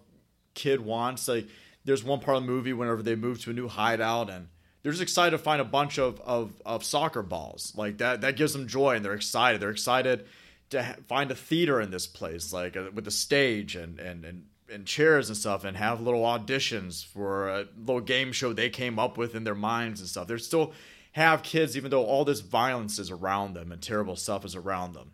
kid 0.53 0.81
wants. 0.81 1.27
Like 1.27 1.47
there's 1.85 2.03
one 2.03 2.19
part 2.19 2.37
of 2.37 2.43
the 2.43 2.49
movie 2.49 2.73
whenever 2.73 3.01
they 3.03 3.15
move 3.15 3.41
to 3.43 3.49
a 3.51 3.53
new 3.53 3.67
hideout 3.67 4.29
and 4.29 4.47
they're 4.81 4.91
just 4.93 5.01
excited 5.01 5.31
to 5.31 5.37
find 5.37 5.59
a 5.61 5.65
bunch 5.65 5.97
of, 5.99 6.21
of, 6.21 6.53
of 6.65 6.83
soccer 6.85 7.21
balls. 7.21 7.73
Like 7.75 7.97
that 7.97 8.21
that 8.21 8.37
gives 8.37 8.53
them 8.53 8.67
joy 8.67 8.95
and 8.95 9.03
they're 9.03 9.13
excited. 9.13 9.61
They're 9.61 9.71
excited 9.71 10.25
to 10.69 10.83
ha- 10.83 10.95
find 11.07 11.29
a 11.31 11.35
theater 11.35 11.81
in 11.81 11.91
this 11.91 12.07
place, 12.07 12.53
like 12.53 12.77
uh, 12.77 12.89
with 12.93 13.07
a 13.07 13.11
stage 13.11 13.75
and, 13.75 13.99
and 13.99 14.23
and 14.23 14.45
and 14.71 14.85
chairs 14.85 15.29
and 15.29 15.37
stuff 15.37 15.63
and 15.63 15.75
have 15.77 16.01
little 16.01 16.21
auditions 16.21 17.05
for 17.05 17.49
a 17.49 17.67
little 17.77 18.01
game 18.01 18.31
show 18.31 18.53
they 18.53 18.69
came 18.69 18.99
up 18.99 19.17
with 19.17 19.35
in 19.35 19.43
their 19.43 19.55
minds 19.55 19.99
and 19.99 20.09
stuff. 20.09 20.27
They're 20.27 20.37
still 20.37 20.73
have 21.13 21.43
kids 21.43 21.75
even 21.75 21.91
though 21.91 22.05
all 22.05 22.25
this 22.25 22.41
violence 22.41 22.99
is 22.99 23.11
around 23.11 23.53
them 23.53 23.71
and 23.71 23.81
terrible 23.81 24.15
stuff 24.15 24.45
is 24.45 24.55
around 24.55 24.93
them. 24.93 25.11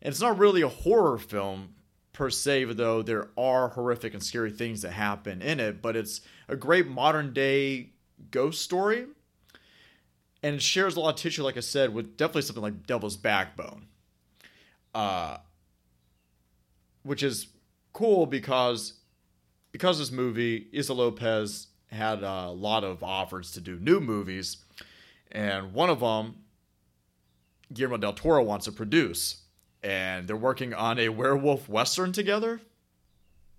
And 0.00 0.12
it's 0.12 0.20
not 0.20 0.38
really 0.38 0.62
a 0.62 0.68
horror 0.68 1.18
film 1.18 1.74
per 2.12 2.30
se, 2.30 2.64
though 2.64 3.02
there 3.02 3.28
are 3.36 3.68
horrific 3.68 4.14
and 4.14 4.22
scary 4.22 4.50
things 4.50 4.82
that 4.82 4.92
happen 4.92 5.42
in 5.42 5.60
it, 5.60 5.82
but 5.82 5.96
it's 5.96 6.20
a 6.48 6.56
great 6.56 6.86
modern 6.86 7.32
day 7.32 7.90
ghost 8.30 8.62
story. 8.62 9.06
And 10.42 10.56
it 10.56 10.62
shares 10.62 10.96
a 10.96 11.00
lot 11.00 11.14
of 11.14 11.16
tissue, 11.16 11.42
like 11.42 11.56
I 11.56 11.60
said, 11.60 11.94
with 11.94 12.16
definitely 12.16 12.42
something 12.42 12.62
like 12.62 12.86
Devil's 12.86 13.16
Backbone. 13.16 13.86
Uh, 14.94 15.38
which 17.02 17.22
is 17.22 17.48
cool 17.94 18.26
because 18.26 18.94
because 19.72 19.98
this 19.98 20.12
movie, 20.12 20.68
Issa 20.72 20.92
Lopez 20.92 21.68
had 21.86 22.22
a 22.22 22.50
lot 22.50 22.84
of 22.84 23.02
offers 23.02 23.50
to 23.52 23.60
do 23.60 23.76
new 23.80 23.98
movies, 23.98 24.58
and 25.32 25.72
one 25.72 25.90
of 25.90 26.00
them, 26.00 26.36
Guillermo 27.72 27.96
del 27.96 28.12
Toro 28.12 28.44
wants 28.44 28.66
to 28.66 28.72
produce, 28.72 29.42
and 29.82 30.28
they're 30.28 30.36
working 30.36 30.74
on 30.74 30.98
a 30.98 31.08
werewolf 31.08 31.68
western 31.68 32.12
together, 32.12 32.60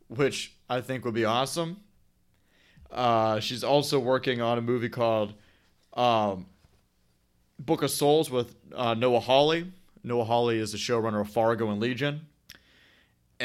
which 0.07 0.53
I 0.69 0.79
think 0.79 1.03
would 1.03 1.13
be 1.15 1.25
awesome. 1.25 1.81
Uh, 2.89 3.41
she's 3.41 3.63
also 3.63 3.99
working 3.99 4.41
on 4.41 4.57
a 4.57 4.61
movie 4.61 4.89
called 4.89 5.33
um, 5.95 6.45
Book 7.59 7.83
of 7.83 7.91
Souls 7.91 8.31
with 8.31 8.55
uh, 8.73 8.93
Noah 8.93 9.19
Hawley. 9.19 9.71
Noah 10.01 10.23
Hawley 10.23 10.59
is 10.59 10.71
the 10.71 10.77
showrunner 10.77 11.19
of 11.19 11.29
Fargo 11.29 11.69
and 11.71 11.81
Legion 11.81 12.21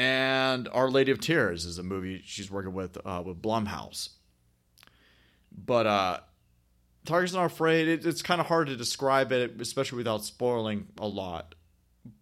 and 0.01 0.67
Our 0.73 0.89
Lady 0.89 1.11
of 1.11 1.19
Tears 1.19 1.63
is 1.63 1.77
a 1.77 1.83
movie 1.83 2.23
she's 2.25 2.49
working 2.49 2.73
with 2.73 2.97
uh, 3.05 3.21
with 3.23 3.39
Blumhouse. 3.39 4.09
But 5.51 5.85
uh, 5.85 6.19
Tigers 7.05 7.35
Not 7.35 7.45
Afraid, 7.45 7.87
it, 7.87 8.03
it's 8.03 8.23
kind 8.23 8.41
of 8.41 8.47
hard 8.47 8.65
to 8.67 8.75
describe 8.75 9.31
it, 9.31 9.61
especially 9.61 9.97
without 9.97 10.23
spoiling 10.23 10.87
a 10.97 11.07
lot. 11.07 11.53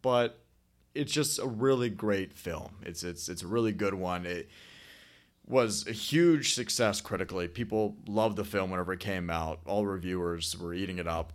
But 0.01 0.41
it's 0.93 1.13
just 1.13 1.39
a 1.39 1.47
really 1.47 1.89
great 1.89 2.38
film. 2.38 2.71
It's 2.82 3.03
it's 3.03 3.30
it's 3.30 3.43
a 3.43 3.47
really 3.47 3.71
good 3.71 3.93
one. 3.93 4.25
It 4.25 4.49
was 5.47 5.88
a 5.88 5.93
huge 5.93 6.55
success 6.55 6.99
critically. 6.99 7.47
People 7.47 7.95
loved 8.07 8.36
the 8.36 8.43
film 8.43 8.71
whenever 8.71 8.91
it 8.91 8.99
came 8.99 9.30
out. 9.30 9.61
All 9.65 9.86
reviewers 9.86 10.57
were 10.59 10.73
eating 10.73 10.97
it 10.99 11.07
up. 11.07 11.32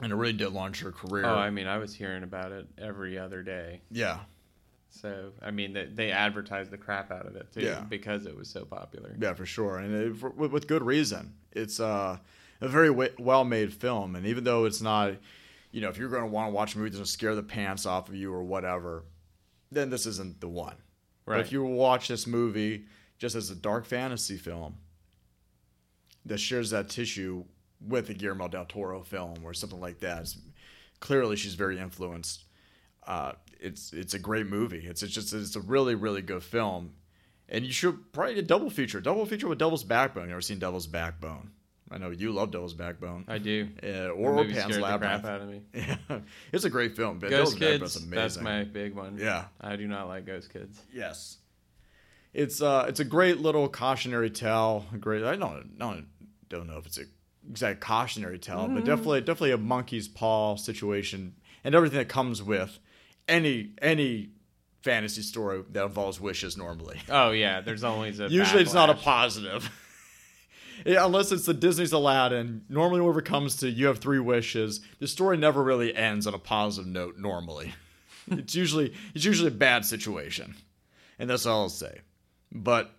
And 0.00 0.12
it 0.12 0.16
really 0.16 0.32
did 0.32 0.52
launch 0.52 0.80
her 0.80 0.92
career. 0.92 1.26
Oh, 1.26 1.34
I 1.34 1.50
mean, 1.50 1.66
I 1.66 1.76
was 1.76 1.94
hearing 1.94 2.22
about 2.22 2.52
it 2.52 2.66
every 2.78 3.18
other 3.18 3.42
day. 3.42 3.82
yeah, 3.90 4.20
So, 4.90 5.30
I 5.40 5.50
mean, 5.52 5.72
they, 5.72 5.84
they 5.86 6.10
advertised 6.10 6.70
the 6.70 6.76
crap 6.78 7.10
out 7.12 7.24
of 7.26 7.36
it 7.36 7.52
too 7.52 7.60
Yeah. 7.60 7.80
because 7.88 8.26
it 8.26 8.36
was 8.36 8.48
so 8.48 8.64
popular. 8.64 9.14
Yeah, 9.20 9.34
for 9.34 9.46
sure, 9.46 9.78
and 9.78 9.94
it, 9.94 10.16
for, 10.16 10.30
with, 10.30 10.66
good 10.66 10.82
reason. 10.82 11.32
It's 11.52 11.78
uh, 11.80 12.18
a 12.60 12.68
very 12.68 12.88
w- 12.88 13.12
well-made 13.18 13.72
film, 13.72 14.16
and 14.16 14.26
even 14.26 14.42
though 14.44 14.64
it's 14.64 14.80
not, 14.82 15.14
you 15.70 15.80
know, 15.80 15.88
if 15.88 15.96
you're 15.96 16.08
going 16.08 16.22
to 16.24 16.28
want 16.28 16.48
to 16.48 16.52
watch 16.52 16.74
a 16.74 16.78
movie 16.78 16.90
that's 16.90 16.96
going 16.98 17.04
to 17.06 17.10
scare 17.10 17.34
the 17.36 17.42
pants 17.42 17.86
off 17.86 18.08
of 18.08 18.16
you 18.16 18.32
or 18.32 18.42
whatever, 18.42 19.04
then 19.70 19.90
this 19.90 20.06
isn't 20.06 20.40
the 20.40 20.48
one. 20.48 20.74
But 21.24 21.32
Right. 21.32 21.40
if 21.40 21.52
you 21.52 21.62
watch 21.64 22.08
this 22.08 22.26
movie 22.26 22.86
just 23.18 23.36
as 23.36 23.50
a 23.50 23.54
dark 23.54 23.86
fantasy 23.86 24.36
film 24.36 24.74
that 26.26 26.38
shares 26.38 26.70
that 26.70 26.88
tissue 26.88 27.44
with 27.80 28.10
a 28.10 28.14
Guillermo 28.14 28.48
del 28.48 28.64
Toro 28.66 29.02
film 29.02 29.36
or 29.44 29.54
something 29.54 29.80
like 29.80 30.00
that, 30.00 30.34
clearly 30.98 31.36
she's 31.36 31.54
very 31.54 31.78
influenced. 31.78 32.44
Uh, 33.06 33.32
it's 33.60 33.92
it's 33.92 34.14
a 34.14 34.18
great 34.18 34.46
movie. 34.46 34.86
It's, 34.86 35.02
it's 35.02 35.12
just 35.12 35.32
it's 35.32 35.56
a 35.56 35.60
really 35.60 35.94
really 35.94 36.22
good 36.22 36.42
film, 36.42 36.92
and 37.48 37.64
you 37.64 37.72
should 37.72 38.12
probably 38.12 38.38
a 38.38 38.42
double 38.42 38.70
feature, 38.70 39.00
double 39.00 39.26
feature 39.26 39.48
with 39.48 39.58
Devil's 39.58 39.84
Backbone. 39.84 40.26
You 40.26 40.32
ever 40.32 40.40
seen 40.40 40.58
Devil's 40.58 40.86
Backbone? 40.86 41.50
I 41.92 41.98
know 41.98 42.10
you 42.10 42.30
love 42.30 42.52
Devil's 42.52 42.74
Backbone. 42.74 43.24
I 43.26 43.38
do. 43.38 43.68
The 43.82 44.10
or, 44.10 44.44
Pan's 44.44 44.78
Labyrinth. 44.78 45.22
crap 45.22 45.24
out 45.24 45.40
of 45.40 45.48
me. 45.48 45.62
Yeah, 45.74 46.20
it's 46.52 46.64
a 46.64 46.70
great 46.70 46.94
film. 46.94 47.18
but 47.18 47.30
Ghost 47.30 47.58
Devil's 47.58 47.94
Kids, 47.94 47.96
amazing. 47.96 48.10
that's 48.10 48.40
my 48.40 48.64
big 48.64 48.94
one. 48.94 49.18
Yeah. 49.18 49.46
I 49.60 49.74
do 49.74 49.88
not 49.88 50.06
like 50.06 50.24
Ghost 50.24 50.52
Kids. 50.52 50.80
Yes. 50.92 51.38
It's 52.32 52.62
uh 52.62 52.84
it's 52.88 53.00
a 53.00 53.04
great 53.04 53.40
little 53.40 53.68
cautionary 53.68 54.30
tale. 54.30 54.86
Great 55.00 55.24
I 55.24 55.34
don't 55.34 55.76
don't 55.78 56.06
don't 56.48 56.68
know 56.68 56.78
if 56.78 56.86
it's 56.86 56.98
a 56.98 57.04
exact 57.48 57.80
cautionary 57.80 58.38
tale, 58.38 58.68
but 58.68 58.84
definitely 58.84 59.22
definitely 59.22 59.50
a 59.50 59.58
monkey's 59.58 60.06
paw 60.06 60.54
situation 60.54 61.34
and 61.64 61.74
everything 61.74 61.98
that 61.98 62.08
comes 62.08 62.40
with 62.40 62.78
any 63.28 63.70
any 63.80 64.30
fantasy 64.82 65.22
story 65.22 65.62
that 65.72 65.84
involves 65.84 66.20
wishes 66.20 66.56
normally. 66.56 67.00
Oh 67.08 67.30
yeah, 67.30 67.60
there's 67.60 67.84
always 67.84 68.20
a. 68.20 68.28
Usually 68.28 68.62
it's 68.62 68.74
not 68.74 68.90
a 68.90 68.94
positive. 68.94 69.70
Yeah, 70.86 71.04
unless 71.04 71.30
it's 71.30 71.44
the 71.44 71.52
Disney's 71.52 71.92
Aladdin, 71.92 72.64
normally 72.70 73.02
whenever 73.02 73.18
it 73.18 73.26
comes 73.26 73.56
to 73.56 73.68
you 73.68 73.88
have 73.88 73.98
three 73.98 74.18
wishes, 74.18 74.80
the 74.98 75.06
story 75.06 75.36
never 75.36 75.62
really 75.62 75.94
ends 75.94 76.26
on 76.26 76.32
a 76.32 76.38
positive 76.38 76.90
note 76.90 77.18
normally. 77.18 77.74
it's 78.30 78.54
usually 78.54 78.94
it's 79.14 79.24
usually 79.24 79.48
a 79.48 79.52
bad 79.52 79.84
situation. 79.84 80.56
And 81.18 81.28
that's 81.28 81.44
all 81.44 81.62
I'll 81.62 81.68
say. 81.68 82.00
But 82.50 82.92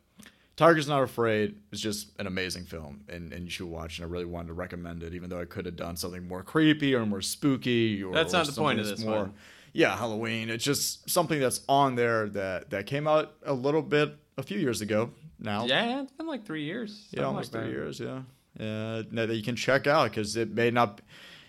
Tiger's 0.58 0.88
Not 0.88 1.02
Afraid 1.02 1.56
is 1.72 1.82
just 1.82 2.12
an 2.20 2.28
amazing 2.28 2.66
film 2.66 3.04
and, 3.10 3.34
and 3.34 3.46
you 3.46 3.50
should 3.50 3.68
watch 3.68 3.98
and 3.98 4.06
I 4.06 4.12
really 4.12 4.26
wanted 4.26 4.50
to 4.50 4.54
recommend 4.54 5.02
it, 5.02 5.16
even 5.16 5.30
though 5.30 5.42
I 5.42 5.46
could 5.46 5.66
have 5.66 5.76
done 5.76 5.98
something 5.98 6.28
more 6.28 6.44
creepy 6.44 6.94
or 6.94 7.06
more 7.06 7.22
spooky 7.22 8.04
or 8.04 8.14
That's 8.14 8.34
or 8.34 8.38
not 8.38 8.46
the 8.46 8.54
point 8.54 8.80
of 8.80 8.86
this 8.86 9.04
more 9.04 9.18
one. 9.18 9.34
Yeah, 9.74 9.96
Halloween. 9.98 10.50
It's 10.50 10.64
just 10.64 11.10
something 11.10 11.40
that's 11.40 11.62
on 11.68 11.96
there 11.96 12.30
that 12.30 12.70
that 12.72 12.86
came 12.86 13.08
out 13.08 13.34
a 13.46 13.54
little 13.54 13.82
bit 13.82 14.16
a 14.38 14.44
few 14.44 14.60
years 14.60 14.82
ago 14.82 15.12
now. 15.40 15.66
Yeah, 15.66 16.02
it's 16.02 16.12
been 16.12 16.28
like 16.28 16.46
three 16.46 16.64
years. 16.64 17.08
Yeah, 17.12 17.24
almost 17.24 17.54
like 17.54 17.64
three 17.64 17.72
that. 17.72 17.78
years. 17.78 18.00
Yeah, 18.00 18.22
uh, 18.60 19.04
that 19.12 19.36
you 19.36 19.44
can 19.44 19.56
check 19.56 19.88
out 19.88 20.10
because 20.10 20.36
it 20.36 20.52
may 20.54 20.72
not, 20.72 21.02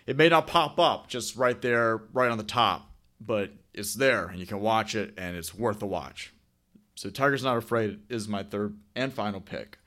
it 0.07 0.17
may 0.17 0.29
not 0.29 0.47
pop 0.47 0.79
up 0.79 1.09
just 1.09 1.37
right 1.37 1.61
there, 1.61 2.03
right 2.13 2.31
on 2.31 2.39
the 2.39 2.45
top, 2.45 2.91
but 3.21 3.51
it's 3.75 3.95
there 3.95 4.27
and 4.27 4.39
you 4.39 4.47
can 4.47 4.61
watch 4.61 4.95
it 4.95 5.15
and 5.17 5.37
it's 5.37 5.55
worth 5.55 5.79
the 5.79 5.87
watch. 5.87 6.33
So 6.95 7.11
Tiger's 7.11 7.43
Not 7.43 7.57
Afraid 7.57 8.01
is 8.09 8.29
my 8.29 8.43
third 8.43 8.77
and 8.95 9.13
final 9.13 9.41
pick. 9.41 9.79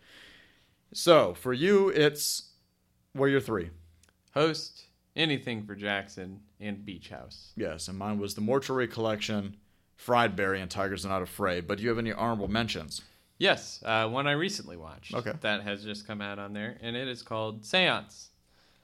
So 0.93 1.33
for 1.33 1.53
you, 1.53 1.89
it's 1.89 2.51
what 3.13 3.25
are 3.25 3.29
your 3.29 3.41
three? 3.41 3.69
Host, 4.33 4.85
anything 5.15 5.65
for 5.65 5.75
Jackson, 5.75 6.41
and 6.59 6.85
Beach 6.85 7.09
House. 7.09 7.51
Yes, 7.55 7.87
and 7.87 7.97
mine 7.97 8.19
was 8.19 8.35
the 8.35 8.41
Mortuary 8.41 8.87
Collection, 8.87 9.57
Fried 9.95 10.35
Barry, 10.35 10.61
and 10.61 10.69
Tigers 10.69 11.05
Are 11.05 11.09
Not 11.09 11.21
Afraid. 11.21 11.67
But 11.67 11.77
do 11.77 11.83
you 11.83 11.89
have 11.89 11.97
any 11.97 12.13
honorable 12.13 12.47
mentions? 12.47 13.01
Yes, 13.37 13.83
uh, 13.83 14.07
one 14.07 14.27
I 14.27 14.31
recently 14.31 14.77
watched. 14.77 15.13
Okay. 15.13 15.33
That 15.41 15.63
has 15.63 15.83
just 15.83 16.07
come 16.07 16.21
out 16.21 16.39
on 16.39 16.53
there, 16.53 16.77
and 16.81 16.95
it 16.95 17.07
is 17.07 17.21
called 17.21 17.65
Seance. 17.65 18.29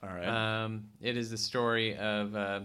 All 0.02 0.10
right. 0.10 0.26
Um, 0.26 0.88
it 1.00 1.16
is 1.16 1.30
the 1.30 1.38
story 1.38 1.96
of 1.96 2.34
uh, 2.34 2.60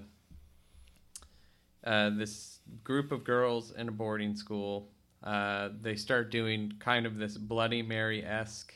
uh, 1.83 2.09
this 2.09 2.59
group 2.83 3.11
of 3.11 3.23
girls 3.23 3.71
in 3.71 3.87
a 3.87 3.91
boarding 3.91 4.35
school. 4.35 4.89
Uh, 5.23 5.69
they 5.81 5.95
start 5.95 6.29
doing 6.29 6.73
kind 6.79 7.05
of 7.05 7.17
this 7.17 7.37
Bloody 7.37 7.81
Mary 7.81 8.25
esque 8.25 8.73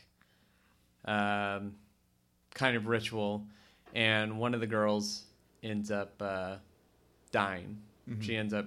um, 1.05 1.73
kind 2.53 2.77
of 2.77 2.87
ritual, 2.87 3.45
and 3.93 4.39
one 4.39 4.53
of 4.53 4.59
the 4.61 4.67
girls 4.67 5.25
ends 5.63 5.91
up 5.91 6.21
uh, 6.21 6.55
dying. 7.31 7.77
She 8.21 8.35
ends 8.35 8.53
up 8.53 8.65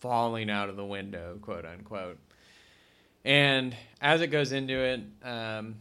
falling 0.00 0.50
out 0.50 0.68
of 0.68 0.76
the 0.76 0.84
window, 0.84 1.38
quote 1.42 1.64
unquote. 1.64 2.18
And 3.24 3.76
as 4.00 4.20
it 4.20 4.28
goes 4.28 4.52
into 4.52 4.78
it, 4.78 5.00
um, 5.24 5.76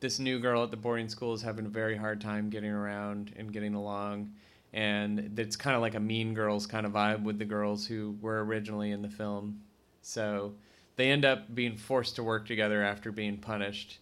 this 0.00 0.18
new 0.18 0.38
girl 0.38 0.62
at 0.62 0.70
the 0.70 0.76
boarding 0.76 1.08
school 1.08 1.34
is 1.34 1.42
having 1.42 1.66
a 1.66 1.68
very 1.68 1.96
hard 1.96 2.20
time 2.20 2.48
getting 2.48 2.70
around 2.70 3.32
and 3.36 3.52
getting 3.52 3.74
along. 3.74 4.32
And 4.72 5.38
it's 5.38 5.56
kind 5.56 5.76
of 5.76 5.82
like 5.82 5.94
a 5.94 6.00
mean 6.00 6.34
girls 6.34 6.66
kind 6.66 6.86
of 6.86 6.92
vibe 6.92 7.22
with 7.22 7.38
the 7.38 7.44
girls 7.44 7.86
who 7.86 8.16
were 8.20 8.44
originally 8.44 8.90
in 8.90 9.02
the 9.02 9.08
film. 9.08 9.60
So 10.02 10.54
they 10.96 11.10
end 11.10 11.24
up 11.24 11.54
being 11.54 11.76
forced 11.76 12.16
to 12.16 12.22
work 12.22 12.46
together 12.46 12.82
after 12.82 13.12
being 13.12 13.36
punished. 13.36 13.98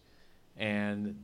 And 0.56 1.18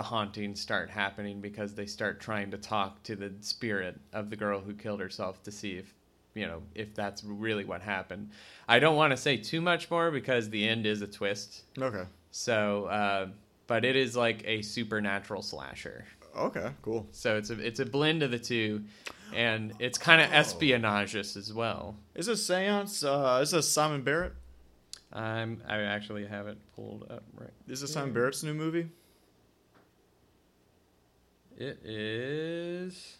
the 0.00 0.04
hauntings 0.04 0.58
start 0.58 0.88
happening 0.88 1.42
because 1.42 1.74
they 1.74 1.84
start 1.84 2.20
trying 2.20 2.50
to 2.50 2.56
talk 2.56 3.02
to 3.02 3.14
the 3.14 3.30
spirit 3.42 4.00
of 4.14 4.30
the 4.30 4.36
girl 4.36 4.58
who 4.58 4.72
killed 4.72 4.98
herself 4.98 5.42
to 5.42 5.50
see 5.52 5.72
if 5.72 5.92
you 6.32 6.46
know 6.46 6.62
if 6.74 6.94
that's 6.94 7.22
really 7.22 7.66
what 7.66 7.82
happened 7.82 8.30
i 8.66 8.78
don't 8.78 8.96
want 8.96 9.10
to 9.10 9.16
say 9.18 9.36
too 9.36 9.60
much 9.60 9.90
more 9.90 10.10
because 10.10 10.48
the 10.48 10.66
end 10.66 10.86
is 10.86 11.02
a 11.02 11.06
twist 11.06 11.64
okay. 11.78 12.04
so 12.30 12.86
uh, 12.86 13.26
but 13.66 13.84
it 13.84 13.94
is 13.94 14.16
like 14.16 14.42
a 14.46 14.62
supernatural 14.62 15.42
slasher 15.42 16.06
Okay. 16.34 16.70
Cool. 16.80 17.06
so 17.10 17.36
it's 17.36 17.50
a 17.50 17.58
it's 17.60 17.80
a 17.80 17.84
blend 17.84 18.22
of 18.22 18.30
the 18.30 18.38
two 18.38 18.82
and 19.34 19.74
it's 19.80 19.98
kind 19.98 20.22
of 20.22 20.32
espionage 20.32 21.14
as 21.14 21.52
well 21.52 21.94
Is 22.14 22.24
this 22.24 22.46
Seance? 22.46 23.04
Uh, 23.04 23.40
is 23.42 23.50
this 23.50 23.68
Simon 23.68 24.00
Barrett? 24.00 24.32
i'm 25.12 25.60
i 25.68 25.76
actually 25.80 26.24
have 26.24 26.46
it 26.46 26.56
pulled 26.74 27.02
up 27.10 27.24
right 27.34 27.50
Is 27.68 27.82
this 27.82 27.92
Simon 27.92 28.14
Barrett's 28.14 28.42
new 28.42 28.54
movie? 28.54 28.88
It 31.60 31.78
is 31.84 33.16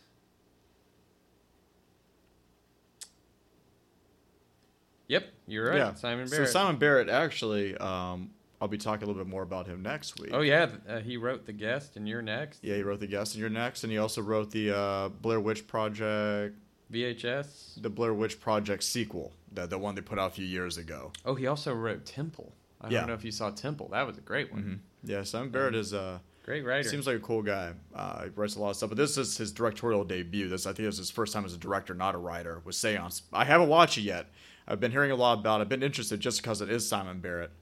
Yep, 5.08 5.24
You're 5.48 5.70
right. 5.70 5.76
Yeah, 5.76 5.94
Simon 5.94 6.28
So 6.28 6.36
Barrett. 6.36 6.50
Simon 6.50 6.76
Barrett 6.76 7.08
actually, 7.08 7.76
um, 7.78 8.30
I'll 8.60 8.68
be 8.68 8.78
talking 8.78 9.02
a 9.02 9.06
little 9.06 9.20
bit 9.24 9.28
more 9.28 9.42
about 9.42 9.66
him 9.66 9.82
next 9.82 10.20
week. 10.20 10.30
oh 10.32 10.40
yeah, 10.40 10.68
uh, 10.88 11.00
he 11.00 11.16
wrote 11.16 11.46
the 11.46 11.52
guest, 11.52 11.96
and 11.96 12.08
you're 12.08 12.22
next. 12.22 12.62
Yeah, 12.62 12.76
he 12.76 12.82
wrote 12.82 13.00
the 13.00 13.08
guest, 13.08 13.34
and 13.34 13.40
you're 13.40 13.50
next, 13.50 13.82
and 13.82 13.90
he 13.90 13.98
also 13.98 14.22
wrote 14.22 14.52
the 14.52 14.70
uh, 14.76 15.08
Blair 15.08 15.40
Witch 15.40 15.66
Project, 15.66 16.56
VHS. 16.92 17.82
the 17.82 17.90
Blair 17.90 18.14
Witch 18.14 18.40
Project 18.40 18.84
sequel, 18.84 19.32
the 19.52 19.66
the 19.66 19.78
one 19.78 19.96
they 19.96 20.00
put 20.00 20.18
out 20.20 20.30
a 20.30 20.34
few 20.34 20.46
years 20.46 20.78
ago. 20.78 21.10
Oh, 21.24 21.34
he 21.34 21.48
also 21.48 21.74
wrote 21.74 22.06
Temple. 22.06 22.52
I 22.80 22.88
Yeah. 22.90 23.00
don't 23.00 23.08
know 23.08 23.14
if 23.14 23.24
you 23.24 23.32
saw 23.32 23.50
Temple. 23.50 23.88
That 23.88 24.06
was 24.06 24.16
a 24.16 24.20
great 24.22 24.52
one. 24.52 24.62
hmm 24.62 25.10
Yeah, 25.10 25.24
Simon 25.24 25.50
Barrett 25.50 25.74
is 25.74 25.92
uh, 25.92 26.20
Great 26.50 26.64
writer. 26.64 26.88
seems 26.88 27.06
like 27.06 27.14
a 27.16 27.20
cool 27.20 27.42
guy. 27.42 27.74
Uh, 27.94 28.24
he 28.24 28.30
writes 28.30 28.56
a 28.56 28.60
lot 28.60 28.70
of 28.70 28.76
stuff, 28.76 28.88
but 28.90 28.96
this 28.96 29.16
is 29.16 29.36
his 29.36 29.52
directorial 29.52 30.02
debut. 30.02 30.48
This 30.48 30.66
I 30.66 30.72
think 30.72 30.88
this 30.88 30.94
is 30.94 30.98
his 30.98 31.10
first 31.12 31.32
time 31.32 31.44
as 31.44 31.54
a 31.54 31.56
director, 31.58 31.94
not 31.94 32.16
a 32.16 32.18
writer, 32.18 32.60
with 32.64 32.74
Seance. 32.74 33.22
I 33.32 33.44
haven't 33.44 33.68
watched 33.68 33.98
it 33.98 34.00
yet. 34.00 34.26
I've 34.66 34.80
been 34.80 34.90
hearing 34.90 35.12
a 35.12 35.14
lot 35.14 35.38
about. 35.38 35.60
it. 35.60 35.62
I've 35.62 35.68
been 35.68 35.84
interested 35.84 36.18
just 36.18 36.42
because 36.42 36.60
it 36.60 36.68
is 36.68 36.88
Simon 36.88 37.20
Barrett. 37.20 37.52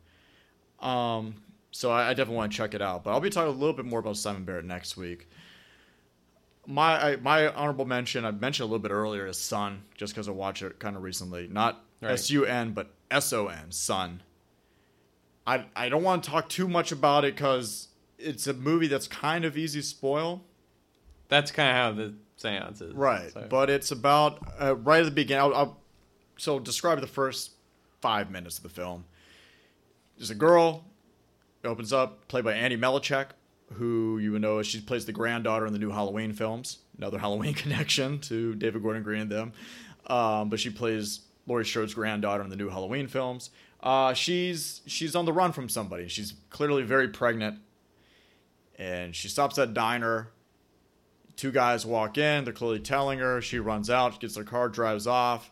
Um, 0.81 1.35
so 1.71 1.91
I, 1.91 2.07
I 2.07 2.09
definitely 2.15 2.37
want 2.37 2.53
to 2.53 2.57
check 2.57 2.73
it 2.73 2.81
out. 2.81 3.05
But 3.05 3.11
I'll 3.11 3.21
be 3.21 3.29
talking 3.29 3.53
a 3.53 3.57
little 3.59 3.75
bit 3.75 3.85
more 3.85 4.01
about 4.01 4.17
Simon 4.17 4.45
Barrett 4.45 4.65
next 4.65 4.97
week. 4.97 5.29
My 6.67 7.13
I, 7.13 7.17
my 7.17 7.49
honorable 7.53 7.85
mention, 7.85 8.25
I 8.25 8.31
mentioned 8.31 8.65
a 8.65 8.73
little 8.73 8.83
bit 8.83 8.91
earlier, 8.91 9.27
is 9.27 9.39
Son, 9.39 9.83
just 9.97 10.15
because 10.15 10.29
I 10.29 10.33
watched 10.33 10.63
it 10.63 10.79
kind 10.79 10.97
of 10.97 11.03
recently. 11.03 11.47
Not. 11.47 11.85
S 12.01 12.31
U 12.31 12.47
N, 12.47 12.73
but 12.73 12.95
S 13.11 13.35
O 13.35 13.49
N, 13.49 13.71
Son. 13.71 14.23
I 15.47 15.67
I 15.77 15.91
don't 15.91 16.03
want 16.03 16.25
to 16.25 16.31
talk 16.31 16.49
too 16.49 16.69
much 16.69 16.91
about 16.91 17.27
it 17.27 17.35
because 17.35 17.89
it's 18.19 18.47
a 18.47 18.55
movie 18.55 18.89
that's 18.89 19.09
kind 19.09 19.45
of 19.45 19.57
easy 19.57 19.81
to 19.81 19.87
spoil. 19.87 20.43
That's 21.29 21.51
kind 21.51 21.71
of 21.71 21.77
how 21.77 21.93
the 21.93 22.15
seance 22.37 22.81
is. 22.81 22.95
Right, 22.95 23.33
so. 23.33 23.47
but 23.49 23.71
it's 23.71 23.91
about 23.91 24.41
uh, 24.61 24.77
right 24.77 25.01
at 25.01 25.05
the 25.05 25.11
beginning. 25.11 25.43
I'll, 25.43 25.55
I'll 25.55 25.81
so 26.37 26.59
describe 26.59 27.01
the 27.01 27.07
first 27.07 27.53
five 28.01 28.31
minutes 28.31 28.59
of 28.59 28.63
the 28.63 28.69
film. 28.69 29.05
There's 30.17 30.31
a 30.31 30.35
girl 30.35 30.85
opens 31.65 31.93
up, 31.93 32.29
played 32.29 32.45
by 32.45 32.55
Andi 32.55 32.79
Matichak, 32.79 33.29
who 33.75 34.19
you 34.19 34.33
would 34.33 34.43
know 34.43 34.63
she 34.63 34.81
plays 34.81 35.05
the 35.05 35.13
granddaughter 35.13 35.67
in 35.67 35.73
the 35.73 35.79
new 35.79 35.91
Halloween 35.91 36.33
films. 36.33 36.79
Another 36.97 37.19
Halloween 37.21 37.55
connection 37.55 38.19
to 38.21 38.55
David 38.55 38.83
Gordon 38.83 39.03
Green 39.03 39.23
and 39.23 39.31
them. 39.31 39.53
Um, 40.07 40.49
but 40.49 40.59
she 40.59 40.71
plays 40.71 41.21
Laurie 41.47 41.65
Strode's 41.65 41.95
granddaughter 41.95 42.43
in 42.43 42.51
the 42.51 42.57
new 42.57 42.69
Halloween 42.69 43.09
films. 43.09 43.51
Uh, 43.81 44.13
she's 44.13 44.81
she's 44.87 45.15
on 45.15 45.25
the 45.25 45.33
run 45.33 45.53
from 45.53 45.69
somebody. 45.69 46.09
She's 46.09 46.35
clearly 46.51 46.83
very 46.83 47.09
pregnant, 47.09 47.59
and 48.79 49.15
she 49.15 49.29
stops 49.29 49.59
at 49.59 49.75
diner. 49.75 50.31
Two 51.37 51.51
guys 51.53 51.85
walk 51.85 52.17
in. 52.17 52.45
They're 52.45 52.53
clearly 52.53 52.81
telling 52.81 53.19
her. 53.19 53.43
She 53.43 53.59
runs 53.59 53.91
out, 53.91 54.21
gets 54.21 54.37
her 54.37 54.45
car, 54.45 54.69
drives 54.69 55.07
off. 55.07 55.51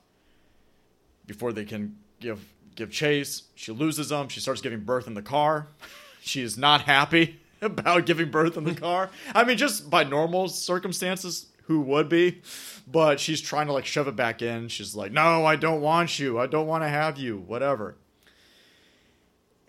Before 1.27 1.53
they 1.53 1.65
can 1.65 1.97
give 2.21 2.41
give 2.77 2.91
chase, 2.91 3.45
she 3.55 3.73
loses 3.73 4.11
them. 4.11 4.29
She 4.29 4.41
starts 4.41 4.61
giving 4.61 4.81
birth 4.81 5.07
in 5.07 5.15
the 5.15 5.23
car. 5.23 5.69
she 6.21 6.43
is 6.43 6.57
not 6.57 6.83
happy 6.83 7.41
about 7.61 8.07
giving 8.07 8.31
birth 8.31 8.57
in 8.57 8.65
the 8.65 8.75
car. 8.75 9.11
I 9.35 9.45
mean, 9.45 9.57
just 9.57 9.91
by 9.91 10.05
normal 10.05 10.49
circumstances, 10.49 11.47
who 11.65 11.81
would 11.81 12.09
be? 12.09 12.43
But 12.87 13.19
she's 13.19 13.41
trying 13.41 13.67
to 13.67 13.73
like 13.73 13.87
shove 13.87 14.07
it 14.07 14.15
back 14.15 14.41
in. 14.41 14.69
She's 14.69 14.95
like, 14.95 15.11
"No, 15.11 15.45
I 15.45 15.57
don't 15.57 15.81
want 15.81 16.19
you. 16.19 16.39
I 16.39 16.47
don't 16.47 16.69
want 16.69 16.85
to 16.85 16.89
have 16.89 17.19
you. 17.19 17.39
Whatever." 17.39 17.97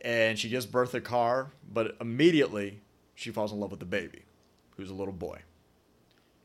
And 0.01 0.37
she 0.37 0.47
gives 0.49 0.67
birth 0.67 0.93
a 0.93 1.01
car, 1.01 1.51
but 1.67 1.97
immediately 1.99 2.81
she 3.17 3.31
falls 3.31 3.51
in 3.51 3.59
love 3.59 3.71
with 3.71 3.79
the 3.79 3.85
baby, 3.85 4.21
who's 4.75 4.91
a 4.91 4.93
little 4.93 5.11
boy. 5.13 5.39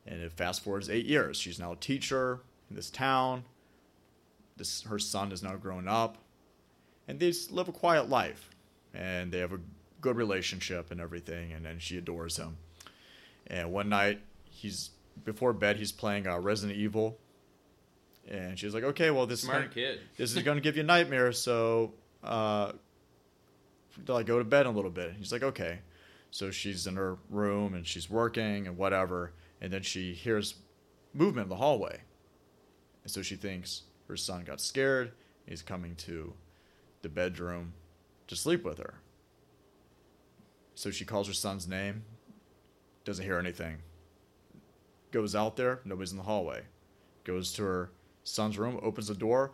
And 0.07 0.23
it 0.23 0.33
fast 0.33 0.65
forwards 0.65 0.89
eight 0.89 1.05
years. 1.05 1.37
She's 1.37 1.59
now 1.59 1.73
a 1.73 1.77
teacher 1.77 2.41
in 2.71 2.77
this 2.77 2.89
town. 2.89 3.45
This 4.57 4.81
her 4.85 4.99
son 4.99 5.33
is 5.33 5.43
now 5.43 5.55
grown 5.57 5.87
up, 5.87 6.17
and 7.07 7.21
they 7.21 7.31
live 7.51 7.69
a 7.69 7.73
quiet 7.73 8.09
life, 8.09 8.49
and 8.95 9.31
they 9.31 9.39
have 9.41 9.53
a 9.53 9.61
good 10.01 10.17
relationship 10.17 10.91
and 10.91 10.99
everything. 10.99 11.53
And 11.53 11.63
then 11.63 11.79
she 11.79 11.99
adores 11.99 12.39
him. 12.39 12.57
And 13.49 13.71
one 13.71 13.91
night, 13.91 14.21
he's 14.49 14.91
before 15.25 15.53
bed, 15.53 15.77
he's 15.77 15.93
playing 15.93 16.27
uh, 16.27 16.39
Resident 16.39 16.79
Evil, 16.79 17.19
and 18.27 18.59
she's 18.59 18.73
like, 18.73 18.85
"Okay, 18.85 19.11
well, 19.11 19.27
this 19.27 19.41
is 19.41 19.45
smart 19.45 19.65
gonna- 19.65 19.75
kid. 19.75 20.01
this 20.17 20.35
is 20.35 20.43
going 20.43 20.57
to 20.61 20.63
give 20.63 20.79
you 20.79 20.85
nightmares, 20.85 21.39
so 21.39 21.93
uh, 22.25 22.73
I 24.09 24.23
go 24.23 24.39
to 24.39 24.45
bed 24.45 24.65
a 24.65 24.71
little 24.71 24.91
bit? 24.91 25.13
He's 25.19 25.33
like, 25.33 25.43
okay. 25.43 25.81
So 26.33 26.51
she's 26.51 26.87
in 26.87 26.97
her 26.97 27.19
room 27.29 27.75
and 27.75 27.87
she's 27.87 28.11
working 28.11 28.67
and 28.67 28.77
whatever, 28.77 29.35
and 29.61 29.73
then 29.73 29.83
she 29.83 30.15
hears 30.15 30.57
movement 31.13 31.45
in 31.45 31.51
the 31.51 31.57
hallway, 31.57 32.01
and 33.05 33.13
so 33.13 33.21
she 33.21 33.37
thinks 33.37 33.83
her 34.09 34.17
son 34.17 34.43
got 34.43 34.61
scared. 34.61 35.13
He's 35.47 35.61
coming 35.61 35.95
to 35.97 36.33
the 37.03 37.11
bedroom 37.11 37.75
to 38.29 38.35
sleep 38.35 38.65
with 38.65 38.79
her. 38.79 38.95
So 40.75 40.91
she 40.91 41.05
calls 41.05 41.27
her 41.29 41.35
son's 41.35 41.69
name, 41.69 42.05
doesn't 43.05 43.25
hear 43.25 43.39
anything. 43.39 43.79
Goes 45.11 45.37
out 45.37 45.57
there, 45.57 45.81
nobody's 45.85 46.13
in 46.13 46.17
the 46.17 46.25
hallway. 46.25 46.63
Goes 47.25 47.53
to 47.55 47.63
her 47.63 47.91
son's 48.25 48.57
room, 48.57 48.81
opens 48.83 49.09
the 49.09 49.15
door. 49.15 49.53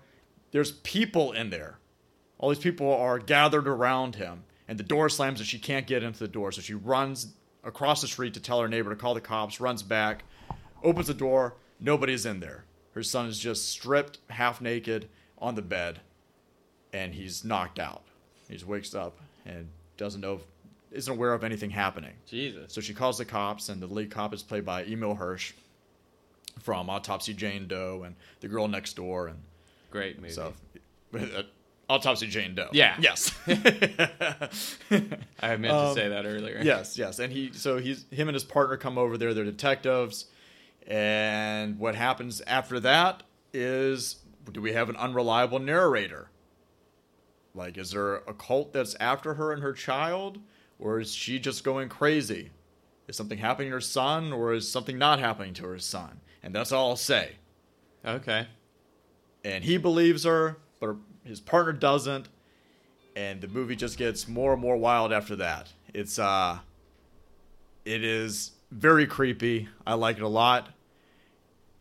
There's 0.52 0.72
people 0.72 1.32
in 1.32 1.50
there. 1.50 1.78
All 2.38 2.50
these 2.50 2.58
people 2.58 2.94
are 2.94 3.18
gathered 3.18 3.66
around 3.66 4.14
him, 4.14 4.44
and 4.68 4.78
the 4.78 4.84
door 4.84 5.08
slams 5.08 5.40
and 5.40 5.48
she 5.48 5.58
can't 5.58 5.86
get 5.86 6.02
into 6.02 6.20
the 6.20 6.28
door. 6.28 6.52
So 6.52 6.60
she 6.60 6.74
runs 6.74 7.32
across 7.64 8.02
the 8.02 8.06
street 8.06 8.34
to 8.34 8.40
tell 8.40 8.60
her 8.60 8.68
neighbor 8.68 8.90
to 8.90 8.96
call 8.96 9.14
the 9.14 9.20
cops, 9.20 9.60
runs 9.60 9.82
back, 9.82 10.24
opens 10.82 11.08
the 11.08 11.14
door, 11.14 11.54
nobody's 11.80 12.26
in 12.26 12.40
there. 12.40 12.64
Her 12.92 13.02
son 13.02 13.26
is 13.26 13.38
just 13.38 13.68
stripped, 13.70 14.18
half 14.28 14.60
naked, 14.60 15.08
on 15.38 15.54
the 15.54 15.62
bed, 15.62 16.00
and 16.92 17.14
he's 17.14 17.44
knocked 17.44 17.78
out. 17.78 18.02
He 18.48 18.54
just 18.54 18.66
wakes 18.66 18.94
up 18.94 19.18
and 19.46 19.68
doesn't 19.96 20.20
know, 20.20 20.40
isn't 20.90 21.12
aware 21.12 21.32
of 21.32 21.44
anything 21.44 21.70
happening. 21.70 22.12
Jesus. 22.26 22.72
So 22.72 22.80
she 22.80 22.94
calls 22.94 23.18
the 23.18 23.24
cops, 23.24 23.68
and 23.68 23.80
the 23.80 23.86
lead 23.86 24.10
cop 24.10 24.34
is 24.34 24.42
played 24.42 24.64
by 24.64 24.84
Emile 24.84 25.14
Hirsch 25.14 25.52
from 26.60 26.90
Autopsy 26.90 27.34
Jane 27.34 27.68
Doe 27.68 28.02
and 28.04 28.16
The 28.40 28.48
Girl 28.48 28.66
Next 28.66 28.94
Door, 28.96 29.28
and 29.28 29.38
Great 29.90 30.20
movie. 30.20 30.32
so 30.32 30.52
Autopsy 31.88 32.26
Jane 32.26 32.54
Doe. 32.54 32.68
Yeah. 32.72 32.96
Yes. 33.00 33.34
I 33.48 35.56
meant 35.56 35.72
Um, 35.74 35.94
to 35.94 36.00
say 36.00 36.08
that 36.08 36.24
earlier. 36.26 36.60
yes. 36.62 36.98
Yes. 36.98 37.18
And 37.18 37.32
he, 37.32 37.52
so 37.52 37.78
he's 37.78 38.04
him 38.10 38.28
and 38.28 38.34
his 38.34 38.44
partner 38.44 38.76
come 38.76 38.98
over 38.98 39.16
there. 39.16 39.34
They're 39.34 39.44
detectives, 39.44 40.26
and 40.86 41.78
what 41.78 41.94
happens 41.94 42.40
after 42.46 42.80
that 42.80 43.22
is, 43.52 44.16
do 44.52 44.60
we 44.60 44.72
have 44.72 44.88
an 44.88 44.96
unreliable 44.96 45.58
narrator? 45.58 46.30
Like, 47.54 47.78
is 47.78 47.90
there 47.92 48.16
a 48.16 48.34
cult 48.34 48.72
that's 48.72 48.94
after 49.00 49.34
her 49.34 49.52
and 49.52 49.62
her 49.62 49.72
child, 49.72 50.38
or 50.78 51.00
is 51.00 51.12
she 51.12 51.38
just 51.38 51.64
going 51.64 51.88
crazy? 51.88 52.50
Is 53.08 53.16
something 53.16 53.38
happening 53.38 53.70
to 53.70 53.76
her 53.76 53.80
son, 53.80 54.32
or 54.32 54.52
is 54.52 54.70
something 54.70 54.98
not 54.98 55.18
happening 55.18 55.54
to 55.54 55.64
her 55.66 55.78
son? 55.78 56.20
And 56.42 56.54
that's 56.54 56.72
all 56.72 56.90
I'll 56.90 56.96
say. 56.96 57.36
Okay. 58.04 58.46
and 59.44 59.64
he 59.64 59.76
believes 59.76 60.24
her, 60.24 60.58
his 61.28 61.40
partner 61.40 61.72
doesn't, 61.72 62.28
and 63.14 63.40
the 63.40 63.48
movie 63.48 63.76
just 63.76 63.98
gets 63.98 64.26
more 64.26 64.54
and 64.54 64.62
more 64.62 64.76
wild 64.76 65.12
after 65.12 65.36
that. 65.36 65.68
It's 65.92 66.18
uh, 66.18 66.58
it 67.84 68.02
is 68.02 68.52
very 68.70 69.06
creepy. 69.06 69.68
I 69.86 69.94
like 69.94 70.16
it 70.16 70.22
a 70.22 70.28
lot. 70.28 70.70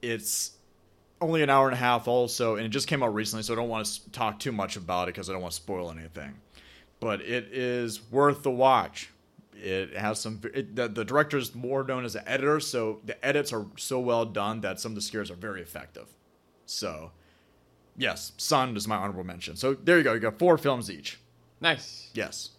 It's 0.02 0.52
only 1.22 1.42
an 1.42 1.50
hour 1.50 1.68
and 1.68 1.74
a 1.74 1.80
half, 1.80 2.08
also, 2.08 2.58
and 2.58 2.66
it 2.66 2.70
just 2.70 2.88
came 2.88 3.02
out 3.02 3.14
recently, 3.14 3.44
so 3.44 3.54
I 3.54 3.56
don't 3.56 3.70
want 3.70 3.86
to 3.86 4.12
talk 4.12 4.40
too 4.40 4.52
much 4.52 4.76
about 4.76 5.08
it 5.08 5.16
because 5.16 5.30
I 5.30 5.34
don't 5.34 5.42
want 5.42 5.54
to 5.54 5.62
spoil 5.62 5.92
anything. 5.92 6.36
But 7.00 7.22
it 7.22 7.46
is 7.52 8.02
worth 8.12 8.44
the 8.44 8.52
watch. 8.52 9.12
It 9.56 9.96
has 9.96 10.20
some. 10.20 10.42
It, 10.54 10.76
the, 10.76 10.88
the 10.88 11.06
director 11.06 11.38
is 11.38 11.56
more 11.56 11.84
known 11.84 12.06
as 12.06 12.16
an 12.16 12.24
editor, 12.28 12.60
so 12.60 13.00
the 13.06 13.24
edits 13.26 13.52
are 13.54 13.66
so 13.78 14.00
well 14.00 14.26
done 14.26 14.62
that 14.62 14.80
some 14.80 14.92
of 14.92 14.96
the 14.96 15.02
scares 15.02 15.32
are 15.32 15.36
very 15.36 15.62
effective. 15.62 16.08
So, 16.66 17.12
yes, 17.98 18.32
Son 18.38 18.78
is 18.78 18.88
my 18.88 18.96
honorable 18.96 19.24
mention. 19.24 19.56
So 19.56 19.74
there 19.74 19.98
you 19.98 20.04
go. 20.04 20.14
You 20.14 20.20
got 20.20 20.40
four 20.40 20.58
films 20.58 20.90
each. 20.90 21.20
Nice. 21.60 22.10
Yes. 22.14 22.52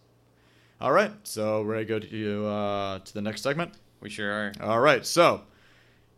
All 0.80 0.92
right. 0.92 1.12
So 1.22 1.62
we're 1.62 1.74
gonna 1.74 1.84
go 1.84 1.98
to 2.00 2.46
uh, 2.46 2.98
to 2.98 3.14
the 3.14 3.22
next 3.22 3.42
segment. 3.42 3.74
We 4.00 4.10
sure 4.10 4.30
are. 4.30 4.52
All 4.60 4.80
right. 4.80 5.06
So 5.06 5.42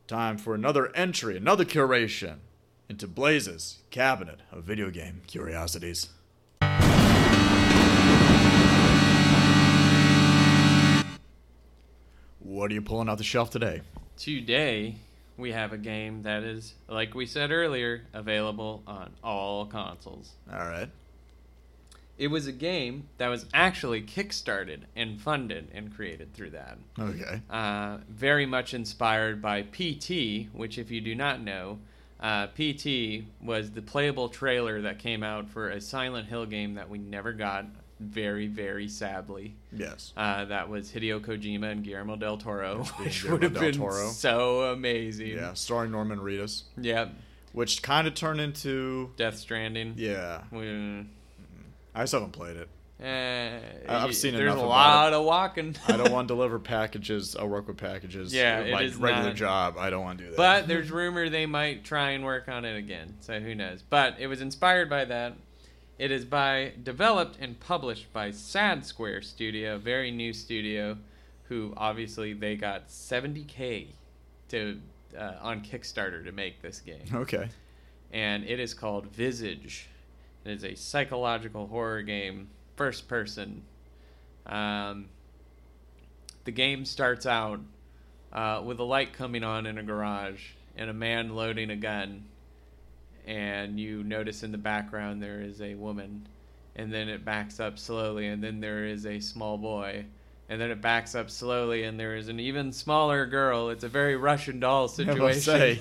time 0.06 0.38
for 0.38 0.54
another 0.54 0.94
entry, 0.96 1.36
another 1.36 1.64
curation 1.64 2.38
into 2.88 3.06
Blaze's 3.06 3.78
cabinet 3.90 4.40
of 4.50 4.64
video 4.64 4.90
game 4.90 5.22
curiosities. 5.26 6.08
What 12.40 12.70
are 12.70 12.74
you 12.74 12.82
pulling 12.82 13.08
out 13.08 13.18
the 13.18 13.24
shelf 13.24 13.50
today? 13.50 13.82
Today, 14.16 14.96
we 15.41 15.53
have 15.53 15.72
a 15.72 15.78
game 15.78 16.22
that 16.22 16.43
is, 16.43 16.74
like 16.88 17.14
we 17.14 17.26
said 17.26 17.51
earlier, 17.51 18.03
available 18.12 18.82
on 18.86 19.11
all 19.24 19.66
consoles. 19.66 20.32
All 20.53 20.59
right. 20.66 20.88
It 22.18 22.28
was 22.28 22.47
a 22.47 22.53
game 22.53 23.09
that 23.16 23.28
was 23.28 23.47
actually 23.55 24.03
kickstarted 24.03 24.80
and 24.95 25.18
funded 25.18 25.68
and 25.72 25.95
created 25.95 26.34
through 26.34 26.51
that. 26.51 26.76
Okay. 26.99 27.41
Uh, 27.49 27.99
very 28.11 28.45
much 28.45 28.74
inspired 28.74 29.41
by 29.41 29.62
PT, 29.62 30.49
which, 30.53 30.76
if 30.76 30.91
you 30.91 31.01
do 31.01 31.14
not 31.14 31.41
know, 31.41 31.78
Uh, 32.22 32.49
PT 32.49 33.24
was 33.43 33.70
the 33.70 33.80
playable 33.80 34.28
trailer 34.28 34.82
that 34.82 34.99
came 34.99 35.22
out 35.22 35.49
for 35.49 35.70
a 35.70 35.80
Silent 35.80 36.28
Hill 36.28 36.45
game 36.45 36.74
that 36.74 36.91
we 36.91 36.99
never 36.99 37.32
got, 37.32 37.64
very, 38.01 38.46
very 38.46 38.88
sadly. 38.88 39.55
Yes. 39.72 40.12
Uh, 40.16 40.46
that 40.46 40.68
was 40.68 40.90
Hideo 40.90 41.20
Kojima 41.20 41.70
and 41.70 41.84
Guillermo 41.84 42.16
del 42.16 42.38
Toro, 42.38 42.78
Yes, 42.80 42.90
which 42.98 43.22
Guillermo 43.22 43.32
would 43.34 43.42
have 43.44 43.53
del 43.55 43.62
been 43.62 43.74
Toro. 43.78 44.09
so 44.09 44.62
amazing. 44.72 45.28
Yeah, 45.28 45.53
starring 45.55 45.92
Norman 45.92 46.18
Reedus, 46.18 46.62
Yep. 46.78 47.12
which 47.53 47.82
kind 47.82 48.09
of 48.09 48.14
turned 48.14 48.40
into 48.40 49.11
Death 49.16 49.36
Stranding. 49.38 49.94
yeah. 49.96 50.42
We- 50.51 51.07
I 51.94 52.03
just 52.03 52.12
haven't 52.12 52.32
played 52.32 52.57
it. 52.57 52.68
eh, 53.05 53.59
I've 53.88 54.14
seen 54.14 54.34
There's 54.34 54.53
enough 54.53 54.62
a 54.64 54.66
lot 54.66 55.12
of 55.12 55.24
walking. 55.24 55.74
I 55.88 55.96
don't 55.96 56.12
want 56.12 56.28
to 56.28 56.34
deliver 56.34 56.59
packages. 56.59 57.34
I 57.34 57.44
work 57.44 57.66
with 57.66 57.78
packages. 57.78 58.32
Yeah, 58.32 58.61
it 58.61 58.72
my 58.72 58.82
regular 58.82 59.09
not- 59.30 59.34
job. 59.34 59.76
I 59.78 59.90
don't 59.90 60.03
want 60.05 60.18
to 60.18 60.24
do 60.24 60.30
that. 60.30 60.36
But 60.36 60.68
there's 60.68 60.90
rumor 60.92 61.28
they 61.28 61.46
might 61.46 61.82
try 61.84 62.11
and 62.11 62.24
work 62.24 62.48
on 62.48 62.64
it 62.64 62.76
again. 62.76 63.16
So 63.20 63.40
who 63.40 63.55
knows? 63.55 63.82
But 63.88 64.16
it 64.20 64.26
was 64.28 64.40
inspired 64.40 64.88
by 64.88 65.05
that. 65.07 65.34
It 66.01 66.11
is 66.11 66.24
by 66.24 66.72
developed 66.82 67.36
and 67.42 67.61
published 67.61 68.11
by 68.11 68.30
Sad 68.30 68.86
Square 68.86 69.20
Studio, 69.20 69.74
a 69.74 69.78
very 69.78 70.11
new 70.11 70.32
studio, 70.32 70.96
who 71.42 71.74
obviously 71.76 72.32
they 72.32 72.57
got 72.57 72.88
70k 72.88 73.88
to 74.48 74.80
uh, 75.14 75.32
on 75.42 75.61
Kickstarter 75.61 76.24
to 76.24 76.32
make 76.32 76.62
this 76.62 76.80
game, 76.80 77.05
okay. 77.12 77.51
and 78.14 78.44
it 78.44 78.59
is 78.59 78.72
called 78.72 79.09
Visage. 79.09 79.88
It 80.46 80.53
is 80.53 80.64
a 80.64 80.74
psychological 80.74 81.66
horror 81.66 82.01
game, 82.01 82.48
first 82.76 83.07
person. 83.07 83.62
Um, 84.46 85.11
the 86.44 86.51
game 86.51 86.86
starts 86.86 87.26
out 87.26 87.61
uh, 88.32 88.62
with 88.64 88.80
a 88.80 88.84
light 88.84 89.12
coming 89.12 89.44
on 89.44 89.66
in 89.66 89.76
a 89.76 89.82
garage 89.82 90.53
and 90.78 90.88
a 90.88 90.94
man 90.94 91.36
loading 91.36 91.68
a 91.68 91.76
gun. 91.76 92.24
And 93.31 93.78
you 93.78 94.03
notice 94.03 94.43
in 94.43 94.51
the 94.51 94.59
background 94.59 95.22
there 95.22 95.41
is 95.41 95.61
a 95.61 95.76
woman. 95.76 96.26
And 96.74 96.93
then 96.93 97.09
it 97.09 97.24
backs 97.24 97.61
up 97.61 97.78
slowly, 97.78 98.26
and 98.26 98.43
then 98.43 98.59
there 98.59 98.85
is 98.85 99.07
a 99.07 99.20
small 99.20 99.57
boy. 99.57 100.07
And 100.49 100.61
then 100.61 100.72
it 100.72 100.81
backs 100.81 101.14
up 101.14 101.31
slowly, 101.31 101.85
and 101.85 101.99
there 101.99 102.16
is 102.16 102.26
an 102.26 102.41
even 102.41 102.72
smaller 102.72 103.26
girl. 103.26 103.68
It's 103.68 103.85
a 103.85 103.89
very 103.89 104.16
Russian 104.16 104.59
doll 104.59 104.89
situation. 104.89 105.78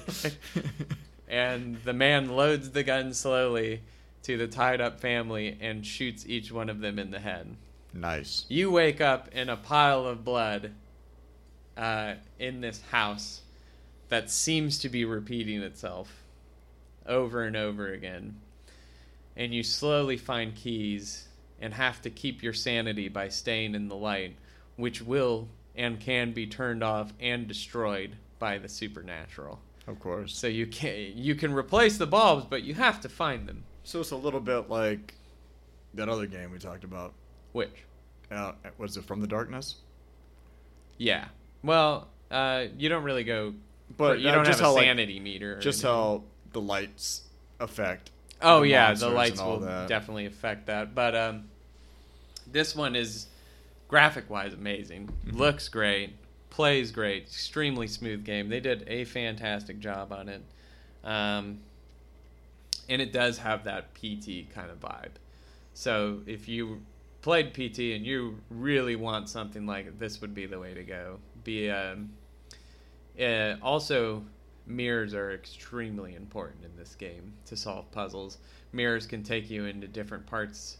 and 1.28 1.82
the 1.84 1.94
man 1.94 2.30
loads 2.30 2.70
the 2.70 2.84
gun 2.84 3.16
slowly 3.16 3.82
to 4.24 4.38
the 4.38 4.48
tied 4.48 4.80
up 4.80 5.00
family 5.00 5.58
and 5.60 5.84
shoots 5.84 6.28
each 6.28 6.52
one 6.52 6.70
of 6.70 6.82
them 6.82 7.00
in 7.00 7.10
the 7.10 7.20
head. 7.20 7.56
nice. 7.96 8.46
You 8.48 8.70
wake 8.70 9.02
up 9.02 9.28
in 9.32 9.50
a 9.50 9.58
pile 9.58 10.06
of 10.06 10.24
blood 10.24 10.74
uh, 11.76 12.14
in 12.38 12.62
this 12.62 12.84
house 12.92 13.42
that 14.10 14.30
seems 14.30 14.78
to 14.80 14.90
be 14.90 15.04
repeating 15.04 15.64
itself 15.64 16.26
over 17.10 17.44
and 17.44 17.58
over 17.58 17.92
again. 17.92 18.38
And 19.36 19.54
you 19.54 19.64
slowly 19.64 20.18
find 20.18 20.56
keys 20.56 21.28
and 21.62 21.74
have 21.74 22.02
to 22.04 22.10
keep 22.10 22.42
your 22.44 22.54
sanity 22.54 23.10
by 23.10 23.28
staying 23.30 23.76
in 23.76 23.88
the 23.90 23.96
light, 23.96 24.36
which 24.78 25.02
will 25.02 25.48
and 25.76 26.00
can 26.00 26.32
be 26.34 26.46
turned 26.48 26.84
off 26.84 27.12
and 27.20 27.48
destroyed 27.48 28.16
by 28.38 28.58
the 28.58 28.70
supernatural. 28.70 29.60
Of 29.88 30.00
course. 30.00 30.38
So 30.38 30.48
you 30.48 30.68
can 30.68 31.14
you 31.16 31.36
can 31.36 31.54
replace 31.54 31.98
the 31.98 32.06
bulbs, 32.08 32.46
but 32.50 32.64
you 32.64 32.74
have 32.76 33.02
to 33.02 33.10
find 33.10 33.48
them. 33.48 33.64
So 33.84 34.00
it's 34.02 34.12
a 34.12 34.16
little 34.16 34.40
bit 34.40 34.70
like 34.70 35.16
that 35.96 36.08
other 36.10 36.28
game 36.28 36.52
we 36.52 36.60
talked 36.60 36.84
about. 36.84 37.14
Which, 37.54 37.72
Uh, 38.30 38.54
was 38.78 38.96
it 38.98 39.04
From 39.06 39.22
the 39.22 39.28
Darkness? 39.28 39.76
yeah. 40.98 41.26
Well, 41.64 42.08
uh, 42.32 42.66
you 42.78 42.88
don't 42.90 43.04
really 43.04 43.24
go. 43.24 43.54
But 43.98 44.20
you 44.20 44.32
don't 44.32 44.46
just 44.46 44.60
have 44.60 44.68
a 44.68 44.70
how, 44.70 44.76
like, 44.76 44.84
sanity 44.84 45.20
meter. 45.20 45.58
just 45.60 45.84
anything. 45.84 45.96
how 45.98 46.24
the 46.52 46.62
lights 46.62 47.22
affect. 47.60 48.12
Oh 48.42 48.62
the 48.62 48.70
yeah, 48.70 48.94
the 48.94 49.10
lights 49.10 49.42
will 49.42 49.60
that. 49.60 49.88
definitely 49.88 50.26
affect 50.26 50.68
that. 50.68 50.96
But 50.96 51.16
um, 51.16 51.46
this 52.52 52.76
one 52.76 52.96
is 52.96 53.28
graphic 53.88 54.30
wise 54.30 54.54
amazing. 54.54 55.08
Mm-hmm. 55.08 55.38
Looks 55.38 55.68
great, 55.68 56.14
plays 56.50 56.92
great, 56.92 57.24
extremely 57.24 57.88
smooth 57.88 58.24
game. 58.24 58.50
They 58.50 58.60
did 58.60 58.86
a 58.88 59.06
fantastic 59.06 59.80
job 59.80 60.14
on 60.14 60.30
it, 60.30 60.42
um, 61.04 61.60
and 62.88 63.02
it 63.02 63.12
does 63.12 63.38
have 63.40 63.66
that 63.66 63.94
PT 63.96 64.54
kind 64.54 64.72
of 64.72 64.80
vibe. 64.80 65.12
So 65.74 66.20
if 66.26 66.48
you 66.48 66.82
played 67.22 67.54
PT 67.54 67.96
and 67.96 68.06
you 68.06 68.40
really 68.50 68.96
want 68.96 69.30
something 69.30 69.66
like 69.66 69.88
it, 69.88 70.00
this 70.00 70.22
would 70.22 70.34
be 70.34 70.46
the 70.46 70.60
way 70.60 70.74
to 70.74 70.84
go. 70.84 71.20
Be 71.44 71.70
um, 71.70 72.12
uh, 73.20 73.56
also 73.62 74.24
mirrors 74.70 75.14
are 75.14 75.32
extremely 75.32 76.16
important 76.16 76.64
in 76.64 76.76
this 76.78 76.96
game 76.96 77.34
to 77.48 77.58
solve 77.58 77.92
puzzles. 77.92 78.38
Mirrors 78.72 79.06
can 79.08 79.24
take 79.24 79.50
you 79.50 79.66
into 79.66 79.88
different 79.88 80.26
parts 80.28 80.78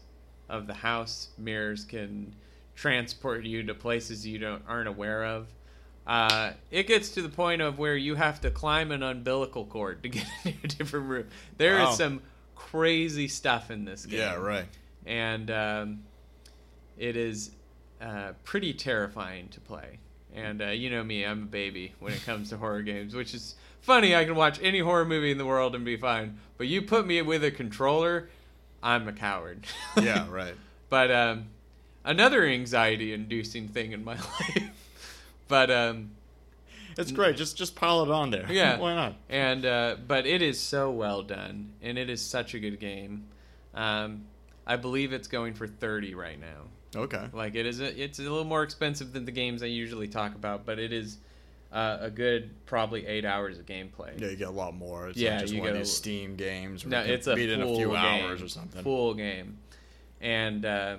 of 0.48 0.66
the 0.66 0.74
house. 0.74 1.28
Mirrors 1.36 1.84
can 1.84 2.34
transport 2.74 3.44
you 3.44 3.62
to 3.64 3.74
places 3.74 4.26
you 4.26 4.38
don't 4.38 4.62
aren't 4.68 4.88
aware 4.88 5.24
of. 5.24 5.48
Uh, 6.06 6.52
it 6.70 6.86
gets 6.86 7.10
to 7.10 7.22
the 7.22 7.28
point 7.28 7.60
of 7.60 7.78
where 7.78 7.96
you 7.96 8.14
have 8.14 8.40
to 8.40 8.50
climb 8.50 8.90
an 8.90 9.02
umbilical 9.02 9.64
cord 9.66 10.02
to 10.02 10.08
get 10.10 10.26
into 10.44 10.58
a 10.64 10.68
different 10.68 11.06
room. 11.08 11.26
There 11.58 11.74
is 11.78 11.88
Wow. 11.88 11.94
some 11.94 12.22
crazy 12.54 13.28
stuff 13.28 13.70
in 13.70 13.84
this 13.84 14.06
game 14.06 14.18
Yeah, 14.20 14.34
right. 14.34 14.66
and 15.04 15.50
um, 15.50 16.02
it 16.96 17.16
is 17.16 17.50
uh, 18.00 18.32
pretty 18.44 18.72
terrifying 18.72 19.48
to 19.48 19.60
play. 19.60 19.98
And 20.34 20.62
uh, 20.62 20.66
you 20.66 20.90
know 20.90 21.02
me, 21.02 21.24
I'm 21.24 21.42
a 21.44 21.46
baby 21.46 21.94
when 21.98 22.12
it 22.12 22.24
comes 22.24 22.50
to 22.50 22.56
horror 22.56 22.82
games, 22.82 23.14
which 23.14 23.34
is 23.34 23.56
funny. 23.80 24.14
I 24.14 24.24
can 24.24 24.34
watch 24.34 24.58
any 24.62 24.80
horror 24.80 25.04
movie 25.04 25.30
in 25.30 25.38
the 25.38 25.46
world 25.46 25.74
and 25.74 25.84
be 25.84 25.96
fine, 25.96 26.38
but 26.58 26.66
you 26.66 26.82
put 26.82 27.06
me 27.06 27.20
with 27.22 27.42
a 27.44 27.50
controller, 27.50 28.28
I'm 28.82 29.08
a 29.08 29.12
coward. 29.12 29.66
Yeah, 30.00 30.26
right. 30.30 30.54
but 30.88 31.10
um, 31.10 31.46
another 32.04 32.44
anxiety-inducing 32.44 33.68
thing 33.68 33.92
in 33.92 34.04
my 34.04 34.14
life. 34.40 34.70
but 35.48 35.70
um, 35.70 36.10
It's 36.96 37.12
great. 37.12 37.36
Just 37.36 37.56
just 37.56 37.74
pile 37.76 38.02
it 38.02 38.10
on 38.10 38.30
there. 38.30 38.46
Yeah. 38.50 38.78
Why 38.78 38.94
not? 38.94 39.16
and 39.28 39.64
uh, 39.66 39.96
but 40.06 40.26
it 40.26 40.42
is 40.42 40.58
so 40.60 40.90
well 40.90 41.22
done, 41.22 41.72
and 41.82 41.98
it 41.98 42.08
is 42.10 42.20
such 42.22 42.54
a 42.54 42.58
good 42.58 42.78
game. 42.80 43.24
Um, 43.74 44.24
I 44.66 44.76
believe 44.76 45.12
it's 45.12 45.28
going 45.28 45.54
for 45.54 45.66
thirty 45.66 46.14
right 46.14 46.38
now. 46.40 46.68
Okay. 46.96 47.24
Like 47.32 47.54
it 47.54 47.66
is, 47.66 47.80
a, 47.80 48.02
it's 48.02 48.18
a 48.18 48.22
little 48.22 48.42
more 48.44 48.64
expensive 48.64 49.12
than 49.12 49.24
the 49.24 49.30
games 49.30 49.62
I 49.62 49.66
usually 49.66 50.08
talk 50.08 50.34
about, 50.34 50.66
but 50.66 50.78
it 50.80 50.92
is 50.92 51.18
uh, 51.72 51.98
a 52.00 52.10
good 52.10 52.50
probably 52.66 53.06
eight 53.06 53.24
hours 53.24 53.58
of 53.58 53.66
gameplay. 53.66 54.18
Yeah, 54.20 54.28
you 54.28 54.36
get 54.36 54.48
a 54.48 54.52
lot 54.52 54.74
more. 54.74 55.08
It's 55.08 55.18
Yeah, 55.18 55.34
not 55.34 55.40
just 55.42 55.52
you 55.54 55.60
one 55.60 55.68
of 55.68 55.74
get 55.74 55.80
a- 55.80 55.84
these 55.84 55.92
Steam 55.96 56.36
games. 56.36 56.84
Where 56.84 56.90
No, 57.00 57.04
you 57.06 57.12
it's 57.14 57.26
a 57.26 57.34
beat 57.34 57.50
in 57.50 57.62
a 57.62 57.66
few 57.66 57.88
game, 57.88 57.96
hours 57.96 58.42
or 58.42 58.48
something. 58.48 58.82
Full 58.82 59.14
game, 59.14 59.58
and 60.20 60.64
uh, 60.64 60.96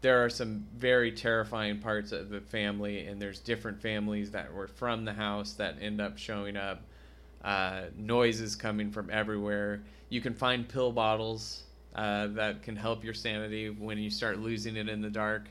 there 0.00 0.22
are 0.24 0.28
some 0.28 0.66
very 0.76 1.12
terrifying 1.12 1.78
parts 1.78 2.12
of 2.12 2.28
the 2.28 2.40
family, 2.40 3.06
and 3.06 3.20
there's 3.20 3.38
different 3.40 3.80
families 3.80 4.30
that 4.32 4.52
were 4.52 4.68
from 4.68 5.04
the 5.04 5.12
house 5.14 5.54
that 5.54 5.76
end 5.80 6.00
up 6.00 6.18
showing 6.18 6.56
up. 6.56 6.82
Uh, 7.42 7.82
noises 7.98 8.56
coming 8.56 8.90
from 8.90 9.10
everywhere. 9.10 9.82
You 10.08 10.22
can 10.22 10.32
find 10.32 10.66
pill 10.66 10.92
bottles 10.92 11.64
uh, 11.94 12.28
that 12.28 12.62
can 12.62 12.74
help 12.74 13.04
your 13.04 13.12
sanity 13.12 13.68
when 13.68 13.98
you 13.98 14.08
start 14.08 14.38
losing 14.38 14.76
it 14.76 14.88
in 14.88 15.02
the 15.02 15.10
dark. 15.10 15.48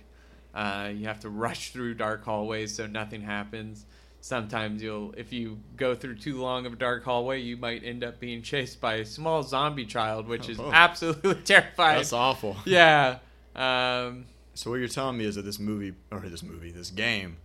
Uh, 0.55 0.89
you 0.91 1.05
have 1.05 1.19
to 1.19 1.29
rush 1.45 1.69
through 1.71 1.93
dark 1.93 2.23
hallways 2.25 2.73
so 2.73 2.87
nothing 2.87 3.21
happens. 3.21 3.85
Sometimes 4.25 4.81
you'll, 4.81 5.13
if 5.17 5.33
you 5.33 5.59
go 5.75 5.93
through 5.95 6.15
too 6.15 6.37
long 6.41 6.65
of 6.65 6.71
a 6.71 6.75
dark 6.77 7.03
hallway, 7.03 7.41
you 7.41 7.57
might 7.57 7.83
end 7.83 8.05
up 8.05 8.21
being 8.21 8.41
chased 8.41 8.79
by 8.79 8.93
a 8.95 9.05
small 9.05 9.43
zombie 9.43 9.85
child, 9.85 10.29
which 10.29 10.47
is 10.47 10.57
Oh. 10.61 10.71
absolutely 10.71 11.35
terrifying. 11.43 11.97
That's 11.97 12.13
awful. 12.13 12.55
Yeah. 12.65 13.17
Um, 13.53 14.23
So 14.53 14.69
what 14.69 14.77
you're 14.77 14.87
telling 14.87 15.17
me 15.17 15.25
is 15.25 15.35
that 15.35 15.41
this 15.41 15.59
movie 15.59 15.93
or 16.09 16.21
this 16.21 16.41
movie, 16.41 16.71
this 16.71 16.89
game, 16.89 17.35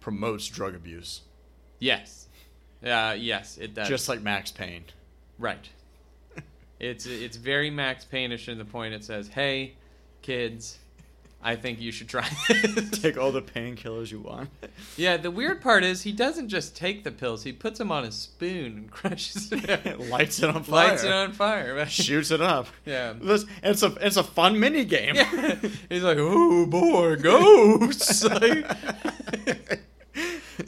promotes 0.00 0.48
drug 0.48 0.74
abuse, 0.74 1.20
yes. 1.78 2.28
Uh, 2.82 3.14
yes, 3.18 3.58
it 3.58 3.74
does. 3.74 3.86
just 3.88 4.08
like 4.08 4.22
Max 4.22 4.50
Payne. 4.50 4.84
Right. 5.38 5.68
It's 6.80 7.04
it's 7.06 7.36
very 7.36 7.68
Max 7.70 8.04
Payne-ish 8.06 8.48
in 8.48 8.56
the 8.58 8.64
point 8.64 8.94
it 8.94 9.04
says, 9.04 9.28
"Hey, 9.28 9.74
kids, 10.22 10.78
I 11.44 11.56
think 11.56 11.80
you 11.80 11.92
should 11.92 12.08
try 12.08 12.26
this." 12.48 12.98
Take 13.00 13.16
all 13.18 13.30
the 13.30 13.42
painkillers 13.42 14.10
you 14.10 14.20
want. 14.20 14.48
yeah, 14.96 15.16
the 15.18 15.30
weird 15.30 15.60
part 15.60 15.84
is 15.84 16.02
he 16.02 16.12
doesn't 16.12 16.48
just 16.48 16.74
take 16.76 17.04
the 17.04 17.10
pills; 17.12 17.44
he 17.44 17.52
puts 17.52 17.78
them 17.78 17.92
on 17.92 18.04
a 18.04 18.10
spoon 18.10 18.66
and 18.78 18.90
crushes 18.90 19.50
it, 19.52 20.00
Lights 20.10 20.42
it 20.42 20.48
on 20.50 20.62
fire. 20.64 20.88
lights 20.90 21.04
it 21.04 21.12
on 21.12 21.32
fire. 21.32 21.86
Shoots 21.86 22.30
it 22.30 22.40
up. 22.40 22.66
Yeah. 22.86 23.12
This, 23.20 23.44
it's 23.62 23.82
a 23.82 23.94
it's 24.00 24.16
a 24.16 24.24
fun 24.24 24.58
mini 24.58 24.84
game. 24.84 25.14
Yeah. 25.14 25.56
He's 25.88 26.02
like, 26.02 26.18
"Oh 26.18 26.66
boy, 26.66 27.16
ghosts!" 27.16 28.24
Like, 28.24 28.66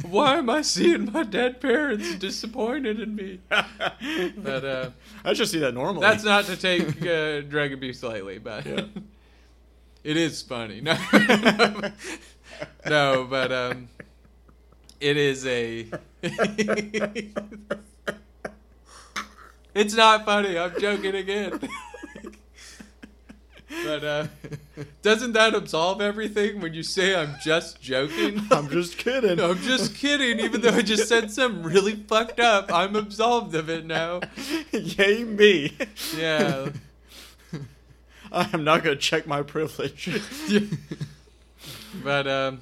Why 0.03 0.37
am 0.39 0.51
I 0.51 0.63
seeing 0.63 1.13
my 1.13 1.23
dead 1.23 1.61
parents 1.61 2.17
disappointed 2.17 2.99
in 3.01 3.15
me? 3.15 3.41
But 3.49 4.65
uh, 4.65 4.91
I 5.25 5.33
just 5.33 5.53
see 5.53 5.59
that 5.61 5.75
normally. 5.75 6.01
That's 6.01 6.25
not 6.25 6.45
to 6.47 6.57
take 6.57 7.07
uh, 7.07 7.41
drug 7.43 7.73
abuse 7.73 8.03
lightly, 8.03 8.39
but 8.39 8.67
Yeah. 8.67 8.83
It 10.07 10.17
is 10.17 10.41
funny. 10.41 10.81
No, 10.81 10.97
no, 12.87 13.27
but 13.29 13.51
um, 13.51 13.89
it 15.01 15.17
is 15.17 15.45
a. 15.47 15.87
It's 19.75 19.95
not 19.95 20.25
funny. 20.25 20.59
I'm 20.59 20.73
joking 20.81 21.15
again. 21.15 21.61
but 23.85 24.05
uh, 24.05 24.27
doesn't 25.03 25.35
that 25.35 25.55
absolve 25.55 26.01
everything 26.01 26.63
when 26.63 26.73
you 26.73 26.83
say 26.83 27.15
I'm 27.15 27.37
just 27.43 27.83
joking? 27.83 28.41
I'm 28.51 28.71
just 28.71 28.97
kidding. 28.97 29.39
I'm 29.39 29.59
just 29.59 29.95
kidding. 29.95 30.41
Even 30.41 30.63
though 30.63 30.71
I 30.71 30.81
just 30.81 31.11
said 31.11 31.31
something 31.31 31.63
really 31.63 31.95
fucked 31.95 32.41
up, 32.41 32.73
I'm 32.73 32.97
absolved 32.97 33.55
of 33.55 33.69
it 33.69 33.85
now. 33.85 34.21
Yay 34.73 35.25
me. 35.25 35.77
Yeah. 36.17 36.71
I'm 38.33 38.65
not 38.65 38.83
gonna 38.85 38.97
check 38.97 39.27
my 39.27 39.43
privilege. 39.43 40.09
But 42.03 42.27
um, 42.27 42.61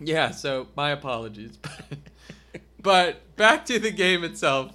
yeah. 0.00 0.30
So 0.30 0.68
my 0.76 0.90
apologies. 0.90 1.58
but 2.82 3.36
back 3.36 3.64
to 3.66 3.78
the 3.78 3.90
game 3.90 4.24
itself. 4.24 4.72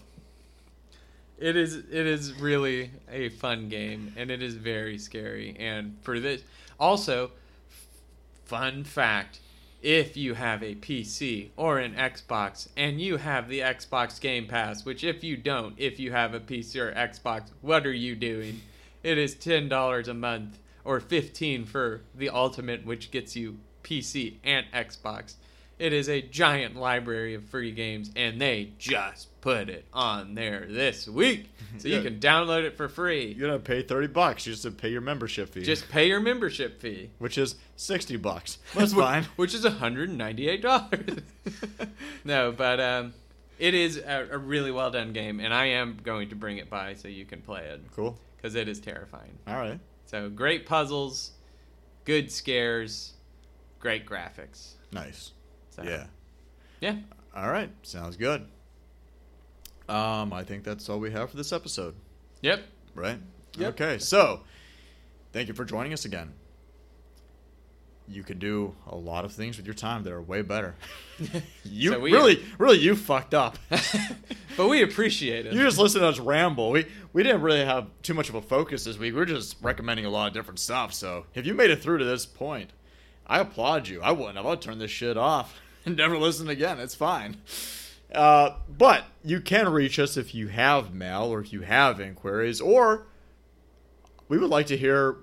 It 1.37 1.55
is 1.55 1.75
it 1.75 1.91
is 1.91 2.33
really 2.33 2.91
a 3.11 3.29
fun 3.29 3.69
game 3.69 4.11
and 4.17 4.31
it 4.31 4.41
is 4.41 4.55
very 4.55 4.97
scary 4.97 5.55
and 5.59 5.95
for 6.01 6.19
this 6.19 6.41
also 6.79 7.29
fun 8.45 8.83
fact 8.83 9.39
if 9.83 10.17
you 10.17 10.33
have 10.33 10.63
a 10.63 10.73
PC 10.73 11.49
or 11.55 11.77
an 11.77 11.93
Xbox 11.93 12.69
and 12.75 12.99
you 12.99 13.17
have 13.17 13.49
the 13.49 13.59
Xbox 13.59 14.19
Game 14.19 14.47
Pass 14.47 14.83
which 14.83 15.03
if 15.03 15.23
you 15.23 15.37
don't 15.37 15.75
if 15.77 15.99
you 15.99 16.11
have 16.11 16.33
a 16.33 16.39
PC 16.39 16.81
or 16.81 16.91
Xbox 16.91 17.51
what 17.61 17.85
are 17.85 17.93
you 17.93 18.15
doing 18.15 18.59
it 19.07 19.17
is 19.17 19.35
$10 19.35 20.07
a 20.07 20.13
month 20.13 20.59
or 20.83 20.99
15 20.99 21.65
for 21.65 22.01
the 22.15 22.29
ultimate 22.29 22.85
which 22.85 23.11
gets 23.11 23.35
you 23.35 23.57
PC 23.83 24.35
and 24.43 24.65
Xbox 24.73 25.35
it 25.79 25.93
is 25.93 26.09
a 26.09 26.23
giant 26.23 26.75
library 26.75 27.35
of 27.35 27.43
free 27.45 27.71
games, 27.71 28.09
and 28.15 28.41
they 28.41 28.71
just 28.79 29.27
put 29.41 29.69
it 29.69 29.85
on 29.93 30.33
there 30.33 30.65
this 30.67 31.07
week. 31.07 31.49
So 31.77 31.87
Yeah. 31.87 31.97
you 31.97 32.01
can 32.01 32.19
download 32.19 32.63
it 32.63 32.75
for 32.77 32.87
free. 32.89 33.35
You're 33.37 33.49
gonna 33.49 33.59
pay 33.59 33.83
thirty 33.83 34.07
bucks. 34.07 34.47
You 34.47 34.53
just 34.53 34.63
have 34.63 34.75
to 34.75 34.81
pay 34.81 34.89
your 34.89 35.01
membership 35.01 35.49
fee, 35.49 35.61
Just 35.61 35.87
pay 35.89 36.07
your 36.07 36.19
membership 36.19 36.81
fee. 36.81 37.11
which 37.19 37.37
is 37.37 37.53
sixty 37.75 38.15
bucks. 38.17 38.57
That's 38.73 38.93
fine. 38.93 39.25
Which 39.35 39.53
is 39.53 39.63
$198. 39.65 41.21
no, 42.23 42.51
but 42.51 42.79
um, 42.79 43.13
it 43.59 43.73
is 43.73 43.97
a, 43.97 44.27
a 44.31 44.37
really 44.37 44.71
well 44.71 44.91
done 44.91 45.13
game, 45.13 45.39
and 45.39 45.53
I 45.53 45.65
am 45.67 45.97
going 46.03 46.29
to 46.29 46.35
bring 46.35 46.57
it 46.57 46.69
by 46.69 46.93
so 46.95 47.07
you 47.07 47.25
can 47.25 47.41
play 47.41 47.65
it 47.65 47.81
Cool. 47.95 48.17
because 48.35 48.55
it 48.55 48.67
is 48.67 48.79
terrifying. 48.79 49.37
All 49.47 49.55
right. 49.57 49.79
So 50.05 50.29
great 50.29 50.65
puzzles, 50.65 51.31
good 52.05 52.31
scares, 52.31 53.13
great 53.79 54.05
graphics. 54.05 54.73
Nice. 54.91 55.31
So, 55.71 55.83
Yeah. 55.83 56.05
Yeah. 56.79 56.95
All 57.35 57.49
right. 57.51 57.69
Sounds 57.83 58.15
good. 58.17 58.45
Um, 59.89 60.33
I 60.33 60.43
think 60.43 60.63
that's 60.63 60.89
all 60.89 60.99
we 60.99 61.11
have 61.11 61.29
for 61.31 61.37
this 61.37 61.51
episode, 61.53 61.95
Yep. 62.41 62.61
right? 62.93 63.19
Yep. 63.57 63.73
Okay. 63.73 63.97
So, 63.99 64.41
thank 65.31 65.47
you 65.47 65.53
for 65.53 65.63
joining 65.65 65.93
us 65.93 66.05
again. 66.05 66.33
You 68.09 68.23
could 68.23 68.39
do 68.39 68.73
a 68.87 68.95
lot 68.95 69.25
of 69.25 69.33
things 69.33 69.57
with 69.57 69.65
your 69.65 69.73
time 69.75 70.03
that 70.03 70.13
are 70.13 70.21
way 70.21 70.41
better. 70.41 70.75
you 71.63 71.91
So 71.91 71.99
we- 71.99 72.11
really, 72.13 72.43
really, 72.57 72.77
you 72.77 72.95
fucked 72.95 73.33
up. 73.33 73.57
but 74.57 74.67
we 74.69 74.81
appreciate 74.83 75.45
it. 75.45 75.53
You 75.53 75.61
just 75.61 75.77
listen 75.77 76.01
to 76.01 76.07
us 76.07 76.19
ramble. 76.19 76.71
We 76.71 76.85
we 77.13 77.23
didn't 77.23 77.41
really 77.41 77.65
have 77.65 77.87
too 78.03 78.13
much 78.13 78.29
of 78.29 78.35
a 78.35 78.41
focus 78.41 78.83
this 78.83 78.97
week. 78.97 79.13
We 79.15 79.21
are 79.21 79.25
just 79.25 79.57
recommending 79.61 80.05
a 80.05 80.09
lot 80.09 80.27
of 80.27 80.33
different 80.33 80.59
stuff. 80.59 80.93
So 80.93 81.25
if 81.33 81.45
you 81.45 81.53
made 81.53 81.69
it 81.69 81.81
through 81.81 81.97
to 81.97 82.05
this 82.05 82.25
point, 82.25 82.71
I 83.25 83.39
applaud 83.39 83.87
you. 83.87 84.01
I 84.01 84.11
wouldn't 84.11 84.37
have. 84.37 84.45
I'd 84.45 84.61
turn 84.61 84.79
this 84.79 84.91
shit 84.91 85.17
off 85.17 85.59
and 85.85 85.97
never 85.97 86.17
listen 86.17 86.47
again. 86.49 86.79
It's 86.79 86.95
fine. 86.95 87.37
Uh, 88.13 88.51
but 88.69 89.03
you 89.23 89.41
can 89.41 89.67
reach 89.69 89.99
us 89.99 90.15
if 90.15 90.33
you 90.33 90.47
have 90.47 90.93
mail 90.93 91.23
or 91.25 91.41
if 91.41 91.51
you 91.51 91.61
have 91.61 91.99
inquiries, 91.99 92.61
or 92.61 93.07
we 94.29 94.37
would 94.37 94.49
like 94.49 94.67
to 94.67 94.77
hear 94.77 95.17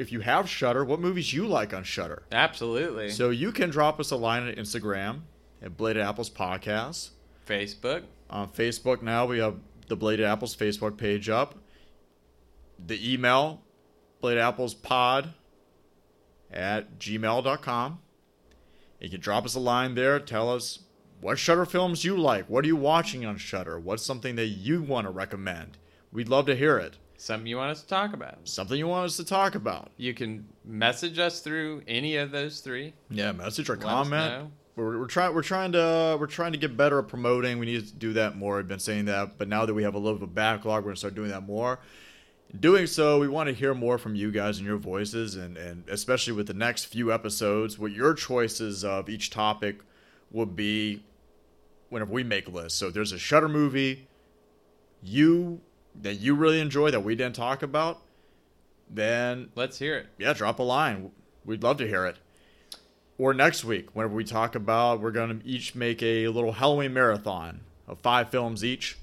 if 0.00 0.10
you 0.10 0.20
have 0.20 0.48
Shudder, 0.48 0.84
what 0.84 1.00
movies 1.00 1.32
you 1.32 1.46
like 1.46 1.74
on 1.74 1.84
Shudder. 1.84 2.22
Absolutely. 2.32 3.10
So 3.10 3.30
you 3.30 3.52
can 3.52 3.70
drop 3.70 4.00
us 4.00 4.10
a 4.10 4.16
line 4.16 4.44
on 4.44 4.54
Instagram 4.54 5.20
at 5.62 5.76
Bladed 5.76 6.02
Apples 6.02 6.30
Podcast. 6.30 7.10
Facebook. 7.46 8.04
On 8.30 8.48
Facebook 8.48 9.02
now, 9.02 9.26
we 9.26 9.38
have 9.38 9.56
the 9.88 9.96
Bladed 9.96 10.24
Apples 10.24 10.56
Facebook 10.56 10.96
page 10.96 11.28
up. 11.28 11.56
The 12.84 13.12
email, 13.12 13.62
Bladed 14.20 14.42
Apples 14.42 14.74
Pod 14.74 15.34
at 16.50 16.98
gmail.com. 16.98 17.98
You 19.00 19.10
can 19.10 19.20
drop 19.20 19.44
us 19.44 19.54
a 19.54 19.60
line 19.60 19.94
there. 19.94 20.18
Tell 20.20 20.50
us 20.50 20.80
what 21.20 21.38
Shudder 21.38 21.64
films 21.66 22.04
you 22.04 22.16
like. 22.18 22.48
What 22.48 22.64
are 22.64 22.68
you 22.68 22.76
watching 22.76 23.24
on 23.26 23.36
Shudder? 23.36 23.78
What's 23.78 24.04
something 24.04 24.36
that 24.36 24.46
you 24.46 24.82
want 24.82 25.06
to 25.06 25.10
recommend? 25.10 25.78
We'd 26.12 26.28
love 26.28 26.46
to 26.46 26.56
hear 26.56 26.78
it. 26.78 26.96
Something 27.20 27.48
you 27.48 27.58
want 27.58 27.70
us 27.70 27.82
to 27.82 27.86
talk 27.86 28.14
about. 28.14 28.38
Something 28.44 28.78
you 28.78 28.88
want 28.88 29.04
us 29.04 29.18
to 29.18 29.24
talk 29.24 29.54
about. 29.54 29.90
You 29.98 30.14
can 30.14 30.48
message 30.64 31.18
us 31.18 31.40
through 31.40 31.82
any 31.86 32.16
of 32.16 32.30
those 32.30 32.60
three. 32.60 32.94
Yeah, 33.10 33.32
message 33.32 33.68
or 33.68 33.76
Let 33.76 33.82
comment. 33.82 34.50
We're, 34.74 34.98
we're 34.98 35.06
trying. 35.06 35.34
We're 35.34 35.42
trying 35.42 35.72
to. 35.72 36.16
We're 36.18 36.26
trying 36.26 36.52
to 36.52 36.58
get 36.58 36.78
better 36.78 36.98
at 36.98 37.08
promoting. 37.08 37.58
We 37.58 37.66
need 37.66 37.86
to 37.86 37.92
do 37.92 38.14
that 38.14 38.38
more. 38.38 38.58
I've 38.58 38.68
been 38.68 38.78
saying 38.78 39.04
that, 39.04 39.36
but 39.36 39.48
now 39.48 39.66
that 39.66 39.74
we 39.74 39.82
have 39.82 39.94
a 39.94 39.98
little 39.98 40.18
bit 40.18 40.22
of 40.22 40.30
a 40.30 40.32
backlog, 40.32 40.82
we're 40.82 40.92
gonna 40.92 40.96
start 40.96 41.14
doing 41.14 41.28
that 41.28 41.42
more. 41.42 41.78
In 42.54 42.58
doing 42.58 42.86
so, 42.86 43.18
we 43.18 43.28
want 43.28 43.48
to 43.48 43.54
hear 43.54 43.74
more 43.74 43.98
from 43.98 44.14
you 44.14 44.32
guys 44.32 44.56
and 44.56 44.66
your 44.66 44.78
voices, 44.78 45.36
and 45.36 45.58
and 45.58 45.86
especially 45.90 46.32
with 46.32 46.46
the 46.46 46.54
next 46.54 46.86
few 46.86 47.12
episodes, 47.12 47.78
what 47.78 47.92
your 47.92 48.14
choices 48.14 48.82
of 48.82 49.10
each 49.10 49.28
topic 49.28 49.82
would 50.30 50.56
be. 50.56 51.04
Whenever 51.90 52.12
we 52.12 52.24
make 52.24 52.48
lists, 52.48 52.78
so 52.78 52.88
there's 52.88 53.12
a 53.12 53.18
Shudder 53.18 53.48
movie, 53.48 54.08
you 55.02 55.60
that 56.02 56.14
you 56.20 56.34
really 56.34 56.60
enjoy 56.60 56.90
that 56.90 57.00
we 57.04 57.14
didn't 57.14 57.34
talk 57.36 57.62
about, 57.62 58.00
then 58.88 59.50
Let's 59.54 59.78
hear 59.78 59.96
it. 59.96 60.06
yeah, 60.18 60.32
drop 60.32 60.58
a 60.58 60.62
line. 60.62 61.10
We'd 61.44 61.62
love 61.62 61.76
to 61.78 61.86
hear 61.86 62.06
it. 62.06 62.16
Or 63.18 63.34
next 63.34 63.64
week, 63.64 63.88
whenever 63.94 64.14
we 64.14 64.24
talk 64.24 64.54
about, 64.54 65.00
we're 65.00 65.10
going 65.10 65.40
to 65.40 65.46
each 65.46 65.74
make 65.74 66.02
a 66.02 66.28
little 66.28 66.52
Halloween 66.52 66.94
marathon 66.94 67.60
of 67.86 67.98
five 68.00 68.30
films 68.30 68.64
each 68.64 68.96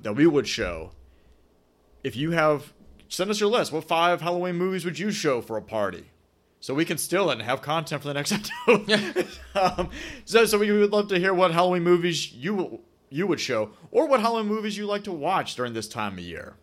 that 0.00 0.14
we 0.14 0.26
would 0.26 0.46
show. 0.46 0.92
If 2.04 2.14
you 2.16 2.30
have, 2.32 2.72
send 3.08 3.30
us 3.30 3.40
your 3.40 3.50
list. 3.50 3.72
What 3.72 3.84
five 3.84 4.20
Halloween 4.20 4.56
movies 4.56 4.84
would 4.84 4.98
you 4.98 5.10
show 5.10 5.40
for 5.40 5.56
a 5.56 5.62
party? 5.62 6.04
So 6.60 6.72
we 6.74 6.84
can 6.84 6.96
steal 6.98 7.28
it 7.30 7.34
and 7.34 7.42
have 7.42 7.60
content 7.62 8.02
for 8.02 8.08
the 8.08 8.14
next 8.14 8.32
episode. 8.68 9.26
um, 9.56 9.90
so, 10.24 10.44
so 10.46 10.58
we 10.58 10.70
would 10.70 10.92
love 10.92 11.08
to 11.08 11.18
hear 11.18 11.34
what 11.34 11.50
Halloween 11.50 11.82
movies 11.82 12.32
you 12.32 12.80
you 13.12 13.26
would 13.26 13.40
show, 13.40 13.70
or 13.90 14.08
what 14.08 14.20
Halloween 14.20 14.46
movies 14.46 14.76
you 14.76 14.86
like 14.86 15.04
to 15.04 15.12
watch 15.12 15.54
during 15.54 15.74
this 15.74 15.88
time 15.88 16.14
of 16.14 16.20
year 16.20 16.54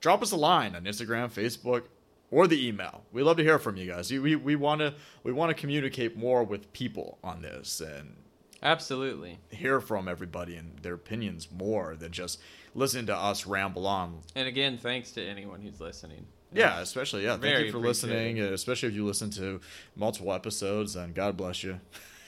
drop 0.00 0.22
us 0.22 0.30
a 0.30 0.36
line 0.36 0.76
on 0.76 0.84
Instagram, 0.84 1.32
Facebook, 1.32 1.84
or 2.30 2.46
the 2.46 2.66
email. 2.66 3.02
We 3.12 3.22
love 3.22 3.36
to 3.38 3.42
hear 3.42 3.58
from 3.58 3.76
you 3.76 3.86
guys. 3.86 4.10
We 4.10 4.36
we 4.36 4.56
want 4.56 4.80
to 4.80 4.94
we 5.22 5.32
want 5.32 5.50
to 5.50 5.54
communicate 5.54 6.16
more 6.16 6.44
with 6.44 6.72
people 6.72 7.18
on 7.24 7.42
this 7.42 7.80
and 7.80 8.16
Absolutely. 8.62 9.38
hear 9.50 9.80
from 9.80 10.08
everybody 10.08 10.56
and 10.56 10.78
their 10.78 10.94
opinions 10.94 11.48
more 11.50 11.94
than 11.96 12.12
just 12.12 12.40
listening 12.74 13.06
to 13.06 13.16
us 13.16 13.46
ramble 13.46 13.86
on. 13.86 14.20
And 14.34 14.48
again, 14.48 14.78
thanks 14.78 15.12
to 15.12 15.22
anyone 15.22 15.60
who's 15.60 15.80
listening. 15.80 16.26
Yeah, 16.52 16.80
especially 16.80 17.24
yeah. 17.24 17.32
Thank 17.32 17.42
Very 17.42 17.66
you 17.66 17.72
for 17.72 17.78
listening, 17.78 18.38
especially 18.40 18.88
if 18.88 18.94
you 18.94 19.04
listen 19.04 19.30
to 19.30 19.60
multiple 19.94 20.32
episodes. 20.32 20.96
And 20.96 21.14
God 21.14 21.36
bless 21.36 21.62
you. 21.62 21.80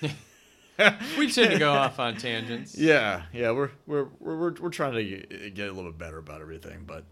We 1.18 1.30
tend 1.30 1.52
to 1.52 1.58
go 1.58 1.72
off 1.72 1.98
on 1.98 2.16
tangents. 2.16 2.76
Yeah, 2.78 3.22
yeah, 3.32 3.50
we're 3.50 3.70
we're 3.86 4.06
we're 4.20 4.54
we're, 4.60 4.70
trying 4.70 4.94
to 4.94 5.04
get 5.04 5.54
get 5.54 5.68
a 5.68 5.72
little 5.72 5.90
bit 5.90 5.98
better 5.98 6.18
about 6.18 6.40
everything, 6.40 6.84
but 6.86 7.04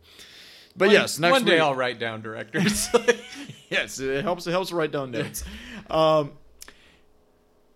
but 0.76 0.86
One- 0.86 0.94
yes, 0.94 1.18
next 1.18 1.32
one 1.32 1.44
day 1.44 1.54
week, 1.54 1.62
I'll 1.62 1.74
write 1.74 1.98
down 1.98 2.22
directors. 2.22 2.88
yes, 3.70 3.98
it 3.98 4.22
helps. 4.22 4.46
It 4.46 4.52
helps 4.52 4.70
write 4.72 4.92
down 4.92 5.10
notes. 5.10 5.42
um, 5.90 6.32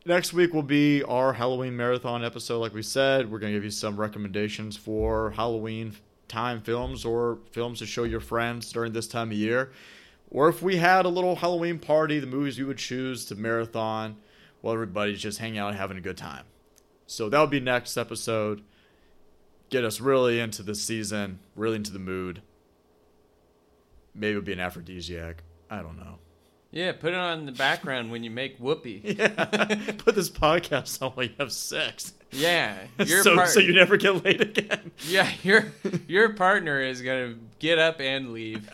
next 0.07 0.33
week 0.33 0.55
will 0.55 0.62
be 0.62 1.03
our 1.03 1.33
Halloween 1.33 1.77
marathon 1.77 2.25
episode. 2.25 2.59
Like 2.59 2.75
we 2.75 2.83
said, 2.83 3.31
we're 3.31 3.39
gonna 3.39 3.53
give 3.53 3.65
you 3.65 3.71
some 3.71 3.97
recommendations 3.99 4.77
for 4.77 5.31
Halloween 5.33 5.97
time 6.29 6.61
films 6.61 7.05
or 7.05 7.39
films 7.51 7.81
to 7.81 7.87
show 7.87 8.05
your 8.05 8.21
friends 8.21 8.73
during 8.73 8.93
this 8.93 9.09
time 9.09 9.31
of 9.31 9.37
year. 9.37 9.73
Or 10.31 10.49
if 10.49 10.62
we 10.62 10.77
had 10.77 11.05
a 11.07 11.09
little 11.09 11.35
Halloween 11.35 11.79
party, 11.81 12.21
the 12.21 12.27
movies 12.27 12.57
we 12.59 12.65
would 12.65 12.79
choose 12.79 13.25
to 13.27 13.35
marathon 13.35 14.17
while 14.61 14.74
everybody's 14.74 15.20
just 15.20 15.39
hanging 15.39 15.59
out 15.59 15.69
and 15.70 15.78
having 15.78 15.97
a 15.97 16.01
good 16.01 16.16
time. 16.16 16.45
So 17.07 17.28
that'll 17.28 17.47
be 17.47 17.61
next 17.61 17.97
episode. 17.97 18.62
Get 19.70 19.85
us 19.85 20.01
really 20.01 20.41
into 20.41 20.62
the 20.62 20.74
season, 20.74 21.39
really 21.57 21.77
into 21.77 21.93
the 21.93 21.99
mood. 21.99 22.43
Maybe 24.15 24.31
it'll 24.32 24.43
be 24.43 24.53
an 24.53 24.61
aphrodisiac. 24.61 25.43
I 25.70 25.82
don't 25.82 25.97
know. 25.97 26.19
yeah, 26.73 26.91
put 26.93 27.12
it 27.12 27.16
on 27.19 27.47
the 27.47 27.53
background 27.53 28.11
when 28.11 28.23
you 28.24 28.31
make 28.31 28.57
whoopee. 28.59 29.01
Yeah, 29.19 29.28
put 29.99 30.15
this 30.16 30.28
podcast 30.31 31.01
on 31.01 31.12
while 31.12 31.27
you 31.27 31.35
have 31.39 31.53
sex. 31.53 32.12
Yeah, 32.32 32.77
your 33.05 33.23
so, 33.23 33.35
part- 33.37 33.49
so 33.51 33.61
you 33.61 33.73
never 33.73 33.97
get 33.97 34.24
laid 34.24 34.41
again. 34.41 34.91
yeah, 35.09 35.31
your 35.43 35.73
your 36.09 36.32
partner 36.35 36.81
is 36.81 37.03
gonna 37.03 37.35
get 37.61 37.78
up 37.78 38.01
and 38.01 38.32
leave. 38.32 38.69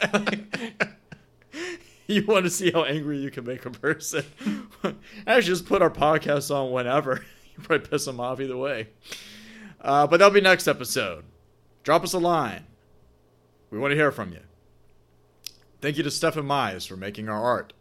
you 2.15 2.25
want 2.25 2.45
to 2.45 2.51
see 2.51 2.71
how 2.71 2.85
angry 2.85 3.19
you 3.19 3.31
can 3.31 3.45
make 3.45 3.67
a 3.67 3.71
person. 3.71 4.25
Actually, 5.27 5.43
just 5.43 5.67
put 5.67 5.83
our 5.83 5.91
podcast 5.91 6.55
on 6.55 6.73
whenever. 6.73 7.25
You 7.57 7.63
probably 7.63 7.89
piss 7.89 8.05
them 8.05 8.21
off 8.21 8.39
either 8.39 8.55
way. 8.55 8.89
Uh, 9.81 10.07
but 10.07 10.19
that'll 10.19 10.35
be 10.35 10.43
next 10.43 10.69
episode. 10.69 11.25
drop 11.85 12.05
us 12.05 12.13
a 12.13 12.19
line. 12.19 12.67
We 13.71 13.79
want 13.79 13.93
to 13.93 13.97
hear 13.97 14.13
from 14.13 14.33
you. 14.33 14.41
Thank 15.81 15.97
you 15.97 16.03
to 16.03 16.11
Stefan 16.11 16.45
Mize 16.45 16.87
for 16.87 16.99
making 16.99 17.31
our 17.31 17.43
art, 17.43 17.73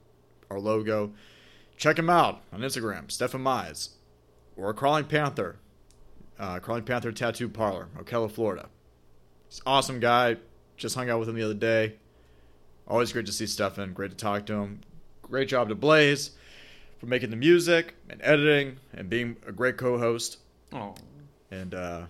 our 0.50 0.62
logo. 0.62 1.12
Check 1.76 2.00
him 2.00 2.10
out 2.10 2.42
on 2.54 2.62
Instagram, 2.62 3.12
Stefan 3.12 3.44
Mize, 3.44 3.90
or 4.56 4.74
Crawling 4.74 5.06
Panther, 5.06 5.58
uh, 6.40 6.60
Crawling 6.60 6.86
Panther 6.86 7.12
Tattoo 7.12 7.50
Parlor, 7.50 7.90
Ocala, 7.98 8.32
Florida. 8.32 8.70
He's 9.50 9.62
awesome 9.66 10.00
guy. 10.00 10.38
Just 10.78 10.96
hung 10.96 11.10
out 11.10 11.20
with 11.20 11.28
him 11.28 11.36
the 11.36 11.44
other 11.44 11.54
day. 11.54 11.96
Always 12.88 13.12
great 13.12 13.26
to 13.26 13.32
see 13.32 13.48
Stefan. 13.48 13.94
Great 13.94 14.12
to 14.12 14.18
talk 14.18 14.46
to 14.48 14.54
him. 14.54 14.82
Great 15.24 15.48
job 15.50 15.70
to 15.70 15.76
Blaze 15.76 16.32
for 17.00 17.08
making 17.08 17.30
the 17.32 17.36
music 17.36 17.96
and 18.10 18.22
editing 18.24 18.78
and 18.94 19.10
being 19.10 19.38
a 19.48 19.52
great 19.52 19.78
co-host. 19.78 20.38
Oh. 20.72 20.94
And 21.52 21.74
uh, 21.74 22.04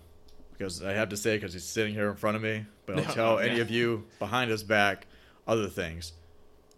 because 0.52 0.84
I 0.84 0.92
have 0.94 1.10
to 1.10 1.18
say, 1.18 1.38
because 1.38 1.54
he's 1.54 1.64
sitting 1.64 1.94
here 1.94 2.10
in 2.10 2.16
front 2.18 2.36
of 2.36 2.44
me, 2.44 2.66
but 2.86 2.98
I'll 2.98 3.04
No, 3.06 3.12
tell 3.14 3.44
yeah. 3.44 3.52
any 3.52 3.60
of 3.62 3.70
you 3.72 4.06
behind 4.20 4.52
his 4.52 4.64
back 4.64 5.08
other 5.48 5.68
things. 5.68 6.12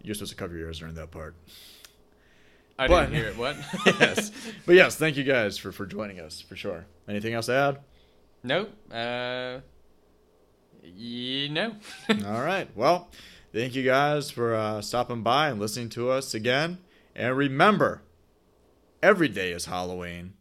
You're 0.02 0.14
supposed 0.14 0.30
to 0.32 0.36
cover 0.36 0.56
your 0.56 0.66
ears 0.68 0.78
during 0.78 0.94
that 0.94 1.10
part. 1.10 1.34
I 2.78 2.86
But- 2.86 3.06
didn't 3.06 3.16
hear 3.16 3.26
it. 3.30 3.36
What? 3.36 3.56
yes, 3.86 4.30
but 4.64 4.76
yes, 4.76 4.94
thank 4.94 5.16
you 5.16 5.24
guys 5.24 5.58
for 5.58 5.72
for 5.72 5.84
joining 5.86 6.20
us 6.20 6.40
for 6.40 6.54
sure. 6.54 6.86
Anything 7.08 7.34
else 7.34 7.46
to 7.46 7.52
add? 7.54 7.78
Nope. 8.44 8.70
Uh. 8.92 9.58
You 10.84 11.48
know. 11.48 11.74
All 12.26 12.40
right. 12.42 12.68
Well, 12.76 13.08
thank 13.52 13.74
you 13.74 13.82
guys 13.82 14.30
for 14.30 14.54
uh, 14.54 14.80
stopping 14.80 15.22
by 15.22 15.48
and 15.48 15.60
listening 15.60 15.88
to 15.90 16.10
us 16.10 16.34
again. 16.34 16.78
And 17.14 17.36
remember, 17.36 18.02
every 19.02 19.28
day 19.28 19.52
is 19.52 19.66
Halloween, 19.66 20.34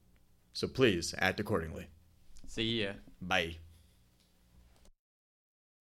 so 0.53 0.67
please 0.67 1.15
act 1.17 1.39
accordingly. 1.39 1.87
See 2.47 2.83
ya. 2.83 2.91
Bye. 3.21 3.57